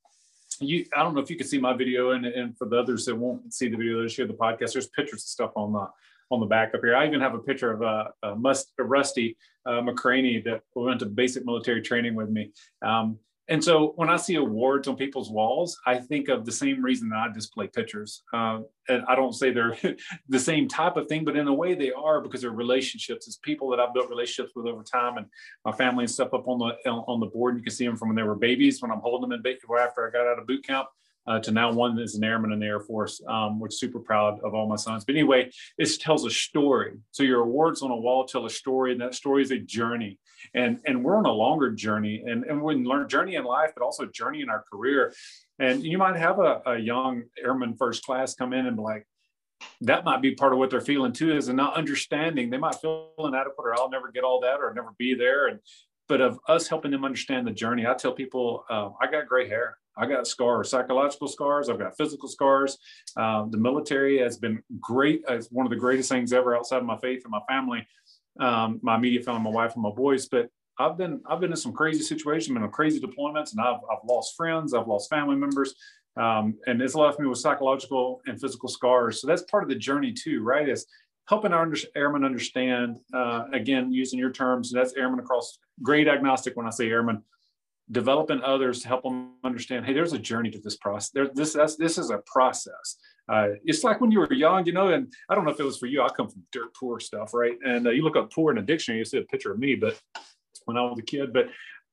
you, 0.60 0.84
I 0.94 1.02
don't 1.02 1.14
know 1.14 1.20
if 1.20 1.30
you 1.30 1.36
can 1.36 1.46
see 1.46 1.58
my 1.58 1.72
video 1.72 2.10
and, 2.10 2.26
and 2.26 2.56
for 2.58 2.68
the 2.68 2.78
others 2.78 3.06
that 3.06 3.16
won't 3.16 3.54
see 3.54 3.68
the 3.68 3.76
video, 3.76 4.02
that 4.02 4.10
share 4.10 4.26
the 4.26 4.34
podcast, 4.34 4.72
there's 4.72 4.88
pictures 4.88 5.22
of 5.22 5.28
stuff 5.28 5.52
on 5.56 5.72
the, 5.72 5.86
on 6.30 6.40
the 6.40 6.46
back 6.46 6.74
up 6.74 6.80
here. 6.82 6.94
I 6.94 7.06
even 7.06 7.20
have 7.20 7.34
a 7.34 7.38
picture 7.38 7.72
of 7.72 7.82
uh, 7.82 8.04
a, 8.22 8.36
Must, 8.36 8.72
a 8.78 8.84
Rusty 8.84 9.36
uh, 9.66 9.80
McCraney 9.80 10.44
that 10.44 10.62
went 10.74 11.00
to 11.00 11.06
basic 11.06 11.44
military 11.44 11.82
training 11.82 12.14
with 12.14 12.28
me. 12.28 12.52
Um, 12.82 13.18
and 13.50 13.62
so 13.62 13.92
when 13.96 14.08
I 14.08 14.16
see 14.16 14.36
awards 14.36 14.88
on 14.88 14.96
people's 14.96 15.30
walls, 15.30 15.78
I 15.84 15.98
think 15.98 16.28
of 16.28 16.46
the 16.46 16.52
same 16.52 16.82
reason 16.82 17.08
that 17.10 17.18
I 17.18 17.32
display 17.32 17.66
pictures. 17.66 18.22
Uh, 18.32 18.60
and 18.88 19.02
I 19.08 19.14
don't 19.14 19.34
say 19.34 19.50
they're 19.50 19.76
the 20.28 20.38
same 20.38 20.68
type 20.68 20.96
of 20.96 21.08
thing, 21.08 21.24
but 21.24 21.36
in 21.36 21.48
a 21.48 21.54
way 21.54 21.74
they 21.74 21.92
are 21.92 22.20
because 22.20 22.40
they're 22.40 22.50
relationships. 22.50 23.26
It's 23.26 23.36
people 23.36 23.68
that 23.70 23.80
I've 23.80 23.92
built 23.92 24.08
relationships 24.08 24.52
with 24.54 24.66
over 24.66 24.82
time, 24.82 25.18
and 25.18 25.26
my 25.64 25.72
family 25.72 26.04
and 26.04 26.10
stuff 26.10 26.32
up 26.32 26.48
on 26.48 26.58
the 26.58 26.90
on 26.90 27.20
the 27.20 27.26
board. 27.26 27.56
You 27.56 27.62
can 27.62 27.72
see 27.72 27.84
them 27.84 27.96
from 27.96 28.08
when 28.08 28.16
they 28.16 28.22
were 28.22 28.36
babies, 28.36 28.80
when 28.80 28.90
I'm 28.90 29.00
holding 29.00 29.28
them 29.28 29.40
in 29.44 29.56
after 29.78 30.08
I 30.08 30.10
got 30.10 30.26
out 30.26 30.38
of 30.38 30.46
boot 30.46 30.64
camp 30.64 30.88
uh, 31.26 31.38
to 31.40 31.52
now 31.52 31.72
one 31.72 31.98
is 31.98 32.14
an 32.14 32.24
airman 32.24 32.52
in 32.52 32.60
the 32.60 32.66
Air 32.66 32.80
Force, 32.80 33.20
um, 33.28 33.60
which 33.60 33.74
super 33.74 34.00
proud 34.00 34.40
of 34.40 34.54
all 34.54 34.68
my 34.68 34.76
sons. 34.76 35.04
But 35.04 35.14
anyway, 35.14 35.50
this 35.78 35.98
tells 35.98 36.24
a 36.24 36.30
story. 36.30 36.94
So 37.10 37.22
your 37.22 37.42
awards 37.42 37.82
on 37.82 37.90
a 37.90 37.96
wall 37.96 38.24
tell 38.24 38.46
a 38.46 38.50
story, 38.50 38.92
and 38.92 39.00
that 39.00 39.14
story 39.14 39.42
is 39.42 39.50
a 39.50 39.58
journey. 39.58 40.18
And 40.54 40.80
and 40.86 41.04
we're 41.04 41.16
on 41.16 41.26
a 41.26 41.32
longer 41.32 41.70
journey, 41.70 42.22
and 42.26 42.44
and 42.44 42.62
we 42.62 42.74
learn 42.76 43.08
journey 43.08 43.36
in 43.36 43.44
life, 43.44 43.72
but 43.74 43.84
also 43.84 44.06
journey 44.06 44.42
in 44.42 44.50
our 44.50 44.64
career. 44.72 45.12
And 45.58 45.82
you 45.82 45.98
might 45.98 46.16
have 46.16 46.38
a, 46.38 46.62
a 46.66 46.78
young 46.78 47.24
airman 47.42 47.76
first 47.76 48.04
class 48.04 48.34
come 48.34 48.52
in 48.52 48.66
and 48.66 48.76
be 48.76 48.82
like, 48.82 49.06
that 49.82 50.04
might 50.04 50.22
be 50.22 50.34
part 50.34 50.52
of 50.52 50.58
what 50.58 50.70
they're 50.70 50.80
feeling 50.80 51.12
too 51.12 51.36
is 51.36 51.48
and 51.48 51.56
not 51.56 51.76
understanding 51.76 52.48
they 52.48 52.56
might 52.56 52.76
feel 52.76 53.10
inadequate 53.18 53.66
or 53.66 53.78
i'll 53.78 53.90
never 53.90 54.10
get 54.10 54.24
all 54.24 54.40
that 54.40 54.58
or 54.60 54.72
never 54.74 54.94
be 54.96 55.14
there 55.14 55.48
and 55.48 55.60
but 56.08 56.22
of 56.22 56.38
us 56.48 56.66
helping 56.66 56.90
them 56.90 57.04
understand 57.04 57.46
the 57.46 57.50
journey 57.50 57.86
i 57.86 57.92
tell 57.92 58.12
people 58.12 58.64
uh, 58.70 58.88
i 59.02 59.10
got 59.10 59.26
gray 59.28 59.46
hair 59.46 59.76
I 59.96 60.06
got 60.06 60.26
scars, 60.26 60.70
psychological 60.70 61.28
scars. 61.28 61.68
I've 61.68 61.78
got 61.78 61.96
physical 61.96 62.28
scars. 62.28 62.78
Um, 63.16 63.50
the 63.50 63.58
military 63.58 64.18
has 64.20 64.38
been 64.38 64.62
great. 64.80 65.22
It's 65.28 65.48
one 65.50 65.66
of 65.66 65.70
the 65.70 65.76
greatest 65.76 66.08
things 66.08 66.32
ever 66.32 66.56
outside 66.56 66.78
of 66.78 66.84
my 66.84 66.96
faith 66.98 67.22
and 67.24 67.30
my 67.30 67.40
family. 67.48 67.86
Um, 68.38 68.80
my 68.82 68.96
immediate 68.96 69.24
family, 69.24 69.42
my 69.42 69.50
wife 69.50 69.74
and 69.74 69.82
my 69.82 69.90
boys. 69.90 70.28
But 70.28 70.48
I've 70.78 70.96
been 70.96 71.20
I've 71.26 71.40
been 71.40 71.50
in 71.50 71.56
some 71.56 71.72
crazy 71.72 72.02
situations, 72.02 72.54
been 72.54 72.62
in 72.62 72.70
crazy 72.70 73.00
deployments, 73.00 73.52
and 73.52 73.60
I've 73.60 73.80
I've 73.90 74.04
lost 74.08 74.36
friends, 74.36 74.74
I've 74.74 74.88
lost 74.88 75.10
family 75.10 75.36
members, 75.36 75.74
um, 76.16 76.56
and 76.66 76.80
it's 76.80 76.94
left 76.94 77.20
me 77.20 77.26
with 77.26 77.38
psychological 77.38 78.20
and 78.26 78.40
physical 78.40 78.68
scars. 78.68 79.20
So 79.20 79.26
that's 79.26 79.42
part 79.42 79.62
of 79.62 79.68
the 79.68 79.74
journey 79.74 80.12
too, 80.12 80.42
right? 80.42 80.68
Is 80.68 80.86
helping 81.28 81.52
our 81.52 81.70
airmen 81.94 82.24
understand. 82.24 82.98
Uh, 83.14 83.44
again, 83.52 83.92
using 83.92 84.18
your 84.18 84.32
terms, 84.32 84.72
that's 84.72 84.94
airmen 84.94 85.20
across 85.20 85.58
grade 85.82 86.08
agnostic. 86.08 86.56
When 86.56 86.66
I 86.66 86.70
say 86.70 86.90
airmen, 86.90 87.22
developing 87.90 88.40
others 88.42 88.80
to 88.82 88.88
help 88.88 89.02
them 89.02 89.32
understand. 89.44 89.84
Hey, 89.84 89.92
there's 89.92 90.12
a 90.12 90.18
journey 90.18 90.50
to 90.50 90.60
this 90.60 90.76
process. 90.76 91.10
There, 91.10 91.28
this 91.34 91.54
this 91.78 91.98
is 91.98 92.10
a 92.10 92.18
process. 92.26 92.96
Uh, 93.28 93.50
it's 93.64 93.84
like 93.84 94.00
when 94.00 94.10
you 94.10 94.18
were 94.18 94.32
young, 94.32 94.66
you 94.66 94.72
know, 94.72 94.88
and 94.88 95.12
I 95.28 95.34
don't 95.34 95.44
know 95.44 95.52
if 95.52 95.60
it 95.60 95.64
was 95.64 95.78
for 95.78 95.86
you. 95.86 96.02
I 96.02 96.08
come 96.08 96.28
from 96.28 96.42
dirt 96.52 96.74
poor 96.74 96.98
stuff, 96.98 97.32
right? 97.32 97.56
And 97.64 97.86
uh, 97.86 97.90
you 97.90 98.02
look 98.02 98.16
up 98.16 98.32
poor 98.32 98.50
in 98.50 98.58
a 98.58 98.62
dictionary, 98.62 98.98
you 98.98 99.04
see 99.04 99.18
a 99.18 99.22
picture 99.22 99.52
of 99.52 99.58
me, 99.58 99.76
but 99.76 100.00
when 100.64 100.76
I 100.76 100.82
was 100.82 100.98
a 100.98 101.02
kid. 101.02 101.32
But 101.32 101.46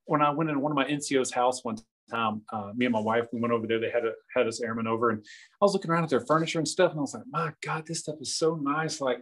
when 0.06 0.22
I 0.22 0.32
went 0.32 0.50
in 0.50 0.62
one 0.62 0.72
of 0.72 0.76
my 0.76 0.86
NCO's 0.86 1.32
house 1.32 1.64
one 1.64 1.78
time, 2.10 2.42
uh, 2.52 2.72
me 2.76 2.86
and 2.86 2.94
my 2.94 3.00
wife, 3.00 3.26
we 3.32 3.40
went 3.40 3.54
over 3.54 3.68
there. 3.68 3.80
They 3.80 3.92
had 3.92 4.06
a, 4.06 4.14
had 4.36 4.48
us 4.48 4.62
airmen 4.62 4.88
over, 4.88 5.10
and 5.12 5.24
I 5.62 5.66
was 5.66 5.74
looking 5.74 5.92
around 5.92 6.04
at 6.04 6.10
their 6.10 6.26
furniture 6.26 6.60
and 6.60 6.68
stuff, 6.68 6.92
and 6.92 7.00
I 7.00 7.02
was 7.02 7.14
like, 7.14 7.24
my 7.30 7.54
God, 7.62 7.86
this 7.86 8.00
stuff 8.00 8.16
is 8.22 8.36
so 8.36 8.56
nice. 8.56 9.02
Like 9.02 9.20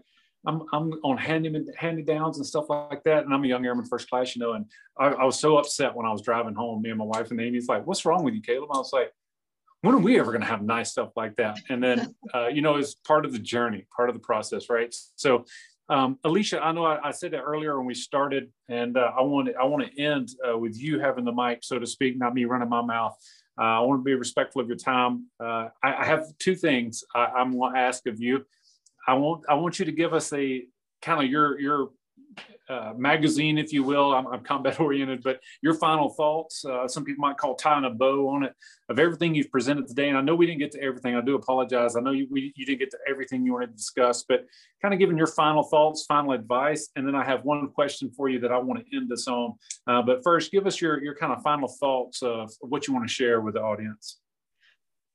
I'm, 0.47 0.63
I'm 0.73 0.91
on 1.03 1.17
handy 1.17 1.53
handy 1.77 2.03
downs 2.03 2.37
and 2.37 2.45
stuff 2.45 2.69
like 2.69 3.03
that. 3.03 3.25
And 3.25 3.33
I'm 3.33 3.43
a 3.43 3.47
young 3.47 3.65
airman 3.65 3.85
first 3.85 4.09
class, 4.09 4.35
you 4.35 4.41
know, 4.41 4.53
and 4.53 4.65
I, 4.97 5.07
I 5.07 5.23
was 5.25 5.39
so 5.39 5.57
upset 5.57 5.95
when 5.95 6.05
I 6.05 6.11
was 6.11 6.21
driving 6.21 6.55
home, 6.55 6.81
me 6.81 6.89
and 6.89 6.99
my 6.99 7.05
wife 7.05 7.31
and 7.31 7.41
Amy's 7.41 7.67
like, 7.67 7.85
what's 7.85 8.05
wrong 8.05 8.23
with 8.23 8.33
you, 8.33 8.41
Caleb? 8.41 8.69
I 8.73 8.77
was 8.77 8.93
like, 8.93 9.11
when 9.81 9.95
are 9.95 9.99
we 9.99 10.19
ever 10.19 10.31
going 10.31 10.41
to 10.41 10.47
have 10.47 10.61
nice 10.61 10.91
stuff 10.91 11.11
like 11.15 11.35
that? 11.35 11.59
And 11.69 11.83
then, 11.83 12.15
uh, 12.33 12.47
you 12.47 12.61
know, 12.61 12.75
it's 12.75 12.95
part 12.95 13.25
of 13.25 13.31
the 13.31 13.39
journey, 13.39 13.85
part 13.95 14.09
of 14.09 14.15
the 14.15 14.21
process, 14.21 14.69
right? 14.69 14.93
So, 15.15 15.45
um, 15.87 16.17
Alicia, 16.23 16.63
I 16.63 16.71
know 16.71 16.85
I, 16.85 17.09
I, 17.09 17.11
said 17.11 17.31
that 17.31 17.41
earlier 17.41 17.77
when 17.77 17.85
we 17.85 17.93
started, 17.93 18.51
and 18.69 18.97
uh, 18.97 19.11
I 19.15 19.21
want 19.21 19.49
to 19.49 19.53
I 19.53 19.65
want 19.65 19.85
to 19.85 20.01
end 20.01 20.29
uh, 20.47 20.57
with 20.57 20.75
you 20.75 20.99
having 20.99 21.25
the 21.25 21.31
mic, 21.31 21.59
so 21.61 21.77
to 21.77 21.85
speak, 21.85 22.17
not 22.17 22.33
me 22.33 22.45
running 22.45 22.69
my 22.69 22.81
mouth. 22.81 23.15
Uh, 23.55 23.63
I 23.63 23.79
want 23.81 23.99
to 23.99 24.03
be 24.03 24.15
respectful 24.15 24.61
of 24.61 24.67
your 24.67 24.77
time. 24.77 25.27
Uh, 25.39 25.69
I, 25.83 25.93
I, 25.99 26.05
have 26.05 26.25
two 26.39 26.55
things 26.55 27.03
I, 27.13 27.39
am 27.39 27.57
going 27.57 27.73
to 27.73 27.79
ask 27.79 28.05
of 28.07 28.19
you. 28.19 28.45
I 29.07 29.13
want 29.13 29.43
I 29.47 29.55
want 29.55 29.79
you 29.79 29.85
to 29.85 29.91
give 29.91 30.13
us 30.13 30.31
a 30.33 30.65
kind 31.01 31.23
of 31.23 31.29
your 31.29 31.59
your 31.59 31.89
uh, 32.67 32.93
magazine, 32.97 33.57
if 33.59 33.71
you 33.71 33.83
will. 33.83 34.13
I'm, 34.13 34.25
I'm, 34.27 34.43
combat 34.43 34.79
oriented, 34.79 35.21
but 35.23 35.39
your 35.61 35.75
final 35.75 36.09
thoughts. 36.09 36.65
Uh, 36.65 36.87
some 36.87 37.05
people 37.05 37.21
might 37.21 37.37
call 37.37 37.55
tying 37.55 37.85
a 37.85 37.91
bow 37.91 38.27
on 38.29 38.43
it 38.43 38.53
of 38.89 38.97
everything 38.97 39.35
you've 39.35 39.51
presented 39.51 39.87
today. 39.87 40.09
And 40.09 40.17
I 40.17 40.21
know 40.21 40.35
we 40.35 40.47
didn't 40.47 40.59
get 40.59 40.71
to 40.71 40.81
everything. 40.81 41.15
I 41.15 41.21
do 41.21 41.35
apologize. 41.35 41.95
I 41.95 41.99
know 41.99 42.11
you 42.11 42.27
we, 42.31 42.53
you 42.55 42.65
didn't 42.65 42.79
get 42.79 42.89
to 42.91 42.97
everything 43.07 43.45
you 43.45 43.53
wanted 43.53 43.67
to 43.67 43.73
discuss, 43.73 44.23
but 44.27 44.45
kind 44.81 44.93
of 44.93 44.99
giving 44.99 45.17
your 45.17 45.27
final 45.27 45.63
thoughts, 45.63 46.05
final 46.05 46.31
advice, 46.31 46.89
and 46.95 47.07
then 47.07 47.15
I 47.15 47.23
have 47.23 47.43
one 47.43 47.69
question 47.69 48.09
for 48.09 48.29
you 48.29 48.39
that 48.39 48.51
I 48.51 48.57
want 48.57 48.83
to 48.83 48.97
end 48.97 49.09
this 49.09 49.27
on. 49.27 49.53
Uh, 49.85 50.01
but 50.01 50.23
first, 50.23 50.51
give 50.51 50.65
us 50.65 50.81
your 50.81 51.03
your 51.03 51.15
kind 51.15 51.33
of 51.33 51.43
final 51.43 51.67
thoughts 51.67 52.23
of 52.23 52.51
what 52.61 52.87
you 52.87 52.93
want 52.93 53.07
to 53.07 53.13
share 53.13 53.41
with 53.41 53.53
the 53.53 53.61
audience. 53.61 54.19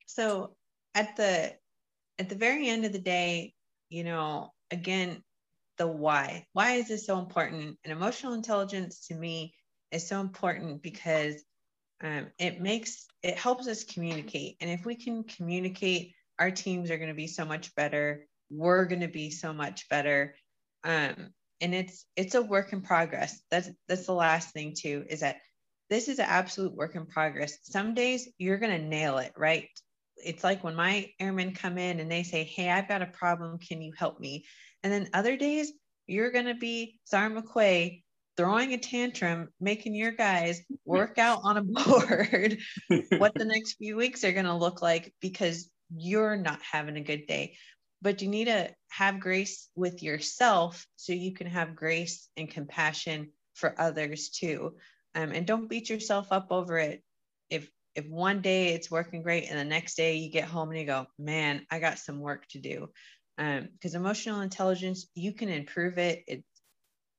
So 0.06 0.54
at 0.94 1.16
the 1.16 1.52
at 2.18 2.28
the 2.28 2.34
very 2.36 2.68
end 2.68 2.84
of 2.84 2.92
the 2.92 2.98
day, 2.98 3.54
you 3.90 4.04
know, 4.04 4.52
again, 4.70 5.22
the 5.76 5.86
why. 5.86 6.46
Why 6.52 6.74
is 6.74 6.88
this 6.88 7.06
so 7.06 7.18
important? 7.18 7.78
And 7.84 7.92
emotional 7.92 8.34
intelligence 8.34 9.08
to 9.08 9.14
me 9.14 9.54
is 9.90 10.06
so 10.06 10.20
important 10.20 10.82
because 10.82 11.42
um, 12.02 12.28
it 12.38 12.60
makes 12.60 13.06
it 13.22 13.36
helps 13.36 13.68
us 13.68 13.84
communicate. 13.84 14.56
And 14.60 14.70
if 14.70 14.86
we 14.86 14.94
can 14.94 15.24
communicate, 15.24 16.14
our 16.38 16.50
teams 16.50 16.90
are 16.90 16.96
going 16.96 17.08
to 17.10 17.14
be 17.14 17.26
so 17.26 17.44
much 17.44 17.74
better. 17.74 18.26
We're 18.50 18.86
going 18.86 19.02
to 19.02 19.08
be 19.08 19.30
so 19.30 19.52
much 19.52 19.88
better. 19.88 20.34
Um, 20.84 21.32
and 21.60 21.74
it's 21.74 22.06
it's 22.16 22.34
a 22.34 22.42
work 22.42 22.72
in 22.72 22.80
progress. 22.80 23.40
That's 23.50 23.68
that's 23.88 24.06
the 24.06 24.14
last 24.14 24.52
thing 24.52 24.74
too, 24.76 25.04
is 25.08 25.20
that 25.20 25.36
this 25.90 26.08
is 26.08 26.18
an 26.18 26.26
absolute 26.28 26.74
work 26.74 26.94
in 26.94 27.06
progress. 27.06 27.58
Some 27.62 27.94
days 27.94 28.28
you're 28.38 28.58
going 28.58 28.80
to 28.80 28.86
nail 28.86 29.18
it, 29.18 29.32
right? 29.36 29.68
It's 30.24 30.44
like 30.44 30.62
when 30.64 30.74
my 30.74 31.10
airmen 31.18 31.54
come 31.54 31.78
in 31.78 32.00
and 32.00 32.10
they 32.10 32.22
say, 32.22 32.44
Hey, 32.44 32.70
I've 32.70 32.88
got 32.88 33.02
a 33.02 33.06
problem. 33.06 33.58
Can 33.58 33.82
you 33.82 33.92
help 33.96 34.20
me? 34.20 34.44
And 34.82 34.92
then 34.92 35.08
other 35.12 35.36
days, 35.36 35.72
you're 36.06 36.30
going 36.30 36.46
to 36.46 36.54
be 36.54 36.98
Sergeant 37.04 37.44
McQuay 37.44 38.02
throwing 38.36 38.72
a 38.72 38.78
tantrum, 38.78 39.48
making 39.60 39.94
your 39.94 40.12
guys 40.12 40.62
work 40.84 41.18
out 41.18 41.40
on 41.44 41.56
a 41.58 41.62
board 41.62 42.58
what 43.18 43.34
the 43.34 43.44
next 43.44 43.74
few 43.74 43.96
weeks 43.96 44.24
are 44.24 44.32
going 44.32 44.46
to 44.46 44.54
look 44.54 44.82
like 44.82 45.12
because 45.20 45.70
you're 45.94 46.36
not 46.36 46.60
having 46.62 46.96
a 46.96 47.02
good 47.02 47.26
day. 47.26 47.56
But 48.02 48.22
you 48.22 48.28
need 48.28 48.46
to 48.46 48.70
have 48.88 49.20
grace 49.20 49.68
with 49.76 50.02
yourself 50.02 50.86
so 50.96 51.12
you 51.12 51.34
can 51.34 51.48
have 51.48 51.76
grace 51.76 52.28
and 52.36 52.50
compassion 52.50 53.30
for 53.54 53.78
others 53.78 54.30
too. 54.30 54.76
Um, 55.14 55.32
and 55.32 55.46
don't 55.46 55.68
beat 55.68 55.90
yourself 55.90 56.28
up 56.30 56.46
over 56.50 56.78
it. 56.78 57.02
If 57.50 57.68
if 58.00 58.08
one 58.08 58.40
day 58.40 58.68
it's 58.68 58.90
working 58.90 59.22
great 59.22 59.48
and 59.48 59.58
the 59.58 59.64
next 59.64 59.94
day 59.94 60.16
you 60.16 60.30
get 60.30 60.48
home 60.48 60.70
and 60.70 60.80
you 60.80 60.86
go, 60.86 61.06
man, 61.18 61.66
I 61.70 61.78
got 61.78 61.98
some 61.98 62.18
work 62.18 62.48
to 62.48 62.58
do. 62.58 62.88
Because 63.36 63.94
um, 63.94 64.00
emotional 64.00 64.40
intelligence 64.40 65.06
you 65.14 65.32
can 65.32 65.48
improve 65.48 65.98
it. 65.98 66.24
It's 66.26 66.46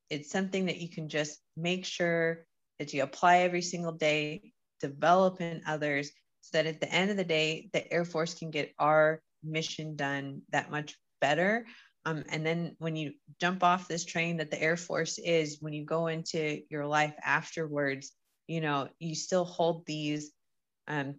it's 0.09 0.31
something 0.31 0.65
that 0.65 0.79
you 0.79 0.89
can 0.89 1.07
just 1.07 1.39
make 1.55 1.85
sure 1.85 2.45
that 2.79 2.93
you 2.93 3.03
apply 3.03 3.37
every 3.37 3.61
single 3.61 3.93
day 3.93 4.53
develop 4.79 5.39
in 5.39 5.61
others 5.65 6.11
so 6.41 6.57
that 6.57 6.65
at 6.65 6.81
the 6.81 6.91
end 6.91 7.11
of 7.11 7.17
the 7.17 7.23
day 7.23 7.69
the 7.71 7.91
air 7.93 8.03
force 8.03 8.33
can 8.33 8.51
get 8.51 8.73
our 8.77 9.21
mission 9.43 9.95
done 9.95 10.41
that 10.51 10.69
much 10.69 10.97
better. 11.21 11.65
Um, 12.05 12.23
and 12.29 12.45
then 12.45 12.75
when 12.79 12.95
you 12.95 13.13
jump 13.39 13.63
off 13.63 13.87
this 13.87 14.03
train 14.03 14.37
that 14.37 14.51
the 14.51 14.61
air 14.61 14.77
force 14.77 15.19
is 15.19 15.57
when 15.61 15.73
you 15.73 15.85
go 15.85 16.07
into 16.07 16.61
your 16.69 16.85
life 16.85 17.13
afterwards 17.23 18.11
you 18.47 18.59
know 18.59 18.89
you 18.99 19.15
still 19.15 19.45
hold 19.45 19.85
these 19.85 20.31
um, 20.91 21.15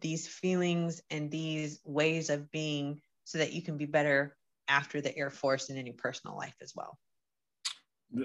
these 0.00 0.26
feelings 0.26 1.00
and 1.10 1.30
these 1.30 1.80
ways 1.84 2.28
of 2.28 2.50
being 2.50 3.00
so 3.22 3.38
that 3.38 3.52
you 3.52 3.62
can 3.62 3.78
be 3.78 3.86
better 3.86 4.36
after 4.68 5.00
the 5.00 5.16
Air 5.16 5.30
Force 5.30 5.70
and 5.70 5.78
in 5.78 5.86
your 5.86 5.94
personal 5.94 6.36
life 6.36 6.56
as 6.60 6.74
well. 6.74 6.98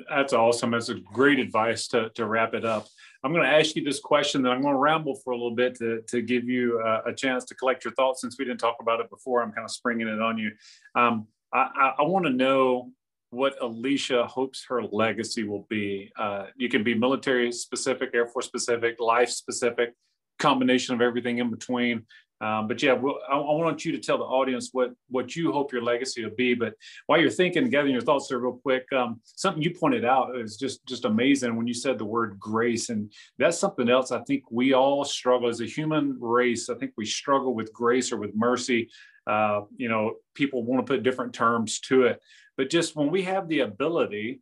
That's 0.10 0.34
awesome. 0.34 0.72
That's 0.72 0.90
a 0.90 0.96
great 0.96 1.40
advice 1.40 1.88
to, 1.90 2.10
to 2.16 2.26
wrap 2.26 2.54
it 2.54 2.66
up. 2.66 2.88
I'm 3.24 3.34
going 3.34 3.44
to 3.44 3.56
ask 3.56 3.76
you 3.76 3.84
this 3.84 4.00
question, 4.00 4.42
then 4.42 4.52
I'm 4.52 4.62
going 4.62 4.74
to 4.74 4.80
ramble 4.80 5.16
for 5.16 5.32
a 5.32 5.36
little 5.36 5.56
bit 5.56 5.76
to, 5.76 6.02
to 6.08 6.22
give 6.22 6.46
you 6.46 6.80
a, 6.82 7.10
a 7.10 7.14
chance 7.14 7.46
to 7.46 7.56
collect 7.56 7.86
your 7.86 7.94
thoughts. 7.94 8.22
Since 8.22 8.38
we 8.38 8.46
didn't 8.46 8.60
talk 8.60 8.78
about 8.82 9.00
it 9.00 9.10
before, 9.10 9.42
I'm 9.42 9.52
kind 9.52 9.66
of 9.66 9.72
springing 9.72 10.08
it 10.08 10.22
on 10.22 10.38
you. 10.38 10.52
Um, 10.96 11.28
I, 11.54 11.70
I, 11.76 11.94
I 12.00 12.02
want 12.04 12.26
to 12.26 12.32
know 12.32 12.92
what 13.32 13.62
Alicia 13.62 14.26
hopes 14.26 14.66
her 14.70 14.84
legacy 14.84 15.44
will 15.44 15.66
be. 15.70 16.12
Uh, 16.18 16.48
you 16.56 16.70
can 16.70 16.84
be 16.84 16.94
military 16.94 17.52
specific, 17.52 18.12
Air 18.14 18.28
Force 18.28 18.48
specific, 18.48 19.00
life 19.00 19.30
specific, 19.30 19.94
combination 20.40 20.96
of 20.96 21.02
everything 21.02 21.38
in 21.38 21.50
between. 21.50 22.06
Um, 22.42 22.70
but 22.70 22.82
yeah, 22.82 22.94
well, 22.94 23.20
I, 23.30 23.36
I, 23.36 23.38
want 23.38 23.84
you 23.84 23.92
to 23.92 23.98
tell 23.98 24.18
the 24.18 24.24
audience 24.24 24.70
what 24.72 24.92
what 25.10 25.36
you 25.36 25.52
hope 25.52 25.74
your 25.74 25.82
legacy 25.82 26.24
will 26.24 26.36
be. 26.38 26.54
But 26.54 26.74
while 27.06 27.20
you're 27.20 27.30
thinking, 27.30 27.70
gathering 27.70 27.92
your 27.92 28.02
thoughts 28.02 28.30
there 28.30 28.40
real 28.40 28.54
quick, 28.64 28.86
um, 28.94 29.20
something 29.24 29.62
you 29.62 29.72
pointed 29.72 30.06
out 30.06 30.38
is 30.38 30.56
just 30.56 30.86
just 30.86 31.04
amazing 31.04 31.58
when 31.58 31.68
you 31.68 31.74
said 31.74 31.98
the 31.98 32.06
word 32.06 32.40
grace, 32.40 32.90
and 32.90 33.12
that's 33.38 33.60
something 33.60 33.90
else 33.90 34.14
I 34.14 34.22
think 34.22 34.44
we 34.50 34.74
all 34.74 35.04
struggle 35.04 35.50
as 35.50 35.60
a 35.60 35.66
human 35.66 36.18
race. 36.18 36.70
I 36.70 36.76
think 36.76 36.94
we 36.96 37.06
struggle 37.06 37.54
with 37.54 37.74
grace 37.74 38.14
or 38.14 38.18
with 38.18 38.34
mercy. 38.34 38.90
Uh, 39.28 39.62
you 39.76 39.90
know, 39.90 40.14
people 40.34 40.64
want 40.64 40.86
to 40.86 40.94
put 40.94 41.04
different 41.04 41.34
terms 41.34 41.82
to 41.82 42.04
it, 42.04 42.22
but 42.56 42.70
just 42.70 42.96
when 42.96 43.12
we 43.12 43.22
have 43.24 43.50
the 43.50 43.60
ability 43.60 44.40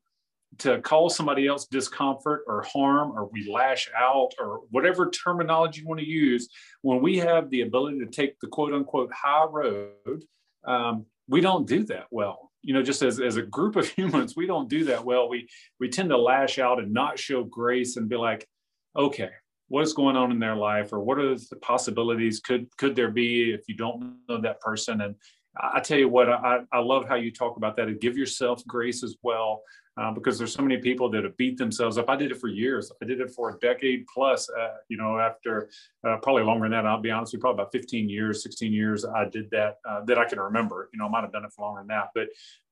to 0.59 0.81
call 0.81 1.09
somebody 1.09 1.47
else 1.47 1.65
discomfort 1.65 2.43
or 2.47 2.63
harm 2.63 3.11
or 3.11 3.29
we 3.31 3.49
lash 3.51 3.89
out 3.95 4.31
or 4.39 4.61
whatever 4.71 5.09
terminology 5.09 5.81
you 5.81 5.87
want 5.87 5.99
to 5.99 6.07
use 6.07 6.49
when 6.81 7.01
we 7.01 7.17
have 7.17 7.49
the 7.49 7.61
ability 7.61 7.99
to 7.99 8.07
take 8.07 8.39
the 8.39 8.47
quote 8.47 8.73
unquote 8.73 9.11
high 9.13 9.45
road 9.45 10.23
um, 10.65 11.05
we 11.27 11.41
don't 11.41 11.67
do 11.67 11.83
that 11.85 12.05
well. 12.11 12.51
You 12.63 12.73
know 12.73 12.81
just 12.81 13.01
as, 13.01 13.19
as 13.19 13.37
a 13.37 13.41
group 13.41 13.75
of 13.75 13.87
humans 13.97 14.35
we 14.35 14.47
don't 14.47 14.69
do 14.69 14.85
that 14.85 15.03
well. 15.05 15.29
We 15.29 15.47
we 15.79 15.89
tend 15.89 16.09
to 16.09 16.17
lash 16.17 16.59
out 16.59 16.79
and 16.79 16.93
not 16.93 17.19
show 17.19 17.43
grace 17.43 17.97
and 17.97 18.09
be 18.09 18.17
like 18.17 18.47
okay 18.95 19.29
what's 19.69 19.93
going 19.93 20.15
on 20.15 20.31
in 20.31 20.39
their 20.39 20.55
life 20.55 20.93
or 20.93 20.99
what 21.01 21.19
are 21.19 21.35
the 21.35 21.55
possibilities? 21.61 22.39
Could 22.39 22.67
could 22.77 22.95
there 22.95 23.11
be 23.11 23.51
if 23.51 23.61
you 23.67 23.75
don't 23.75 24.17
know 24.29 24.41
that 24.41 24.61
person? 24.61 25.01
And 25.01 25.15
I 25.59 25.79
tell 25.79 25.97
you 25.97 26.09
what, 26.09 26.29
I, 26.29 26.59
I 26.71 26.79
love 26.79 27.07
how 27.07 27.15
you 27.15 27.31
talk 27.31 27.57
about 27.57 27.75
that 27.77 27.87
and 27.87 27.99
give 27.99 28.17
yourself 28.17 28.65
grace 28.65 29.03
as 29.03 29.15
well 29.23 29.61
uh, 29.97 30.11
because 30.11 30.37
there's 30.37 30.53
so 30.53 30.61
many 30.61 30.77
people 30.77 31.09
that 31.09 31.23
have 31.23 31.35
beat 31.37 31.57
themselves 31.57 31.97
up. 31.97 32.09
I 32.09 32.15
did 32.15 32.31
it 32.31 32.39
for 32.39 32.47
years. 32.47 32.91
I 33.01 33.05
did 33.05 33.19
it 33.19 33.31
for 33.31 33.49
a 33.49 33.59
decade 33.59 34.05
plus. 34.07 34.49
Uh, 34.49 34.75
you 34.89 34.97
know, 34.97 35.19
after 35.19 35.69
uh, 36.07 36.17
probably 36.17 36.43
longer 36.43 36.65
than 36.65 36.71
that. 36.71 36.85
I'll 36.85 37.01
be 37.01 37.11
honest 37.11 37.33
with 37.33 37.39
you, 37.39 37.41
probably 37.41 37.61
about 37.61 37.71
15 37.71 38.07
years, 38.07 38.43
16 38.43 38.71
years. 38.71 39.05
I 39.05 39.25
did 39.25 39.49
that 39.51 39.77
uh, 39.87 40.01
that 40.05 40.17
I 40.17 40.25
can 40.25 40.39
remember. 40.39 40.89
You 40.93 40.99
know, 40.99 41.05
I 41.05 41.09
might 41.09 41.21
have 41.21 41.31
done 41.31 41.45
it 41.45 41.51
for 41.51 41.65
longer 41.65 41.81
than 41.81 41.87
that, 41.87 42.09
but 42.13 42.27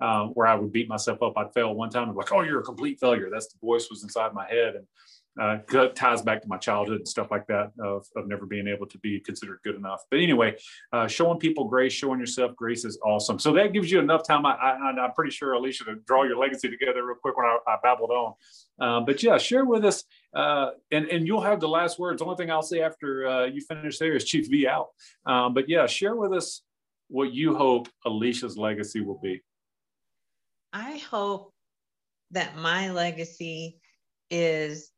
uh, 0.06 0.28
where 0.28 0.48
I 0.48 0.56
would 0.56 0.72
beat 0.72 0.88
myself 0.88 1.22
up, 1.24 1.34
I'd 1.38 1.54
fail 1.54 1.74
one 1.74 1.90
time 1.90 2.10
be 2.10 2.16
like, 2.16 2.32
"Oh, 2.32 2.42
you're 2.42 2.60
a 2.60 2.64
complete 2.64 3.00
failure." 3.00 3.30
That's 3.32 3.48
the 3.48 3.60
voice 3.60 3.90
was 3.90 4.04
inside 4.04 4.34
my 4.34 4.48
head, 4.48 4.76
and 4.76 4.86
uh, 5.40 5.58
ties 5.96 6.22
back 6.22 6.42
to 6.42 6.48
my 6.48 6.58
childhood 6.58 6.98
and 6.98 7.08
stuff 7.08 7.30
like 7.30 7.46
that 7.48 7.72
of, 7.80 8.08
of 8.16 8.28
never 8.28 8.46
being 8.46 8.68
able 8.68 8.86
to 8.88 8.98
be 9.00 9.20
considered 9.20 9.60
good 9.64 9.76
enough. 9.76 10.04
But 10.10 10.20
anyway, 10.20 10.56
uh, 10.94 11.08
showing 11.08 11.40
people 11.40 11.66
grace, 11.66 11.94
showing 11.94 12.20
yourself 12.20 12.56
grace 12.56 12.86
is 12.86 12.98
awesome. 13.04 13.40
So 13.40 13.52
that 13.54 13.74
gives 13.74 13.92
you 13.92 14.00
enough 14.00 14.26
time. 14.26 14.46
I, 14.46 14.54
I, 14.54 15.06
am 15.06 15.12
pretty 15.14 15.32
sure, 15.32 15.54
Alicia, 15.54 15.86
to 15.86 15.96
draw 16.08 16.24
your 16.24 16.38
legacy 16.38 16.70
together 16.70 17.06
real 17.06 17.18
quick 17.22 17.36
when 17.36 17.46
I, 17.46 17.58
I 17.68 17.78
babbled 17.84 18.12
on. 18.12 18.34
Um, 18.80 19.06
but 19.06 19.22
yeah, 19.24 19.38
share 19.38 19.66
with 19.66 19.84
us, 19.86 20.04
uh, 20.34 20.72
and, 20.92 21.06
and 21.08 21.28
you'll 21.28 21.42
have 21.42 21.60
the 21.60 21.68
last 21.70 22.00
words. 22.00 22.20
The 22.20 22.26
only 22.26 22.38
thing 22.38 22.52
I'll 22.52 22.62
say 22.62 22.82
after 22.82 23.28
uh, 23.28 23.46
you 23.46 23.62
finish 23.62 23.98
there 23.98 24.16
is 24.16 24.26
Chief 24.26 24.50
V 24.50 24.68
out. 24.68 24.88
Um, 25.26 25.54
but 25.54 25.70
yeah, 25.70 25.86
share 25.86 26.16
with 26.16 26.34
us 26.34 26.62
what 27.08 27.34
you 27.34 27.56
hope 27.56 27.88
Alicia's 28.06 28.58
legacy 28.58 29.02
will 29.02 29.20
be. 29.22 29.42
I 30.74 30.98
hope 30.98 31.54
that 32.32 32.58
my 32.58 32.92
legacy 32.92 33.80
is 34.30 34.92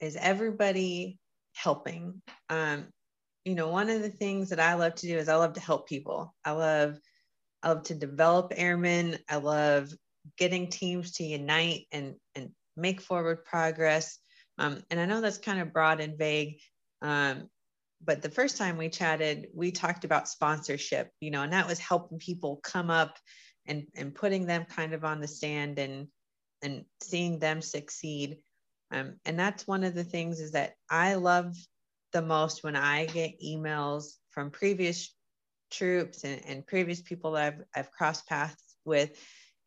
is 0.00 0.16
everybody 0.16 1.18
helping. 1.54 2.22
Um, 2.48 2.86
you 3.44 3.54
know, 3.54 3.68
one 3.68 3.90
of 3.90 4.02
the 4.02 4.10
things 4.10 4.50
that 4.50 4.60
I 4.60 4.74
love 4.74 4.94
to 4.96 5.06
do 5.06 5.16
is 5.16 5.28
I 5.28 5.36
love 5.36 5.54
to 5.54 5.60
help 5.60 5.88
people. 5.88 6.34
I 6.44 6.52
love, 6.52 6.98
I 7.62 7.68
love 7.68 7.84
to 7.84 7.94
develop 7.94 8.52
airmen. 8.56 9.18
I 9.28 9.36
love 9.36 9.90
getting 10.36 10.68
teams 10.68 11.12
to 11.12 11.24
unite 11.24 11.86
and 11.92 12.14
and 12.34 12.50
make 12.76 13.00
forward 13.00 13.44
progress. 13.44 14.18
Um, 14.58 14.82
and 14.90 15.00
I 15.00 15.06
know 15.06 15.20
that's 15.20 15.38
kind 15.38 15.60
of 15.60 15.72
broad 15.72 16.00
and 16.00 16.18
vague. 16.18 16.58
Um, 17.02 17.48
but 18.04 18.22
the 18.22 18.30
first 18.30 18.56
time 18.56 18.76
we 18.76 18.88
chatted, 18.88 19.48
we 19.54 19.72
talked 19.72 20.04
about 20.04 20.28
sponsorship, 20.28 21.10
you 21.20 21.30
know, 21.30 21.42
and 21.42 21.52
that 21.52 21.66
was 21.66 21.78
helping 21.78 22.18
people 22.18 22.60
come 22.62 22.90
up 22.90 23.18
and 23.66 23.86
and 23.94 24.14
putting 24.14 24.46
them 24.46 24.64
kind 24.64 24.94
of 24.94 25.04
on 25.04 25.20
the 25.20 25.28
stand 25.28 25.78
and 25.78 26.08
and 26.62 26.84
seeing 27.02 27.38
them 27.38 27.62
succeed. 27.62 28.38
Um, 28.90 29.16
and 29.24 29.38
that's 29.38 29.66
one 29.66 29.84
of 29.84 29.94
the 29.94 30.04
things 30.04 30.40
is 30.40 30.52
that 30.52 30.74
I 30.90 31.14
love 31.14 31.54
the 32.12 32.22
most 32.22 32.64
when 32.64 32.76
I 32.76 33.06
get 33.06 33.40
emails 33.40 34.14
from 34.30 34.50
previous 34.50 35.14
troops 35.70 36.24
and, 36.24 36.40
and 36.46 36.66
previous 36.66 37.00
people 37.00 37.32
that 37.32 37.44
I've, 37.44 37.64
I've 37.74 37.92
crossed 37.92 38.26
paths 38.26 38.76
with 38.84 39.10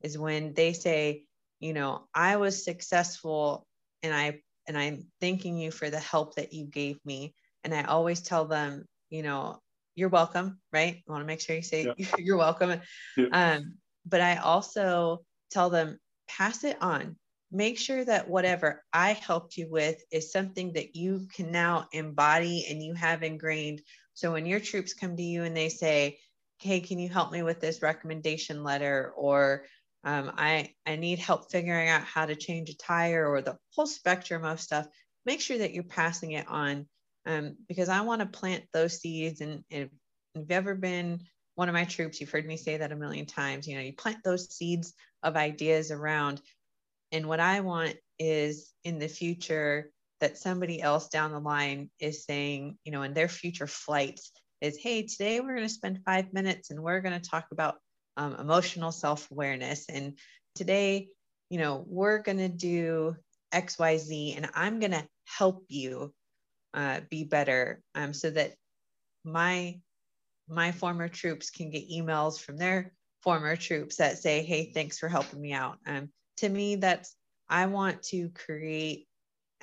is 0.01 0.17
when 0.17 0.53
they 0.53 0.73
say, 0.73 1.23
you 1.59 1.73
know, 1.73 2.07
I 2.13 2.35
was 2.35 2.63
successful 2.63 3.65
and 4.01 4.13
I 4.13 4.41
and 4.67 4.77
I'm 4.77 5.07
thanking 5.19 5.57
you 5.57 5.71
for 5.71 5.89
the 5.89 5.99
help 5.99 6.35
that 6.35 6.53
you 6.53 6.65
gave 6.65 6.97
me. 7.05 7.33
And 7.63 7.73
I 7.73 7.83
always 7.83 8.21
tell 8.21 8.45
them, 8.45 8.85
you 9.09 9.23
know, 9.23 9.59
you're 9.95 10.09
welcome, 10.09 10.59
right? 10.71 11.01
I 11.07 11.11
want 11.11 11.21
to 11.21 11.27
make 11.27 11.41
sure 11.41 11.55
you 11.55 11.61
say 11.61 11.93
yeah. 11.97 12.07
you're 12.17 12.37
welcome. 12.37 12.81
Yeah. 13.17 13.27
Um, 13.31 13.75
but 14.05 14.21
I 14.21 14.37
also 14.37 15.23
tell 15.51 15.69
them, 15.69 15.99
pass 16.27 16.63
it 16.63 16.81
on 16.81 17.15
make 17.53 17.77
sure 17.77 18.03
that 18.03 18.27
whatever 18.27 18.83
I 18.91 19.13
helped 19.13 19.57
you 19.57 19.69
with 19.69 20.03
is 20.11 20.31
something 20.31 20.73
that 20.73 20.95
you 20.95 21.27
can 21.33 21.51
now 21.51 21.87
embody 21.93 22.65
and 22.69 22.81
you 22.81 22.95
have 22.95 23.21
ingrained. 23.21 23.81
So 24.15 24.33
when 24.33 24.47
your 24.47 24.59
troops 24.59 24.95
come 24.95 25.15
to 25.15 25.23
you 25.23 25.43
and 25.43 25.55
they 25.55 25.69
say, 25.69 26.17
Hey, 26.57 26.79
can 26.79 26.97
you 26.97 27.09
help 27.09 27.31
me 27.31 27.43
with 27.43 27.59
this 27.59 27.81
recommendation 27.81 28.63
letter? 28.63 29.13
Or 29.15 29.65
um, 30.03 30.31
I, 30.35 30.73
I 30.85 30.95
need 30.95 31.19
help 31.19 31.51
figuring 31.51 31.89
out 31.89 32.03
how 32.03 32.25
to 32.25 32.35
change 32.35 32.69
a 32.69 32.77
tire 32.77 33.29
or 33.29 33.41
the 33.41 33.57
whole 33.75 33.85
spectrum 33.85 34.43
of 34.43 34.59
stuff, 34.59 34.87
make 35.25 35.39
sure 35.39 35.57
that 35.57 35.73
you're 35.73 35.83
passing 35.83 36.31
it 36.31 36.47
on 36.47 36.87
um, 37.25 37.55
because 37.67 37.89
I 37.89 38.01
want 38.01 38.21
to 38.21 38.25
plant 38.27 38.63
those 38.73 38.99
seeds. 38.99 39.41
And 39.41 39.63
if 39.69 39.89
you've 40.35 40.51
ever 40.51 40.75
been 40.75 41.21
one 41.55 41.69
of 41.69 41.73
my 41.73 41.85
troops, 41.85 42.19
you've 42.19 42.31
heard 42.31 42.45
me 42.45 42.57
say 42.57 42.77
that 42.77 42.91
a 42.91 42.95
million 42.95 43.25
times, 43.25 43.67
you 43.67 43.75
know, 43.75 43.81
you 43.81 43.93
plant 43.93 44.17
those 44.23 44.53
seeds 44.53 44.93
of 45.21 45.35
ideas 45.35 45.91
around 45.91 46.41
and 47.13 47.27
what 47.27 47.39
I 47.39 47.61
want 47.61 47.95
is 48.17 48.73
in 48.83 48.97
the 48.97 49.07
future 49.07 49.91
that 50.19 50.37
somebody 50.37 50.81
else 50.81 51.09
down 51.09 51.31
the 51.31 51.39
line 51.39 51.91
is 51.99 52.25
saying, 52.25 52.77
you 52.83 52.91
know, 52.91 53.03
in 53.03 53.13
their 53.13 53.27
future 53.27 53.67
flights, 53.67 54.31
is 54.61 54.77
hey, 54.81 55.03
today 55.03 55.39
we're 55.39 55.55
going 55.55 55.67
to 55.67 55.73
spend 55.73 55.99
five 56.05 56.33
minutes 56.33 56.71
and 56.71 56.81
we're 56.81 57.01
going 57.01 57.19
to 57.19 57.29
talk 57.29 57.45
about 57.51 57.75
um, 58.17 58.35
emotional 58.35 58.91
self 58.91 59.29
awareness. 59.29 59.85
And 59.89 60.17
today, 60.55 61.09
you 61.49 61.59
know, 61.59 61.83
we're 61.87 62.19
going 62.19 62.39
to 62.39 62.49
do 62.49 63.15
XYZ 63.53 64.37
and 64.37 64.49
I'm 64.55 64.79
going 64.79 64.93
to 64.93 65.05
help 65.25 65.65
you 65.67 66.13
uh, 66.73 67.01
be 67.11 67.25
better 67.25 67.81
um, 67.93 68.13
so 68.13 68.31
that 68.31 68.53
my 69.23 69.79
my 70.49 70.71
former 70.71 71.07
troops 71.07 71.51
can 71.51 71.69
get 71.69 71.89
emails 71.89 72.39
from 72.39 72.57
their 72.57 72.91
former 73.21 73.55
troops 73.55 73.97
that 73.97 74.17
say 74.17 74.43
hey 74.43 74.71
thanks 74.73 74.99
for 74.99 75.07
helping 75.07 75.39
me 75.39 75.53
out 75.53 75.77
um, 75.87 76.09
to 76.37 76.49
me 76.49 76.75
that's 76.75 77.15
i 77.49 77.65
want 77.65 78.01
to 78.03 78.29
create 78.29 79.07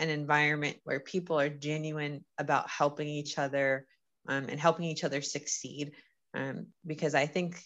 an 0.01 0.09
environment 0.09 0.79
where 0.85 0.99
people 0.99 1.39
are 1.39 1.51
genuine 1.51 2.25
about 2.39 2.69
helping 2.71 3.07
each 3.07 3.39
other 3.39 3.87
um, 4.29 4.47
and 4.49 4.59
helping 4.59 4.87
each 4.87 5.05
other 5.05 5.21
succeed. 5.21 5.93
Um, 6.33 6.69
because 6.87 7.15
i 7.15 7.27
think 7.27 7.61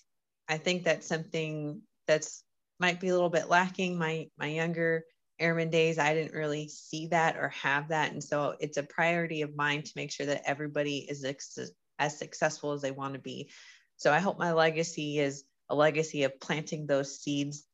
i 0.49 0.57
think 0.57 0.85
that's 0.85 1.07
something 1.07 1.83
that's 2.07 2.43
might 2.81 2.99
be 2.99 3.09
a 3.09 3.15
little 3.15 3.31
bit 3.31 3.49
lacking 3.49 3.99
my 3.99 4.27
my 4.39 4.47
younger 4.47 5.05
airman 5.39 5.71
days 5.71 5.99
i 5.99 6.15
didn't 6.15 6.35
really 6.35 6.69
see 6.69 7.09
that 7.09 7.37
or 7.37 7.49
have 7.49 7.89
that. 7.89 8.13
And 8.13 8.23
so 8.23 8.55
it's 8.59 8.79
a 8.79 8.83
priority 8.83 9.43
of 9.43 9.55
mine 9.55 9.83
to 9.83 9.93
make 9.97 10.11
sure 10.11 10.27
that 10.27 10.43
everybody 10.47 10.99
is 10.99 11.25
ex- 11.25 11.59
as 11.99 12.19
successful 12.19 12.73
as 12.73 12.83
they 12.83 12.91
want 12.91 13.15
to 13.15 13.21
be. 13.21 13.51
So 13.97 14.13
i 14.13 14.19
hope 14.19 14.39
my 14.39 14.53
legacy 14.53 15.19
is 15.19 15.45
a 15.69 15.75
legacy 15.75 16.25
of 16.25 16.41
planting 16.41 16.87
those 16.87 17.21
seeds 17.21 17.65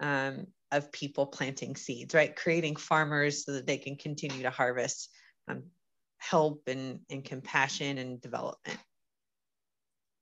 um, 0.00 0.46
of 0.72 0.90
people 0.92 1.26
planting 1.26 1.76
seeds, 1.76 2.14
right? 2.14 2.34
Creating 2.34 2.76
farmers 2.76 3.44
so 3.44 3.52
that 3.52 3.66
they 3.66 3.76
can 3.76 3.96
continue 3.96 4.42
to 4.42 4.50
harvest 4.50 5.10
um, 5.48 5.62
help 6.18 6.62
and, 6.66 7.00
and 7.10 7.24
compassion 7.24 7.98
and 7.98 8.20
development. 8.20 8.78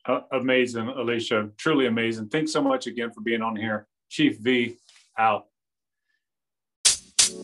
Uh, 0.06 0.20
amazing, 0.32 0.88
Alicia. 0.88 1.50
Truly 1.58 1.86
amazing. 1.86 2.28
Thanks 2.28 2.52
so 2.52 2.62
much 2.62 2.86
again 2.86 3.10
for 3.10 3.20
being 3.20 3.42
on 3.42 3.56
here. 3.56 3.86
Chief 4.08 4.38
V 4.38 4.76
out. 5.18 5.46
You 7.28 7.34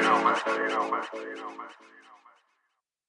know, 0.00 0.22
man. 0.22 0.36
You 0.46 0.68
know, 0.68 0.90
man. 0.90 1.02
You 1.12 1.34
know, 1.34 1.50
man. 1.50 1.68